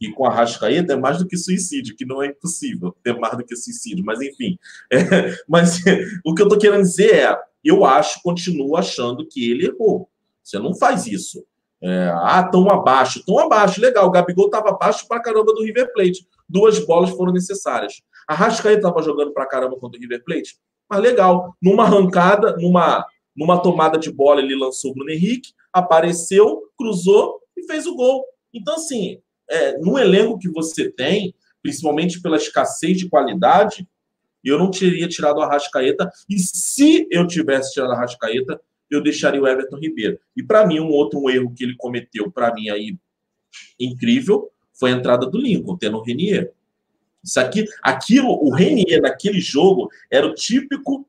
e 0.00 0.10
com 0.12 0.26
a 0.26 0.32
Rascaeta, 0.32 0.92
é 0.92 0.96
mais 0.96 1.18
do 1.18 1.26
que 1.26 1.36
suicídio, 1.36 1.96
que 1.96 2.04
não 2.04 2.22
é 2.22 2.28
impossível 2.28 2.94
ter 3.02 3.18
mais 3.18 3.36
do 3.36 3.44
que 3.44 3.56
suicídio, 3.56 4.04
mas 4.04 4.20
enfim. 4.20 4.58
É, 4.92 5.36
mas 5.48 5.80
o 6.24 6.34
que 6.34 6.42
eu 6.42 6.46
estou 6.46 6.58
querendo 6.58 6.82
dizer 6.82 7.14
é, 7.14 7.38
eu 7.64 7.84
acho, 7.84 8.20
continuo 8.22 8.76
achando 8.76 9.26
que 9.26 9.50
ele 9.50 9.66
errou. 9.66 10.08
Você 10.42 10.58
não 10.58 10.74
faz 10.74 11.06
isso. 11.06 11.44
É, 11.82 12.12
ah, 12.14 12.42
tão 12.42 12.68
abaixo, 12.70 13.24
tão 13.24 13.38
abaixo, 13.38 13.80
legal. 13.80 14.06
O 14.06 14.10
Gabigol 14.10 14.46
estava 14.46 14.70
abaixo 14.70 15.06
para 15.08 15.22
caramba 15.22 15.52
do 15.52 15.62
River 15.62 15.92
Plate. 15.92 16.26
Duas 16.48 16.78
bolas 16.84 17.10
foram 17.10 17.32
necessárias. 17.32 18.02
A 18.28 18.34
Rascaeta 18.34 18.78
estava 18.78 19.02
jogando 19.02 19.32
para 19.32 19.46
caramba 19.46 19.76
contra 19.76 19.98
o 19.98 20.00
River 20.00 20.22
Plate, 20.24 20.58
mas 20.88 21.00
legal. 21.00 21.54
Numa 21.60 21.84
arrancada, 21.84 22.56
numa, 22.56 23.04
numa 23.34 23.58
tomada 23.58 23.98
de 23.98 24.10
bola, 24.12 24.40
ele 24.40 24.54
lançou 24.54 24.90
o 24.90 24.94
Bruno 24.94 25.10
Henrique, 25.10 25.52
apareceu, 25.72 26.62
cruzou 26.76 27.40
e 27.56 27.66
fez 27.66 27.86
o 27.86 27.94
gol. 27.94 28.24
Então, 28.52 28.74
assim, 28.74 29.20
é, 29.48 29.78
no 29.78 29.98
elenco 29.98 30.38
que 30.38 30.50
você 30.50 30.90
tem, 30.90 31.34
principalmente 31.62 32.20
pela 32.20 32.36
escassez 32.36 32.98
de 32.98 33.08
qualidade, 33.08 33.88
eu 34.48 34.58
não 34.58 34.70
teria 34.70 35.08
tirado 35.08 35.40
a 35.40 35.46
Rascaeta. 35.46 36.10
E 36.28 36.38
se 36.38 37.06
eu 37.10 37.26
tivesse 37.26 37.74
tirado 37.74 37.92
a 37.92 37.96
Rascaeta, 37.96 38.60
eu 38.90 39.02
deixaria 39.02 39.40
o 39.40 39.46
Everton 39.46 39.76
Ribeiro. 39.76 40.18
E 40.36 40.42
para 40.42 40.66
mim, 40.66 40.80
um 40.80 40.88
outro 40.88 41.28
erro 41.30 41.52
que 41.54 41.64
ele 41.64 41.76
cometeu, 41.76 42.30
para 42.30 42.52
mim 42.54 42.68
aí, 42.70 42.96
incrível, 43.78 44.50
foi 44.72 44.92
a 44.92 44.96
entrada 44.96 45.26
do 45.26 45.38
Lincoln, 45.38 45.76
tendo 45.76 45.98
o 45.98 46.02
Renier. 46.02 46.52
Isso 47.22 47.38
aqui, 47.38 47.66
aquilo, 47.82 48.30
o 48.30 48.52
Renier 48.52 49.00
naquele 49.02 49.40
jogo 49.40 49.90
era 50.10 50.26
o 50.26 50.34
típico 50.34 51.06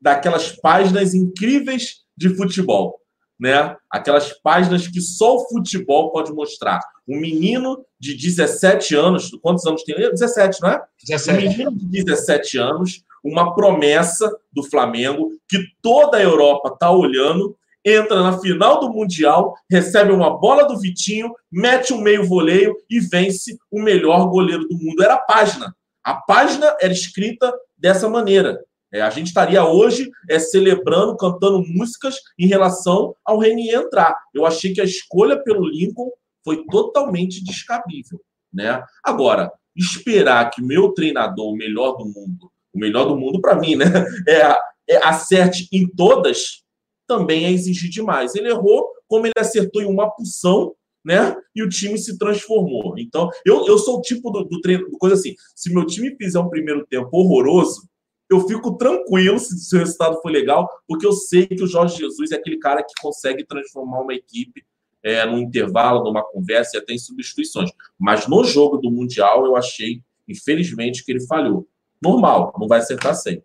daquelas 0.00 0.50
páginas 0.52 1.14
incríveis 1.14 2.04
de 2.16 2.34
futebol, 2.34 3.00
né? 3.38 3.76
Aquelas 3.88 4.32
páginas 4.32 4.88
que 4.88 5.00
só 5.00 5.36
o 5.36 5.48
futebol 5.48 6.10
pode 6.10 6.32
mostrar. 6.32 6.80
Um 7.08 7.18
menino 7.18 7.84
de 7.98 8.14
17 8.14 8.94
anos, 8.94 9.30
quantos 9.42 9.66
anos 9.66 9.82
tem? 9.82 9.96
17, 9.96 10.60
não 10.60 10.70
é? 10.70 10.82
17. 11.04 11.30
Um 11.30 11.48
menino 11.48 11.76
de 11.76 11.86
17 11.86 12.58
anos, 12.58 13.02
uma 13.24 13.54
promessa 13.54 14.30
do 14.52 14.62
Flamengo 14.62 15.30
que 15.48 15.58
toda 15.80 16.16
a 16.16 16.22
Europa 16.22 16.70
está 16.72 16.90
olhando, 16.90 17.56
entra 17.84 18.22
na 18.22 18.38
final 18.38 18.80
do 18.80 18.90
Mundial, 18.90 19.54
recebe 19.70 20.12
uma 20.12 20.38
bola 20.38 20.64
do 20.64 20.78
Vitinho, 20.78 21.32
mete 21.50 21.92
um 21.92 22.00
meio 22.00 22.26
voleio 22.26 22.74
e 22.88 23.00
vence 23.00 23.56
o 23.70 23.80
melhor 23.80 24.28
goleiro 24.28 24.66
do 24.68 24.76
mundo. 24.76 25.02
Era 25.02 25.14
a 25.14 25.18
página. 25.18 25.74
A 26.04 26.14
página 26.14 26.76
era 26.80 26.92
escrita 26.92 27.52
dessa 27.76 28.08
maneira. 28.08 28.60
É, 28.92 29.00
a 29.00 29.08
gente 29.08 29.28
estaria 29.28 29.64
hoje 29.64 30.10
é, 30.28 30.38
celebrando, 30.38 31.16
cantando 31.16 31.64
músicas 31.66 32.16
em 32.38 32.46
relação 32.46 33.14
ao 33.24 33.38
Renier 33.38 33.80
entrar. 33.80 34.14
Eu 34.34 34.44
achei 34.44 34.74
que 34.74 34.80
a 34.80 34.84
escolha 34.84 35.42
pelo 35.42 35.66
Lincoln 35.66 36.10
foi 36.44 36.64
totalmente 36.66 37.42
descabível. 37.42 38.20
Né? 38.52 38.82
Agora, 39.02 39.52
esperar 39.74 40.50
que 40.50 40.62
meu 40.62 40.92
treinador, 40.92 41.52
o 41.52 41.56
melhor 41.56 41.96
do 41.96 42.04
mundo, 42.04 42.50
o 42.72 42.78
melhor 42.78 43.06
do 43.06 43.16
mundo 43.16 43.40
para 43.40 43.58
mim, 43.58 43.76
né, 43.76 43.86
é, 44.28 44.56
é, 44.88 44.96
acerte 45.06 45.68
em 45.72 45.86
todas, 45.86 46.62
também 47.06 47.46
é 47.46 47.50
exigir 47.50 47.90
demais. 47.90 48.34
Ele 48.34 48.48
errou, 48.48 48.86
como 49.08 49.26
ele 49.26 49.34
acertou 49.36 49.82
em 49.82 49.86
uma 49.86 50.10
porção, 50.10 50.74
né? 51.04 51.34
E 51.54 51.62
o 51.62 51.68
time 51.68 51.98
se 51.98 52.16
transformou. 52.16 52.94
Então, 52.96 53.28
eu, 53.44 53.66
eu 53.66 53.76
sou 53.76 53.98
o 53.98 54.02
tipo 54.02 54.30
do, 54.30 54.44
do 54.44 54.60
treino, 54.60 54.88
coisa 54.98 55.16
assim. 55.16 55.34
Se 55.54 55.72
meu 55.72 55.84
time 55.84 56.16
fizer 56.16 56.38
um 56.38 56.48
primeiro 56.48 56.86
tempo 56.86 57.10
horroroso, 57.12 57.88
eu 58.30 58.46
fico 58.46 58.76
tranquilo 58.76 59.38
se, 59.38 59.58
se 59.58 59.76
o 59.76 59.78
resultado 59.80 60.20
for 60.22 60.30
legal, 60.30 60.68
porque 60.86 61.06
eu 61.06 61.12
sei 61.12 61.46
que 61.46 61.62
o 61.62 61.66
Jorge 61.66 61.98
Jesus 61.98 62.30
é 62.30 62.36
aquele 62.36 62.58
cara 62.58 62.82
que 62.82 62.94
consegue 63.00 63.44
transformar 63.44 64.00
uma 64.00 64.14
equipe 64.14 64.64
é, 65.02 65.24
num 65.26 65.38
intervalo, 65.38 66.04
numa 66.04 66.22
conversa 66.22 66.76
e 66.76 66.80
até 66.80 66.92
em 66.92 66.98
substituições. 66.98 67.70
Mas 67.98 68.26
no 68.26 68.44
jogo 68.44 68.78
do 68.78 68.90
Mundial, 68.90 69.44
eu 69.44 69.56
achei, 69.56 70.00
infelizmente, 70.28 71.04
que 71.04 71.12
ele 71.12 71.26
falhou. 71.26 71.66
Normal, 72.00 72.54
não 72.58 72.68
vai 72.68 72.78
acertar 72.78 73.14
sempre. 73.14 73.44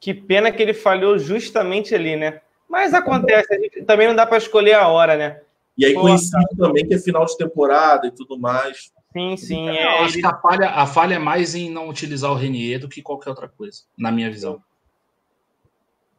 Que 0.00 0.14
pena 0.14 0.50
que 0.50 0.62
ele 0.62 0.72
falhou 0.72 1.18
justamente 1.18 1.94
ali, 1.94 2.16
né? 2.16 2.40
Mas 2.68 2.94
acontece, 2.94 3.52
gente, 3.60 3.82
também 3.82 4.08
não 4.08 4.14
dá 4.14 4.24
para 4.24 4.38
escolher 4.38 4.74
a 4.74 4.88
hora, 4.88 5.16
né? 5.16 5.40
E 5.76 5.84
aí 5.84 5.94
coincide 5.94 6.56
também 6.56 6.86
que 6.86 6.94
é 6.94 6.98
final 6.98 7.24
de 7.24 7.36
temporada 7.36 8.06
e 8.06 8.10
tudo 8.10 8.38
mais. 8.38 8.92
Sim, 9.12 9.36
sim. 9.36 9.68
É, 9.68 9.82
é, 9.82 9.98
acho 10.04 10.18
que 10.18 10.26
a 10.26 10.36
falha, 10.36 10.70
a 10.70 10.86
falha 10.86 11.14
é 11.14 11.18
mais 11.18 11.54
em 11.54 11.70
não 11.70 11.88
utilizar 11.88 12.30
o 12.30 12.34
Renier 12.34 12.78
do 12.78 12.88
que 12.88 13.02
qualquer 13.02 13.30
outra 13.30 13.48
coisa, 13.48 13.82
na 13.98 14.12
minha 14.12 14.30
visão. 14.30 14.62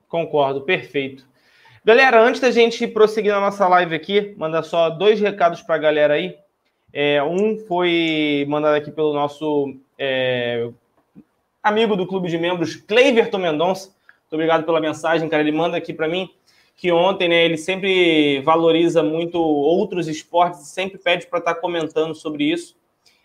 Concordo, 0.07 0.61
perfeito. 0.61 1.25
Galera, 1.83 2.23
antes 2.23 2.39
da 2.39 2.51
gente 2.51 2.85
prosseguir 2.85 3.31
na 3.31 3.39
nossa 3.39 3.67
live 3.67 3.95
aqui, 3.95 4.35
manda 4.37 4.61
só 4.61 4.87
dois 4.87 5.19
recados 5.19 5.63
para 5.63 5.73
a 5.73 5.79
galera 5.79 6.13
aí. 6.13 6.37
É, 6.93 7.23
um 7.23 7.57
foi 7.57 8.45
mandado 8.47 8.75
aqui 8.75 8.91
pelo 8.91 9.11
nosso 9.15 9.75
é, 9.97 10.69
amigo 11.63 11.95
do 11.95 12.05
clube 12.05 12.29
de 12.29 12.37
membros, 12.37 12.75
Cleiverton 12.75 13.39
Mendonça. 13.39 13.87
Muito 13.87 14.33
obrigado 14.33 14.63
pela 14.63 14.79
mensagem, 14.79 15.27
cara. 15.27 15.41
Ele 15.41 15.51
manda 15.51 15.75
aqui 15.75 15.91
para 15.91 16.07
mim 16.07 16.29
que 16.77 16.91
ontem, 16.91 17.27
né, 17.27 17.45
ele 17.45 17.57
sempre 17.57 18.41
valoriza 18.41 19.01
muito 19.01 19.39
outros 19.39 20.07
esportes 20.07 20.61
e 20.61 20.65
sempre 20.67 20.99
pede 20.99 21.25
para 21.25 21.39
estar 21.39 21.55
tá 21.55 21.59
comentando 21.59 22.13
sobre 22.13 22.43
isso. 22.43 22.75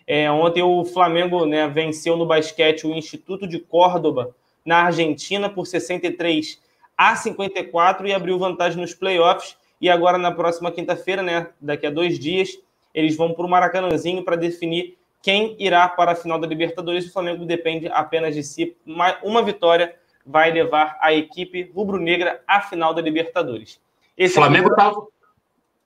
É, 0.06 0.30
ontem 0.30 0.62
o 0.62 0.82
Flamengo 0.82 1.44
né, 1.44 1.68
venceu 1.68 2.16
no 2.16 2.24
basquete 2.24 2.86
o 2.86 2.94
Instituto 2.94 3.46
de 3.46 3.58
Córdoba, 3.58 4.34
na 4.64 4.84
Argentina, 4.84 5.50
por 5.50 5.66
63 5.66 6.64
a 6.96 7.14
54 7.14 8.06
e 8.06 8.12
abriu 8.12 8.38
vantagem 8.38 8.80
nos 8.80 8.94
playoffs. 8.94 9.56
E 9.80 9.90
agora, 9.90 10.16
na 10.16 10.32
próxima 10.32 10.72
quinta-feira, 10.72 11.22
né, 11.22 11.48
daqui 11.60 11.86
a 11.86 11.90
dois 11.90 12.18
dias, 12.18 12.58
eles 12.94 13.16
vão 13.16 13.34
para 13.34 13.44
o 13.44 13.48
Maracanãzinho 13.48 14.24
para 14.24 14.36
definir 14.36 14.96
quem 15.22 15.56
irá 15.58 15.88
para 15.88 16.12
a 16.12 16.14
final 16.14 16.38
da 16.38 16.46
Libertadores. 16.46 17.06
O 17.06 17.12
Flamengo 17.12 17.44
depende 17.44 17.88
apenas 17.88 18.34
de 18.34 18.42
si. 18.42 18.76
Uma 19.22 19.42
vitória 19.42 19.94
vai 20.24 20.50
levar 20.50 20.98
a 21.00 21.12
equipe 21.12 21.70
rubro-negra 21.74 22.40
à 22.46 22.60
final 22.60 22.94
da 22.94 23.02
Libertadores. 23.02 23.80
Esse 24.16 24.34
Flamengo 24.34 24.70
estava. 24.70 25.06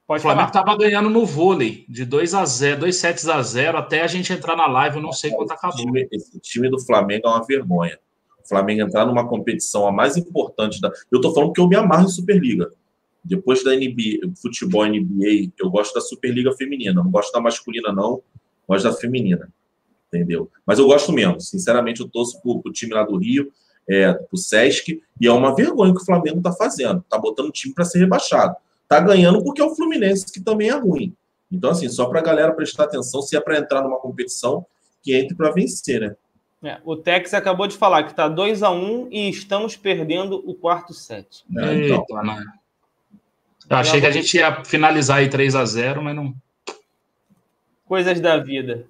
É 0.09 0.15
o 0.15 0.19
Flamengo 0.19 0.49
estava 0.49 0.77
ganhando 0.77 1.09
no 1.09 1.25
vôlei, 1.25 1.85
de 1.89 2.05
2 2.05 2.35
a 2.35 2.45
0 2.45 2.81
2 2.81 2.97
sets 2.97 3.29
a 3.29 3.41
0 3.41 3.79
até 3.79 4.03
a 4.03 4.09
gente 4.09 4.33
entrar 4.33 4.57
na 4.57 4.67
live, 4.67 4.97
eu 4.97 5.03
não 5.03 5.13
sei 5.13 5.31
quanto 5.31 5.53
acabou. 5.53 5.77
Esse 5.77 5.87
time, 5.87 6.09
esse 6.11 6.41
time 6.41 6.69
do 6.69 6.81
Flamengo 6.81 7.29
é 7.29 7.31
uma 7.31 7.47
vergonha. 7.47 7.97
Flamengo 8.51 8.82
entrar 8.82 9.07
numa 9.07 9.26
competição 9.26 9.86
a 9.86 9.92
mais 9.92 10.16
importante 10.16 10.80
da. 10.80 10.92
Eu 11.11 11.20
tô 11.20 11.32
falando 11.32 11.53
que 11.53 11.61
eu 11.61 11.68
me 11.68 11.76
amarro 11.76 12.05
em 12.05 12.09
Superliga. 12.09 12.70
Depois 13.24 13.62
da 13.62 13.74
NBA, 13.74 14.32
futebol 14.42 14.84
NBA, 14.84 15.53
eu 15.59 15.70
gosto 15.70 15.94
da 15.94 16.01
Superliga 16.01 16.53
feminina. 16.53 17.03
Não 17.03 17.11
gosto 17.11 17.32
da 17.32 17.40
masculina, 17.40 17.92
não. 17.92 18.20
Gosto 18.68 18.84
da 18.84 18.92
feminina. 18.92 19.48
Entendeu? 20.09 20.51
Mas 20.66 20.78
eu 20.78 20.86
gosto 20.86 21.12
mesmo. 21.12 21.40
Sinceramente, 21.40 22.01
eu 22.01 22.09
torço 22.09 22.40
pro, 22.42 22.61
pro 22.61 22.72
time 22.72 22.92
lá 22.92 23.05
do 23.05 23.16
Rio, 23.16 23.53
é, 23.88 24.12
pro 24.12 24.36
Sesc, 24.36 25.01
e 25.20 25.26
é 25.26 25.32
uma 25.32 25.55
vergonha 25.55 25.94
que 25.94 26.03
o 26.03 26.05
Flamengo 26.05 26.42
tá 26.42 26.53
fazendo. 26.53 27.05
Tá 27.09 27.16
botando 27.16 27.48
o 27.48 27.53
time 27.53 27.72
para 27.72 27.84
ser 27.84 28.01
rebaixado. 28.01 28.57
Tá 28.88 28.98
ganhando 28.98 29.42
porque 29.44 29.62
é 29.62 29.64
o 29.64 29.74
Fluminense, 29.76 30.32
que 30.32 30.40
também 30.40 30.68
é 30.68 30.76
ruim. 30.76 31.14
Então, 31.51 31.70
assim, 31.70 31.88
só 31.88 32.07
pra 32.07 32.20
galera 32.20 32.53
prestar 32.53 32.84
atenção, 32.84 33.22
se 33.22 33.36
é 33.36 33.40
para 33.40 33.59
entrar 33.59 33.82
numa 33.82 33.98
competição, 33.98 34.66
que 35.03 35.14
entre 35.14 35.36
para 35.36 35.53
vencer, 35.53 36.01
né? 36.01 36.16
É, 36.63 36.79
o 36.85 36.95
Tex 36.95 37.33
acabou 37.33 37.67
de 37.67 37.77
falar 37.77 38.03
que 38.05 38.11
está 38.11 38.29
2 38.29 38.63
a 38.63 38.71
1 38.71 38.75
um 38.75 39.09
e 39.11 39.31
estamos 39.31 39.77
perdendo 39.77 40.43
o 40.47 40.55
quarto 40.55 40.93
set. 40.93 41.45
É, 41.57 41.75
então. 41.75 42.05
Eita, 42.09 42.23
né? 42.23 42.45
Eu 43.69 43.77
achei 43.77 44.01
que 44.01 44.07
a 44.07 44.11
gente 44.11 44.37
ia 44.37 44.65
finalizar 44.65 45.19
aí 45.19 45.29
3 45.29 45.55
a 45.55 45.65
0 45.65 46.03
mas 46.03 46.15
não. 46.15 46.35
Coisas 47.87 48.21
da 48.21 48.37
vida. 48.37 48.85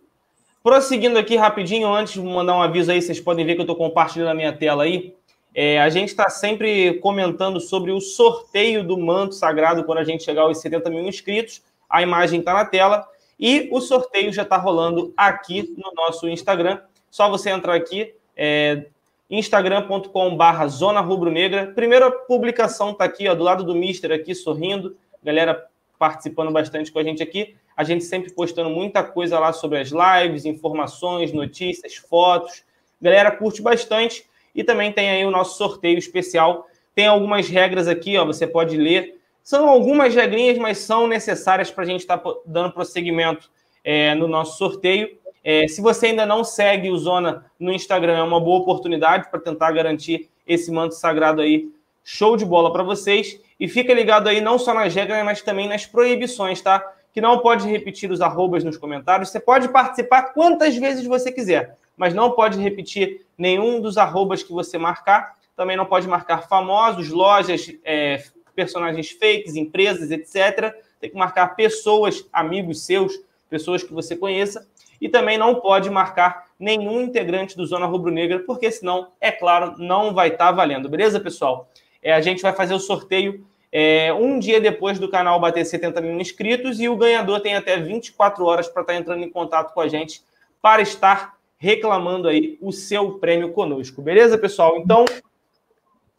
Prosseguindo 0.63 1.19
aqui 1.19 1.37
rapidinho, 1.37 1.93
antes 1.93 2.15
de 2.15 2.21
mandar 2.21 2.55
um 2.55 2.63
aviso 2.63 2.91
aí, 2.91 3.01
vocês 3.01 3.21
podem 3.21 3.47
ver 3.47 3.55
que 3.55 3.61
eu 3.61 3.65
estou 3.65 3.77
compartilhando 3.77 4.31
a 4.31 4.35
minha 4.35 4.53
tela 4.53 4.85
aí. 4.85 5.15
É, 5.55 5.81
a 5.81 5.89
gente 5.89 6.09
está 6.09 6.29
sempre 6.29 6.95
comentando 7.01 7.61
sobre 7.61 7.93
o 7.93 8.01
sorteio 8.01 8.87
do 8.87 8.99
manto 8.99 9.35
sagrado 9.35 9.85
quando 9.85 9.99
a 9.99 10.05
gente 10.05 10.23
chegar 10.23 10.43
aos 10.43 10.59
70 10.59 10.91
mil 10.91 11.07
inscritos. 11.07 11.63
A 11.89 12.03
imagem 12.03 12.41
está 12.41 12.53
na 12.53 12.65
tela. 12.65 13.07
E 13.39 13.69
o 13.73 13.81
sorteio 13.81 14.33
já 14.33 14.43
está 14.43 14.59
rolando 14.59 15.15
aqui 15.17 15.75
no 15.77 15.93
nosso 15.95 16.29
Instagram. 16.29 16.81
Só 17.11 17.29
você 17.29 17.51
entrar 17.51 17.75
aqui, 17.75 18.15
é, 18.37 18.87
instagram.com.br 19.29 20.67
Zona 20.69 21.01
Rubro 21.01 21.31
Negra. 21.31 21.73
Primeira 21.75 22.11
publicação 22.11 22.91
está 22.91 23.05
aqui, 23.05 23.29
ó, 23.29 23.35
do 23.35 23.45
lado 23.45 23.65
do 23.65 23.75
Mister 23.75 24.13
aqui, 24.13 24.35
sorrindo. 24.35 24.97
Galera 25.23 25.67
participando 25.99 26.51
bastante 26.51 26.91
com 26.91 26.99
a 26.99 27.03
gente 27.03 27.23
aqui. 27.23 27.55
A 27.77 27.85
gente 27.85 28.05
sempre 28.05 28.33
postando 28.33 28.71
muita 28.71 29.03
coisa 29.03 29.39
lá 29.39 29.53
sobre 29.53 29.79
as 29.79 29.91
lives, 29.91 30.45
informações, 30.45 31.33
notícias, 31.33 31.97
fotos. 31.97 32.65
Galera 33.01 33.31
curte 33.31 33.63
bastante. 33.63 34.25
E 34.55 34.65
também 34.65 34.93
tem 34.93 35.11
aí 35.11 35.25
o 35.25 35.31
nosso 35.31 35.57
sorteio 35.57 35.99
especial. 35.99 36.67
Tem 36.95 37.07
algumas 37.07 37.49
regras 37.49 37.87
aqui, 37.87 38.17
ó, 38.19 38.25
você 38.25 38.47
pode 38.47 38.77
ler. 38.77 39.19
São 39.43 39.69
algumas 39.69 40.15
regrinhas, 40.15 40.59
mas 40.59 40.79
são 40.79 41.07
necessárias 41.07 41.71
para 41.71 41.85
a 41.85 41.87
gente 41.87 42.01
estar 42.01 42.19
tá 42.19 42.31
dando 42.45 42.73
prosseguimento 42.73 43.51
é, 43.85 44.15
no 44.15 44.29
nosso 44.29 44.59
sorteio. 44.59 45.19
É, 45.43 45.67
se 45.67 45.81
você 45.81 46.07
ainda 46.07 46.27
não 46.27 46.45
segue 46.45 46.91
o 46.91 46.99
Zona 46.99 47.47
no 47.59 47.73
Instagram, 47.73 48.19
é 48.19 48.23
uma 48.23 48.41
boa 48.41 48.61
oportunidade 48.61 49.31
para 49.31 49.41
tentar 49.41 49.73
garantir 49.73 50.29
esse 50.47 50.71
manto 50.71 50.95
sagrado 50.95 51.41
aí. 51.41 51.69
Show 52.05 52.37
de 52.37 52.45
bola 52.45 52.73
para 52.73 52.83
vocês. 52.83 53.41
E 53.59 53.69
fica 53.69 53.93
ligado 53.93 54.29
aí 54.29 54.41
não 54.41 54.59
só 54.59 54.75
nas 54.75 54.95
regras, 54.95 55.25
mas 55.25 55.43
também 55.43 55.69
nas 55.69 55.87
proibições, 55.87 56.61
tá? 56.61 56.83
Que 57.13 57.21
não 57.21 57.39
pode 57.39 57.69
repetir 57.69 58.11
os 58.11 58.21
arrobas 58.21 58.65
nos 58.65 58.77
comentários. 58.77 59.31
Você 59.31 59.41
pode 59.41 59.69
participar 59.69 60.35
quantas 60.35 60.77
vezes 60.77 61.07
você 61.07 61.31
quiser, 61.31 61.77
mas 61.97 62.15
não 62.15 62.33
pode 62.33 62.59
repetir 62.59 63.27
nenhum 63.37 63.81
dos 63.81 63.99
arrobas 63.99 64.43
que 64.43 64.53
você 64.53 64.79
marcar. 64.79 65.37
Também 65.57 65.77
não 65.77 65.85
pode 65.85 66.09
marcar 66.09 66.49
famosos, 66.49 67.11
lojas, 67.11 67.71
é, 67.85 68.23
personagens 68.55 69.11
fakes, 69.11 69.57
empresas, 69.57 70.11
etc. 70.11 70.75
Tem 70.99 71.11
que 71.11 71.17
marcar 71.17 71.55
pessoas, 71.55 72.27
amigos 72.33 72.85
seus, 72.85 73.13
pessoas 73.49 73.83
que 73.83 73.93
você 73.93 74.17
conheça 74.17 74.67
e 75.01 75.09
também 75.09 75.39
não 75.39 75.55
pode 75.55 75.89
marcar 75.89 76.47
nenhum 76.59 77.01
integrante 77.01 77.57
do 77.57 77.65
Zona 77.65 77.87
Rubro 77.87 78.11
Negra, 78.11 78.41
porque 78.41 78.71
senão, 78.71 79.09
é 79.21 79.33
claro, 79.33 79.75
não 79.79 80.13
vai 80.13 80.29
estar 80.29 80.47
tá 80.47 80.53
valendo. 80.53 80.89
Beleza, 80.89 81.19
pessoal? 81.19 81.69
É, 82.03 82.13
a 82.13 82.21
gente 82.21 82.43
vai 82.43 82.53
fazer 82.53 82.75
o 82.75 82.81
sorteio 82.81 83.47
é, 83.73 84.13
um 84.13 84.39
dia 84.39 84.61
depois 84.61 84.99
do 84.99 85.09
canal 85.09 85.39
bater 85.39 85.65
70 85.65 86.01
mil 86.01 86.21
inscritos 86.21 86.81
e 86.81 86.89
o 86.89 86.97
ganhador 86.97 87.41
tem 87.41 87.55
até 87.55 87.77
24 87.79 88.45
horas 88.45 88.69
para 88.69 88.83
estar 88.83 88.93
tá 88.93 88.99
entrando 88.99 89.23
em 89.23 89.31
contato 89.31 89.73
com 89.73 89.81
a 89.81 89.89
gente 89.89 90.23
para 90.61 90.83
estar 90.83 91.39
reclamando 91.57 92.27
aí 92.27 92.59
o 92.61 92.73
seu 92.73 93.19
prêmio 93.19 93.53
conosco. 93.53 94.03
Beleza, 94.03 94.37
pessoal? 94.37 94.79
Então, 94.79 95.05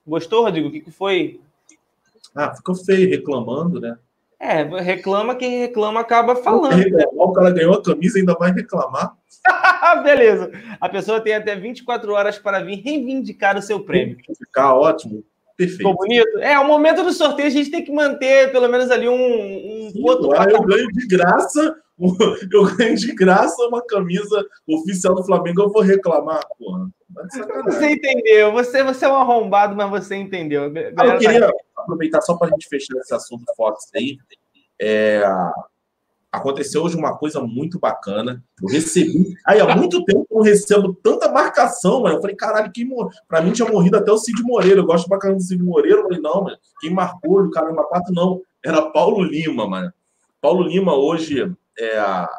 gostou, 0.08 0.44
Rodrigo? 0.44 0.70
O 0.70 0.72
que, 0.72 0.80
que 0.80 0.91
foi? 0.91 1.41
Ah, 2.34 2.56
ficou 2.56 2.76
feio 2.76 3.10
reclamando, 3.10 3.80
né? 3.80 3.98
É, 4.41 4.63
reclama 4.81 5.35
quem 5.35 5.59
reclama 5.59 5.99
acaba 5.99 6.35
falando. 6.35 6.73
Reclamar, 6.73 7.27
o 7.27 7.31
cara 7.31 7.51
ganhou 7.51 7.76
a 7.76 7.84
camisa 7.84 8.18
e 8.18 8.22
ainda 8.22 8.34
vai 8.34 8.51
reclamar. 8.51 9.15
Beleza. 10.03 10.51
A 10.80 10.89
pessoa 10.89 11.22
tem 11.22 11.35
até 11.35 11.55
24 11.55 12.11
horas 12.11 12.39
para 12.39 12.59
vir 12.59 12.81
reivindicar 12.81 13.55
o 13.55 13.61
seu 13.61 13.81
prêmio. 13.81 14.18
Ficar 14.35 14.73
ótimo. 14.73 15.23
Perfeito. 15.55 15.77
Ficou 15.77 15.95
bonito? 15.95 16.39
É, 16.39 16.57
o 16.57 16.65
momento 16.65 17.03
do 17.03 17.13
sorteio 17.13 17.47
a 17.47 17.51
gente 17.51 17.69
tem 17.69 17.84
que 17.84 17.91
manter 17.91 18.51
pelo 18.51 18.68
menos 18.68 18.89
ali 18.89 19.07
um, 19.07 19.13
um 19.13 19.89
Sim, 19.91 20.01
outro 20.03 20.30
lá 20.30 20.45
eu 20.49 20.63
ganho 20.63 20.88
de 20.88 21.05
graça, 21.05 21.76
eu 22.51 22.76
ganho 22.76 22.95
de 22.95 23.13
graça 23.13 23.61
uma 23.68 23.85
camisa 23.85 24.43
oficial 24.68 25.13
do 25.13 25.23
Flamengo, 25.23 25.61
eu 25.61 25.72
vou 25.72 25.84
reclamar, 25.84 26.41
porra. 26.57 26.89
Tá. 27.13 27.63
Você 27.65 27.91
entendeu. 27.91 28.51
Você, 28.53 28.84
você 28.84 29.05
é 29.05 29.09
um 29.09 29.15
arrombado, 29.15 29.76
mas 29.76 29.89
você 29.89 30.15
entendeu. 30.15 30.72
Ah, 30.97 31.05
eu 31.05 31.11
tá- 31.11 31.18
queria 31.18 31.51
aproveitar 31.82 32.22
só 32.22 32.36
para 32.36 32.48
a 32.48 32.52
gente 32.52 32.68
fechar 32.68 32.95
esse 32.98 33.14
assunto 33.14 33.44
Fox 33.56 33.90
aí. 33.95 34.18
É, 34.80 35.24
aconteceu 36.32 36.82
hoje 36.82 36.95
uma 36.95 37.18
coisa 37.18 37.41
muito 37.41 37.78
bacana. 37.80 38.44
Eu 38.62 38.70
recebi. 38.70 39.36
Aí, 39.45 39.60
há 39.60 39.76
muito 39.76 40.03
tempo 40.06 40.26
eu 40.30 40.38
não 40.38 40.44
recebo 40.44 40.94
tanta 40.94 41.32
marcação, 41.32 42.02
mano. 42.02 42.16
Eu 42.16 42.22
falei, 42.22 42.36
caralho, 42.36 42.72
quem 42.72 42.86
morreu? 42.86 43.10
Pra 43.28 43.41
mim 43.41 43.52
tinha 43.52 43.70
morrido 43.70 43.98
até 43.98 44.12
o 44.12 44.18
Cid 44.18 44.41
Moreira. 44.44 44.80
Eu 44.80 44.86
gosto 44.86 45.10
bacana 45.10 45.36
do 45.36 45.41
Cid 45.41 45.62
Moreira. 45.62 45.99
Eu 45.99 46.03
falei, 46.03 46.22
não, 46.22 46.44
mano, 46.44 46.58
quem 46.80 46.94
marcou 46.94 47.41
o 47.41 47.52
caramba 47.52 47.84
quatro, 47.84 48.14
não. 48.14 48.41
Era 48.64 48.90
Paulo 48.91 49.24
Lima, 49.24 49.68
mano. 49.68 49.91
Paulo 50.40 50.64
Lima 50.64 50.95
hoje 50.95 51.41
é, 51.78 51.98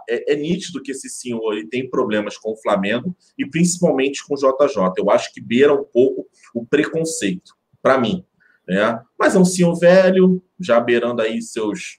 é, 0.09 0.33
é 0.33 0.37
nítido 0.37 0.83
que 0.83 0.93
esse 0.93 1.09
senhor 1.09 1.53
ele 1.53 1.69
tem 1.69 1.89
problemas 1.89 2.39
com 2.39 2.53
o 2.53 2.57
Flamengo 2.57 3.15
e 3.39 3.45
principalmente 3.45 4.27
com 4.27 4.35
o 4.35 4.37
JJ. 4.37 4.93
Eu 4.97 5.11
acho 5.11 5.33
que 5.33 5.41
beira 5.41 5.75
um 5.75 5.85
pouco 5.85 6.27
o 6.55 6.65
preconceito, 6.65 7.55
para 7.83 7.99
mim. 7.99 8.25
Né? 8.69 9.01
Mas 9.19 9.35
é 9.35 9.39
um 9.39 9.45
senhor 9.45 9.75
velho, 9.75 10.43
já 10.59 10.79
beirando 10.81 11.21
aí 11.23 11.43
seus 11.43 11.99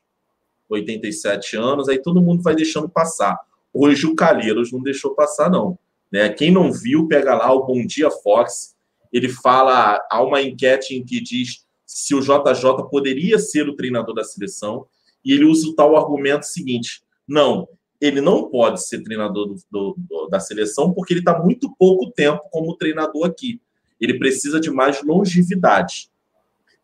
87 0.70 1.56
anos, 1.58 1.90
aí 1.90 2.02
todo 2.02 2.22
mundo 2.22 2.42
vai 2.42 2.56
deixando 2.56 2.90
passar. 2.90 3.38
Hoje 3.74 4.06
o 4.06 4.16
Calheiros 4.16 4.72
não 4.72 4.82
deixou 4.82 5.14
passar, 5.16 5.50
não. 5.50 5.78
Né? 6.12 6.30
Quem 6.30 6.52
não 6.52 6.72
viu, 6.72 7.08
pega 7.08 7.36
lá 7.36 7.52
o 7.52 7.66
Bom 7.66 7.86
Dia 7.86 8.10
Fox. 8.10 8.76
Ele 9.12 9.30
fala, 9.30 10.00
há 10.10 10.24
uma 10.24 10.42
enquete 10.42 10.96
em 10.96 11.04
que 11.04 11.22
diz 11.22 11.66
se 11.86 12.16
o 12.16 12.22
JJ 12.22 12.88
poderia 12.90 13.38
ser 13.38 13.68
o 13.70 13.76
treinador 13.76 14.16
da 14.16 14.24
seleção, 14.24 14.88
e 15.24 15.32
ele 15.34 15.46
usa 15.46 15.68
o 15.70 15.76
tal 15.76 15.96
argumento 15.96 16.44
seguinte: 16.46 17.04
não, 17.28 17.68
ele 18.02 18.20
não 18.20 18.50
pode 18.50 18.84
ser 18.86 19.04
treinador 19.04 19.48
do- 19.48 19.56
do- 19.72 19.96
do- 19.98 20.28
da 20.28 20.40
seleção 20.40 20.92
porque 20.94 21.14
ele 21.14 21.20
está 21.22 21.38
muito 21.40 21.74
pouco 21.78 22.12
tempo 22.12 22.42
como 22.52 22.76
treinador 22.76 23.28
aqui. 23.28 23.62
Ele 24.02 24.18
precisa 24.18 24.60
de 24.60 24.72
mais 24.72 25.02
longevidade. 25.04 26.10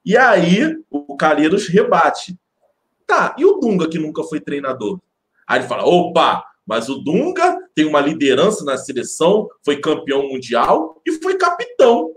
E 0.06 0.18
aí 0.18 0.78
o 0.90 1.16
Calheiros 1.16 1.68
rebate. 1.68 2.38
Tá, 3.06 3.36
e 3.38 3.46
o 3.46 3.58
Dunga 3.60 3.90
que 3.90 3.98
nunca 3.98 4.24
foi 4.24 4.40
treinador? 4.40 5.00
Aí 5.48 5.60
ele 5.60 5.68
fala: 5.68 5.84
opa, 5.86 6.46
mas 6.66 6.88
o 6.88 7.00
Dunga 7.00 7.58
tem 7.74 7.86
uma 7.86 8.00
liderança 8.00 8.64
na 8.64 8.78
seleção, 8.78 9.48
foi 9.66 9.82
campeão 9.82 10.30
mundial 10.30 11.02
e 11.06 11.14
foi 11.14 11.38
capitão. 11.38 12.14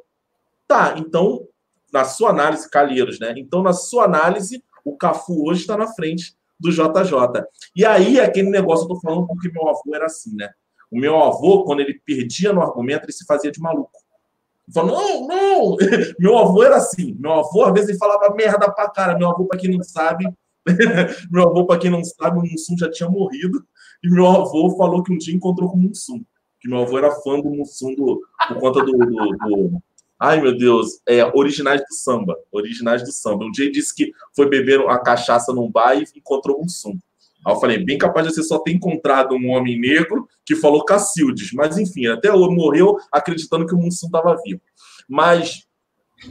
Tá, 0.69 0.95
então, 0.99 1.47
na 1.93 2.05
sua 2.05 2.31
análise, 2.31 2.69
Calheiros, 2.69 3.19
né? 3.19 3.35
Então, 3.37 3.63
na 3.63 3.73
sua 3.73 4.05
análise, 4.05 4.63
o 4.85 4.97
Cafu 4.97 5.49
hoje 5.49 5.63
está 5.63 5.77
na 5.77 5.87
frente 5.87 6.37
do 6.59 6.71
JJ. 6.71 7.45
E 7.75 7.85
aí, 7.85 8.21
aquele 8.21 8.51
negócio, 8.51 8.85
eu 8.85 8.89
tô 8.89 9.01
falando 9.01 9.27
porque 9.27 9.51
meu 9.51 9.69
avô 9.69 9.95
era 9.95 10.07
assim, 10.07 10.35
né? 10.37 10.51
O 10.91 10.99
meu 10.99 11.17
avô, 11.23 11.65
quando 11.65 11.81
ele 11.81 12.01
perdia 12.05 12.53
no 12.53 12.61
argumento, 12.61 13.05
ele 13.05 13.13
se 13.13 13.25
fazia 13.25 13.51
de 13.51 13.61
maluco. 13.61 14.02
Falou, 14.73 14.97
não, 14.97 15.27
não! 15.27 15.77
Meu 16.19 16.39
avô 16.39 16.63
era 16.63 16.77
assim. 16.77 17.17
Meu 17.19 17.33
avô, 17.33 17.65
às 17.65 17.73
vezes, 17.73 17.89
ele 17.91 17.99
falava 17.99 18.35
merda 18.35 18.71
pra 18.71 18.89
cara. 18.91 19.17
Meu 19.19 19.29
avô, 19.29 19.45
pra 19.47 19.59
quem 19.59 19.71
não 19.77 19.83
sabe, 19.83 20.27
meu 21.31 21.43
avô, 21.49 21.67
pra 21.67 21.79
quem 21.79 21.91
não 21.91 22.05
sabe, 22.05 22.39
o 22.39 22.43
Mussum 22.43 22.77
já 22.79 22.91
tinha 22.91 23.09
morrido. 23.09 23.65
E 24.03 24.09
meu 24.09 24.27
avô 24.27 24.77
falou 24.77 25.03
que 25.03 25.13
um 25.13 25.19
dia 25.19 25.35
encontrou 25.35 25.69
com 25.71 25.77
o 25.77 25.81
Mussum. 25.81 26.23
Que 26.61 26.69
meu 26.69 26.83
avô 26.83 26.97
era 26.99 27.11
fã 27.11 27.41
do 27.41 27.51
Mussum 27.51 27.95
do, 27.95 28.21
por 28.49 28.59
conta 28.61 28.85
do, 28.85 28.93
do- 28.93 29.07
do- 29.07 29.83
Ai, 30.21 30.41
meu 30.41 30.57
Deus, 30.57 31.01
é, 31.09 31.25
originais 31.37 31.81
do 31.81 31.93
samba. 31.95 32.37
Originais 32.53 33.03
do 33.03 33.11
samba. 33.11 33.45
Um 33.45 33.51
dia 33.51 33.65
ele 33.65 33.75
disse 33.75 33.93
que 33.93 34.13
foi 34.37 34.49
beber 34.49 34.79
a 34.89 34.97
cachaça 34.99 35.53
num 35.53 35.69
bar 35.69 35.97
e 35.97 36.05
encontrou 36.17 36.59
um 36.59 36.63
Mussum. 36.63 36.97
Aí 37.45 37.53
eu 37.53 37.59
falei, 37.59 37.79
bem 37.85 37.99
capaz 37.99 38.29
de 38.29 38.33
você 38.35 38.43
só 38.45 38.61
ter 38.61 38.71
encontrado 38.73 39.35
um 39.35 39.51
homem 39.51 39.77
negro 39.81 40.29
que 40.45 40.57
falou 40.57 40.85
Cacildes. 40.85 41.53
Mas, 41.53 41.79
enfim, 41.79 42.07
até 42.07 42.31
morreu 42.31 42.97
acreditando 43.11 43.67
que 43.67 43.75
o 43.75 43.79
Mussum 43.79 44.07
estava 44.07 44.37
vivo. 44.45 44.61
Mas, 45.09 45.67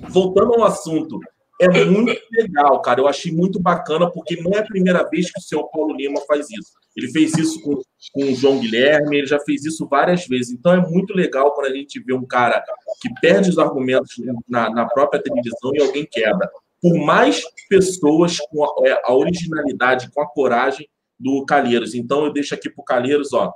voltando 0.09 0.53
ao 0.53 0.63
assunto, 0.63 1.19
é 1.61 1.85
muito 1.85 2.21
legal, 2.31 2.81
cara. 2.81 3.01
Eu 3.01 3.07
achei 3.07 3.31
muito 3.31 3.59
bacana, 3.59 4.09
porque 4.09 4.41
não 4.41 4.51
é 4.51 4.59
a 4.59 4.65
primeira 4.65 5.07
vez 5.07 5.31
que 5.31 5.39
o 5.39 5.43
senhor 5.43 5.69
Paulo 5.69 5.95
Lima 5.95 6.19
faz 6.27 6.49
isso. 6.49 6.71
Ele 6.95 7.09
fez 7.11 7.37
isso 7.37 7.61
com, 7.61 7.75
com 8.13 8.31
o 8.31 8.35
João 8.35 8.59
Guilherme, 8.59 9.17
ele 9.17 9.27
já 9.27 9.39
fez 9.39 9.63
isso 9.63 9.87
várias 9.87 10.25
vezes. 10.27 10.51
Então 10.51 10.73
é 10.73 10.89
muito 10.89 11.13
legal 11.13 11.53
quando 11.53 11.67
a 11.67 11.75
gente 11.75 11.99
vê 11.99 12.13
um 12.13 12.25
cara 12.25 12.63
que 12.99 13.09
perde 13.21 13.49
os 13.49 13.59
argumentos 13.59 14.15
na, 14.49 14.69
na 14.69 14.85
própria 14.87 15.21
televisão 15.21 15.71
e 15.73 15.81
alguém 15.81 16.05
quebra. 16.05 16.49
Por 16.81 16.97
mais 16.97 17.43
pessoas 17.69 18.39
com 18.39 18.65
a, 18.65 18.89
é, 18.89 19.01
a 19.05 19.13
originalidade, 19.13 20.09
com 20.11 20.21
a 20.21 20.27
coragem 20.27 20.89
do 21.19 21.45
Calheiros. 21.45 21.93
Então 21.93 22.25
eu 22.25 22.33
deixo 22.33 22.55
aqui 22.55 22.69
pro 22.69 22.83
Calheiros, 22.83 23.33
ó. 23.33 23.53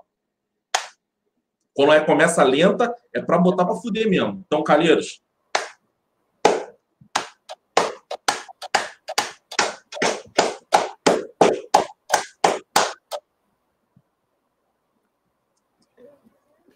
Quando 1.76 1.92
é, 1.92 2.00
começa 2.00 2.42
lenta, 2.44 2.96
é 3.14 3.22
para 3.22 3.38
botar 3.38 3.66
para 3.66 3.76
fuder 3.76 4.10
mesmo. 4.10 4.42
Então, 4.48 4.64
Calheiros, 4.64 5.22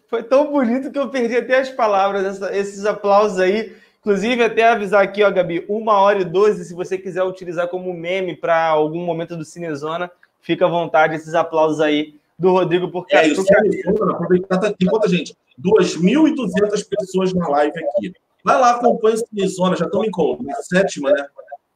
Foi 0.06 0.24
tão 0.24 0.50
bonito 0.50 0.90
que 0.90 0.98
eu 0.98 1.08
perdi 1.08 1.36
até 1.36 1.60
as 1.60 1.68
palavras, 1.70 2.24
essa- 2.24 2.54
esses 2.56 2.84
aplausos 2.84 3.38
aí. 3.38 3.76
Inclusive, 4.00 4.42
até 4.42 4.64
avisar 4.68 5.04
aqui, 5.04 5.22
ó, 5.22 5.30
Gabi, 5.30 5.64
uma 5.68 6.00
hora 6.00 6.20
e 6.20 6.24
doze, 6.24 6.64
se 6.64 6.74
você 6.74 6.98
quiser 6.98 7.22
utilizar 7.22 7.68
como 7.68 7.94
meme 7.94 8.34
para 8.34 8.66
algum 8.66 9.04
momento 9.04 9.36
do 9.36 9.44
Cinezona, 9.44 10.10
fica 10.40 10.66
à 10.66 10.68
vontade, 10.68 11.14
esses 11.14 11.32
aplausos 11.32 11.80
aí 11.80 12.18
do 12.40 12.50
Rodrigo, 12.52 12.90
porque 12.90 13.14
É, 13.14 13.28
isso 13.28 13.44
aproveitar, 14.10 14.58
tá- 14.58 14.72
tem 14.72 14.88
quanta 14.88 15.08
gente? 15.08 15.36
2.200 15.58 16.82
pessoas 16.82 17.34
na 17.34 17.48
live 17.48 17.78
aqui. 17.78 18.12
Vai 18.42 18.58
lá, 18.58 18.70
acompanha 18.72 19.16
o 19.16 19.18
Cinezona, 19.18 19.76
já 19.76 19.84
estamos 19.84 20.08
em 20.08 20.10
como? 20.10 20.42
Na 20.42 20.54
sétima, 20.62 21.12
né? 21.12 21.26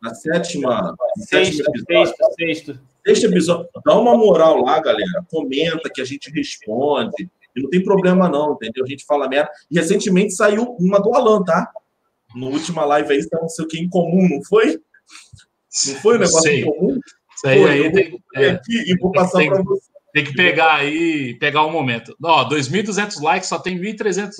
Na 0.03 0.15
sétima. 0.15 0.97
sexto, 1.19 1.63
sexto, 1.87 2.79
sexto. 3.05 3.27
Episódio, 3.27 3.69
dá 3.85 3.99
uma 3.99 4.17
moral 4.17 4.63
lá, 4.63 4.81
galera. 4.81 5.25
Comenta 5.31 5.91
que 5.93 6.01
a 6.01 6.05
gente 6.05 6.31
responde. 6.31 7.29
E 7.55 7.63
não 7.63 7.69
tem 7.69 7.83
problema, 7.85 8.29
não, 8.29 8.55
entendeu? 8.55 8.83
A 8.85 8.89
gente 8.89 9.05
fala 9.05 9.29
merda. 9.29 9.51
E 9.71 9.79
recentemente 9.79 10.33
saiu 10.35 10.75
uma 10.81 10.99
do 11.01 11.15
Alan, 11.15 11.45
tá? 11.45 11.71
No 12.35 12.49
última 12.49 12.85
live 12.87 13.13
aí, 13.13 13.23
saiu 13.23 13.43
não 13.43 13.49
sei 13.49 13.65
o 13.65 13.69
que 13.69 13.79
em 13.79 13.89
comum, 13.89 14.27
não 14.29 14.43
foi? 14.45 14.81
Não 15.87 15.95
foi 15.97 16.17
o 16.17 16.19
negócio 16.19 16.51
em 16.51 16.65
comum? 16.65 16.99
Isso 17.37 17.47
aí, 17.47 17.61
Foi, 17.61 17.71
aí 17.71 17.85
eu 17.85 17.93
tem, 17.93 18.11
vou 18.11 18.21
é, 18.37 18.51
aqui 18.51 18.91
e 18.91 18.97
vou 18.99 19.13
passar 19.13 19.45
para 19.47 19.63
você. 19.63 19.94
Tem 20.15 20.23
que 20.23 20.33
pegar 20.33 20.77
aí, 20.77 21.37
pegar 21.41 21.63
o 21.63 21.73
momento. 21.73 22.17
Ó, 22.23 22.49
2.200 22.49 23.21
likes, 23.21 23.49
só 23.49 23.59
tem 23.59 23.77
1.300, 23.77 24.31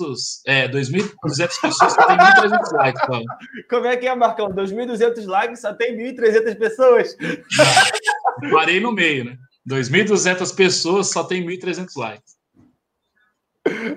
é, 0.47 0.69
2.200 0.69 1.61
pessoas, 1.61 1.93
só 1.93 2.07
tem 2.07 2.15
1.300 2.15 2.71
likes. 2.71 3.01
Ó. 3.09 3.21
Como 3.69 3.85
é 3.85 3.97
que 3.97 4.07
é, 4.07 4.15
Marcão? 4.15 4.47
2.200 4.47 5.25
likes, 5.27 5.59
só 5.59 5.73
tem 5.73 5.97
1.300 5.97 6.57
pessoas. 6.57 7.17
Parei 8.53 8.79
no 8.79 8.93
meio, 8.93 9.25
né? 9.25 9.37
2.200 9.69 10.55
pessoas, 10.55 11.11
só 11.11 11.25
tem 11.25 11.45
1.300 11.45 11.87
likes. 11.97 12.35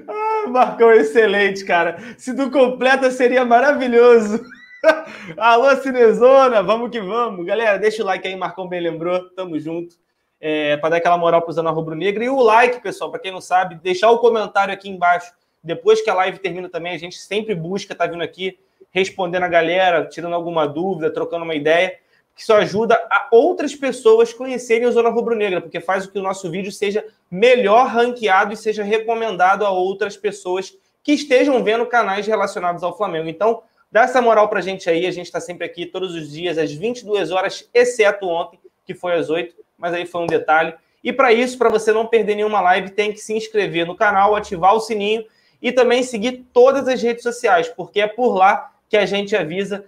Ah, 0.09 0.49
Marcão, 0.49 0.91
excelente, 0.91 1.65
cara. 1.65 1.97
Se 2.17 2.35
tu 2.35 2.51
completa, 2.51 3.09
seria 3.13 3.45
maravilhoso. 3.45 4.45
Alô, 5.39 5.77
Cinezona, 5.77 6.61
vamos 6.61 6.91
que 6.91 7.01
vamos. 7.01 7.47
Galera, 7.47 7.79
deixa 7.79 8.03
o 8.03 8.07
like 8.07 8.27
aí, 8.27 8.35
Marcão 8.35 8.69
bem 8.69 8.81
lembrou, 8.81 9.31
tamo 9.37 9.61
junto. 9.61 9.95
É, 10.41 10.77
para 10.77 10.91
dar 10.91 10.97
aquela 10.99 11.19
moral 11.19 11.43
pro 11.43 11.53
Zona 11.53 11.71
Rubro 11.71 11.95
Negra. 11.95 12.25
E 12.25 12.29
o 12.29 12.41
like, 12.41 12.81
pessoal, 12.81 13.11
para 13.11 13.21
quem 13.21 13.33
não 13.33 13.41
sabe, 13.41 13.75
deixar 13.77 14.11
o 14.11 14.19
comentário 14.19 14.73
aqui 14.73 14.89
embaixo. 14.89 15.33
Depois 15.63 16.01
que 16.01 16.09
a 16.09 16.15
live 16.15 16.39
termina 16.39 16.69
também, 16.69 16.95
a 16.95 16.99
gente 16.99 17.19
sempre 17.19 17.55
busca 17.55 17.93
estar 17.93 18.07
vindo 18.07 18.23
aqui, 18.23 18.59
respondendo 18.91 19.43
a 19.43 19.49
galera, 19.49 20.07
tirando 20.07 20.35
alguma 20.35 20.67
dúvida, 20.67 21.13
trocando 21.13 21.45
uma 21.45 21.55
ideia, 21.55 21.99
que 22.35 22.43
isso 22.43 22.53
ajuda 22.53 22.95
a 23.11 23.29
outras 23.33 23.75
pessoas 23.75 24.33
conhecerem 24.33 24.87
o 24.87 24.93
Zona 24.93 25.09
Rubro 25.09 25.35
Negra, 25.35 25.61
porque 25.61 25.81
faz 25.81 26.07
com 26.07 26.13
que 26.13 26.19
o 26.21 26.23
nosso 26.23 26.49
vídeo 26.49 26.71
seja 26.71 27.05
melhor 27.29 27.89
ranqueado 27.89 28.53
e 28.53 28.57
seja 28.57 28.85
recomendado 28.85 29.67
a 29.67 29.71
outras 29.71 30.17
pessoas 30.17 30.73
que 31.03 31.13
estejam 31.13 31.63
vendo 31.65 31.85
canais 31.87 32.27
relacionados 32.27 32.85
ao 32.85 32.97
Flamengo. 32.97 33.29
Então, 33.29 33.63
dá 33.91 34.03
essa 34.03 34.23
moral 34.23 34.49
pra 34.49 34.61
gente 34.61 34.89
aí, 34.89 35.05
a 35.07 35.11
gente 35.11 35.27
está 35.27 35.41
sempre 35.41 35.67
aqui 35.67 35.85
todos 35.85 36.15
os 36.15 36.31
dias, 36.31 36.59
às 36.59 36.73
22 36.73 37.33
horas, 37.33 37.69
exceto 37.75 38.29
ontem, 38.29 38.61
que 38.89 38.95
foi 38.95 39.13
às 39.13 39.29
8, 39.29 39.55
mas 39.77 39.93
aí 39.93 40.07
foi 40.07 40.23
um 40.23 40.27
detalhe. 40.27 40.73
E 41.05 41.13
para 41.13 41.31
isso, 41.31 41.59
para 41.59 41.69
você 41.69 41.93
não 41.93 42.07
perder 42.07 42.37
nenhuma 42.37 42.63
live, 42.63 42.89
tem 42.89 43.13
que 43.13 43.19
se 43.19 43.35
inscrever 43.35 43.87
no 43.87 43.95
canal, 43.95 44.35
ativar 44.35 44.75
o 44.75 44.81
sininho 44.81 45.27
e 45.61 45.71
também 45.71 46.03
seguir 46.03 46.47
todas 46.55 46.89
as 46.89 47.03
redes 47.03 47.23
sociais, 47.23 47.69
porque 47.69 48.01
é 48.01 48.07
por 48.07 48.35
lá 48.35 48.73
que 48.89 48.97
a 48.97 49.05
gente 49.05 49.37
avisa 49.37 49.85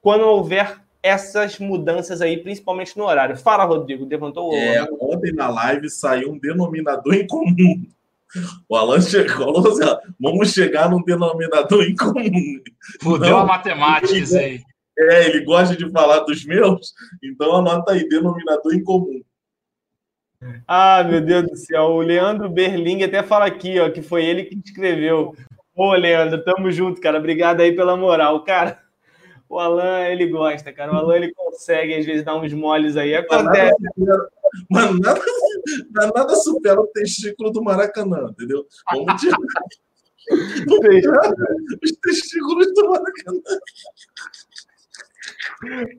quando 0.00 0.22
houver 0.22 0.78
essas 1.02 1.58
mudanças 1.58 2.22
aí, 2.22 2.36
principalmente 2.36 2.96
no 2.96 3.04
horário. 3.04 3.36
Fala, 3.36 3.64
Rodrigo, 3.64 4.06
levantou 4.06 4.52
o. 4.52 4.54
É, 4.54 4.86
ontem 5.00 5.32
na 5.32 5.50
live 5.50 5.90
saiu 5.90 6.30
um 6.30 6.38
denominador 6.38 7.12
em 7.12 7.26
comum. 7.26 7.84
O 8.68 8.76
Alan 8.76 9.00
chegou, 9.00 9.58
assim, 9.66 10.12
vamos 10.18 10.52
chegar 10.52 10.88
num 10.88 11.02
denominador 11.02 11.82
em 11.82 11.94
comum. 11.96 12.60
Fudeu 13.02 13.30
Não, 13.30 13.38
a 13.38 13.44
matemática 13.44 14.16
isso 14.16 14.36
aí. 14.36 14.60
É, 14.96 15.26
ele 15.28 15.44
gosta 15.44 15.76
de 15.76 15.90
falar 15.90 16.20
dos 16.20 16.44
meus, 16.44 16.94
então 17.22 17.56
anota 17.56 17.92
aí, 17.92 18.08
denominador 18.08 18.74
em 18.74 18.82
comum. 18.82 19.22
Ah, 20.66 21.02
meu 21.04 21.20
Deus 21.20 21.44
do 21.44 21.56
céu. 21.56 21.84
O 21.84 22.00
Leandro 22.00 22.48
Berling 22.48 23.02
até 23.02 23.22
fala 23.22 23.46
aqui, 23.46 23.78
ó, 23.80 23.90
que 23.90 24.02
foi 24.02 24.24
ele 24.24 24.44
que 24.44 24.60
escreveu. 24.64 25.34
Ô, 25.74 25.92
Leandro, 25.94 26.44
tamo 26.44 26.70
junto, 26.70 27.00
cara. 27.00 27.18
Obrigado 27.18 27.60
aí 27.60 27.74
pela 27.74 27.96
moral. 27.96 28.44
Cara, 28.44 28.80
o 29.48 29.58
Alan, 29.58 30.06
ele 30.06 30.26
gosta, 30.26 30.72
cara. 30.72 30.92
O 30.92 30.96
Alan, 30.96 31.16
ele 31.16 31.32
consegue, 31.34 31.94
às 31.94 32.04
vezes, 32.04 32.24
dar 32.24 32.36
uns 32.36 32.52
moles 32.52 32.96
aí. 32.96 33.12
Mas 33.12 33.44
nada 33.44 33.68
Acontece. 33.68 33.76
Mas 34.70 35.00
nada, 35.00 35.20
mas 35.92 36.12
nada 36.14 36.36
supera 36.36 36.80
o 36.80 36.86
testículo 36.88 37.50
do 37.50 37.62
Maracanã, 37.62 38.28
entendeu? 38.30 38.66
Vamos 38.92 39.20
tirar 39.20 39.38
os 41.82 41.92
testículos 41.92 42.72
do 42.74 42.90
Maracanã. 42.90 43.40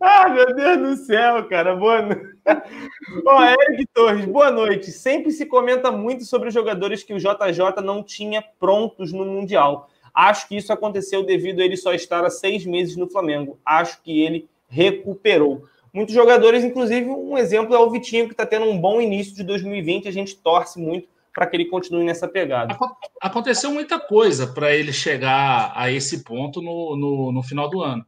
Ah, 0.01 0.29
meu 0.29 0.55
Deus 0.55 0.77
do 0.99 1.05
céu, 1.05 1.47
cara. 1.47 1.75
Boa 1.75 2.01
noite. 2.01 2.21
Ó, 3.25 3.43
Eric 3.43 3.85
Torres, 3.93 4.25
boa 4.25 4.51
noite. 4.51 4.91
Sempre 4.91 5.31
se 5.31 5.45
comenta 5.45 5.91
muito 5.91 6.25
sobre 6.25 6.47
os 6.49 6.53
jogadores 6.53 7.03
que 7.03 7.13
o 7.13 7.17
JJ 7.19 7.81
não 7.83 8.03
tinha 8.03 8.43
prontos 8.59 9.11
no 9.11 9.25
Mundial. 9.25 9.89
Acho 10.13 10.47
que 10.47 10.55
isso 10.57 10.71
aconteceu 10.71 11.25
devido 11.25 11.59
a 11.61 11.65
ele 11.65 11.75
só 11.77 11.93
estar 11.93 12.23
há 12.23 12.29
seis 12.29 12.65
meses 12.65 12.95
no 12.95 13.09
Flamengo. 13.09 13.57
Acho 13.65 14.01
que 14.01 14.21
ele 14.21 14.47
recuperou. 14.69 15.65
Muitos 15.93 16.13
jogadores, 16.13 16.63
inclusive, 16.63 17.09
um 17.09 17.37
exemplo 17.37 17.73
é 17.75 17.79
o 17.79 17.89
Vitinho, 17.89 18.25
que 18.27 18.33
está 18.33 18.45
tendo 18.45 18.65
um 18.65 18.77
bom 18.79 18.99
início 19.01 19.33
de 19.35 19.43
2020. 19.43 20.07
A 20.07 20.11
gente 20.11 20.35
torce 20.37 20.79
muito 20.79 21.07
para 21.33 21.45
que 21.47 21.55
ele 21.57 21.65
continue 21.65 22.03
nessa 22.05 22.27
pegada. 22.27 22.73
Aco- 22.73 22.95
Aconteceu 23.21 23.71
muita 23.71 23.99
coisa 23.99 24.47
para 24.47 24.73
ele 24.73 24.93
chegar 24.93 25.71
a 25.75 25.91
esse 25.91 26.23
ponto 26.23 26.61
no, 26.61 26.95
no, 26.95 27.31
no 27.31 27.43
final 27.43 27.69
do 27.69 27.81
ano. 27.81 28.05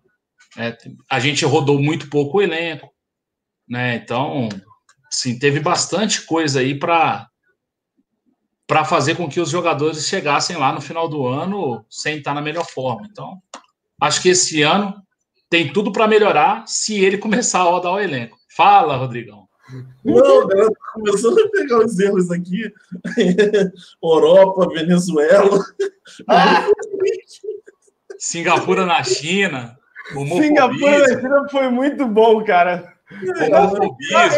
É, 0.57 0.77
a 1.09 1.19
gente 1.19 1.43
rodou 1.45 1.79
muito 1.79 2.09
pouco 2.09 2.37
o 2.37 2.41
elenco, 2.41 2.89
né? 3.67 3.95
Então, 3.95 4.49
sim, 5.09 5.37
teve 5.37 5.59
bastante 5.59 6.21
coisa 6.25 6.59
aí 6.59 6.77
para 6.77 7.27
para 8.67 8.83
fazer 8.83 9.15
com 9.15 9.29
que 9.29 9.39
os 9.39 9.49
jogadores 9.49 10.05
chegassem 10.05 10.57
lá 10.57 10.73
no 10.73 10.81
final 10.81 11.07
do 11.07 11.25
ano 11.25 11.85
sem 11.89 12.17
estar 12.17 12.33
na 12.33 12.41
melhor 12.41 12.65
forma. 12.65 13.07
Então, 13.09 13.41
acho 14.01 14.21
que 14.21 14.27
esse 14.27 14.61
ano 14.61 14.93
tem 15.49 15.71
tudo 15.71 15.89
para 15.89 16.05
melhorar 16.05 16.67
se 16.67 16.99
ele 17.03 17.17
começar 17.17 17.59
a 17.59 17.63
rodar 17.63 17.93
o 17.93 17.99
elenco. 17.99 18.37
Fala, 18.55 18.97
Rodrigão. 18.97 19.47
Não, 20.03 20.47
galera 20.47 20.69
tá 20.69 20.91
começando 20.93 21.39
a 21.39 21.49
pegar 21.49 21.85
os 21.85 21.99
erros 21.99 22.31
aqui. 22.31 22.71
Europa, 24.01 24.69
Venezuela. 24.73 25.63
Singapura 28.17 28.85
na 28.85 29.03
China. 29.03 29.77
Singapura 30.41 31.49
foi 31.51 31.69
muito 31.69 32.05
bom, 32.07 32.43
cara. 32.43 32.93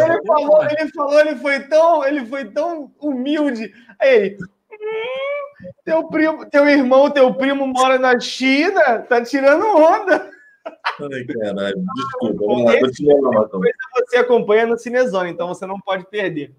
Ele 0.10 0.26
falou, 0.26 0.64
ele 0.80 0.92
falou, 0.92 1.20
ele 1.20 1.36
foi 1.38 1.60
tão, 1.62 2.06
ele 2.06 2.26
foi 2.26 2.46
tão 2.46 2.92
humilde. 3.00 3.74
Aí 4.00 4.16
ele, 4.16 4.38
"Hum, 4.72 5.70
teu 5.84 6.08
primo, 6.08 6.46
teu 6.50 6.68
irmão, 6.68 7.10
teu 7.10 7.34
primo 7.34 7.66
mora 7.68 7.98
na 7.98 8.20
China, 8.20 9.00
tá 9.00 9.22
tirando 9.24 9.66
onda. 9.66 10.30
Ai, 10.66 11.24
caralho, 11.26 11.76
desculpa. 11.96 12.46
Vamos 12.46 12.66
lá, 12.66 12.80
continua. 12.80 13.50
Você 14.08 14.18
acompanha 14.18 14.66
no 14.68 14.78
Cinezone, 14.78 15.32
então 15.32 15.48
você 15.48 15.66
não 15.66 15.80
pode 15.80 16.06
perder. 16.08 16.54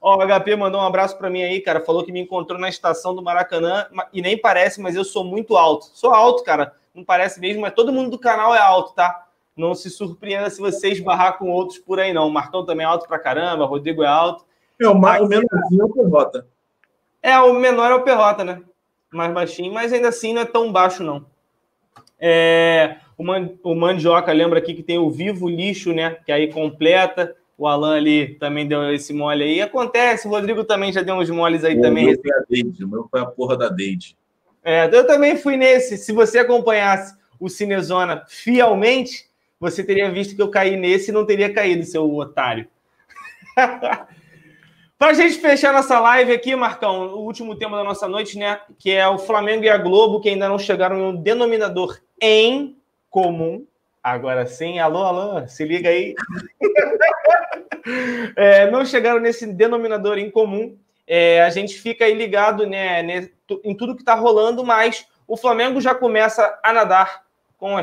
Ó, 0.00 0.16
o 0.16 0.22
HP 0.26 0.54
mandou 0.56 0.80
um 0.80 0.84
abraço 0.84 1.16
pra 1.16 1.30
mim 1.30 1.42
aí, 1.42 1.60
cara. 1.60 1.80
Falou 1.80 2.04
que 2.04 2.12
me 2.12 2.20
encontrou 2.20 2.58
na 2.58 2.68
estação 2.68 3.14
do 3.14 3.22
Maracanã 3.22 3.86
ma- 3.90 4.06
e 4.12 4.20
nem 4.20 4.36
parece, 4.38 4.80
mas 4.80 4.94
eu 4.96 5.04
sou 5.04 5.24
muito 5.24 5.56
alto. 5.56 5.86
Sou 5.94 6.12
alto, 6.12 6.42
cara. 6.44 6.74
Não 6.94 7.04
parece 7.04 7.40
mesmo, 7.40 7.62
mas 7.62 7.74
todo 7.74 7.92
mundo 7.92 8.10
do 8.10 8.18
canal 8.18 8.54
é 8.54 8.58
alto, 8.58 8.94
tá? 8.94 9.26
Não 9.56 9.74
se 9.74 9.90
surpreenda 9.90 10.48
se 10.50 10.60
você 10.60 10.88
esbarrar 10.90 11.38
com 11.38 11.50
outros 11.50 11.78
por 11.78 11.98
aí, 12.00 12.12
não. 12.12 12.26
O 12.28 12.32
Marcão 12.32 12.64
também 12.64 12.84
é 12.84 12.88
alto 12.88 13.06
pra 13.06 13.18
caramba, 13.18 13.64
o 13.64 13.66
Rodrigo 13.66 14.02
é 14.02 14.06
alto. 14.06 14.44
É, 14.80 14.88
o 14.88 14.94
mais- 14.94 15.22
o 15.22 15.26
menorzinho 15.28 15.82
é 15.82 15.84
o 15.84 15.88
Perrota. 15.92 16.46
É, 17.22 17.38
o 17.38 17.52
menor 17.54 17.90
é 17.90 17.94
o 17.94 18.02
Perrota, 18.02 18.44
né? 18.44 18.62
Mais 19.12 19.32
baixinho, 19.32 19.72
mas 19.72 19.92
ainda 19.92 20.08
assim 20.08 20.32
não 20.32 20.42
é 20.42 20.44
tão 20.44 20.70
baixo, 20.72 21.02
não. 21.02 21.24
É, 22.18 22.96
o, 23.16 23.24
Man, 23.24 23.50
o 23.62 23.74
Mandioca 23.74 24.32
lembra 24.32 24.58
aqui 24.58 24.74
que 24.74 24.82
tem 24.82 24.98
o 24.98 25.10
Vivo 25.10 25.48
Lixo, 25.48 25.92
né? 25.92 26.16
Que 26.24 26.32
aí 26.32 26.52
completa. 26.52 27.34
O 27.56 27.68
Alan 27.68 27.96
ali 27.96 28.34
também 28.36 28.66
deu 28.66 28.92
esse 28.92 29.12
mole 29.12 29.44
aí. 29.44 29.62
Acontece, 29.62 30.26
o 30.26 30.30
Rodrigo 30.30 30.64
também 30.64 30.92
já 30.92 31.02
deu 31.02 31.14
uns 31.14 31.30
moles 31.30 31.62
aí 31.64 31.78
O 31.78 31.80
também. 31.82 32.06
meu 32.06 32.20
foi 32.20 32.32
a 32.32 32.42
Deide, 32.48 32.84
o 32.84 32.88
meu 32.88 33.06
foi 33.08 33.20
a 33.20 33.26
porra 33.26 33.56
da 33.56 33.68
Deide. 33.68 34.16
É, 34.64 34.88
eu 34.90 35.06
também 35.06 35.36
fui 35.36 35.56
nesse. 35.56 35.98
Se 35.98 36.10
você 36.10 36.38
acompanhasse 36.38 37.14
o 37.38 37.50
Cinezona 37.50 38.24
fielmente, 38.26 39.28
você 39.60 39.84
teria 39.84 40.10
visto 40.10 40.34
que 40.34 40.42
eu 40.42 40.50
caí 40.50 40.76
nesse 40.76 41.10
e 41.10 41.14
não 41.14 41.26
teria 41.26 41.52
caído, 41.52 41.84
seu 41.84 42.10
otário. 42.16 42.66
Para 44.96 45.10
a 45.10 45.14
gente 45.14 45.38
fechar 45.38 45.72
nossa 45.72 46.00
live 46.00 46.32
aqui, 46.32 46.56
Marcão, 46.56 47.08
o 47.08 47.26
último 47.26 47.56
tema 47.56 47.76
da 47.76 47.84
nossa 47.84 48.08
noite, 48.08 48.38
né? 48.38 48.58
Que 48.78 48.92
é 48.92 49.06
o 49.06 49.18
Flamengo 49.18 49.64
e 49.64 49.68
a 49.68 49.76
Globo, 49.76 50.20
que 50.20 50.30
ainda 50.30 50.48
não 50.48 50.58
chegaram 50.58 51.10
um 51.10 51.14
denominador 51.14 52.00
em 52.20 52.76
comum. 53.10 53.66
Agora 54.02 54.46
sim, 54.46 54.78
alô, 54.78 55.02
alô, 55.02 55.46
se 55.46 55.64
liga 55.64 55.88
aí. 55.88 56.14
É, 58.34 58.70
não 58.70 58.82
chegaram 58.82 59.20
nesse 59.20 59.46
denominador 59.46 60.16
em 60.16 60.30
comum. 60.30 60.74
É, 61.06 61.42
a 61.42 61.50
gente 61.50 61.74
fica 61.74 62.04
aí 62.04 62.14
ligado 62.14 62.66
né, 62.66 63.02
né, 63.02 63.28
em 63.62 63.74
tudo 63.74 63.94
que 63.94 64.02
está 64.02 64.14
rolando, 64.14 64.64
mas 64.64 65.06
o 65.26 65.36
Flamengo 65.36 65.80
já 65.80 65.94
começa 65.94 66.58
a 66.62 66.72
nadar 66.72 67.24
com, 67.58 67.74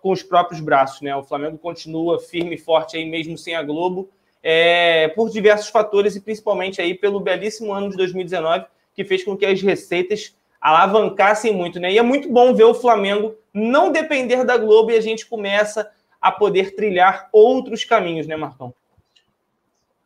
com 0.00 0.10
os 0.10 0.22
próprios 0.22 0.60
braços. 0.60 1.00
Né? 1.00 1.14
O 1.14 1.22
Flamengo 1.22 1.58
continua 1.58 2.18
firme 2.18 2.54
e 2.54 2.58
forte 2.58 2.96
aí 2.96 3.08
mesmo 3.08 3.36
sem 3.36 3.54
a 3.54 3.62
Globo, 3.62 4.10
é, 4.42 5.08
por 5.08 5.30
diversos 5.30 5.68
fatores 5.68 6.16
e 6.16 6.20
principalmente 6.20 6.80
aí 6.80 6.94
pelo 6.94 7.20
belíssimo 7.20 7.72
ano 7.72 7.90
de 7.90 7.96
2019, 7.96 8.66
que 8.94 9.04
fez 9.04 9.24
com 9.24 9.36
que 9.36 9.46
as 9.46 9.62
receitas 9.62 10.36
alavancassem 10.60 11.54
muito. 11.54 11.80
Né? 11.80 11.92
E 11.92 11.98
é 11.98 12.02
muito 12.02 12.28
bom 12.28 12.54
ver 12.54 12.64
o 12.64 12.74
Flamengo 12.74 13.36
não 13.52 13.92
depender 13.92 14.44
da 14.44 14.56
Globo 14.56 14.90
e 14.90 14.96
a 14.96 15.00
gente 15.00 15.26
começa 15.26 15.90
a 16.20 16.30
poder 16.30 16.74
trilhar 16.74 17.28
outros 17.32 17.84
caminhos, 17.84 18.26
né, 18.26 18.36
Marcão? 18.36 18.72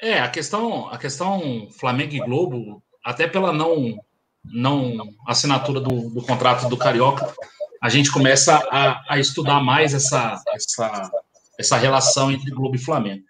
É, 0.00 0.20
a 0.20 0.28
questão, 0.28 0.88
a 0.88 0.98
questão 0.98 1.68
Flamengo 1.78 2.14
e 2.14 2.20
Globo, 2.20 2.82
até 3.04 3.26
pela 3.26 3.52
não, 3.52 3.96
não 4.44 5.08
assinatura 5.26 5.80
do, 5.80 6.10
do 6.10 6.22
contrato 6.22 6.68
do 6.68 6.76
Carioca, 6.76 7.34
a 7.82 7.88
gente 7.88 8.10
começa 8.10 8.56
a, 8.70 9.14
a 9.14 9.18
estudar 9.18 9.60
mais 9.60 9.94
essa, 9.94 10.40
essa, 10.54 11.10
essa 11.58 11.76
relação 11.76 12.30
entre 12.30 12.50
Globo 12.50 12.76
e 12.76 12.80
Flamengo. 12.80 13.24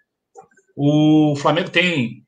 O 0.75 1.35
Flamengo 1.37 1.71
tem 1.71 2.27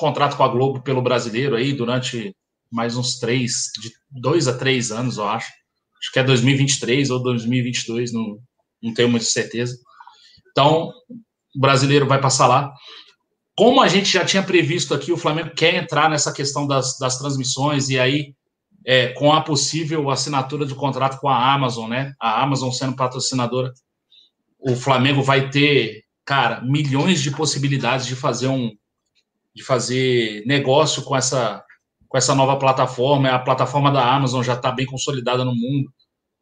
contrato 0.00 0.34
com 0.34 0.42
a 0.42 0.48
Globo 0.48 0.80
pelo 0.80 1.02
brasileiro 1.02 1.54
aí 1.54 1.74
durante 1.74 2.34
mais 2.72 2.96
uns 2.96 3.18
três, 3.18 3.70
de 3.80 3.92
dois 4.10 4.48
a 4.48 4.56
três 4.56 4.90
anos, 4.90 5.18
eu 5.18 5.28
acho. 5.28 5.50
Acho 6.00 6.12
que 6.12 6.18
é 6.18 6.24
2023 6.24 7.10
ou 7.10 7.22
2022, 7.22 8.12
não, 8.12 8.38
não 8.82 8.94
tenho 8.94 9.10
muita 9.10 9.26
certeza. 9.26 9.76
Então, 10.50 10.90
o 11.54 11.60
brasileiro 11.60 12.06
vai 12.06 12.18
passar 12.18 12.46
lá. 12.46 12.72
Como 13.60 13.82
a 13.82 13.88
gente 13.88 14.10
já 14.10 14.24
tinha 14.24 14.42
previsto 14.42 14.94
aqui, 14.94 15.12
o 15.12 15.18
Flamengo 15.18 15.50
quer 15.50 15.74
entrar 15.74 16.08
nessa 16.08 16.32
questão 16.32 16.66
das, 16.66 16.96
das 16.98 17.18
transmissões 17.18 17.90
e 17.90 17.98
aí, 17.98 18.34
é, 18.86 19.08
com 19.08 19.34
a 19.34 19.42
possível 19.42 20.08
assinatura 20.08 20.64
de 20.64 20.74
contrato 20.74 21.20
com 21.20 21.28
a 21.28 21.52
Amazon, 21.52 21.90
né? 21.90 22.14
A 22.18 22.42
Amazon 22.42 22.70
sendo 22.70 22.96
patrocinadora, 22.96 23.70
o 24.58 24.74
Flamengo 24.74 25.22
vai 25.22 25.50
ter, 25.50 26.04
cara, 26.24 26.62
milhões 26.62 27.20
de 27.20 27.30
possibilidades 27.32 28.06
de 28.06 28.16
fazer 28.16 28.48
um 28.48 28.70
de 29.54 29.62
fazer 29.62 30.42
negócio 30.46 31.02
com 31.02 31.14
essa 31.14 31.62
com 32.08 32.16
essa 32.16 32.34
nova 32.34 32.58
plataforma. 32.58 33.28
A 33.28 33.38
plataforma 33.38 33.92
da 33.92 34.10
Amazon 34.10 34.42
já 34.42 34.54
está 34.54 34.72
bem 34.72 34.86
consolidada 34.86 35.44
no 35.44 35.54
mundo, 35.54 35.92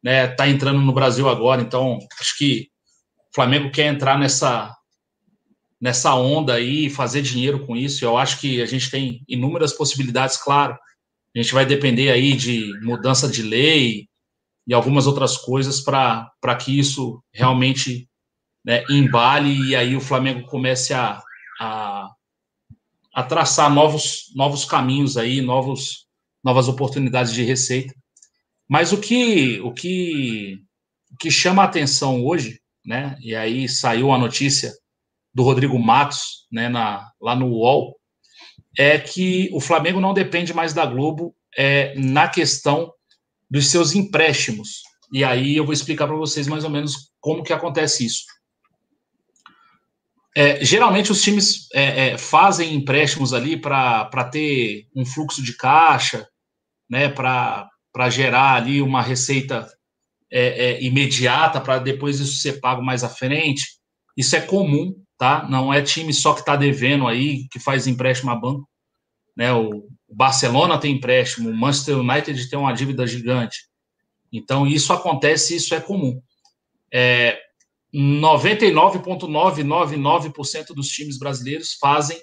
né? 0.01 0.31
Está 0.31 0.47
entrando 0.47 0.79
no 0.79 0.93
Brasil 0.93 1.27
agora, 1.27 1.61
então 1.61 1.99
acho 2.17 2.37
que 2.37 2.69
o 3.29 3.35
Flamengo 3.35 3.69
quer 3.71 3.93
entrar 3.93 4.17
nessa 4.17 4.73
nessa 5.81 6.13
onda 6.15 6.53
aí 6.55 6.89
fazer 6.89 7.21
dinheiro 7.21 7.65
com 7.65 7.75
isso. 7.75 8.03
Eu 8.03 8.17
acho 8.17 8.39
que 8.39 8.61
a 8.61 8.65
gente 8.65 8.89
tem 8.89 9.23
inúmeras 9.27 9.73
possibilidades, 9.73 10.37
claro. 10.37 10.77
A 11.35 11.41
gente 11.41 11.53
vai 11.53 11.65
depender 11.65 12.11
aí 12.11 12.35
de 12.35 12.71
mudança 12.81 13.27
de 13.27 13.41
lei 13.41 14.07
e 14.67 14.73
algumas 14.73 15.07
outras 15.07 15.37
coisas 15.37 15.81
para 15.81 16.55
que 16.59 16.77
isso 16.77 17.23
realmente 17.33 18.07
né, 18.65 18.83
embale 18.89 19.69
e 19.69 19.75
aí 19.75 19.95
o 19.95 20.01
Flamengo 20.01 20.45
comece 20.47 20.93
a, 20.93 21.21
a, 21.59 22.09
a 23.13 23.23
traçar 23.23 23.73
novos, 23.73 24.31
novos 24.35 24.65
caminhos 24.65 25.17
aí, 25.17 25.41
novos, 25.41 26.07
novas 26.43 26.67
oportunidades 26.67 27.33
de 27.33 27.43
receita. 27.43 27.93
Mas 28.67 28.91
o 28.91 28.99
que, 28.99 29.59
o 29.61 29.73
que, 29.73 30.59
o 31.11 31.17
que 31.17 31.31
chama 31.31 31.63
a 31.63 31.65
atenção 31.65 32.23
hoje 32.25 32.59
né? 32.85 33.15
E 33.21 33.35
aí 33.35 33.67
saiu 33.67 34.11
a 34.11 34.17
notícia 34.17 34.73
do 35.33 35.43
Rodrigo 35.43 35.77
Matos, 35.77 36.47
né, 36.51 36.69
na, 36.69 37.09
lá 37.21 37.35
no 37.35 37.47
UOL, 37.47 37.95
é 38.77 38.97
que 38.97 39.49
o 39.53 39.59
Flamengo 39.59 39.99
não 39.99 40.13
depende 40.13 40.53
mais 40.53 40.73
da 40.73 40.85
Globo 40.85 41.35
é, 41.57 41.93
na 41.95 42.27
questão 42.27 42.91
dos 43.49 43.67
seus 43.67 43.93
empréstimos. 43.95 44.81
E 45.11 45.23
aí 45.23 45.55
eu 45.55 45.65
vou 45.65 45.73
explicar 45.73 46.07
para 46.07 46.15
vocês 46.15 46.47
mais 46.47 46.63
ou 46.63 46.69
menos 46.69 47.11
como 47.19 47.43
que 47.43 47.53
acontece 47.53 48.05
isso. 48.05 48.23
É, 50.35 50.63
geralmente 50.63 51.11
os 51.11 51.21
times 51.21 51.67
é, 51.73 52.09
é, 52.11 52.17
fazem 52.17 52.75
empréstimos 52.75 53.33
ali 53.33 53.57
para 53.57 54.29
ter 54.31 54.87
um 54.95 55.05
fluxo 55.05 55.41
de 55.43 55.55
caixa, 55.57 56.27
né, 56.89 57.09
para 57.09 57.69
gerar 58.09 58.53
ali 58.53 58.81
uma 58.81 59.01
receita 59.01 59.67
é, 60.31 60.65
é, 60.65 60.83
imediata 60.83 61.59
para 61.59 61.79
depois 61.79 62.19
isso 62.19 62.37
ser 62.37 62.59
pago 62.59 62.81
mais 62.81 63.03
à 63.03 63.09
frente. 63.09 63.63
Isso 64.15 64.35
é 64.35 64.41
comum, 64.41 64.95
tá? 65.19 65.47
Não 65.49 65.71
é 65.71 65.81
time 65.81 66.11
só 66.13 66.33
que 66.33 66.39
está 66.39 66.55
devendo 66.55 67.05
aí, 67.05 67.47
que 67.49 67.59
faz 67.59 67.85
empréstimo 67.85 68.31
a 68.31 68.35
banco. 68.35 68.67
Né? 69.35 69.53
O 69.53 69.89
Barcelona 70.07 70.79
tem 70.79 70.93
empréstimo, 70.93 71.49
o 71.49 71.55
Manchester 71.55 71.99
United 71.99 72.49
tem 72.49 72.57
uma 72.57 72.71
dívida 72.71 73.05
gigante. 73.05 73.67
Então, 74.31 74.65
isso 74.65 74.93
acontece, 74.93 75.57
isso 75.57 75.75
é 75.75 75.81
comum. 75.81 76.21
É, 76.91 77.37
99,999% 77.93 80.73
dos 80.73 80.87
times 80.87 81.19
brasileiros 81.19 81.73
fazem 81.73 82.17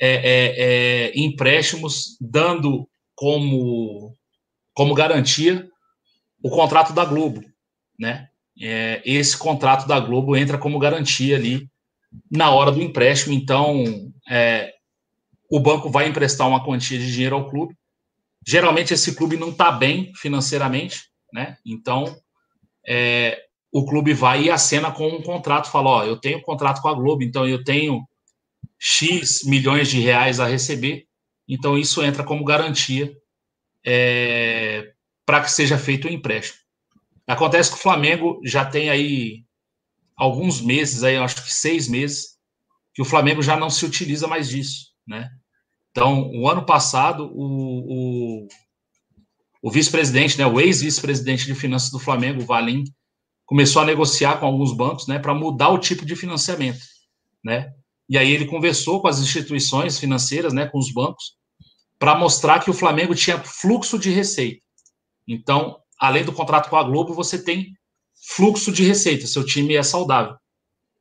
é, 0.00 0.08
é, 0.08 0.54
é, 0.58 1.12
empréstimos 1.18 2.16
dando 2.20 2.88
como, 3.14 4.12
como 4.74 4.94
garantia 4.94 5.70
o 6.42 6.50
contrato 6.50 6.92
da 6.92 7.04
Globo, 7.04 7.44
né? 7.98 8.28
É, 8.60 9.00
esse 9.04 9.36
contrato 9.36 9.86
da 9.86 10.00
Globo 10.00 10.34
entra 10.36 10.58
como 10.58 10.78
garantia 10.78 11.36
ali 11.36 11.70
na 12.30 12.50
hora 12.50 12.70
do 12.70 12.82
empréstimo. 12.82 13.34
Então, 13.34 13.84
é, 14.28 14.72
o 15.50 15.60
banco 15.60 15.90
vai 15.90 16.08
emprestar 16.08 16.48
uma 16.48 16.64
quantia 16.64 16.98
de 16.98 17.12
dinheiro 17.12 17.36
ao 17.36 17.48
clube. 17.48 17.74
Geralmente, 18.46 18.94
esse 18.94 19.14
clube 19.14 19.36
não 19.36 19.50
está 19.50 19.72
bem 19.72 20.12
financeiramente, 20.14 21.04
né? 21.32 21.56
Então, 21.64 22.16
é, 22.86 23.42
o 23.72 23.84
clube 23.84 24.14
vai 24.14 24.44
e 24.44 24.50
acena 24.50 24.90
com 24.90 25.08
um 25.08 25.22
contrato, 25.22 25.70
fala, 25.70 25.90
ó, 25.90 26.04
eu 26.04 26.16
tenho 26.16 26.40
contrato 26.40 26.80
com 26.80 26.88
a 26.88 26.94
Globo, 26.94 27.22
então 27.22 27.46
eu 27.46 27.62
tenho 27.64 28.06
X 28.78 29.44
milhões 29.44 29.88
de 29.88 30.00
reais 30.00 30.38
a 30.38 30.46
receber, 30.46 31.06
então 31.48 31.76
isso 31.76 32.02
entra 32.02 32.22
como 32.22 32.44
garantia 32.44 33.14
é, 33.84 34.92
para 35.24 35.40
que 35.40 35.50
seja 35.50 35.76
feito 35.76 36.06
o 36.06 36.10
empréstimo. 36.10 36.58
Acontece 37.26 37.70
que 37.70 37.76
o 37.76 37.80
Flamengo 37.80 38.40
já 38.44 38.64
tem 38.64 38.88
aí 38.88 39.44
alguns 40.16 40.60
meses, 40.60 41.02
aí, 41.02 41.16
acho 41.16 41.44
que 41.44 41.52
seis 41.52 41.88
meses, 41.88 42.36
que 42.94 43.02
o 43.02 43.04
Flamengo 43.04 43.42
já 43.42 43.56
não 43.56 43.68
se 43.68 43.84
utiliza 43.84 44.26
mais 44.26 44.48
disso, 44.48 44.86
né? 45.06 45.28
Então, 45.90 46.30
o 46.30 46.48
ano 46.48 46.64
passado, 46.64 47.30
o, 47.34 48.42
o, 48.44 48.48
o 49.62 49.70
vice-presidente, 49.70 50.38
né, 50.38 50.46
o 50.46 50.60
ex-vice-presidente 50.60 51.46
de 51.46 51.54
finanças 51.54 51.90
do 51.90 51.98
Flamengo, 51.98 52.42
o 52.42 52.46
Valim, 52.46 52.84
começou 53.44 53.82
a 53.82 53.84
negociar 53.84 54.38
com 54.38 54.46
alguns 54.46 54.76
bancos, 54.76 55.06
né, 55.06 55.18
para 55.18 55.34
mudar 55.34 55.70
o 55.70 55.78
tipo 55.78 56.04
de 56.04 56.16
financiamento, 56.16 56.80
né? 57.44 57.72
E 58.08 58.16
aí 58.16 58.30
ele 58.30 58.46
conversou 58.46 59.00
com 59.00 59.08
as 59.08 59.18
instituições 59.18 59.98
financeiras, 59.98 60.52
né, 60.52 60.66
com 60.66 60.78
os 60.78 60.92
bancos, 60.92 61.36
para 61.98 62.16
mostrar 62.16 62.60
que 62.60 62.70
o 62.70 62.74
Flamengo 62.74 63.14
tinha 63.14 63.42
fluxo 63.42 63.98
de 63.98 64.10
receita. 64.10 64.60
Então, 65.26 65.78
além 65.98 66.24
do 66.24 66.32
contrato 66.32 66.68
com 66.68 66.76
a 66.76 66.84
Globo, 66.84 67.14
você 67.14 67.42
tem 67.42 67.74
fluxo 68.34 68.72
de 68.72 68.84
receita, 68.84 69.26
seu 69.26 69.44
time 69.44 69.74
é 69.74 69.82
saudável. 69.82 70.36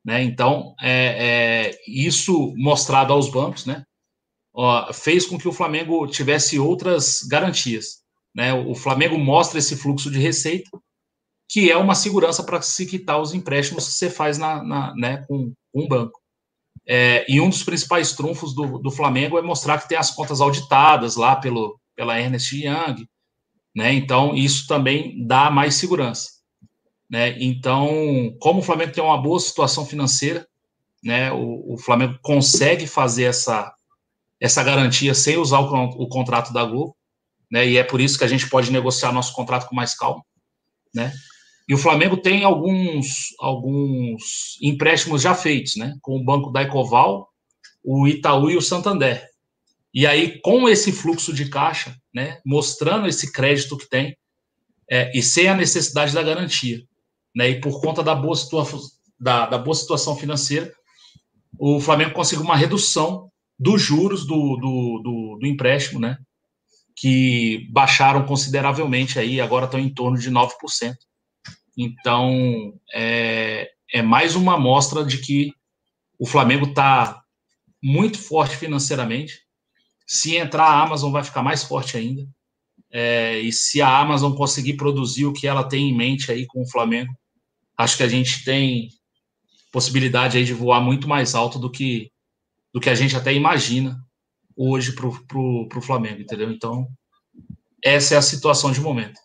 Né? 0.05 0.23
Então, 0.23 0.75
é, 0.81 1.71
é, 1.71 1.79
isso 1.87 2.53
mostrado 2.55 3.11
aos 3.11 3.29
bancos, 3.29 3.65
né, 3.65 3.83
ó, 4.53 4.93
fez 4.93 5.25
com 5.25 5.37
que 5.37 5.47
o 5.47 5.53
Flamengo 5.53 6.05
tivesse 6.07 6.59
outras 6.59 7.23
garantias. 7.23 8.03
Né? 8.33 8.53
O 8.53 8.75
Flamengo 8.75 9.17
mostra 9.17 9.57
esse 9.57 9.75
fluxo 9.75 10.11
de 10.11 10.19
receita, 10.19 10.69
que 11.49 11.71
é 11.71 11.77
uma 11.77 11.95
segurança 11.95 12.43
para 12.43 12.61
se 12.61 12.85
quitar 12.85 13.19
os 13.19 13.33
empréstimos 13.33 13.87
que 13.87 13.93
você 13.93 14.09
faz 14.09 14.37
na, 14.37 14.63
na 14.63 14.95
né, 14.95 15.25
com, 15.27 15.53
com 15.71 15.83
um 15.83 15.87
banco. 15.87 16.19
É, 16.87 17.25
e 17.27 17.41
um 17.41 17.49
dos 17.49 17.63
principais 17.63 18.13
trunfos 18.13 18.53
do, 18.53 18.77
do, 18.77 18.91
Flamengo 18.91 19.39
é 19.39 19.41
mostrar 19.41 19.79
que 19.81 19.87
tem 19.89 19.97
as 19.97 20.11
contas 20.11 20.39
auditadas 20.39 21.15
lá 21.15 21.35
pelo, 21.35 21.79
pela 21.95 22.19
Ernest 22.19 22.55
Young, 22.55 23.07
né? 23.75 23.91
Então, 23.93 24.35
isso 24.35 24.67
também 24.67 25.25
dá 25.25 25.49
mais 25.49 25.75
segurança. 25.75 26.34
Né? 27.09 27.35
Então, 27.39 28.35
como 28.39 28.59
o 28.59 28.63
Flamengo 28.63 28.91
tem 28.91 29.03
uma 29.03 29.21
boa 29.21 29.39
situação 29.39 29.85
financeira, 29.85 30.47
né, 31.03 31.31
o, 31.31 31.73
o 31.73 31.77
Flamengo 31.77 32.17
consegue 32.21 32.87
fazer 32.87 33.25
essa, 33.25 33.71
essa 34.39 34.63
garantia 34.63 35.13
sem 35.13 35.37
usar 35.37 35.59
o, 35.59 35.83
o, 36.01 36.07
contrato 36.07 36.51
da 36.51 36.65
Globo, 36.65 36.95
né, 37.51 37.67
e 37.67 37.77
é 37.77 37.83
por 37.83 38.01
isso 38.01 38.17
que 38.17 38.23
a 38.23 38.27
gente 38.27 38.49
pode 38.49 38.71
negociar 38.71 39.11
nosso 39.11 39.31
contrato 39.33 39.67
com 39.67 39.75
mais 39.75 39.95
calma, 39.95 40.23
né, 40.93 41.13
e 41.69 41.75
o 41.75 41.77
Flamengo 41.77 42.17
tem 42.17 42.43
alguns, 42.43 43.35
alguns 43.39 44.57
empréstimos 44.63 45.21
já 45.21 45.35
feitos, 45.35 45.75
né, 45.75 45.95
com 46.01 46.17
o 46.17 46.23
Banco 46.23 46.51
da 46.51 46.63
Ecoval, 46.63 47.29
o 47.83 48.07
Itaú 48.07 48.49
e 48.49 48.57
o 48.57 48.61
Santander, 48.61 49.29
e 49.93 50.05
aí, 50.05 50.41
com 50.41 50.67
esse 50.67 50.91
fluxo 50.91 51.31
de 51.31 51.49
caixa, 51.49 51.95
né, 52.13 52.41
mostrando 52.43 53.07
esse 53.07 53.31
crédito 53.31 53.77
que 53.77 53.87
tem, 53.87 54.17
é, 54.89 55.17
e 55.17 55.21
sem 55.21 55.47
a 55.47 55.55
necessidade 55.55 56.13
da 56.13 56.21
garantia, 56.21 56.83
né? 57.35 57.49
E 57.49 57.59
por 57.59 57.81
conta 57.81 58.01
da 58.01 58.15
boa, 58.15 58.35
situa 58.35 58.65
da, 59.19 59.45
da 59.47 59.57
boa 59.57 59.75
situação 59.75 60.15
financeira, 60.15 60.73
o 61.59 61.79
Flamengo 61.79 62.13
conseguiu 62.13 62.43
uma 62.43 62.55
redução 62.55 63.29
dos 63.57 63.81
juros 63.81 64.25
do, 64.25 64.55
do, 64.57 65.01
do, 65.03 65.37
do 65.39 65.47
empréstimo, 65.47 65.99
né? 65.99 66.17
Que 66.95 67.67
baixaram 67.71 68.25
consideravelmente 68.25 69.19
aí, 69.19 69.41
agora 69.41 69.65
estão 69.65 69.79
em 69.79 69.93
torno 69.93 70.17
de 70.17 70.31
9%. 70.31 70.95
Então, 71.77 72.73
é, 72.93 73.69
é 73.93 74.01
mais 74.01 74.35
uma 74.35 74.55
amostra 74.55 75.03
de 75.03 75.17
que 75.17 75.53
o 76.17 76.25
Flamengo 76.25 76.67
está 76.67 77.21
muito 77.83 78.17
forte 78.17 78.55
financeiramente. 78.55 79.41
Se 80.07 80.37
entrar 80.37 80.65
a 80.65 80.81
Amazon, 80.81 81.11
vai 81.11 81.23
ficar 81.23 81.43
mais 81.43 81.63
forte 81.63 81.97
ainda. 81.97 82.25
É, 82.91 83.39
e 83.39 83.51
se 83.51 83.81
a 83.81 83.97
Amazon 83.99 84.33
conseguir 84.33 84.75
produzir 84.75 85.25
o 85.25 85.33
que 85.33 85.47
ela 85.47 85.67
tem 85.67 85.89
em 85.89 85.95
mente 85.95 86.31
aí 86.31 86.45
com 86.45 86.61
o 86.61 86.69
Flamengo, 86.69 87.13
acho 87.77 87.97
que 87.97 88.03
a 88.03 88.07
gente 88.07 88.43
tem 88.43 88.89
possibilidade 89.71 90.37
aí 90.37 90.45
de 90.45 90.53
voar 90.53 90.81
muito 90.81 91.07
mais 91.07 91.35
alto 91.35 91.59
do 91.59 91.69
que 91.69 92.11
do 92.73 92.79
que 92.79 92.89
a 92.89 92.95
gente 92.95 93.15
até 93.15 93.33
imagina 93.33 93.97
hoje 94.55 94.93
para 94.93 95.07
o 95.07 95.81
Flamengo, 95.81 96.21
entendeu? 96.21 96.51
Então, 96.51 96.87
essa 97.83 98.15
é 98.15 98.17
a 98.17 98.21
situação 98.21 98.71
de 98.71 98.81
momento. 98.81 99.19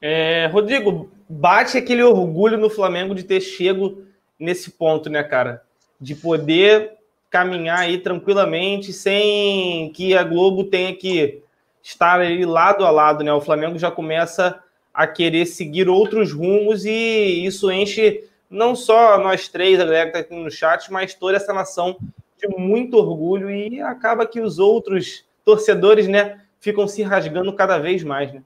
É, 0.00 0.46
Rodrigo, 0.46 1.10
bate 1.28 1.76
aquele 1.76 2.02
orgulho 2.02 2.56
no 2.56 2.70
Flamengo 2.70 3.14
de 3.14 3.22
ter 3.22 3.40
chego 3.40 4.04
nesse 4.38 4.72
ponto, 4.72 5.10
né, 5.10 5.22
cara? 5.22 5.62
De 6.00 6.14
poder 6.14 6.92
caminhar 7.30 7.80
aí 7.80 7.98
tranquilamente, 7.98 8.92
sem 8.92 9.92
que 9.92 10.16
a 10.16 10.24
Globo 10.24 10.64
tenha 10.64 10.94
que 10.94 11.42
estar 11.82 12.20
ali 12.20 12.44
lado 12.44 12.84
a 12.84 12.90
lado, 12.90 13.22
né? 13.22 13.32
O 13.32 13.40
Flamengo 13.40 13.78
já 13.78 13.90
começa 13.90 14.62
a 14.98 15.06
querer 15.06 15.46
seguir 15.46 15.88
outros 15.88 16.32
rumos 16.32 16.84
e 16.84 17.46
isso 17.46 17.70
enche 17.70 18.24
não 18.50 18.74
só 18.74 19.16
nós 19.22 19.46
três, 19.46 19.78
a 19.78 19.84
galera 19.84 20.10
que 20.10 20.18
está 20.18 20.18
aqui 20.18 20.34
no 20.34 20.50
chat, 20.50 20.90
mas 20.90 21.14
toda 21.14 21.36
essa 21.36 21.52
nação 21.52 21.96
de 22.36 22.48
muito 22.58 22.96
orgulho 22.96 23.48
e 23.48 23.80
acaba 23.80 24.26
que 24.26 24.40
os 24.40 24.58
outros 24.58 25.24
torcedores, 25.44 26.08
né, 26.08 26.40
ficam 26.58 26.88
se 26.88 27.00
rasgando 27.04 27.52
cada 27.52 27.78
vez 27.78 28.02
mais, 28.02 28.34
né? 28.34 28.42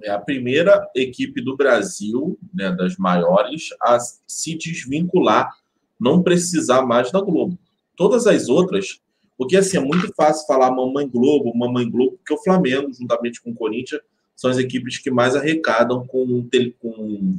É 0.00 0.10
a 0.10 0.18
primeira 0.20 0.88
equipe 0.94 1.42
do 1.42 1.56
Brasil, 1.56 2.38
né, 2.54 2.70
das 2.70 2.96
maiores, 2.96 3.70
a 3.82 3.98
se 3.98 4.56
desvincular, 4.56 5.50
não 5.98 6.22
precisar 6.22 6.82
mais 6.82 7.10
da 7.10 7.20
Globo. 7.20 7.58
Todas 7.96 8.28
as 8.28 8.48
outras, 8.48 9.00
porque 9.36 9.56
assim 9.56 9.78
é 9.78 9.80
muito 9.80 10.14
fácil 10.14 10.46
falar 10.46 10.70
Mamãe 10.70 11.08
Globo, 11.08 11.52
Mamãe 11.52 11.90
Globo, 11.90 12.16
porque 12.18 12.34
o 12.34 12.44
Flamengo, 12.44 12.92
juntamente 12.94 13.42
com 13.42 13.50
o 13.50 13.54
Corinthians, 13.54 14.00
são 14.36 14.50
as 14.50 14.58
equipes 14.58 14.98
que 14.98 15.10
mais 15.10 15.34
arrecadam 15.34 16.06
com, 16.06 16.46
com, 16.78 17.38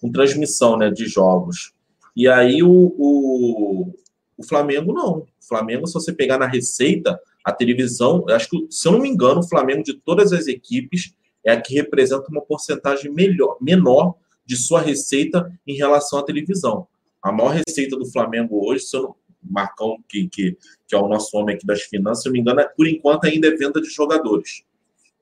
com 0.00 0.12
transmissão 0.12 0.76
né, 0.76 0.90
de 0.90 1.06
jogos. 1.06 1.72
E 2.14 2.28
aí 2.28 2.62
o, 2.62 2.70
o, 2.70 3.94
o, 4.36 4.42
Flamengo 4.46 4.92
não. 4.92 5.20
O 5.20 5.26
Flamengo, 5.40 5.86
se 5.86 5.94
você 5.94 6.12
pegar 6.12 6.38
na 6.38 6.46
receita, 6.46 7.18
a 7.44 7.52
televisão, 7.52 8.24
acho 8.28 8.50
que, 8.50 8.66
se 8.70 8.86
eu 8.86 8.92
não 8.92 9.00
me 9.00 9.08
engano, 9.08 9.40
o 9.40 9.48
Flamengo 9.48 9.82
de 9.82 9.94
todas 9.94 10.32
as 10.32 10.46
equipes 10.46 11.14
é 11.44 11.52
a 11.52 11.60
que 11.60 11.74
representa 11.74 12.26
uma 12.28 12.42
porcentagem 12.42 13.10
melhor, 13.10 13.56
menor 13.60 14.14
de 14.44 14.56
sua 14.56 14.80
receita 14.80 15.50
em 15.66 15.74
relação 15.74 16.18
à 16.18 16.22
televisão. 16.22 16.86
A 17.22 17.32
maior 17.32 17.50
receita 17.50 17.96
do 17.96 18.06
Flamengo 18.06 18.66
hoje, 18.66 18.84
se 18.84 18.96
eu 18.96 19.02
não, 19.02 19.16
Marcão, 19.42 19.96
que, 20.08 20.28
que, 20.28 20.56
que 20.86 20.94
é 20.94 20.98
o 20.98 21.08
nosso 21.08 21.36
homem 21.36 21.54
aqui 21.54 21.66
das 21.66 21.82
finanças, 21.82 22.22
se 22.22 22.28
eu 22.28 22.30
não 22.30 22.34
me 22.34 22.40
engano, 22.40 22.60
é, 22.60 22.68
por 22.68 22.86
enquanto 22.86 23.24
ainda 23.24 23.48
é 23.48 23.56
venda 23.56 23.80
de 23.80 23.88
jogadores. 23.88 24.62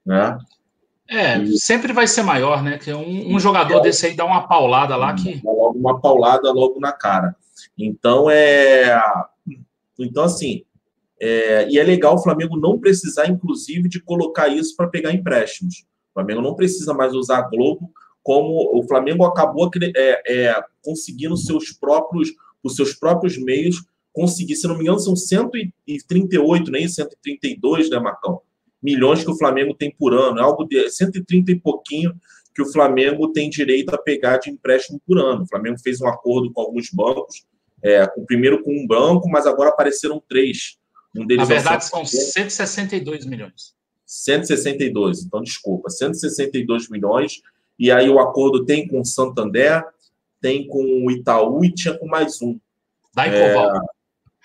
Né? 0.05 0.39
É, 1.09 1.45
sempre 1.57 1.93
vai 1.93 2.07
ser 2.07 2.23
maior, 2.23 2.63
né? 2.63 2.79
Que 2.79 2.93
um, 2.93 3.35
um 3.35 3.39
jogador 3.39 3.81
desse 3.81 4.07
aí 4.07 4.17
dá 4.17 4.25
uma 4.25 4.49
paulada 4.49 4.97
lá 4.97 5.15
que. 5.15 5.41
Dá 5.43 5.51
logo 5.51 5.79
uma 5.79 6.01
paulada 6.01 6.51
logo 6.53 6.81
na 6.81 6.93
cara. 6.93 7.37
Então 7.79 8.29
é. 8.31 9.01
Então, 9.99 10.25
assim, 10.25 10.63
é, 11.21 11.69
e 11.69 11.79
é 11.79 11.83
legal 11.83 12.17
o 12.17 12.23
Flamengo 12.23 12.59
não 12.59 12.79
precisar, 12.79 13.29
inclusive, 13.29 13.89
de 13.89 14.01
colocar 14.01 14.49
isso 14.49 14.77
para 14.77 14.89
pegar 14.89 15.13
empréstimos. 15.13 15.87
O 16.11 16.15
Flamengo 16.15 16.43
não 16.43 16.55
precisa 16.55 16.93
mais 16.93 17.15
usar 17.15 17.39
a 17.39 17.49
Globo 17.49 17.91
como 18.27 18.77
o 18.77 18.83
Flamengo 18.89 19.25
acabou 19.25 19.71
é, 19.81 20.21
é, 20.27 20.65
conseguindo 20.83 21.37
seus 21.37 21.71
próprios, 21.71 22.31
os 22.61 22.75
seus 22.75 22.93
próprios 22.93 23.39
meios 23.39 23.85
conseguir, 24.13 24.57
se 24.57 24.67
não 24.67 24.75
me 24.75 24.83
engano, 24.83 24.99
são 24.99 25.15
138, 25.15 26.71
nem 26.73 26.89
132, 26.89 27.89
né, 27.89 28.01
Marcão? 28.01 28.41
Milhões 28.87 29.25
que 29.25 29.31
o 29.31 29.37
Flamengo 29.37 29.75
tem 29.75 29.91
por 29.91 30.15
ano, 30.15 30.39
é 30.39 30.43
algo 30.43 30.65
de 30.65 30.89
130 30.89 31.51
e 31.51 31.59
pouquinho 31.59 32.15
que 32.55 32.63
o 32.63 32.73
Flamengo 32.73 33.33
tem 33.33 33.51
direito 33.51 33.93
a 33.93 33.99
pegar 33.99 34.39
de 34.39 34.49
empréstimo 34.49 35.01
por 35.05 35.19
ano. 35.19 35.43
O 35.43 35.47
Flamengo 35.49 35.77
fez 35.83 36.01
um 36.01 36.07
acordo 36.07 36.53
com 36.53 36.61
alguns 36.61 36.89
bancos, 36.91 37.45
é, 37.83 38.07
com, 38.07 38.25
primeiro 38.25 38.63
com 38.63 38.73
um 38.73 38.87
banco, 38.87 39.29
mas 39.29 39.45
agora 39.45 39.71
apareceram 39.71 40.23
três. 40.29 40.79
Um 41.17 41.27
deles 41.27 41.49
Na 41.49 41.55
é 41.55 41.59
verdade, 41.59 41.85
são 41.85 42.05
162 42.05 43.27
milhões. 43.27 43.75
162, 44.07 45.25
então 45.25 45.43
desculpa, 45.43 45.91
162 45.91 46.89
milhões. 46.89 47.43
E 47.77 47.91
aí 47.91 48.09
o 48.09 48.21
acordo 48.21 48.65
tem 48.65 48.87
com 48.87 49.01
o 49.01 49.05
Santander, 49.05 49.85
tem 50.41 50.67
com 50.69 51.05
o 51.05 51.11
Itaú 51.11 51.65
e 51.65 51.75
tinha 51.75 51.99
com 51.99 52.07
mais 52.07 52.41
um. 52.41 52.57
Da 53.13 53.27
Incoval. 53.27 53.77
É, 53.77 53.81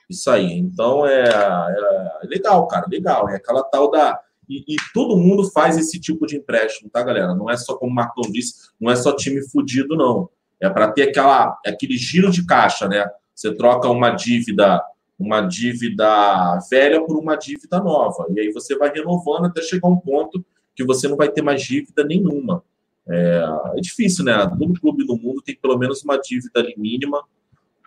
isso 0.10 0.30
aí. 0.30 0.52
Então 0.54 1.06
é, 1.06 1.24
é, 1.24 2.28
legal, 2.28 2.68
cara, 2.68 2.86
legal. 2.90 3.30
É 3.30 3.36
aquela 3.36 3.64
tal 3.64 3.90
da. 3.90 4.20
E, 4.52 4.74
e, 4.74 4.76
todo 4.94 5.16
mundo 5.16 5.50
faz 5.52 5.78
esse 5.78 6.00
tipo 6.00 6.26
de 6.26 6.36
empréstimo, 6.36 6.90
tá, 6.90 7.02
galera? 7.02 7.34
Não 7.34 7.50
é 7.50 7.56
só, 7.56 7.76
como 7.76 7.92
o 7.92 7.96
Marcão 7.96 8.24
disse, 8.30 8.70
não 8.80 8.92
é 8.92 8.96
só 8.96 9.16
time 9.16 9.42
fudido, 9.50 9.96
não. 9.96 10.30
É 10.60 10.70
para 10.70 10.92
ter 10.92 11.04
aquela, 11.04 11.58
aquele 11.66 11.98
giro 11.98 12.30
de 12.30 12.46
caixa, 12.46 12.88
né? 12.88 13.06
Você 13.34 13.56
troca 13.56 13.88
uma 13.90 14.12
dívida, 14.12 14.84
uma 15.18 15.42
dívida 15.42 16.60
velha 16.70 17.02
por 17.06 17.18
uma 17.18 17.36
dívida 17.36 17.80
nova. 17.80 18.28
E 18.36 18.40
aí 18.40 18.52
você 18.52 18.76
vai 18.76 18.92
renovando 18.92 19.46
até 19.46 19.62
chegar 19.62 19.88
um 19.88 19.98
ponto 19.98 20.44
que 20.76 20.84
você 20.84 21.08
não 21.08 21.16
vai 21.16 21.30
ter 21.30 21.42
mais 21.42 21.64
dívida 21.64 22.04
nenhuma. 22.04 22.64
É, 23.08 23.44
é 23.78 23.82
difícil, 23.82 24.26
né? 24.26 24.38
Todo 24.60 24.80
clube 24.80 25.06
do 25.06 25.16
mundo 25.16 25.42
tem 25.42 25.56
pelo 25.56 25.78
menos 25.78 26.04
uma 26.04 26.18
dívida 26.18 26.62
mínima 26.76 27.24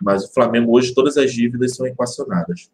mas 0.01 0.25
o 0.25 0.33
Flamengo 0.33 0.75
hoje, 0.75 0.93
todas 0.93 1.17
as 1.17 1.31
dívidas 1.31 1.75
são 1.75 1.85
equacionadas. 1.85 2.69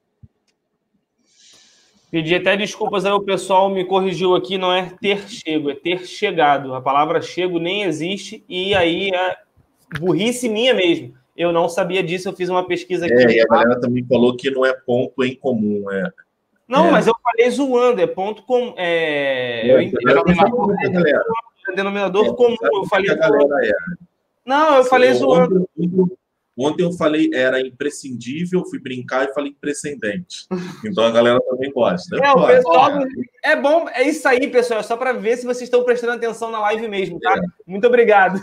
Pedi 2.12 2.36
até 2.36 2.58
desculpas 2.58 3.06
aí, 3.06 3.12
o 3.14 3.22
pessoal 3.22 3.70
me 3.70 3.86
corrigiu 3.86 4.36
aqui, 4.36 4.58
não 4.58 4.74
é 4.74 4.92
ter 5.02 5.30
chego, 5.30 5.72
é 5.72 5.76
ter 5.76 6.06
chegado. 6.06 6.76
A 6.76 6.82
palavra 6.82 7.22
chego 7.22 7.58
nem 7.58 7.84
existe, 7.84 8.44
e 8.50 8.76
aí 8.76 9.10
é 9.10 9.38
burrice 9.98 10.50
minha 10.50 10.74
mesmo. 10.74 11.14
Eu 11.38 11.54
não 11.54 11.70
sabia 11.70 12.04
disso, 12.04 12.28
eu 12.28 12.34
fiz 12.34 12.50
uma 12.50 12.68
pesquisa 12.68 13.06
aqui. 13.06 13.14
É, 13.14 13.38
e 13.38 13.42
a 13.42 13.46
galera 13.46 13.80
também 13.80 14.06
falou 14.06 14.36
que 14.36 14.52
não 14.52 14.66
é 14.66 14.74
ponto 14.74 15.24
em 15.24 15.34
comum. 15.34 15.90
É, 15.90 16.12
não, 16.68 16.88
é. 16.88 16.92
mas 16.92 17.08
eu 17.08 17.16
falei 17.24 17.50
zoando, 17.50 18.02
é 18.02 18.08
ponto 18.08 18.44
com. 18.44 18.74
É, 18.76 19.70
é, 19.70 19.86
eu 19.86 19.92
denominador, 20.04 20.76
é, 20.82 21.76
denominador 21.76 22.36
comum. 22.36 22.58
Eu 22.62 22.86
falei. 22.88 23.10
Não, 24.46 24.76
eu 24.76 24.84
falei 24.84 25.14
zoando. 25.14 25.66
Ontem 26.58 26.84
eu 26.84 26.92
falei 26.92 27.30
era 27.34 27.66
imprescindível, 27.66 28.66
fui 28.70 28.80
brincar 28.80 29.28
e 29.28 29.34
falei 29.34 29.52
imprescindente. 29.52 30.48
Então 30.86 31.04
a 31.06 31.12
galera 31.12 31.40
também 31.42 31.72
gosta. 31.72 32.18
É, 32.18 32.32
o 32.32 32.46
pessoal, 32.46 32.92
é 33.44 33.56
bom, 33.56 33.88
é 33.90 34.04
isso 34.04 34.28
aí, 34.28 34.48
pessoal. 34.48 34.82
É 34.82 34.84
só 34.84 34.98
para 34.98 35.14
ver 35.14 35.38
se 35.38 35.46
vocês 35.46 35.64
estão 35.64 35.84
prestando 35.84 36.14
atenção 36.14 36.52
na 36.52 36.60
live 36.60 36.88
mesmo, 36.88 37.20
tá? 37.20 37.34
É. 37.34 37.42
Muito 37.66 37.88
obrigado. 37.88 38.42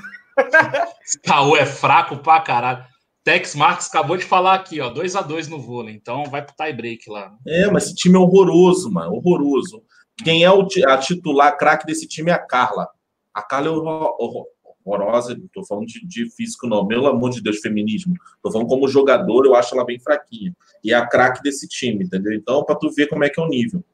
Caô 1.24 1.56
é 1.56 1.66
fraco 1.66 2.16
pra 2.18 2.40
caralho. 2.40 2.85
Tex 3.24 3.55
Marques 3.55 3.89
acabou 3.89 4.16
de 4.16 4.24
falar 4.24 4.55
aqui, 4.55 4.80
ó, 4.80 4.89
2 4.89 5.14
a 5.14 5.20
2 5.20 5.48
no 5.48 5.60
vôlei, 5.60 5.94
então 5.94 6.24
vai 6.24 6.43
pro 6.43 6.55
tie 6.56 6.72
break 6.72 7.10
lá. 7.10 7.30
É, 7.47 7.70
mas 7.70 7.85
esse 7.85 7.94
time 7.94 8.16
é 8.16 8.18
horroroso, 8.18 8.90
mano, 8.90 9.12
horroroso. 9.12 9.82
Quem 10.24 10.44
é 10.44 10.51
o, 10.51 10.66
a 10.86 10.97
titular 10.97 11.56
craque 11.59 11.85
desse 11.85 12.09
time 12.09 12.30
é 12.30 12.35
a 12.35 12.39
Carla. 12.39 12.89
A 13.35 13.43
Carla 13.43 13.68
é 13.68 13.70
horror, 13.70 14.47
horrorosa, 14.89 15.32
estou 15.32 15.65
falando 15.65 15.86
de, 15.86 16.06
de, 16.06 16.31
físico, 16.31 16.66
não, 16.66 16.86
pelo 16.86 17.06
amor 17.06 17.31
de 17.31 17.43
Deus, 17.43 17.59
feminismo. 17.59 18.15
Estou 18.36 18.52
falando 18.52 18.69
como 18.69 18.89
jogador, 18.89 19.47
eu 19.47 19.55
acho 19.55 19.74
ela 19.74 19.85
bem 19.85 19.98
fraquinha. 19.98 20.55
E 20.82 20.93
é 20.93 20.97
a 20.97 21.06
craque 21.06 21.43
desse 21.43 21.69
time, 21.69 22.05
entendeu? 22.05 22.32
Então, 22.32 22.65
para 22.65 22.77
tu 22.77 22.90
ver 22.90 23.06
como 23.09 23.24
é 23.24 23.28
que 23.28 23.40
é 23.40 23.43
o 23.43 23.48
nível. 23.48 23.85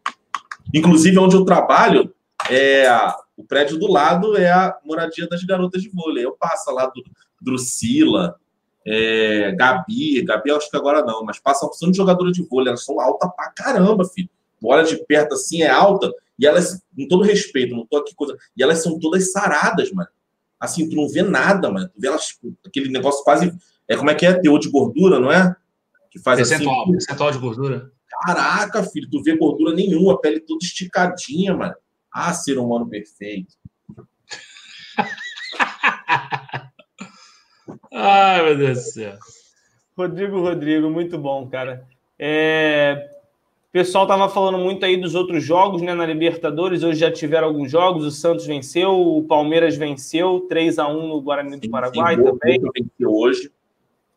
Inclusive, 0.73 1.19
onde 1.19 1.37
eu 1.37 1.45
trabalho, 1.45 2.13
é 2.51 2.89
o 3.37 3.45
prédio 3.45 3.79
do 3.79 3.91
lado 3.91 4.37
é 4.37 4.51
a 4.51 4.79
moradia 4.85 5.29
das 5.29 5.43
garotas 5.43 5.83
de 5.83 5.89
vôlei. 5.89 6.25
Eu 6.25 6.37
passo 6.37 6.71
lá 6.71 6.87
do 6.87 7.03
Drusila, 7.41 8.37
é, 8.87 9.53
Gabi, 9.53 10.23
Gabi 10.23 10.51
acho 10.53 10.71
que 10.71 10.77
agora 10.77 11.05
não, 11.05 11.25
mas 11.25 11.39
passa 11.39 11.65
a 11.65 11.69
opção 11.69 11.91
de 11.91 11.97
jogadora 11.97 12.31
de 12.31 12.43
vôlei, 12.43 12.69
elas 12.69 12.85
são 12.85 13.01
altas 13.01 13.31
pra 13.35 13.51
caramba, 13.51 14.05
filho. 14.05 14.29
Olha 14.63 14.85
de 14.85 14.97
perto 15.05 15.35
assim, 15.35 15.63
é 15.63 15.69
alta, 15.69 16.11
e 16.39 16.47
elas, 16.47 16.81
com 16.97 17.09
todo 17.09 17.23
respeito, 17.23 17.75
não 17.75 17.87
tô 17.87 17.99
aqui 17.99 18.15
coisa, 18.15 18.37
e 18.57 18.63
elas 18.63 18.83
são 18.83 18.99
todas 18.99 19.33
saradas, 19.33 19.91
mano 19.93 20.09
assim, 20.65 20.89
tu 20.89 20.97
não 20.97 21.09
vê 21.09 21.23
nada, 21.23 21.71
mano. 21.71 21.89
Tu 21.89 22.01
vê 22.01 22.09
elas, 22.09 22.27
tipo, 22.27 22.55
aquele 22.67 22.91
negócio 22.91 23.23
quase. 23.25 23.53
É 23.89 23.97
como 23.97 24.11
é 24.11 24.15
que 24.15 24.27
é? 24.27 24.41
Teor 24.41 24.59
de 24.59 24.71
gordura, 24.71 25.21
não 25.21 25.31
é? 25.31 25.55
Que 26.11 26.19
faz 26.19 26.39
percentual, 26.39 26.83
assim. 26.83 26.93
Percentual 26.93 27.31
de 27.31 27.39
gordura. 27.39 27.93
Caraca, 28.23 28.83
filho, 28.85 29.09
tu 29.11 29.23
vê 29.23 29.37
gordura 29.37 29.75
nenhuma, 29.75 30.15
a 30.15 30.19
pele 30.19 30.41
toda 30.41 30.65
esticadinha, 30.65 31.55
mano. 31.55 31.75
Ah, 32.13 32.33
ser 32.33 32.59
humano 32.59 32.89
perfeito. 32.89 33.55
Ai, 37.93 38.45
meu 38.45 38.57
Deus 38.57 38.79
do 38.79 38.85
céu. 38.85 39.19
Rodrigo, 39.97 40.41
Rodrigo, 40.41 40.91
muito 40.91 41.19
bom, 41.19 41.49
cara. 41.49 41.87
É, 42.19 43.09
pessoal 43.75 44.05
estava 44.05 44.29
falando 44.29 44.57
muito 44.57 44.87
aí 44.87 44.97
dos 44.97 45.17
outros 45.17 45.43
jogos, 45.43 45.83
né, 45.83 45.93
na 45.95 46.07
Libertadores. 46.07 46.85
Hoje 46.85 47.01
já 47.01 47.11
tiveram 47.11 47.49
alguns 47.49 47.69
jogos. 47.69 48.07
O 48.07 48.11
Santos 48.13 48.47
venceu, 48.47 48.93
o 48.93 49.25
Palmeiras 49.25 49.77
venceu, 49.77 50.47
3 50.49 50.79
a 50.79 50.87
1 50.87 51.09
no 51.09 51.21
Guarani 51.21 51.57
do 51.57 51.69
Paraguai 51.69 52.15
sim, 52.15 52.23
também. 52.23 52.61
Venceu 52.61 53.13
hoje. 53.13 53.51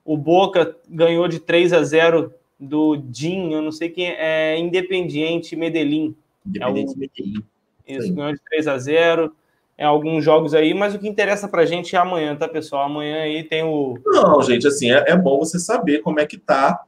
O 0.05 0.15
Boca 0.15 0.77
ganhou 0.88 1.27
de 1.27 1.39
3 1.39 1.73
a 1.73 1.81
0 1.81 2.31
do 2.59 2.97
DIN, 2.97 3.51
eu 3.51 3.63
não 3.63 3.71
sei 3.71 3.89
quem 3.89 4.05
é, 4.05 4.53
é 4.53 4.59
Independiente 4.59 5.55
Medellín. 5.55 6.15
Independiente 6.45 6.91
é 6.91 6.93
o... 6.93 6.99
Medellín. 6.99 7.43
Isso, 7.88 8.13
ganhou 8.13 8.34
de 8.34 8.39
3 8.51 8.67
a 8.67 8.77
0 8.77 9.35
é, 9.75 9.85
alguns 9.85 10.23
jogos 10.23 10.53
aí, 10.53 10.71
mas 10.75 10.93
o 10.93 10.99
que 10.99 11.07
interessa 11.07 11.47
pra 11.47 11.65
gente 11.65 11.95
é 11.95 11.99
amanhã, 11.99 12.35
tá, 12.35 12.47
pessoal? 12.47 12.85
Amanhã 12.85 13.23
aí 13.23 13.43
tem 13.43 13.63
o. 13.63 13.97
Não, 14.05 14.39
gente, 14.43 14.67
assim, 14.67 14.91
é, 14.91 15.03
é 15.07 15.17
bom 15.17 15.39
você 15.39 15.57
saber 15.57 16.01
como 16.01 16.19
é 16.19 16.27
que 16.27 16.38
tá 16.38 16.84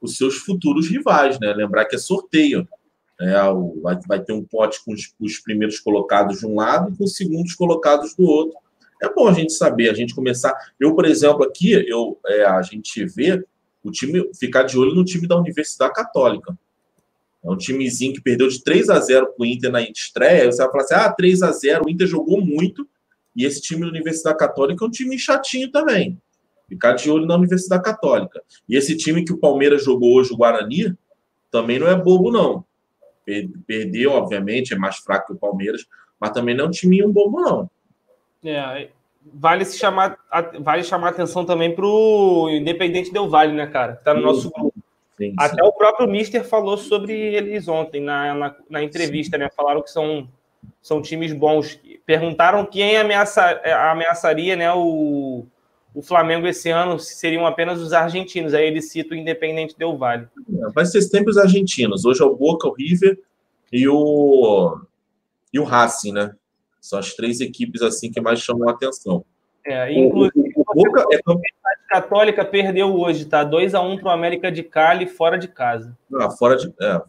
os 0.00 0.16
seus 0.16 0.36
futuros 0.36 0.88
rivais, 0.88 1.38
né? 1.40 1.52
Lembrar 1.52 1.84
que 1.84 1.96
é 1.96 1.98
sorteio. 1.98 2.66
Né? 3.18 3.34
Vai, 3.82 3.98
vai 4.06 4.20
ter 4.20 4.32
um 4.32 4.44
pote 4.44 4.84
com 4.84 4.92
os, 4.92 5.12
os 5.20 5.38
primeiros 5.38 5.80
colocados 5.80 6.40
de 6.40 6.46
um 6.46 6.54
lado 6.54 6.92
e 6.92 6.96
com 6.96 7.04
os 7.04 7.16
segundos 7.16 7.54
colocados 7.54 8.14
do 8.14 8.24
outro. 8.24 8.56
É 9.02 9.12
bom 9.12 9.28
a 9.28 9.32
gente 9.32 9.52
saber, 9.52 9.90
a 9.90 9.94
gente 9.94 10.14
começar. 10.14 10.56
Eu, 10.78 10.94
por 10.94 11.04
exemplo, 11.04 11.44
aqui, 11.44 11.72
eu, 11.72 12.18
é, 12.26 12.44
a 12.44 12.62
gente 12.62 13.04
vê 13.04 13.44
o 13.82 13.90
time 13.90 14.28
ficar 14.34 14.64
de 14.64 14.78
olho 14.78 14.94
no 14.94 15.04
time 15.04 15.26
da 15.26 15.38
Universidade 15.38 15.94
Católica. 15.94 16.56
É 17.44 17.50
um 17.50 17.56
timezinho 17.56 18.12
que 18.12 18.20
perdeu 18.20 18.48
de 18.48 18.62
3 18.62 18.90
a 18.90 18.98
0 18.98 19.26
para 19.26 19.42
o 19.42 19.46
Inter 19.46 19.70
na 19.70 19.80
estreia. 19.80 20.50
Você 20.50 20.58
vai 20.62 20.70
falar 20.70 20.84
assim: 20.84 20.94
ah, 20.94 21.12
3 21.12 21.42
a 21.42 21.52
0 21.52 21.84
o 21.86 21.90
Inter 21.90 22.06
jogou 22.06 22.44
muito. 22.44 22.88
E 23.36 23.44
esse 23.44 23.60
time 23.60 23.82
da 23.82 23.88
Universidade 23.88 24.36
Católica 24.36 24.84
é 24.84 24.88
um 24.88 24.90
time 24.90 25.16
chatinho 25.16 25.70
também. 25.70 26.20
Ficar 26.68 26.92
de 26.92 27.10
olho 27.10 27.26
na 27.26 27.36
Universidade 27.36 27.82
Católica. 27.82 28.42
E 28.68 28.76
esse 28.76 28.96
time 28.96 29.24
que 29.24 29.32
o 29.32 29.38
Palmeiras 29.38 29.82
jogou 29.82 30.16
hoje, 30.16 30.32
o 30.32 30.36
Guarani, 30.36 30.94
também 31.50 31.78
não 31.78 31.88
é 31.88 31.94
bobo, 31.94 32.30
não. 32.30 32.64
Perdeu, 33.66 34.12
obviamente, 34.12 34.74
é 34.74 34.76
mais 34.76 34.96
fraco 34.96 35.28
que 35.28 35.32
o 35.32 35.38
Palmeiras, 35.38 35.86
mas 36.20 36.30
também 36.30 36.54
não 36.54 36.66
é 36.66 36.68
um 36.68 36.70
time 36.70 37.02
bobo, 37.06 37.40
não. 37.40 37.70
É, 38.44 38.88
vale 39.34 39.64
se 39.64 39.78
chamar, 39.78 40.18
vale 40.60 40.84
chamar 40.84 41.08
atenção 41.08 41.44
também 41.44 41.74
para 41.74 41.86
o 41.86 42.48
Independente 42.50 43.12
Del 43.12 43.28
Vale, 43.28 43.52
né, 43.52 43.66
cara? 43.66 43.96
Tá 43.96 44.14
no 44.14 44.20
nosso 44.20 44.50
grupo. 44.50 44.74
Sim, 45.16 45.30
sim. 45.30 45.34
Até 45.38 45.62
o 45.64 45.72
próprio 45.72 46.08
Mister 46.08 46.44
falou 46.44 46.76
sobre 46.76 47.12
eles 47.12 47.66
ontem 47.66 48.00
na, 48.00 48.34
na, 48.34 48.56
na 48.70 48.82
entrevista, 48.82 49.36
sim. 49.36 49.42
né? 49.42 49.50
Falaram 49.54 49.82
que 49.82 49.90
são, 49.90 50.28
são 50.80 51.02
times 51.02 51.32
bons. 51.32 51.78
Perguntaram 52.06 52.64
quem 52.64 52.96
ameaça, 52.96 53.60
ameaçaria 53.90 54.54
né, 54.54 54.72
o, 54.72 55.44
o 55.98 56.02
Flamengo 56.02 56.46
esse 56.46 56.70
ano 56.70 56.96
seriam 56.96 57.44
apenas 57.44 57.80
os 57.80 57.92
argentinos. 57.92 58.54
Aí 58.54 58.68
ele 58.68 58.80
cita 58.80 59.14
o 59.14 59.18
Independente 59.18 59.76
Del 59.76 59.98
Vale. 59.98 60.28
Vai 60.72 60.86
ser 60.86 61.02
sempre 61.02 61.30
os 61.30 61.36
argentinos. 61.36 62.04
Hoje 62.04 62.22
é 62.22 62.24
o 62.24 62.36
Boca, 62.36 62.68
o 62.68 62.72
River 62.72 63.18
e 63.72 63.88
o, 63.88 64.80
e 65.52 65.58
o 65.58 65.64
Racing, 65.64 66.12
né? 66.12 66.36
São 66.80 67.00
as 67.00 67.14
três 67.14 67.40
equipes 67.40 67.82
assim 67.82 68.12
que 68.12 68.20
mais 68.20 68.38
chamam 68.38 68.68
a 68.68 68.72
atenção. 68.72 69.24
É, 69.66 69.92
inclusive, 69.92 70.52
o, 70.54 70.60
o 70.60 70.74
Boca 70.84 71.04
é 71.12 71.18
Católica 71.88 72.44
perdeu 72.44 72.94
hoje, 72.94 73.24
tá? 73.24 73.42
2 73.42 73.74
a 73.74 73.80
1 73.80 73.98
para 73.98 74.08
o 74.08 74.12
América 74.12 74.52
de 74.52 74.62
Cali 74.62 75.04
fora 75.04 75.36
de 75.36 75.48
casa. 75.48 75.98
Ah, 76.14 76.30
fora 76.30 76.56
de. 76.56 76.72
É. 76.80 77.02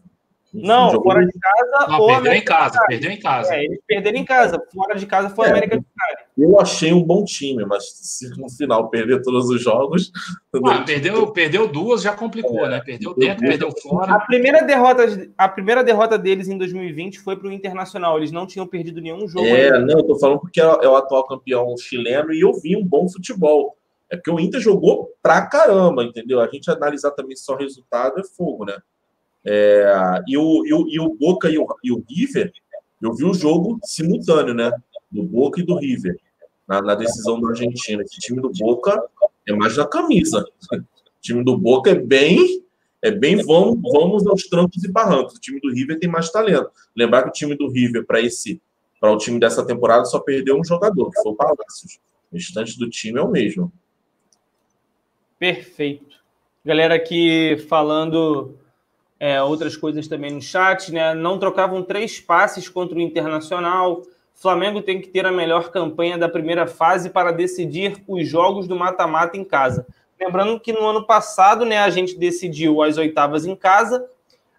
Não, 0.52 0.90
Jogou- 0.90 1.12
fora 1.12 1.24
de 1.24 1.32
casa 1.38 1.86
Não, 1.88 2.00
ou 2.00 2.08
perdeu 2.08 2.32
em 2.32 2.44
casa, 2.44 2.84
perdeu 2.88 3.10
em 3.12 3.20
casa. 3.20 3.54
É, 3.54 3.64
eles 3.64 3.78
perderam 3.86 4.18
em 4.18 4.24
casa. 4.24 4.60
Fora 4.74 4.96
de 4.98 5.06
casa 5.06 5.30
foi 5.30 5.46
É. 5.46 5.50
América 5.50 5.78
de 5.78 5.84
Cali. 5.96 6.16
Eu 6.36 6.60
achei 6.60 6.92
um 6.92 7.02
bom 7.04 7.22
time, 7.24 7.64
mas 7.64 7.84
se 7.92 8.28
no 8.36 8.50
final 8.50 8.88
perder 8.90 9.22
todos 9.22 9.48
os 9.48 9.60
jogos. 9.62 10.10
Ah, 10.64 10.82
perdeu, 10.84 11.32
perdeu 11.32 11.68
duas, 11.68 12.02
já 12.02 12.12
complicou, 12.12 12.68
né? 12.68 12.82
Perdeu 12.84 13.14
dentro, 13.14 13.46
perdeu 13.46 13.68
A 13.68 13.80
fora. 13.80 14.18
primeira 14.26 14.62
derrota, 14.64 15.04
a 15.38 15.48
primeira 15.48 15.84
derrota 15.84 16.18
deles 16.18 16.48
em 16.48 16.58
2020 16.58 17.20
foi 17.20 17.36
para 17.36 17.46
o 17.48 17.52
Internacional. 17.52 18.18
Eles 18.18 18.32
não 18.32 18.46
tinham 18.48 18.66
perdido 18.66 19.00
nenhum 19.00 19.28
jogo. 19.28 19.46
É, 19.46 19.66
ainda. 19.66 19.78
não, 19.78 19.98
eu 20.00 20.02
tô 20.06 20.18
falando 20.18 20.40
porque 20.40 20.60
é 20.60 20.64
é 20.64 20.88
o 20.88 20.96
atual 20.96 21.24
campeão 21.24 21.72
chileno 21.78 22.32
e 22.32 22.40
eu 22.40 22.52
vi 22.60 22.76
um 22.76 22.84
bom 22.84 23.08
futebol. 23.08 23.76
É 24.10 24.16
porque 24.16 24.30
o 24.32 24.40
Inter 24.40 24.60
jogou 24.60 25.10
pra 25.22 25.46
caramba, 25.46 26.02
entendeu? 26.02 26.40
A 26.40 26.48
gente 26.48 26.68
analisar 26.68 27.12
também 27.12 27.36
só 27.36 27.54
resultado 27.54 28.18
é 28.18 28.24
fogo, 28.24 28.64
né? 28.64 28.76
É, 29.44 30.22
e, 30.26 30.36
o, 30.36 30.66
e, 30.66 30.72
o, 30.72 30.88
e 30.88 31.00
o 31.00 31.14
Boca 31.14 31.48
e 31.48 31.58
o, 31.58 31.66
e 31.82 31.92
o 31.92 32.04
River, 32.08 32.52
eu 33.00 33.14
vi 33.14 33.24
o 33.24 33.34
jogo 33.34 33.78
simultâneo, 33.84 34.54
né? 34.54 34.70
Do 35.10 35.22
Boca 35.22 35.60
e 35.60 35.64
do 35.64 35.78
River, 35.78 36.18
na, 36.68 36.82
na 36.82 36.94
decisão 36.94 37.40
da 37.40 37.48
Argentina. 37.48 38.02
Esse 38.02 38.18
time 38.18 38.40
do 38.40 38.50
Boca 38.50 39.02
é 39.48 39.52
mais 39.52 39.76
na 39.76 39.86
camisa. 39.86 40.44
O 40.72 40.84
time 41.20 41.42
do 41.44 41.56
Boca 41.56 41.90
é 41.90 41.94
bem. 41.94 42.64
É 43.02 43.10
bem 43.10 43.36
vamos, 43.36 43.80
vamos 43.90 44.26
aos 44.26 44.42
trancos 44.42 44.84
e 44.84 44.92
barrancos. 44.92 45.36
O 45.36 45.40
time 45.40 45.58
do 45.58 45.72
River 45.72 45.98
tem 45.98 46.10
mais 46.10 46.30
talento. 46.30 46.70
Lembrar 46.94 47.22
que 47.22 47.28
o 47.30 47.32
time 47.32 47.56
do 47.56 47.70
River, 47.70 48.04
para 48.04 48.20
esse 48.20 48.60
para 49.00 49.10
o 49.10 49.16
time 49.16 49.40
dessa 49.40 49.64
temporada, 49.64 50.04
só 50.04 50.20
perdeu 50.20 50.60
um 50.60 50.64
jogador, 50.64 51.10
que 51.10 51.22
foi 51.22 51.32
o 51.32 51.34
Palácios. 51.34 51.98
O 52.30 52.36
restante 52.36 52.78
do 52.78 52.90
time 52.90 53.18
é 53.18 53.22
o 53.22 53.30
mesmo. 53.30 53.72
Perfeito. 55.38 56.20
Galera 56.62 56.94
aqui 56.94 57.56
falando 57.66 58.59
é, 59.20 59.42
outras 59.42 59.76
coisas 59.76 60.08
também 60.08 60.32
no 60.32 60.40
chat, 60.40 60.90
né? 60.90 61.12
Não 61.14 61.38
trocavam 61.38 61.82
três 61.82 62.18
passes 62.18 62.68
contra 62.68 62.96
o 62.96 63.00
Internacional. 63.00 64.02
Flamengo 64.34 64.80
tem 64.80 64.98
que 64.98 65.08
ter 65.08 65.26
a 65.26 65.30
melhor 65.30 65.70
campanha 65.70 66.16
da 66.16 66.26
primeira 66.26 66.66
fase 66.66 67.10
para 67.10 67.30
decidir 67.30 68.02
os 68.08 68.26
jogos 68.26 68.66
do 68.66 68.74
mata-mata 68.74 69.36
em 69.36 69.44
casa. 69.44 69.86
Lembrando 70.18 70.58
que 70.58 70.72
no 70.72 70.86
ano 70.86 71.06
passado, 71.06 71.66
né, 71.66 71.78
a 71.78 71.90
gente 71.90 72.18
decidiu 72.18 72.82
as 72.82 72.96
oitavas 72.96 73.44
em 73.44 73.54
casa, 73.54 74.08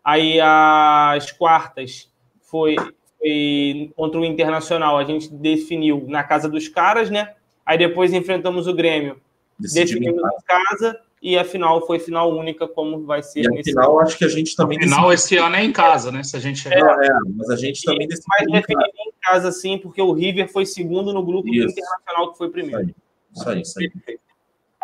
aí 0.04 0.40
as 0.40 1.32
quartas 1.32 2.12
foi, 2.40 2.76
foi 3.18 3.92
contra 3.96 4.20
o 4.20 4.26
Internacional, 4.26 4.98
a 4.98 5.04
gente 5.04 5.28
definiu 5.34 6.06
na 6.08 6.24
casa 6.24 6.48
dos 6.48 6.68
caras, 6.68 7.10
né? 7.10 7.34
Aí 7.66 7.78
depois 7.78 8.14
enfrentamos 8.14 8.68
o 8.68 8.74
Grêmio 8.74 9.20
Decidimos 9.62 10.20
em 10.20 10.46
casa. 10.46 11.00
E 11.22 11.38
a 11.38 11.44
final 11.44 11.86
foi 11.86 12.00
final 12.00 12.36
única, 12.36 12.68
como 12.68 13.06
vai 13.06 13.22
ser 13.22 13.42
E 13.42 13.48
a 13.48 13.52
nesse 13.52 13.72
final, 13.72 14.00
acho 14.00 14.18
que 14.18 14.26
a 14.26 14.28
gente 14.28 14.56
também 14.56 14.80
Final 14.80 15.14
esse 15.14 15.38
ano 15.38 15.56
é 15.56 15.64
em 15.64 15.72
casa, 15.72 16.12
né? 16.12 16.24
Se 16.24 16.36
a 16.36 16.40
gente 16.40 16.60
chegar. 16.60 16.80
Não, 16.80 17.04
é, 17.04 17.10
mas 17.36 17.50
a 17.50 17.56
gente 17.56 17.84
também 17.84 18.08
mas 18.08 18.20
decidiu. 18.20 18.58
em 18.58 18.62
casa. 18.62 18.80
definido 18.80 19.10
em 19.10 19.14
casa, 19.22 19.52
sim, 19.52 19.78
porque 19.78 20.02
o 20.02 20.14
River 20.14 20.52
foi 20.52 20.66
segundo 20.66 21.14
no 21.14 21.24
grupo 21.24 21.48
do 21.48 21.54
Isso. 21.54 21.70
Internacional, 21.70 22.32
que 22.32 22.38
foi 22.40 22.50
primeiro. 22.50 22.96
Isso 23.36 23.50
aí, 23.50 23.62
isso 23.62 23.80
aí. 23.80 23.92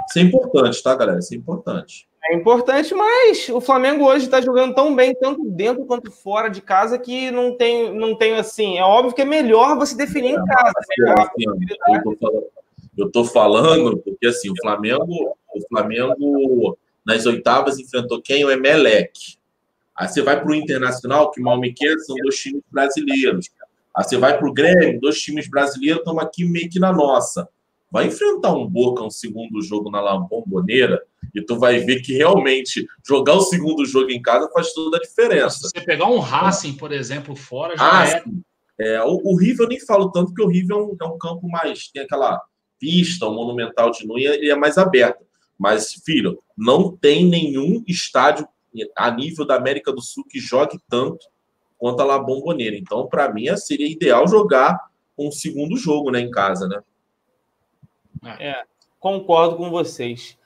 Isso 0.07 0.19
é 0.19 0.21
importante, 0.21 0.83
tá, 0.83 0.95
galera? 0.95 1.19
Isso 1.19 1.33
é 1.33 1.37
importante. 1.37 2.07
É 2.29 2.35
importante, 2.35 2.93
mas 2.93 3.47
o 3.49 3.61
Flamengo 3.61 4.05
hoje 4.05 4.25
está 4.25 4.41
jogando 4.41 4.75
tão 4.75 4.93
bem, 4.93 5.15
tanto 5.15 5.43
dentro 5.45 5.85
quanto 5.85 6.11
fora 6.11 6.49
de 6.49 6.61
casa, 6.61 6.99
que 6.99 7.31
não 7.31 7.55
tem, 7.55 7.93
não 7.93 8.15
tem 8.15 8.35
assim. 8.35 8.77
É 8.77 8.83
óbvio 8.83 9.13
que 9.13 9.21
é 9.21 9.25
melhor 9.25 9.77
você 9.77 9.95
definir 9.95 10.31
em 10.31 10.45
casa. 10.45 10.73
né? 10.99 11.15
Assim, 11.17 11.47
ó, 11.49 11.95
eu, 11.95 12.03
tô 12.03 12.17
falando, 12.19 12.47
eu 12.97 13.11
tô 13.11 13.23
falando 13.23 13.97
porque 13.97 14.27
assim, 14.27 14.49
o 14.49 14.55
Flamengo, 14.61 15.37
o 15.53 15.67
Flamengo 15.69 16.77
nas 17.05 17.25
oitavas 17.25 17.79
enfrentou 17.79 18.21
quem? 18.21 18.43
O 18.43 18.51
Emelec. 18.51 19.37
Aí 19.95 20.07
você 20.07 20.21
vai 20.21 20.39
para 20.39 20.51
o 20.51 20.55
Internacional, 20.55 21.31
que 21.31 21.41
mal 21.41 21.59
me 21.59 21.73
quer, 21.73 21.97
são 21.99 22.15
dois 22.17 22.37
times 22.37 22.61
brasileiros. 22.71 23.49
Aí 23.95 24.03
você 24.03 24.17
vai 24.17 24.37
para 24.37 24.47
o 24.47 24.53
Grêmio, 24.53 24.99
dois 24.99 25.19
times 25.19 25.49
brasileiros, 25.49 25.99
estamos 25.99 26.23
aqui 26.23 26.45
meio 26.45 26.69
que 26.69 26.79
na 26.79 26.93
nossa. 26.93 27.49
Vai 27.89 28.07
enfrentar 28.07 28.53
um 28.53 28.67
Boca 28.67 29.03
um 29.03 29.09
segundo 29.09 29.61
jogo 29.61 29.89
na 29.89 30.01
La 30.01 30.17
Bombonera 30.17 31.01
e 31.33 31.41
tu 31.41 31.57
vai 31.57 31.79
ver 31.79 32.01
que 32.01 32.13
realmente 32.13 32.85
jogar 33.07 33.35
o 33.35 33.41
segundo 33.41 33.85
jogo 33.85 34.11
em 34.11 34.21
casa 34.21 34.49
faz 34.53 34.73
toda 34.73 34.97
a 34.97 34.99
Se 34.99 35.07
diferença. 35.09 35.69
você 35.69 35.81
pegar 35.81 36.07
um 36.07 36.19
Racing, 36.19 36.73
por 36.73 36.91
exemplo, 36.91 37.35
fora, 37.35 37.75
já 37.77 38.01
Ah, 38.01 38.07
é. 38.07 38.23
É, 38.79 39.01
o, 39.03 39.19
o 39.23 39.35
River 39.37 39.65
eu 39.65 39.69
nem 39.69 39.79
falo 39.79 40.11
tanto, 40.11 40.27
porque 40.27 40.43
o 40.43 40.47
River 40.47 40.77
é 40.77 40.79
um, 40.79 40.95
é 41.01 41.05
um 41.05 41.17
campo 41.17 41.47
mais. 41.47 41.87
tem 41.87 42.03
aquela 42.03 42.39
pista, 42.79 43.27
o 43.27 43.33
Monumental 43.33 43.91
de 43.91 44.05
Nunes, 44.05 44.25
ele 44.25 44.49
é 44.49 44.55
mais 44.55 44.77
aberto. 44.77 45.25
Mas, 45.57 45.93
filho, 46.05 46.41
não 46.57 46.95
tem 46.95 47.25
nenhum 47.25 47.83
estádio 47.87 48.47
a 48.95 49.09
nível 49.09 49.45
da 49.45 49.55
América 49.55 49.91
do 49.91 50.01
Sul 50.01 50.23
que 50.29 50.39
jogue 50.39 50.79
tanto 50.89 51.25
quanto 51.77 52.01
a 52.01 52.05
La 52.05 52.19
Bombonera. 52.19 52.75
Então, 52.75 53.07
para 53.07 53.31
mim, 53.31 53.45
seria 53.57 53.87
ideal 53.87 54.27
jogar 54.27 54.89
um 55.17 55.31
segundo 55.31 55.75
jogo 55.77 56.11
né, 56.11 56.19
em 56.19 56.29
casa, 56.29 56.67
né? 56.67 56.81
Concordo 58.99 59.55
com 59.55 59.69
vocês. 59.69 60.37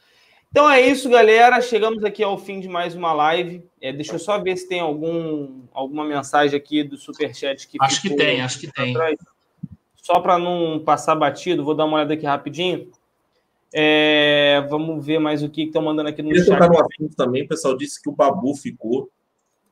Então 0.51 0.69
é 0.69 0.81
isso, 0.81 1.09
galera. 1.09 1.61
Chegamos 1.61 2.03
aqui 2.03 2.21
ao 2.21 2.37
fim 2.37 2.59
de 2.59 2.67
mais 2.67 2.93
uma 2.93 3.13
live. 3.13 3.63
É, 3.81 3.93
deixa 3.93 4.13
eu 4.13 4.19
só 4.19 4.37
ver 4.37 4.57
se 4.57 4.67
tem 4.67 4.81
algum, 4.81 5.61
alguma 5.71 6.03
mensagem 6.03 6.57
aqui 6.57 6.83
do 6.83 6.97
Superchat 6.97 7.67
que 7.67 7.77
Acho 7.79 8.01
que 8.01 8.15
tem, 8.15 8.41
acho 8.41 8.59
que 8.59 8.71
tem. 8.71 8.91
atrás. 8.91 9.17
Só 10.01 10.19
para 10.19 10.37
não 10.37 10.79
passar 10.83 11.15
batido, 11.15 11.63
vou 11.63 11.75
dar 11.75 11.85
uma 11.85 11.97
olhada 11.97 12.13
aqui 12.13 12.25
rapidinho. 12.25 12.89
É, 13.73 14.65
vamos 14.69 15.05
ver 15.05 15.19
mais 15.19 15.43
o 15.43 15.49
que 15.49 15.63
estão 15.63 15.81
mandando 15.81 16.09
aqui 16.09 16.21
no 16.21 16.29
Queria 16.29 16.43
chat. 16.43 16.59
tocar 16.59 16.85
também, 17.15 17.43
o 17.43 17.47
pessoal 17.47 17.77
disse 17.77 18.01
que 18.01 18.09
o 18.09 18.11
Babu 18.11 18.55
ficou. 18.55 19.09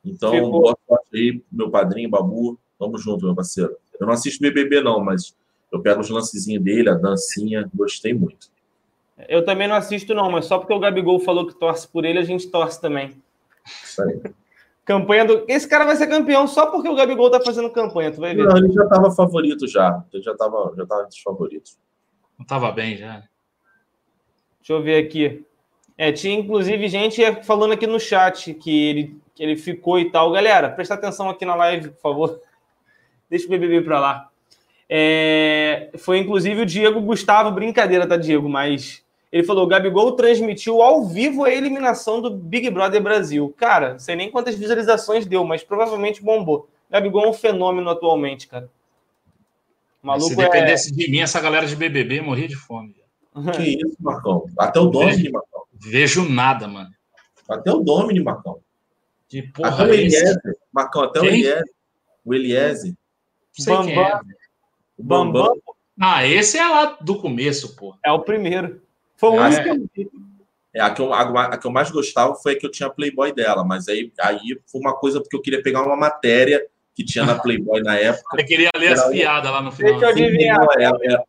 Então, 0.04 0.32
Ficou. 0.32 0.50
boa 0.50 0.78
sorte 0.88 1.06
aí, 1.12 1.42
meu 1.52 1.70
padrinho, 1.70 2.08
Babu. 2.08 2.58
Tamo 2.78 2.96
junto, 2.96 3.26
meu 3.26 3.34
parceiro. 3.34 3.76
Eu 3.98 4.06
não 4.06 4.14
assisto 4.14 4.40
BBB, 4.40 4.80
não, 4.80 5.00
mas 5.00 5.36
eu 5.70 5.80
pego 5.80 6.00
os 6.00 6.08
lancezinhos 6.08 6.64
dele, 6.64 6.88
a 6.88 6.94
dancinha, 6.94 7.68
gostei 7.74 8.14
muito. 8.14 8.48
Eu 9.28 9.44
também 9.44 9.68
não 9.68 9.76
assisto, 9.76 10.14
não, 10.14 10.30
mas 10.30 10.46
só 10.46 10.58
porque 10.58 10.72
o 10.72 10.78
Gabigol 10.78 11.20
falou 11.20 11.46
que 11.46 11.54
torce 11.54 11.86
por 11.86 12.06
ele, 12.06 12.18
a 12.18 12.24
gente 12.24 12.48
torce 12.48 12.80
também. 12.80 13.12
Isso 13.84 14.02
aí. 14.02 14.20
Campanha 14.84 15.24
do. 15.24 15.44
Esse 15.46 15.68
cara 15.68 15.84
vai 15.84 15.96
ser 15.96 16.06
campeão 16.06 16.46
só 16.46 16.66
porque 16.66 16.88
o 16.88 16.94
Gabigol 16.94 17.30
tá 17.30 17.40
fazendo 17.40 17.70
campanha, 17.70 18.10
tu 18.10 18.20
vai 18.20 18.34
ver. 18.34 18.44
Não, 18.44 18.56
ele 18.56 18.72
já 18.72 18.82
estava 18.84 19.10
favorito 19.10 19.68
já. 19.68 20.02
Ele 20.12 20.22
já 20.22 20.32
estava 20.32 20.72
já 20.76 20.86
tava 20.86 21.02
entre 21.02 21.16
os 21.16 21.22
favoritos. 21.22 21.78
Não 22.38 22.46
tava 22.46 22.72
bem 22.72 22.96
já. 22.96 23.22
Deixa 24.58 24.72
eu 24.72 24.82
ver 24.82 25.04
aqui. 25.04 25.44
É, 25.96 26.10
tinha 26.10 26.38
inclusive 26.38 26.88
gente 26.88 27.20
falando 27.44 27.72
aqui 27.72 27.86
no 27.86 28.00
chat 28.00 28.54
que 28.54 28.88
ele, 28.88 29.20
que 29.34 29.42
ele 29.42 29.56
ficou 29.56 29.98
e 29.98 30.10
tal. 30.10 30.32
Galera, 30.32 30.70
presta 30.70 30.94
atenção 30.94 31.28
aqui 31.28 31.44
na 31.44 31.54
live, 31.54 31.90
por 31.90 32.00
favor. 32.00 32.40
Deixa 33.28 33.46
o 33.46 33.50
BBB 33.50 33.82
pra 33.82 34.00
lá. 34.00 34.30
É, 34.88 35.90
foi 35.98 36.18
inclusive 36.18 36.62
o 36.62 36.66
Diego 36.66 37.00
Gustavo, 37.00 37.50
brincadeira, 37.50 38.08
tá, 38.08 38.16
Diego? 38.16 38.48
Mas 38.48 39.04
ele 39.32 39.44
falou: 39.44 39.64
o 39.64 39.68
Gabigol 39.68 40.12
transmitiu 40.12 40.82
ao 40.82 41.04
vivo 41.04 41.44
a 41.44 41.50
eliminação 41.52 42.20
do 42.20 42.30
Big 42.30 42.68
Brother 42.70 43.02
Brasil. 43.02 43.54
Cara, 43.56 43.92
não 43.92 43.98
sei 43.98 44.16
nem 44.16 44.30
quantas 44.30 44.56
visualizações 44.56 45.26
deu, 45.26 45.44
mas 45.44 45.62
provavelmente 45.62 46.22
bombou. 46.22 46.68
Gabigol 46.90 47.24
é 47.24 47.28
um 47.28 47.32
fenômeno 47.32 47.88
atualmente, 47.88 48.48
cara. 48.48 48.64
O 48.64 50.00
Se 50.00 50.06
maluco 50.06 50.42
é. 50.42 50.44
dependesse 50.44 50.92
de 50.92 51.10
mim, 51.10 51.20
essa 51.20 51.40
galera 51.40 51.66
de 51.66 51.76
BBB 51.76 52.20
morria 52.20 52.48
de 52.48 52.56
fome. 52.56 52.96
Que 53.54 53.62
isso, 53.62 53.96
Marcão? 54.00 54.44
Até 54.58 54.80
o 54.80 54.86
Domini, 54.86 55.30
Marcão. 55.30 55.62
Vejo 55.72 56.28
nada, 56.28 56.66
mano. 56.66 56.90
Até 57.48 57.70
o 57.70 57.78
Domini, 57.78 58.20
Marcão. 58.20 58.58
De 59.28 59.38
até 59.38 59.50
porra, 59.52 59.84
o 59.84 59.94
esse... 59.94 60.16
Eliezer. 60.16 60.56
Marcão, 60.72 61.02
até 61.02 61.20
o 61.20 61.22
Quem? 61.22 61.34
Eliezer. 61.34 61.64
O 62.24 62.34
Eliezer. 62.34 62.94
Sei 63.52 63.76
quem 63.76 63.92
é. 63.92 63.94
Bambam. 63.94 64.20
O 64.98 65.02
Bambam 65.02 65.32
Bambam. 65.32 65.60
Ah, 66.00 66.26
esse 66.26 66.58
é 66.58 66.66
lá 66.66 66.98
do 67.00 67.20
começo, 67.20 67.76
pô. 67.76 67.94
é 68.04 68.10
o 68.10 68.18
primeiro. 68.18 68.82
Foi 69.20 69.28
o 69.28 69.34
único 69.34 69.60
é? 69.60 69.62
que 69.62 69.68
eu 69.68 69.90
vi. 69.94 70.10
É, 70.72 70.80
a, 70.80 70.90
que 70.90 71.02
eu, 71.02 71.12
a, 71.12 71.22
a 71.46 71.58
que 71.58 71.66
eu 71.66 71.70
mais 71.70 71.90
gostava 71.90 72.34
foi 72.36 72.52
a 72.54 72.58
que 72.58 72.64
eu 72.64 72.70
tinha 72.70 72.88
Playboy 72.88 73.34
dela, 73.34 73.64
mas 73.64 73.86
aí, 73.88 74.10
aí 74.20 74.40
foi 74.70 74.80
uma 74.80 74.96
coisa 74.96 75.20
porque 75.20 75.36
eu 75.36 75.42
queria 75.42 75.62
pegar 75.62 75.82
uma 75.82 75.96
matéria 75.96 76.64
que 76.94 77.04
tinha 77.04 77.24
na 77.24 77.38
Playboy 77.38 77.82
na 77.82 77.96
época. 77.96 78.40
Eu 78.40 78.46
queria 78.46 78.70
ler 78.76 78.92
as 78.92 79.00
Era 79.00 79.10
piadas 79.10 79.50
lá 79.50 79.62
no 79.62 79.72
final. 79.72 79.92
Deixa 79.98 80.06
eu 80.06 80.14
Sim, 80.14 80.24
adivinhar. 80.24 80.66
Era, 80.78 80.96
era- 81.02 81.24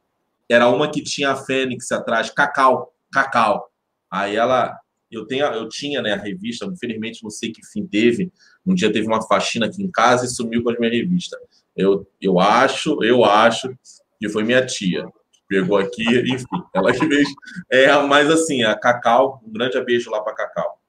era 0.48 0.68
uma 0.68 0.92
que 0.92 1.02
tinha 1.02 1.32
a 1.32 1.36
Fênix 1.36 1.92
atrás, 1.92 2.30
Cacau, 2.30 2.94
Cacau. 3.12 3.72
Aí 4.12 4.36
ela, 4.36 4.78
eu, 5.10 5.26
tenho, 5.26 5.46
eu 5.46 5.68
tinha 5.70 6.02
né, 6.02 6.12
a 6.12 6.18
revista, 6.18 6.66
infelizmente 6.66 7.24
não 7.24 7.30
sei 7.30 7.52
que 7.52 7.66
fim 7.66 7.88
teve. 7.88 8.32
Um 8.66 8.76
dia 8.76 8.92
teve 8.92 9.08
uma 9.08 9.22
faxina 9.26 9.66
aqui 9.66 9.82
em 9.82 9.90
casa 9.90 10.26
e 10.26 10.30
sumiu 10.30 10.62
com 10.62 10.70
as 10.70 10.78
minhas 10.78 10.94
revistas. 10.94 11.40
Eu, 11.76 12.06
eu 12.22 12.40
acho, 12.40 13.02
eu 13.04 13.24
acho 13.24 13.74
que 14.20 14.28
foi 14.30 14.44
minha 14.44 14.66
tia. 14.66 15.08
Pegou 15.52 15.78
aqui, 15.78 16.06
enfim, 16.34 16.64
ela 16.74 16.94
que 16.94 17.06
fez. 17.06 17.28
É, 17.70 17.94
mas 18.04 18.32
assim, 18.32 18.64
a 18.64 18.74
Cacau, 18.74 19.42
um 19.46 19.52
grande 19.52 19.82
beijo 19.82 20.10
lá 20.10 20.22
para 20.22 20.34
Cacau. 20.34 20.80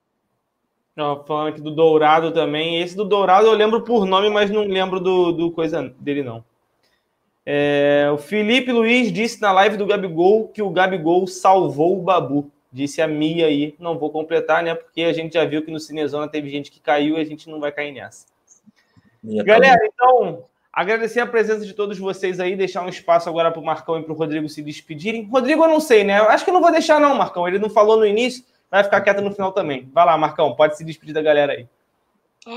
Ó, 0.96 1.24
falando 1.24 1.48
aqui 1.48 1.60
do 1.60 1.72
Dourado 1.72 2.30
também. 2.30 2.80
Esse 2.80 2.96
do 2.96 3.04
Dourado 3.04 3.48
eu 3.48 3.54
lembro 3.54 3.82
por 3.82 4.06
nome, 4.06 4.30
mas 4.30 4.52
não 4.52 4.62
lembro 4.62 5.00
do, 5.00 5.32
do 5.32 5.50
coisa 5.50 5.92
dele, 5.98 6.22
não. 6.22 6.44
É, 7.44 8.08
o 8.14 8.18
Felipe 8.18 8.70
Luiz 8.70 9.12
disse 9.12 9.42
na 9.42 9.50
live 9.50 9.76
do 9.76 9.84
Gabigol 9.84 10.46
que 10.46 10.62
o 10.62 10.70
Gabigol 10.70 11.26
salvou 11.26 11.98
o 11.98 12.02
Babu. 12.02 12.48
Disse 12.72 13.02
a 13.02 13.08
Mia 13.08 13.46
aí. 13.46 13.74
Não 13.80 13.98
vou 13.98 14.12
completar, 14.12 14.62
né? 14.62 14.76
Porque 14.76 15.02
a 15.02 15.12
gente 15.12 15.32
já 15.32 15.44
viu 15.44 15.64
que 15.64 15.72
no 15.72 15.80
Cinezona 15.80 16.28
teve 16.28 16.48
gente 16.48 16.70
que 16.70 16.78
caiu 16.78 17.18
e 17.18 17.20
a 17.20 17.24
gente 17.24 17.50
não 17.50 17.58
vai 17.58 17.72
cair 17.72 17.90
nessa. 17.90 18.26
Minha 19.20 19.42
Galera, 19.42 19.80
então, 19.92 20.44
agradecer 20.72 21.20
a 21.20 21.26
presença 21.26 21.66
de 21.66 21.74
todos 21.74 21.98
vocês 21.98 22.40
aí, 22.40 22.56
deixar 22.56 22.82
um 22.82 22.88
espaço 22.88 23.28
agora 23.28 23.50
para 23.50 23.60
o 23.60 23.64
Marcão 23.64 23.98
e 23.98 24.02
para 24.02 24.12
o 24.12 24.16
Rodrigo 24.16 24.48
se 24.48 24.62
despedirem. 24.62 25.28
Rodrigo, 25.28 25.62
eu 25.64 25.68
não 25.68 25.80
sei, 25.80 26.02
né? 26.02 26.18
Eu 26.18 26.28
acho 26.30 26.44
que 26.44 26.50
eu 26.50 26.54
não 26.54 26.62
vou 26.62 26.72
deixar, 26.72 26.98
não, 26.98 27.14
Marcão. 27.14 27.46
Ele 27.46 27.58
não 27.58 27.68
falou 27.68 27.98
no 27.98 28.06
início, 28.06 28.44
vai 28.70 28.82
ficar 28.82 29.00
quieto 29.02 29.20
no 29.20 29.32
final 29.32 29.52
também. 29.52 29.88
Vai 29.92 30.06
lá, 30.06 30.16
Marcão, 30.16 30.54
pode 30.54 30.76
se 30.76 30.84
despedir 30.84 31.12
da 31.12 31.20
galera 31.20 31.52
aí. 31.52 31.66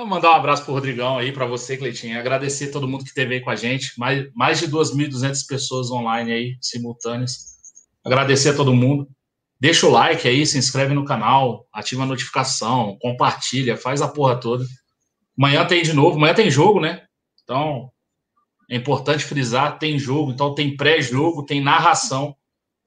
Mandar 0.08 0.32
um 0.32 0.36
abraço 0.36 0.64
pro 0.64 0.74
Rodrigão 0.74 1.18
aí, 1.18 1.32
para 1.32 1.46
você, 1.46 1.78
Cleitinho. 1.78 2.18
Agradecer 2.18 2.72
todo 2.72 2.88
mundo 2.88 3.04
que 3.04 3.10
esteve 3.10 3.36
aí 3.36 3.42
com 3.42 3.52
a 3.52 3.56
gente. 3.56 4.00
Mais, 4.00 4.28
mais 4.34 4.60
de 4.60 4.68
2.200 4.68 5.46
pessoas 5.48 5.92
online 5.92 6.32
aí, 6.32 6.58
simultâneas. 6.60 7.56
Agradecer 8.04 8.50
a 8.50 8.56
todo 8.56 8.74
mundo. 8.74 9.08
Deixa 9.60 9.86
o 9.86 9.92
like 9.92 10.28
aí, 10.28 10.46
se 10.46 10.58
inscreve 10.58 10.94
no 10.94 11.06
canal, 11.06 11.68
ativa 11.72 12.04
a 12.04 12.06
notificação, 12.06 12.98
compartilha, 13.00 13.78
faz 13.78 14.02
a 14.02 14.08
porra 14.08 14.40
toda. 14.40 14.66
Amanhã 15.38 15.66
tem 15.66 15.84
de 15.84 15.94
novo, 15.94 16.18
amanhã 16.18 16.34
tem 16.34 16.50
jogo, 16.50 16.80
né? 16.80 17.04
Então, 17.44 17.92
é 18.70 18.76
importante 18.76 19.24
frisar, 19.24 19.78
tem 19.78 20.00
jogo, 20.00 20.32
então 20.32 20.56
tem 20.56 20.76
pré-jogo, 20.76 21.46
tem 21.46 21.62
narração. 21.62 22.36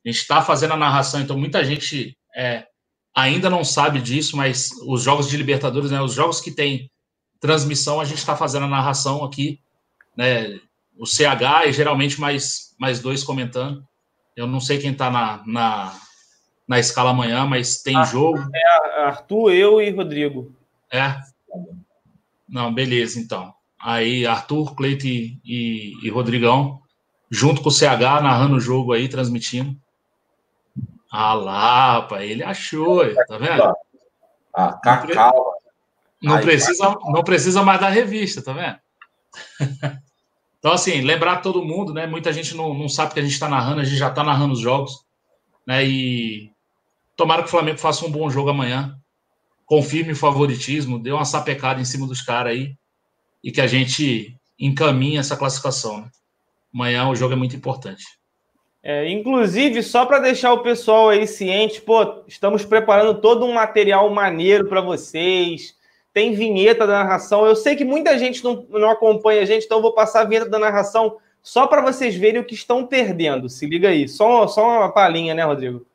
A 0.05 0.09
gente 0.09 0.21
está 0.21 0.43
fazendo 0.43 0.75
a 0.75 0.77
narração, 0.77 1.21
então 1.21 1.39
muita 1.39 1.65
gente 1.65 2.17
é, 2.35 2.67
ainda 3.15 3.49
não 3.49 3.65
sabe 3.65 4.01
disso, 4.01 4.37
mas 4.37 4.71
os 4.87 5.03
jogos 5.03 5.29
de 5.29 5.37
Libertadores, 5.37 5.91
né, 5.91 6.01
os 6.01 6.15
jogos 6.15 6.41
que 6.41 6.51
tem 6.51 6.91
transmissão, 7.41 8.01
a 8.01 8.05
gente 8.05 8.19
está 8.19 8.37
fazendo 8.37 8.65
a 8.65 8.69
narração 8.69 9.25
aqui, 9.25 9.61
né, 10.17 10.61
o 10.97 11.07
CH 11.07 11.67
e 11.69 11.73
geralmente 11.73 12.21
mais, 12.21 12.75
mais 12.79 13.01
dois 13.01 13.23
comentando. 13.23 13.87
Eu 14.37 14.47
não 14.47 14.61
sei 14.61 14.79
quem 14.79 14.93
está 14.93 15.11
na, 15.11 15.43
na, 15.47 16.01
na 16.67 16.79
escala 16.79 17.11
amanhã, 17.11 17.47
mas 17.47 17.83
tem 17.83 18.05
jogo. 18.05 18.39
É 18.55 19.03
Arthur, 19.03 19.53
eu 19.53 19.81
e 19.81 19.91
Rodrigo. 19.91 20.55
É. 20.93 21.17
Não, 22.49 22.73
beleza, 22.73 23.21
então. 23.21 23.53
Aí, 23.81 24.27
Arthur, 24.27 24.75
Cleito 24.75 25.07
e, 25.07 25.41
e, 25.45 25.95
e 26.03 26.11
Rodrigão, 26.11 26.83
junto 27.31 27.63
com 27.63 27.69
o 27.69 27.73
CH, 27.73 28.21
narrando 28.23 28.57
o 28.57 28.61
jogo 28.61 28.93
aí, 28.93 29.09
transmitindo. 29.09 29.77
Ah 31.11 31.33
lá, 31.33 31.93
rapaz, 31.93 32.29
ele 32.29 32.43
achou, 32.43 33.03
tá 33.27 33.39
vendo? 33.39 33.75
Ah, 34.55 34.73
Cacau. 34.73 35.55
Não 36.21 36.37
Aí, 36.37 36.43
precisa, 36.43 36.97
não 37.05 37.23
precisa 37.23 37.63
mais 37.63 37.81
da 37.81 37.89
revista, 37.89 38.43
tá 38.43 38.53
vendo? 38.53 38.79
Então, 40.59 40.73
assim, 40.73 41.03
lembrar 41.03 41.37
todo 41.37 41.65
mundo, 41.65 41.95
né? 41.95 42.05
Muita 42.05 42.33
gente 42.33 42.53
não, 42.57 42.75
não 42.75 42.89
sabe 42.89 43.15
que 43.15 43.21
a 43.21 43.23
gente 43.23 43.33
está 43.33 43.49
narrando, 43.49 43.81
a 43.81 43.85
gente 43.85 43.97
já 43.97 44.09
está 44.09 44.25
narrando 44.25 44.55
os 44.55 44.59
jogos, 44.59 45.05
né? 45.65 45.87
E 45.87 46.51
tomara 47.15 47.43
que 47.43 47.49
o 47.49 47.51
Flamengo 47.51 47.79
faça 47.79 48.05
um 48.05 48.11
bom 48.11 48.29
jogo 48.29 48.51
amanhã. 48.51 48.99
Confirme 49.65 50.15
o 50.15 50.17
favoritismo, 50.17 50.99
dê 50.99 51.13
uma 51.13 51.25
sapecada 51.25 51.81
em 51.81 51.85
cima 51.85 52.09
dos 52.09 52.21
caras 52.21 52.55
aí 52.55 52.77
e 53.43 53.53
que 53.53 53.61
a 53.61 53.67
gente 53.67 54.37
encaminhe 54.59 55.19
essa 55.19 55.37
classificação. 55.37 56.01
Né? 56.01 56.09
Amanhã 56.75 57.09
o 57.09 57.15
jogo 57.15 57.35
é 57.35 57.37
muito 57.37 57.57
importante. 57.57 58.05
É, 58.83 59.09
inclusive, 59.11 59.83
só 59.83 60.07
para 60.07 60.21
deixar 60.21 60.53
o 60.53 60.63
pessoal 60.63 61.11
aí 61.11 61.27
ciente, 61.27 61.81
pô, 61.81 62.23
estamos 62.27 62.65
preparando 62.65 63.21
todo 63.21 63.45
um 63.45 63.53
material 63.53 64.09
maneiro 64.11 64.69
para 64.69 64.81
vocês. 64.81 65.77
Tem 66.13 66.33
vinheta 66.33 66.87
da 66.87 67.05
narração. 67.05 67.47
Eu 67.47 67.57
sei 67.57 67.77
que 67.77 67.85
muita 67.85 68.19
gente 68.19 68.43
não, 68.43 68.67
não 68.71 68.91
acompanha 68.91 69.43
a 69.43 69.45
gente, 69.45 69.65
então 69.65 69.79
eu 69.79 69.83
vou 69.83 69.95
passar 69.95 70.21
a 70.21 70.25
vinheta 70.25 70.49
da 70.49 70.59
narração 70.59 71.17
só 71.43 71.67
para 71.67 71.83
vocês 71.83 72.15
verem 72.15 72.41
o 72.41 72.45
que 72.45 72.55
estão 72.55 72.87
perdendo. 72.87 73.49
Se 73.49 73.67
liga 73.67 73.89
aí. 73.89 74.09
Só, 74.09 74.47
só 74.47 74.67
uma 74.67 74.93
palhinha, 74.93 75.35
né, 75.35 75.45
Rodrigo? 75.45 75.87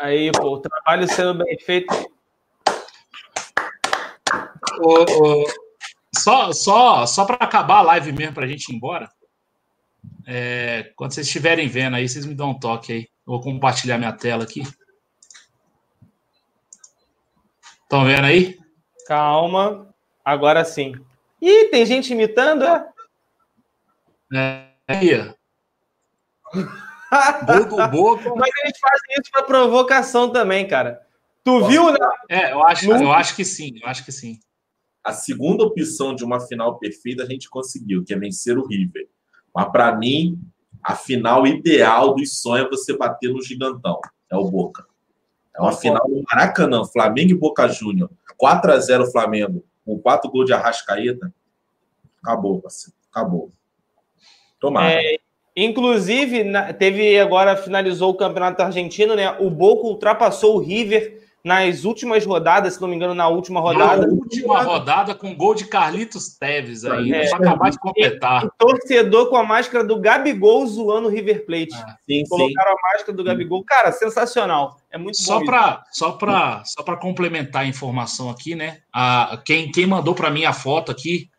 Aí, 0.00 0.32
pô, 0.32 0.54
o 0.54 0.60
trabalho 0.60 1.06
sendo 1.06 1.44
bem 1.44 1.58
feito. 1.58 1.94
Só 6.16 6.52
só, 6.54 7.04
só 7.04 7.26
para 7.26 7.36
acabar 7.36 7.76
a 7.76 7.82
live 7.82 8.10
mesmo, 8.12 8.32
para 8.32 8.46
a 8.46 8.48
gente 8.48 8.72
ir 8.72 8.76
embora. 8.76 9.10
é, 10.26 10.90
quando 10.96 11.12
vocês 11.12 11.26
estiverem 11.26 11.68
vendo 11.68 11.96
aí, 11.96 12.08
vocês 12.08 12.24
me 12.24 12.34
dão 12.34 12.50
um 12.50 12.58
toque 12.58 12.92
aí. 12.94 13.00
Eu 13.26 13.34
vou 13.34 13.42
compartilhar 13.42 13.98
minha 13.98 14.12
tela 14.12 14.44
aqui. 14.44 14.62
Estão 17.82 18.06
vendo 18.06 18.24
aí? 18.24 18.58
Calma. 19.06 19.94
Agora 20.24 20.64
sim. 20.64 20.94
Ih, 21.42 21.66
tem 21.66 21.84
gente 21.84 22.12
imitando, 22.12 22.64
é? 22.64 22.88
É, 24.32 24.66
aí, 24.88 25.34
ó. 26.54 26.58
Bobo, 27.44 27.88
bobo. 27.88 28.36
Mas 28.38 28.50
eles 28.62 28.78
fazem 28.78 29.20
isso 29.20 29.30
para 29.32 29.42
provocação 29.42 30.30
também, 30.30 30.66
cara. 30.66 31.00
Tu 31.42 31.66
viu, 31.66 31.90
né? 31.90 31.98
É, 32.28 32.52
eu 32.52 32.64
acho, 32.66 32.90
eu 32.90 33.12
acho 33.12 33.34
que 33.34 33.44
sim, 33.44 33.78
eu 33.82 33.88
acho 33.88 34.04
que 34.04 34.12
sim. 34.12 34.38
A 35.02 35.12
segunda 35.12 35.64
opção 35.64 36.14
de 36.14 36.22
uma 36.22 36.40
final 36.40 36.78
perfeita 36.78 37.22
a 37.22 37.26
gente 37.26 37.48
conseguiu, 37.48 38.04
que 38.04 38.12
é 38.12 38.18
vencer 38.18 38.58
o 38.58 38.66
River. 38.66 39.08
Mas 39.54 39.70
para 39.72 39.96
mim, 39.96 40.38
a 40.82 40.94
final 40.94 41.46
ideal 41.46 42.14
dos 42.14 42.40
sonhos 42.40 42.66
é 42.66 42.70
você 42.70 42.96
bater 42.96 43.32
no 43.32 43.42
gigantão. 43.42 43.98
É 44.30 44.36
o 44.36 44.44
Boca. 44.44 44.86
É 45.56 45.60
uma 45.60 45.72
final 45.72 46.06
no 46.08 46.22
Maracanã, 46.30 46.84
Flamengo 46.84 47.32
e 47.32 47.34
Boca 47.34 47.66
Júnior. 47.68 48.10
4 48.36 48.72
a 48.72 48.78
0 48.78 49.10
Flamengo, 49.10 49.64
com 49.84 49.98
4 49.98 50.30
gols 50.30 50.46
de 50.46 50.52
Arrascaeta. 50.52 51.34
Acabou, 52.22 52.60
parceiro. 52.60 52.96
Acabou. 53.10 53.52
Tomara. 54.58 55.02
É, 55.02 55.18
inclusive, 55.56 56.44
teve 56.78 57.18
agora, 57.18 57.56
finalizou 57.56 58.10
o 58.10 58.16
campeonato 58.16 58.62
argentino, 58.62 59.14
né? 59.14 59.36
O 59.38 59.50
Boca 59.50 59.86
ultrapassou 59.86 60.56
o 60.56 60.60
River 60.60 61.18
nas 61.42 61.84
últimas 61.84 62.26
rodadas, 62.26 62.74
se 62.74 62.80
não 62.82 62.86
me 62.88 62.94
engano, 62.94 63.14
na 63.14 63.26
última 63.26 63.60
rodada. 63.60 64.06
Na 64.06 64.12
última 64.12 64.62
rodada 64.62 65.14
com 65.14 65.34
gol 65.34 65.54
de 65.54 65.64
Carlitos 65.64 66.36
Teves 66.36 66.84
aí, 66.84 67.10
É. 67.12 67.30
para 67.30 67.38
acabar 67.38 67.70
de 67.70 67.78
completar. 67.78 68.44
E 68.44 68.50
torcedor 68.58 69.30
com 69.30 69.36
a 69.36 69.42
máscara 69.42 69.82
do 69.82 69.98
Gabigol 69.98 70.66
zoando 70.66 71.08
o 71.08 71.10
River 71.10 71.46
Plate. 71.46 71.74
Ah, 71.74 71.96
sim, 72.06 72.22
sim. 72.22 72.28
Colocaram 72.28 72.72
a 72.72 72.92
máscara 72.92 73.16
do 73.16 73.24
Gabigol. 73.24 73.64
Cara, 73.64 73.90
sensacional. 73.90 74.76
É 74.90 74.98
muito 74.98 75.16
Só 75.16 75.38
bom. 75.38 75.46
para 75.46 75.82
só 75.90 76.12
para 76.12 76.62
só 76.66 76.82
para 76.82 76.98
complementar 76.98 77.62
a 77.62 77.66
informação 77.66 78.28
aqui, 78.28 78.54
né? 78.54 78.78
A, 78.92 79.40
quem, 79.46 79.70
quem 79.72 79.86
mandou 79.86 80.14
para 80.14 80.30
mim 80.30 80.44
a 80.44 80.52
foto 80.52 80.92
aqui 80.92 81.30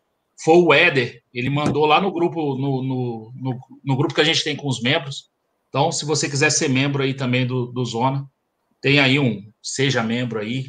foi 0.44 0.56
o 0.56 0.72
Éder. 0.74 1.22
Ele 1.32 1.48
mandou 1.48 1.86
lá 1.86 2.00
no 2.00 2.10
grupo 2.12 2.56
no, 2.56 2.82
no, 2.82 3.32
no, 3.34 3.60
no 3.84 3.96
grupo 3.96 4.14
que 4.14 4.20
a 4.20 4.24
gente 4.24 4.42
tem 4.42 4.56
com 4.56 4.68
os 4.68 4.82
membros. 4.82 5.30
Então, 5.68 5.90
se 5.90 6.04
você 6.04 6.28
quiser 6.28 6.50
ser 6.50 6.68
membro 6.68 7.02
aí 7.02 7.14
também 7.14 7.46
do, 7.46 7.66
do 7.66 7.84
Zona, 7.84 8.26
tem 8.80 8.98
aí 8.98 9.18
um 9.18 9.42
seja 9.62 10.02
membro 10.02 10.40
aí. 10.40 10.66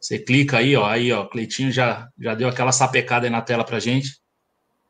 Você 0.00 0.18
clica 0.18 0.58
aí, 0.58 0.74
ó, 0.74 0.84
aí 0.86 1.12
ó, 1.12 1.26
Cleitinho 1.26 1.70
já 1.70 2.08
já 2.18 2.34
deu 2.34 2.48
aquela 2.48 2.72
sapecada 2.72 3.26
aí 3.26 3.30
na 3.30 3.40
tela 3.42 3.62
pra 3.62 3.78
gente. 3.78 4.08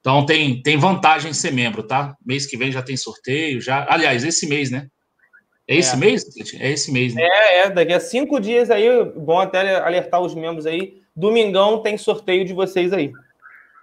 Então 0.01 0.25
tem 0.25 0.63
tem 0.63 0.77
vantagem 0.79 1.31
em 1.31 1.35
ser 1.35 1.53
membro, 1.53 1.83
tá? 1.83 2.17
Mês 2.25 2.47
que 2.47 2.57
vem 2.57 2.73
já 2.73 2.83
tem 2.83 2.97
sorteio, 2.97 3.61
já. 3.61 3.87
Aliás, 3.91 4.25
esse 4.25 4.47
mês, 4.47 4.71
né? 4.71 4.87
É 5.69 5.77
esse 5.77 5.95
É. 5.95 5.97
mês? 5.97 6.25
Cleitinho? 6.33 6.63
É 6.63 6.71
esse 6.71 6.91
mês, 6.91 7.15
né? 7.15 7.23
É, 7.23 7.59
é, 7.59 7.71
daqui 7.71 7.93
a 7.93 8.01
cinco 8.01 8.41
dias 8.41 8.71
aí, 8.71 8.89
bom 9.17 9.39
até 9.39 9.77
alertar 9.77 10.21
os 10.21 10.35
membros 10.35 10.65
aí. 10.65 11.03
Domingão 11.15 11.83
tem 11.83 11.99
sorteio 11.99 12.45
de 12.45 12.55
vocês 12.55 12.93
aí. 12.93 13.13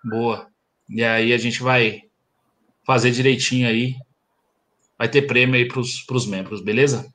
Boa. 0.04 0.48
E 0.90 1.04
aí 1.04 1.34
a 1.34 1.38
gente 1.38 1.62
vai 1.62 2.04
fazer 2.86 3.12
direitinho 3.12 3.68
aí. 3.68 3.96
Vai 4.98 5.08
ter 5.08 5.24
prêmio 5.24 5.56
aí 5.56 5.68
para 5.68 5.80
os 5.80 6.26
membros, 6.26 6.62
beleza? 6.62 7.12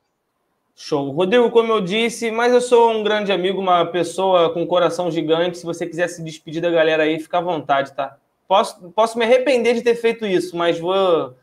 Show. 0.76 1.10
Rodrigo, 1.10 1.50
como 1.50 1.72
eu 1.72 1.80
disse, 1.80 2.30
mas 2.30 2.52
eu 2.52 2.60
sou 2.60 2.90
um 2.92 3.04
grande 3.04 3.30
amigo, 3.30 3.60
uma 3.60 3.86
pessoa 3.86 4.52
com 4.52 4.62
um 4.62 4.66
coração 4.66 5.10
gigante. 5.10 5.58
Se 5.58 5.64
você 5.64 5.86
quiser 5.86 6.08
se 6.08 6.22
despedir 6.22 6.60
da 6.60 6.70
galera 6.70 7.04
aí, 7.04 7.20
fica 7.20 7.38
à 7.38 7.40
vontade, 7.40 7.94
tá? 7.94 8.16
Posso, 8.48 8.90
posso 8.90 9.18
me 9.18 9.24
arrepender 9.24 9.74
de 9.74 9.82
ter 9.82 9.94
feito 9.94 10.26
isso, 10.26 10.56
mas 10.56 10.78
vou, 10.78 11.34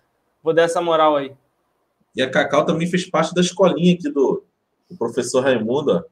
vou 0.43 0.53
dar 0.53 0.63
essa 0.63 0.81
moral 0.81 1.15
aí. 1.15 1.31
E 2.15 2.21
a 2.21 2.29
Cacau 2.29 2.65
também 2.65 2.87
fez 2.87 3.09
parte 3.09 3.33
da 3.33 3.41
escolinha 3.41 3.93
aqui 3.93 4.09
do, 4.09 4.43
do 4.89 4.97
professor 4.97 5.43
Raimundo. 5.43 5.91
ó. 5.91 6.03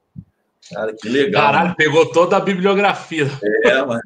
Cara, 0.74 0.94
que 0.94 1.10
legal. 1.10 1.42
Caralho, 1.42 1.76
pegou 1.76 2.12
toda 2.12 2.38
a 2.38 2.40
bibliografia. 2.40 3.28
É, 3.66 3.84
mano. 3.84 4.02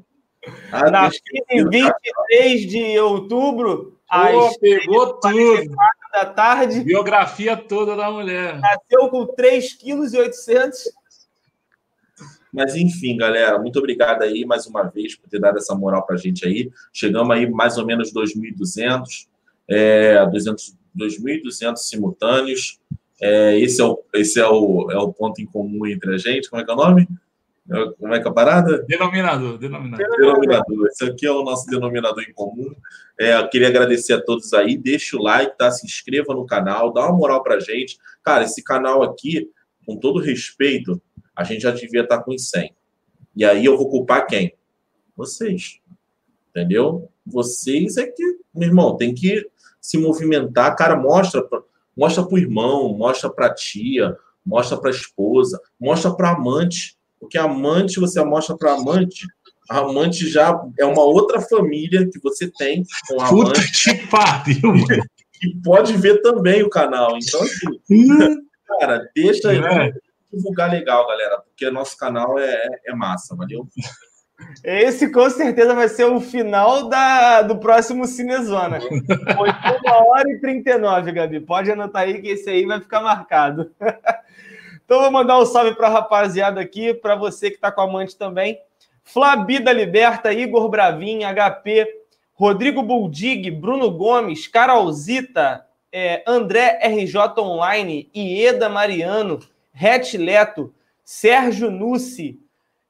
Ah, 0.72 0.90
Nasci 0.91 1.20
em 1.52 1.68
deixa- 1.70 1.95
23 2.03 2.61
de 2.70 2.99
outubro, 2.99 3.98
às 4.10 4.32
Pô, 4.53 4.60
pegou 4.60 5.14
tudo. 5.20 5.76
da 6.11 6.26
tarde, 6.26 6.82
Biografia 6.82 7.56
toda 7.57 7.95
da 7.95 8.11
mulher. 8.11 8.60
nasceu 8.60 9.10
com 9.10 9.26
3,8 9.26 10.32
kg. 10.45 10.72
Mas 12.52 12.76
enfim, 12.76 13.18
galera, 13.18 13.57
muito 13.57 13.80
obrigado 13.80 14.22
aí 14.22 14.45
mais 14.45 14.68
uma 14.68 14.84
vez 14.84 15.15
por 15.15 15.28
ter 15.28 15.40
dado 15.40 15.57
essa 15.57 15.74
moral 15.74 16.06
pra 16.06 16.18
gente 16.18 16.45
aí. 16.45 16.70
Chegamos 16.91 17.36
aí 17.36 17.49
mais 17.49 17.78
ou 17.80 17.86
menos 17.86 18.11
2.200, 18.14 19.28
é, 19.68 20.24
200, 20.28 20.76
2.200 20.95 21.78
simultâneos. 21.78 22.80
É, 23.20 23.57
esse 23.57 23.82
é, 23.82 23.86
o, 23.86 24.03
esse 24.14 24.40
é, 24.40 24.45
o, 24.48 24.91
é 24.91 24.98
o 24.98 25.11
ponto 25.11 25.41
em 25.41 25.45
comum 25.45 25.86
entre 25.88 26.14
a 26.14 26.18
gente. 26.18 26.48
Como 26.49 26.61
é 26.61 26.65
que 26.65 26.70
é 26.70 26.74
o 26.74 26.78
nome? 26.78 27.07
Como 27.98 28.14
é 28.14 28.19
que 28.19 28.27
é 28.27 28.30
a 28.30 28.34
parada? 28.34 28.84
Denominador, 28.84 29.57
denominador. 29.57 30.18
Denominador. 30.18 30.88
Esse 30.88 31.06
aqui 31.06 31.26
é 31.26 31.31
o 31.31 31.44
nosso 31.44 31.65
denominador 31.68 32.22
em 32.23 32.34
comum. 32.34 32.76
É, 33.18 33.38
eu 33.38 33.48
queria 33.48 33.69
agradecer 33.69 34.14
a 34.14 34.22
todos 34.22 34.53
aí. 34.53 34.77
Deixa 34.77 35.15
o 35.15 35.22
like, 35.22 35.57
tá? 35.57 35.72
Se 35.72 35.85
inscreva 35.85 36.34
no 36.34 36.45
canal, 36.45 36.91
dá 36.91 37.06
uma 37.06 37.18
moral 37.18 37.41
pra 37.41 37.60
gente. 37.60 37.98
Cara, 38.22 38.44
esse 38.44 38.61
canal 38.61 39.02
aqui, 39.02 39.49
com 39.85 39.98
todo 39.98 40.19
respeito, 40.19 41.02
a 41.35 41.44
gente 41.44 41.61
já 41.61 41.72
devia 41.72 42.02
estar 42.02 42.19
com 42.19 42.34
os 42.34 42.49
100. 42.49 42.76
E 43.35 43.45
aí 43.45 43.64
eu 43.64 43.77
vou 43.77 43.90
culpar 43.90 44.27
quem? 44.27 44.53
Vocês. 45.15 45.80
Entendeu? 46.49 47.10
Vocês 47.26 47.98
é 47.98 48.06
que, 48.06 48.23
meu 48.53 48.68
irmão, 48.68 48.98
tem 48.98 49.14
que 49.14 49.49
se 49.80 49.98
movimentar. 49.98 50.76
Cara, 50.76 50.95
mostra, 50.95 51.41
mostra 51.95 52.26
pro 52.26 52.38
irmão, 52.38 52.94
mostra 52.95 53.30
pra 53.30 53.53
tia, 53.53 54.18
mostra 54.45 54.77
pra 54.77 54.91
esposa, 54.91 55.61
mostra 55.80 56.14
pra 56.14 56.31
amante. 56.31 56.98
Porque 57.23 57.37
amante, 57.37 57.99
você 57.99 58.21
mostra 58.23 58.57
pra 58.57 58.73
amante, 58.73 59.25
a 59.69 59.79
amante 59.79 60.29
já 60.29 60.59
é 60.77 60.85
uma 60.85 61.03
outra 61.03 61.39
família 61.39 62.07
que 62.09 62.19
você 62.19 62.51
tem 62.51 62.83
com 63.07 63.21
a 63.21 63.29
Puta 63.29 63.51
amante 63.51 63.95
que 63.95 64.07
pariu, 64.07 64.73
mano. 64.73 65.03
e 65.41 65.55
pode 65.63 65.95
ver 65.95 66.21
também 66.21 66.63
o 66.63 66.69
canal. 66.69 67.17
Então, 67.17 67.41
assim, 67.41 68.45
cara, 68.67 69.09
deixa 69.15 69.49
aí. 69.49 69.59
É. 69.59 69.91
divulgar 70.31 70.69
legal, 70.69 71.07
galera, 71.07 71.39
porque 71.39 71.69
nosso 71.71 71.97
canal 71.97 72.37
é, 72.37 72.67
é 72.85 72.93
massa, 72.93 73.35
valeu? 73.35 73.67
Esse 74.63 75.09
com 75.09 75.29
certeza 75.29 75.73
vai 75.73 75.87
ser 75.87 76.03
o 76.03 76.19
final 76.19 76.89
da, 76.89 77.41
do 77.41 77.57
próximo 77.57 78.05
Cinezona. 78.05 78.81
Foi 78.81 79.49
uma 79.49 80.07
hora 80.09 80.29
e 80.29 80.39
39, 80.41 81.11
Gabi. 81.13 81.39
Pode 81.39 81.71
anotar 81.71 82.01
aí 82.01 82.21
que 82.21 82.29
esse 82.29 82.49
aí 82.49 82.65
vai 82.65 82.81
ficar 82.81 83.01
marcado. 83.01 83.71
Então 84.85 85.01
vou 85.01 85.11
mandar 85.11 85.39
um 85.39 85.45
salve 85.45 85.76
para 85.76 85.88
a 85.88 85.91
rapaziada 85.91 86.60
aqui, 86.60 86.93
para 86.93 87.15
você 87.15 87.49
que 87.49 87.55
está 87.55 87.72
com 87.72 87.81
a 87.81 87.84
amante 87.85 88.15
também. 88.15 88.60
Flabida 89.03 89.72
Liberta, 89.72 90.34
Igor 90.34 90.69
Bravin, 90.69 91.19
HP, 91.23 91.88
Rodrigo 92.34 92.81
Buldig, 92.81 93.51
Bruno 93.51 93.91
Gomes, 93.91 94.47
Carolzita, 94.47 95.65
é, 95.91 96.23
André 96.26 96.80
RJ 96.84 97.39
Online, 97.39 98.10
Ieda 98.15 98.69
Mariano, 98.69 99.39
Het 99.73 100.18
Leto, 100.18 100.73
Sérgio 101.03 101.69
Nussi, 101.69 102.39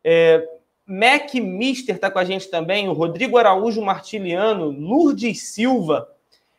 é, 0.04 0.48
Mac 0.86 1.34
Mister 1.36 1.96
está 1.96 2.12
com 2.12 2.20
a 2.20 2.26
gente 2.26 2.50
também, 2.50 2.90
o 2.90 2.94
Rodrigo 2.94 3.38
Araújo 3.38 3.82
Martiliano, 3.82 4.70
Lourdes 4.70 5.42
Silva, 5.44 6.10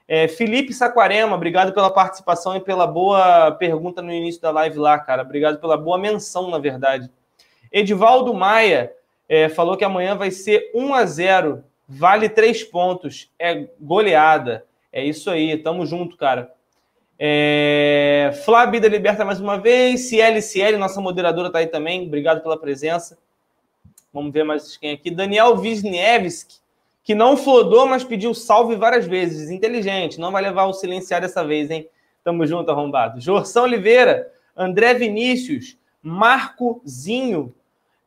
é, 0.07 0.29
Felipe 0.29 0.73
Saquarema, 0.73 1.35
obrigado 1.35 1.73
pela 1.73 1.91
participação 1.91 2.57
e 2.57 2.61
pela 2.61 2.87
boa 2.87 3.53
pergunta 3.53 4.03
no 4.03 4.13
início 4.13 4.41
da 4.41 4.51
live 4.51 4.79
lá, 4.79 4.99
cara. 4.99 5.23
Obrigado 5.23 5.59
pela 5.59 5.77
boa 5.77 5.99
menção, 5.99 6.51
na 6.51 6.59
verdade. 6.59 7.11
Edivaldo 7.73 8.35
Maia 8.35 8.93
é, 9.29 9.49
falou 9.49 9.77
que 9.77 9.85
amanhã 9.85 10.15
vai 10.15 10.31
ser 10.31 10.71
1 10.75 10.95
a 10.95 11.05
0 11.05 11.65
vale 11.89 12.29
três 12.29 12.63
pontos, 12.63 13.31
é 13.39 13.69
goleada. 13.81 14.67
É 14.93 15.05
isso 15.05 15.31
aí, 15.31 15.57
tamo 15.59 15.85
junto, 15.87 16.17
cara. 16.17 16.53
É... 17.19 18.31
Flávia 18.45 18.89
Liberta 18.89 19.25
mais 19.25 19.41
uma 19.41 19.59
vez, 19.59 20.09
Ciel 20.09 20.41
Ciel, 20.43 20.79
nossa 20.79 21.01
moderadora 21.01 21.51
tá 21.51 21.59
aí 21.59 21.67
também, 21.67 22.07
obrigado 22.07 22.43
pela 22.43 22.59
presença. 22.59 23.19
Vamos 24.13 24.33
ver 24.33 24.45
mais 24.45 24.77
quem 24.77 24.93
aqui. 24.93 25.11
Daniel 25.11 25.57
Wisniewski, 25.57 26.57
que 27.05 27.15
não 27.15 27.37
flodou, 27.37 27.87
mas 27.87 28.03
pediu 28.03 28.33
salve 28.35 28.75
várias 28.75 29.07
vezes. 29.07 29.51
Inteligente, 29.51 30.19
não 30.19 30.33
vai 30.33 30.43
levar 30.43 30.65
o 30.65 30.73
silenciar 30.73 31.21
dessa 31.21 31.45
vez, 31.45 31.71
hein? 31.71 31.87
Tamo 32.25 32.47
junto, 32.47 32.71
arrombado. 32.71 33.21
Jorção 33.21 33.65
Oliveira, 33.65 34.33
André 34.57 34.95
Vinícius, 34.95 35.77
Marcozinho, 36.03 37.55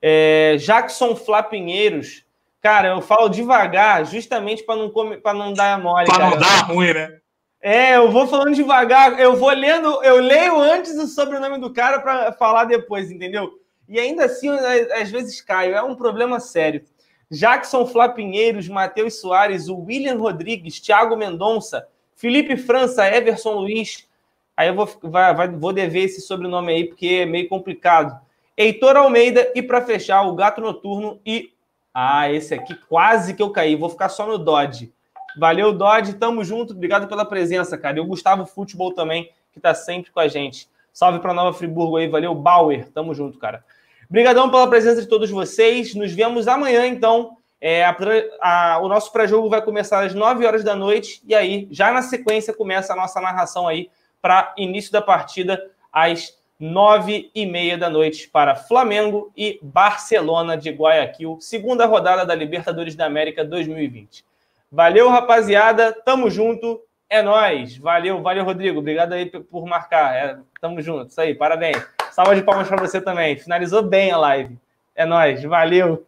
é, 0.01 0.55
Jackson 0.57 1.15
Flapinheiros. 1.15 2.25
Cara, 2.61 2.89
eu 2.89 3.01
falo 3.01 3.29
devagar, 3.29 4.05
justamente 4.05 4.63
para 4.63 4.75
não, 4.75 4.89
come- 4.89 5.17
pra 5.17 5.33
não 5.33 5.53
dar 5.53 5.79
mole. 5.79 6.07
Pra 6.07 6.17
cara. 6.17 6.29
não 6.31 6.37
dar 6.39 6.65
ruim, 6.65 6.93
né? 6.93 7.17
É, 7.61 7.95
eu 7.97 8.11
vou 8.11 8.27
falando 8.27 8.53
devagar, 8.55 9.19
eu 9.19 9.35
vou 9.35 9.49
lendo, 9.49 10.01
eu 10.03 10.17
leio 10.17 10.59
antes 10.59 10.95
o 10.97 11.07
sobrenome 11.07 11.59
do 11.59 11.73
cara 11.73 11.99
para 11.99 12.31
falar 12.33 12.65
depois, 12.65 13.11
entendeu? 13.11 13.51
E 13.89 13.99
ainda 13.99 14.25
assim, 14.25 14.49
às 14.49 14.91
às 14.91 15.11
vezes 15.11 15.41
caio, 15.41 15.75
é 15.75 15.81
um 15.81 15.95
problema 15.95 16.39
sério. 16.39 16.83
Jackson 17.29 17.85
Flapinheiros, 17.85 18.67
Matheus 18.69 19.19
Soares, 19.19 19.67
o 19.67 19.77
William 19.77 20.17
Rodrigues, 20.17 20.79
Thiago 20.79 21.15
Mendonça, 21.17 21.87
Felipe 22.15 22.55
França, 22.57 23.05
Everson 23.07 23.51
Luiz. 23.53 24.07
Aí 24.55 24.69
eu 24.69 24.75
vou, 24.75 24.89
vai- 25.03 25.35
vai- 25.35 25.49
vou 25.49 25.73
dever 25.73 26.05
esse 26.05 26.21
sobrenome 26.21 26.71
aí, 26.73 26.85
porque 26.85 27.19
é 27.21 27.25
meio 27.25 27.47
complicado. 27.47 28.19
Heitor 28.55 28.95
Almeida, 28.95 29.51
e 29.53 29.61
para 29.61 29.81
fechar, 29.81 30.23
o 30.23 30.33
Gato 30.35 30.61
Noturno 30.61 31.19
e. 31.25 31.51
Ah, 31.93 32.31
esse 32.31 32.53
aqui 32.53 32.75
quase 32.87 33.33
que 33.33 33.41
eu 33.41 33.49
caí, 33.51 33.75
vou 33.75 33.89
ficar 33.89 34.09
só 34.09 34.25
no 34.25 34.37
Dodge. 34.37 34.93
Valeu, 35.39 35.73
Dodge, 35.73 36.13
tamo 36.13 36.43
junto, 36.43 36.73
obrigado 36.73 37.07
pela 37.07 37.25
presença, 37.25 37.77
cara. 37.77 37.97
E 37.97 37.99
o 37.99 38.05
Gustavo 38.05 38.45
Futebol 38.45 38.93
também, 38.93 39.29
que 39.51 39.59
tá 39.59 39.73
sempre 39.75 40.11
com 40.11 40.19
a 40.19 40.27
gente. 40.27 40.67
Salve 40.93 41.19
para 41.19 41.33
Nova 41.33 41.55
Friburgo 41.57 41.97
aí, 41.97 42.07
valeu, 42.07 42.33
Bauer, 42.33 42.89
tamo 42.91 43.13
junto, 43.13 43.37
cara. 43.37 43.63
Obrigadão 44.09 44.49
pela 44.49 44.67
presença 44.69 45.01
de 45.01 45.07
todos 45.07 45.29
vocês. 45.29 45.93
Nos 45.95 46.11
vemos 46.13 46.47
amanhã, 46.47 46.85
então. 46.87 47.35
É, 47.59 47.83
a 47.83 47.95
a- 48.39 48.79
o 48.83 48.87
nosso 48.87 49.11
pré-jogo 49.11 49.49
vai 49.49 49.61
começar 49.61 50.05
às 50.05 50.13
9 50.13 50.45
horas 50.45 50.63
da 50.63 50.75
noite. 50.75 51.21
E 51.25 51.33
aí, 51.33 51.67
já 51.71 51.91
na 51.91 52.01
sequência, 52.03 52.53
começa 52.53 52.93
a 52.93 52.95
nossa 52.95 53.19
narração 53.19 53.67
aí 53.67 53.89
para 54.21 54.53
início 54.57 54.91
da 54.91 55.01
partida 55.01 55.61
às 55.91 56.37
9 56.59 57.31
e 57.33 57.45
meia 57.45 57.77
da 57.77 57.89
noite 57.89 58.29
para 58.29 58.55
Flamengo 58.55 59.31
e 59.35 59.59
Barcelona 59.61 60.55
de 60.55 60.69
Guayaquil. 60.69 61.37
Segunda 61.39 61.85
rodada 61.85 62.25
da 62.25 62.35
Libertadores 62.35 62.95
da 62.95 63.05
América 63.05 63.43
2020. 63.43 64.23
Valeu, 64.71 65.09
rapaziada. 65.09 65.91
Tamo 65.93 66.29
junto. 66.29 66.81
É 67.09 67.21
nóis. 67.21 67.77
Valeu, 67.77 68.21
valeu, 68.21 68.43
Rodrigo. 68.43 68.79
Obrigado 68.79 69.13
aí 69.13 69.25
por 69.25 69.65
marcar. 69.65 70.15
É, 70.15 70.37
tamo 70.61 70.81
junto. 70.81 71.09
Isso 71.09 71.21
aí, 71.21 71.33
parabéns. 71.33 71.96
Salva 72.17 72.35
de 72.35 72.41
palmas 72.41 72.67
para 72.67 72.81
você 72.81 72.99
também. 72.99 73.37
Finalizou 73.37 73.83
bem 73.83 74.09
a 74.09 74.17
live. 74.17 74.57
É 74.95 75.05
nós, 75.05 75.43
valeu. 75.43 76.03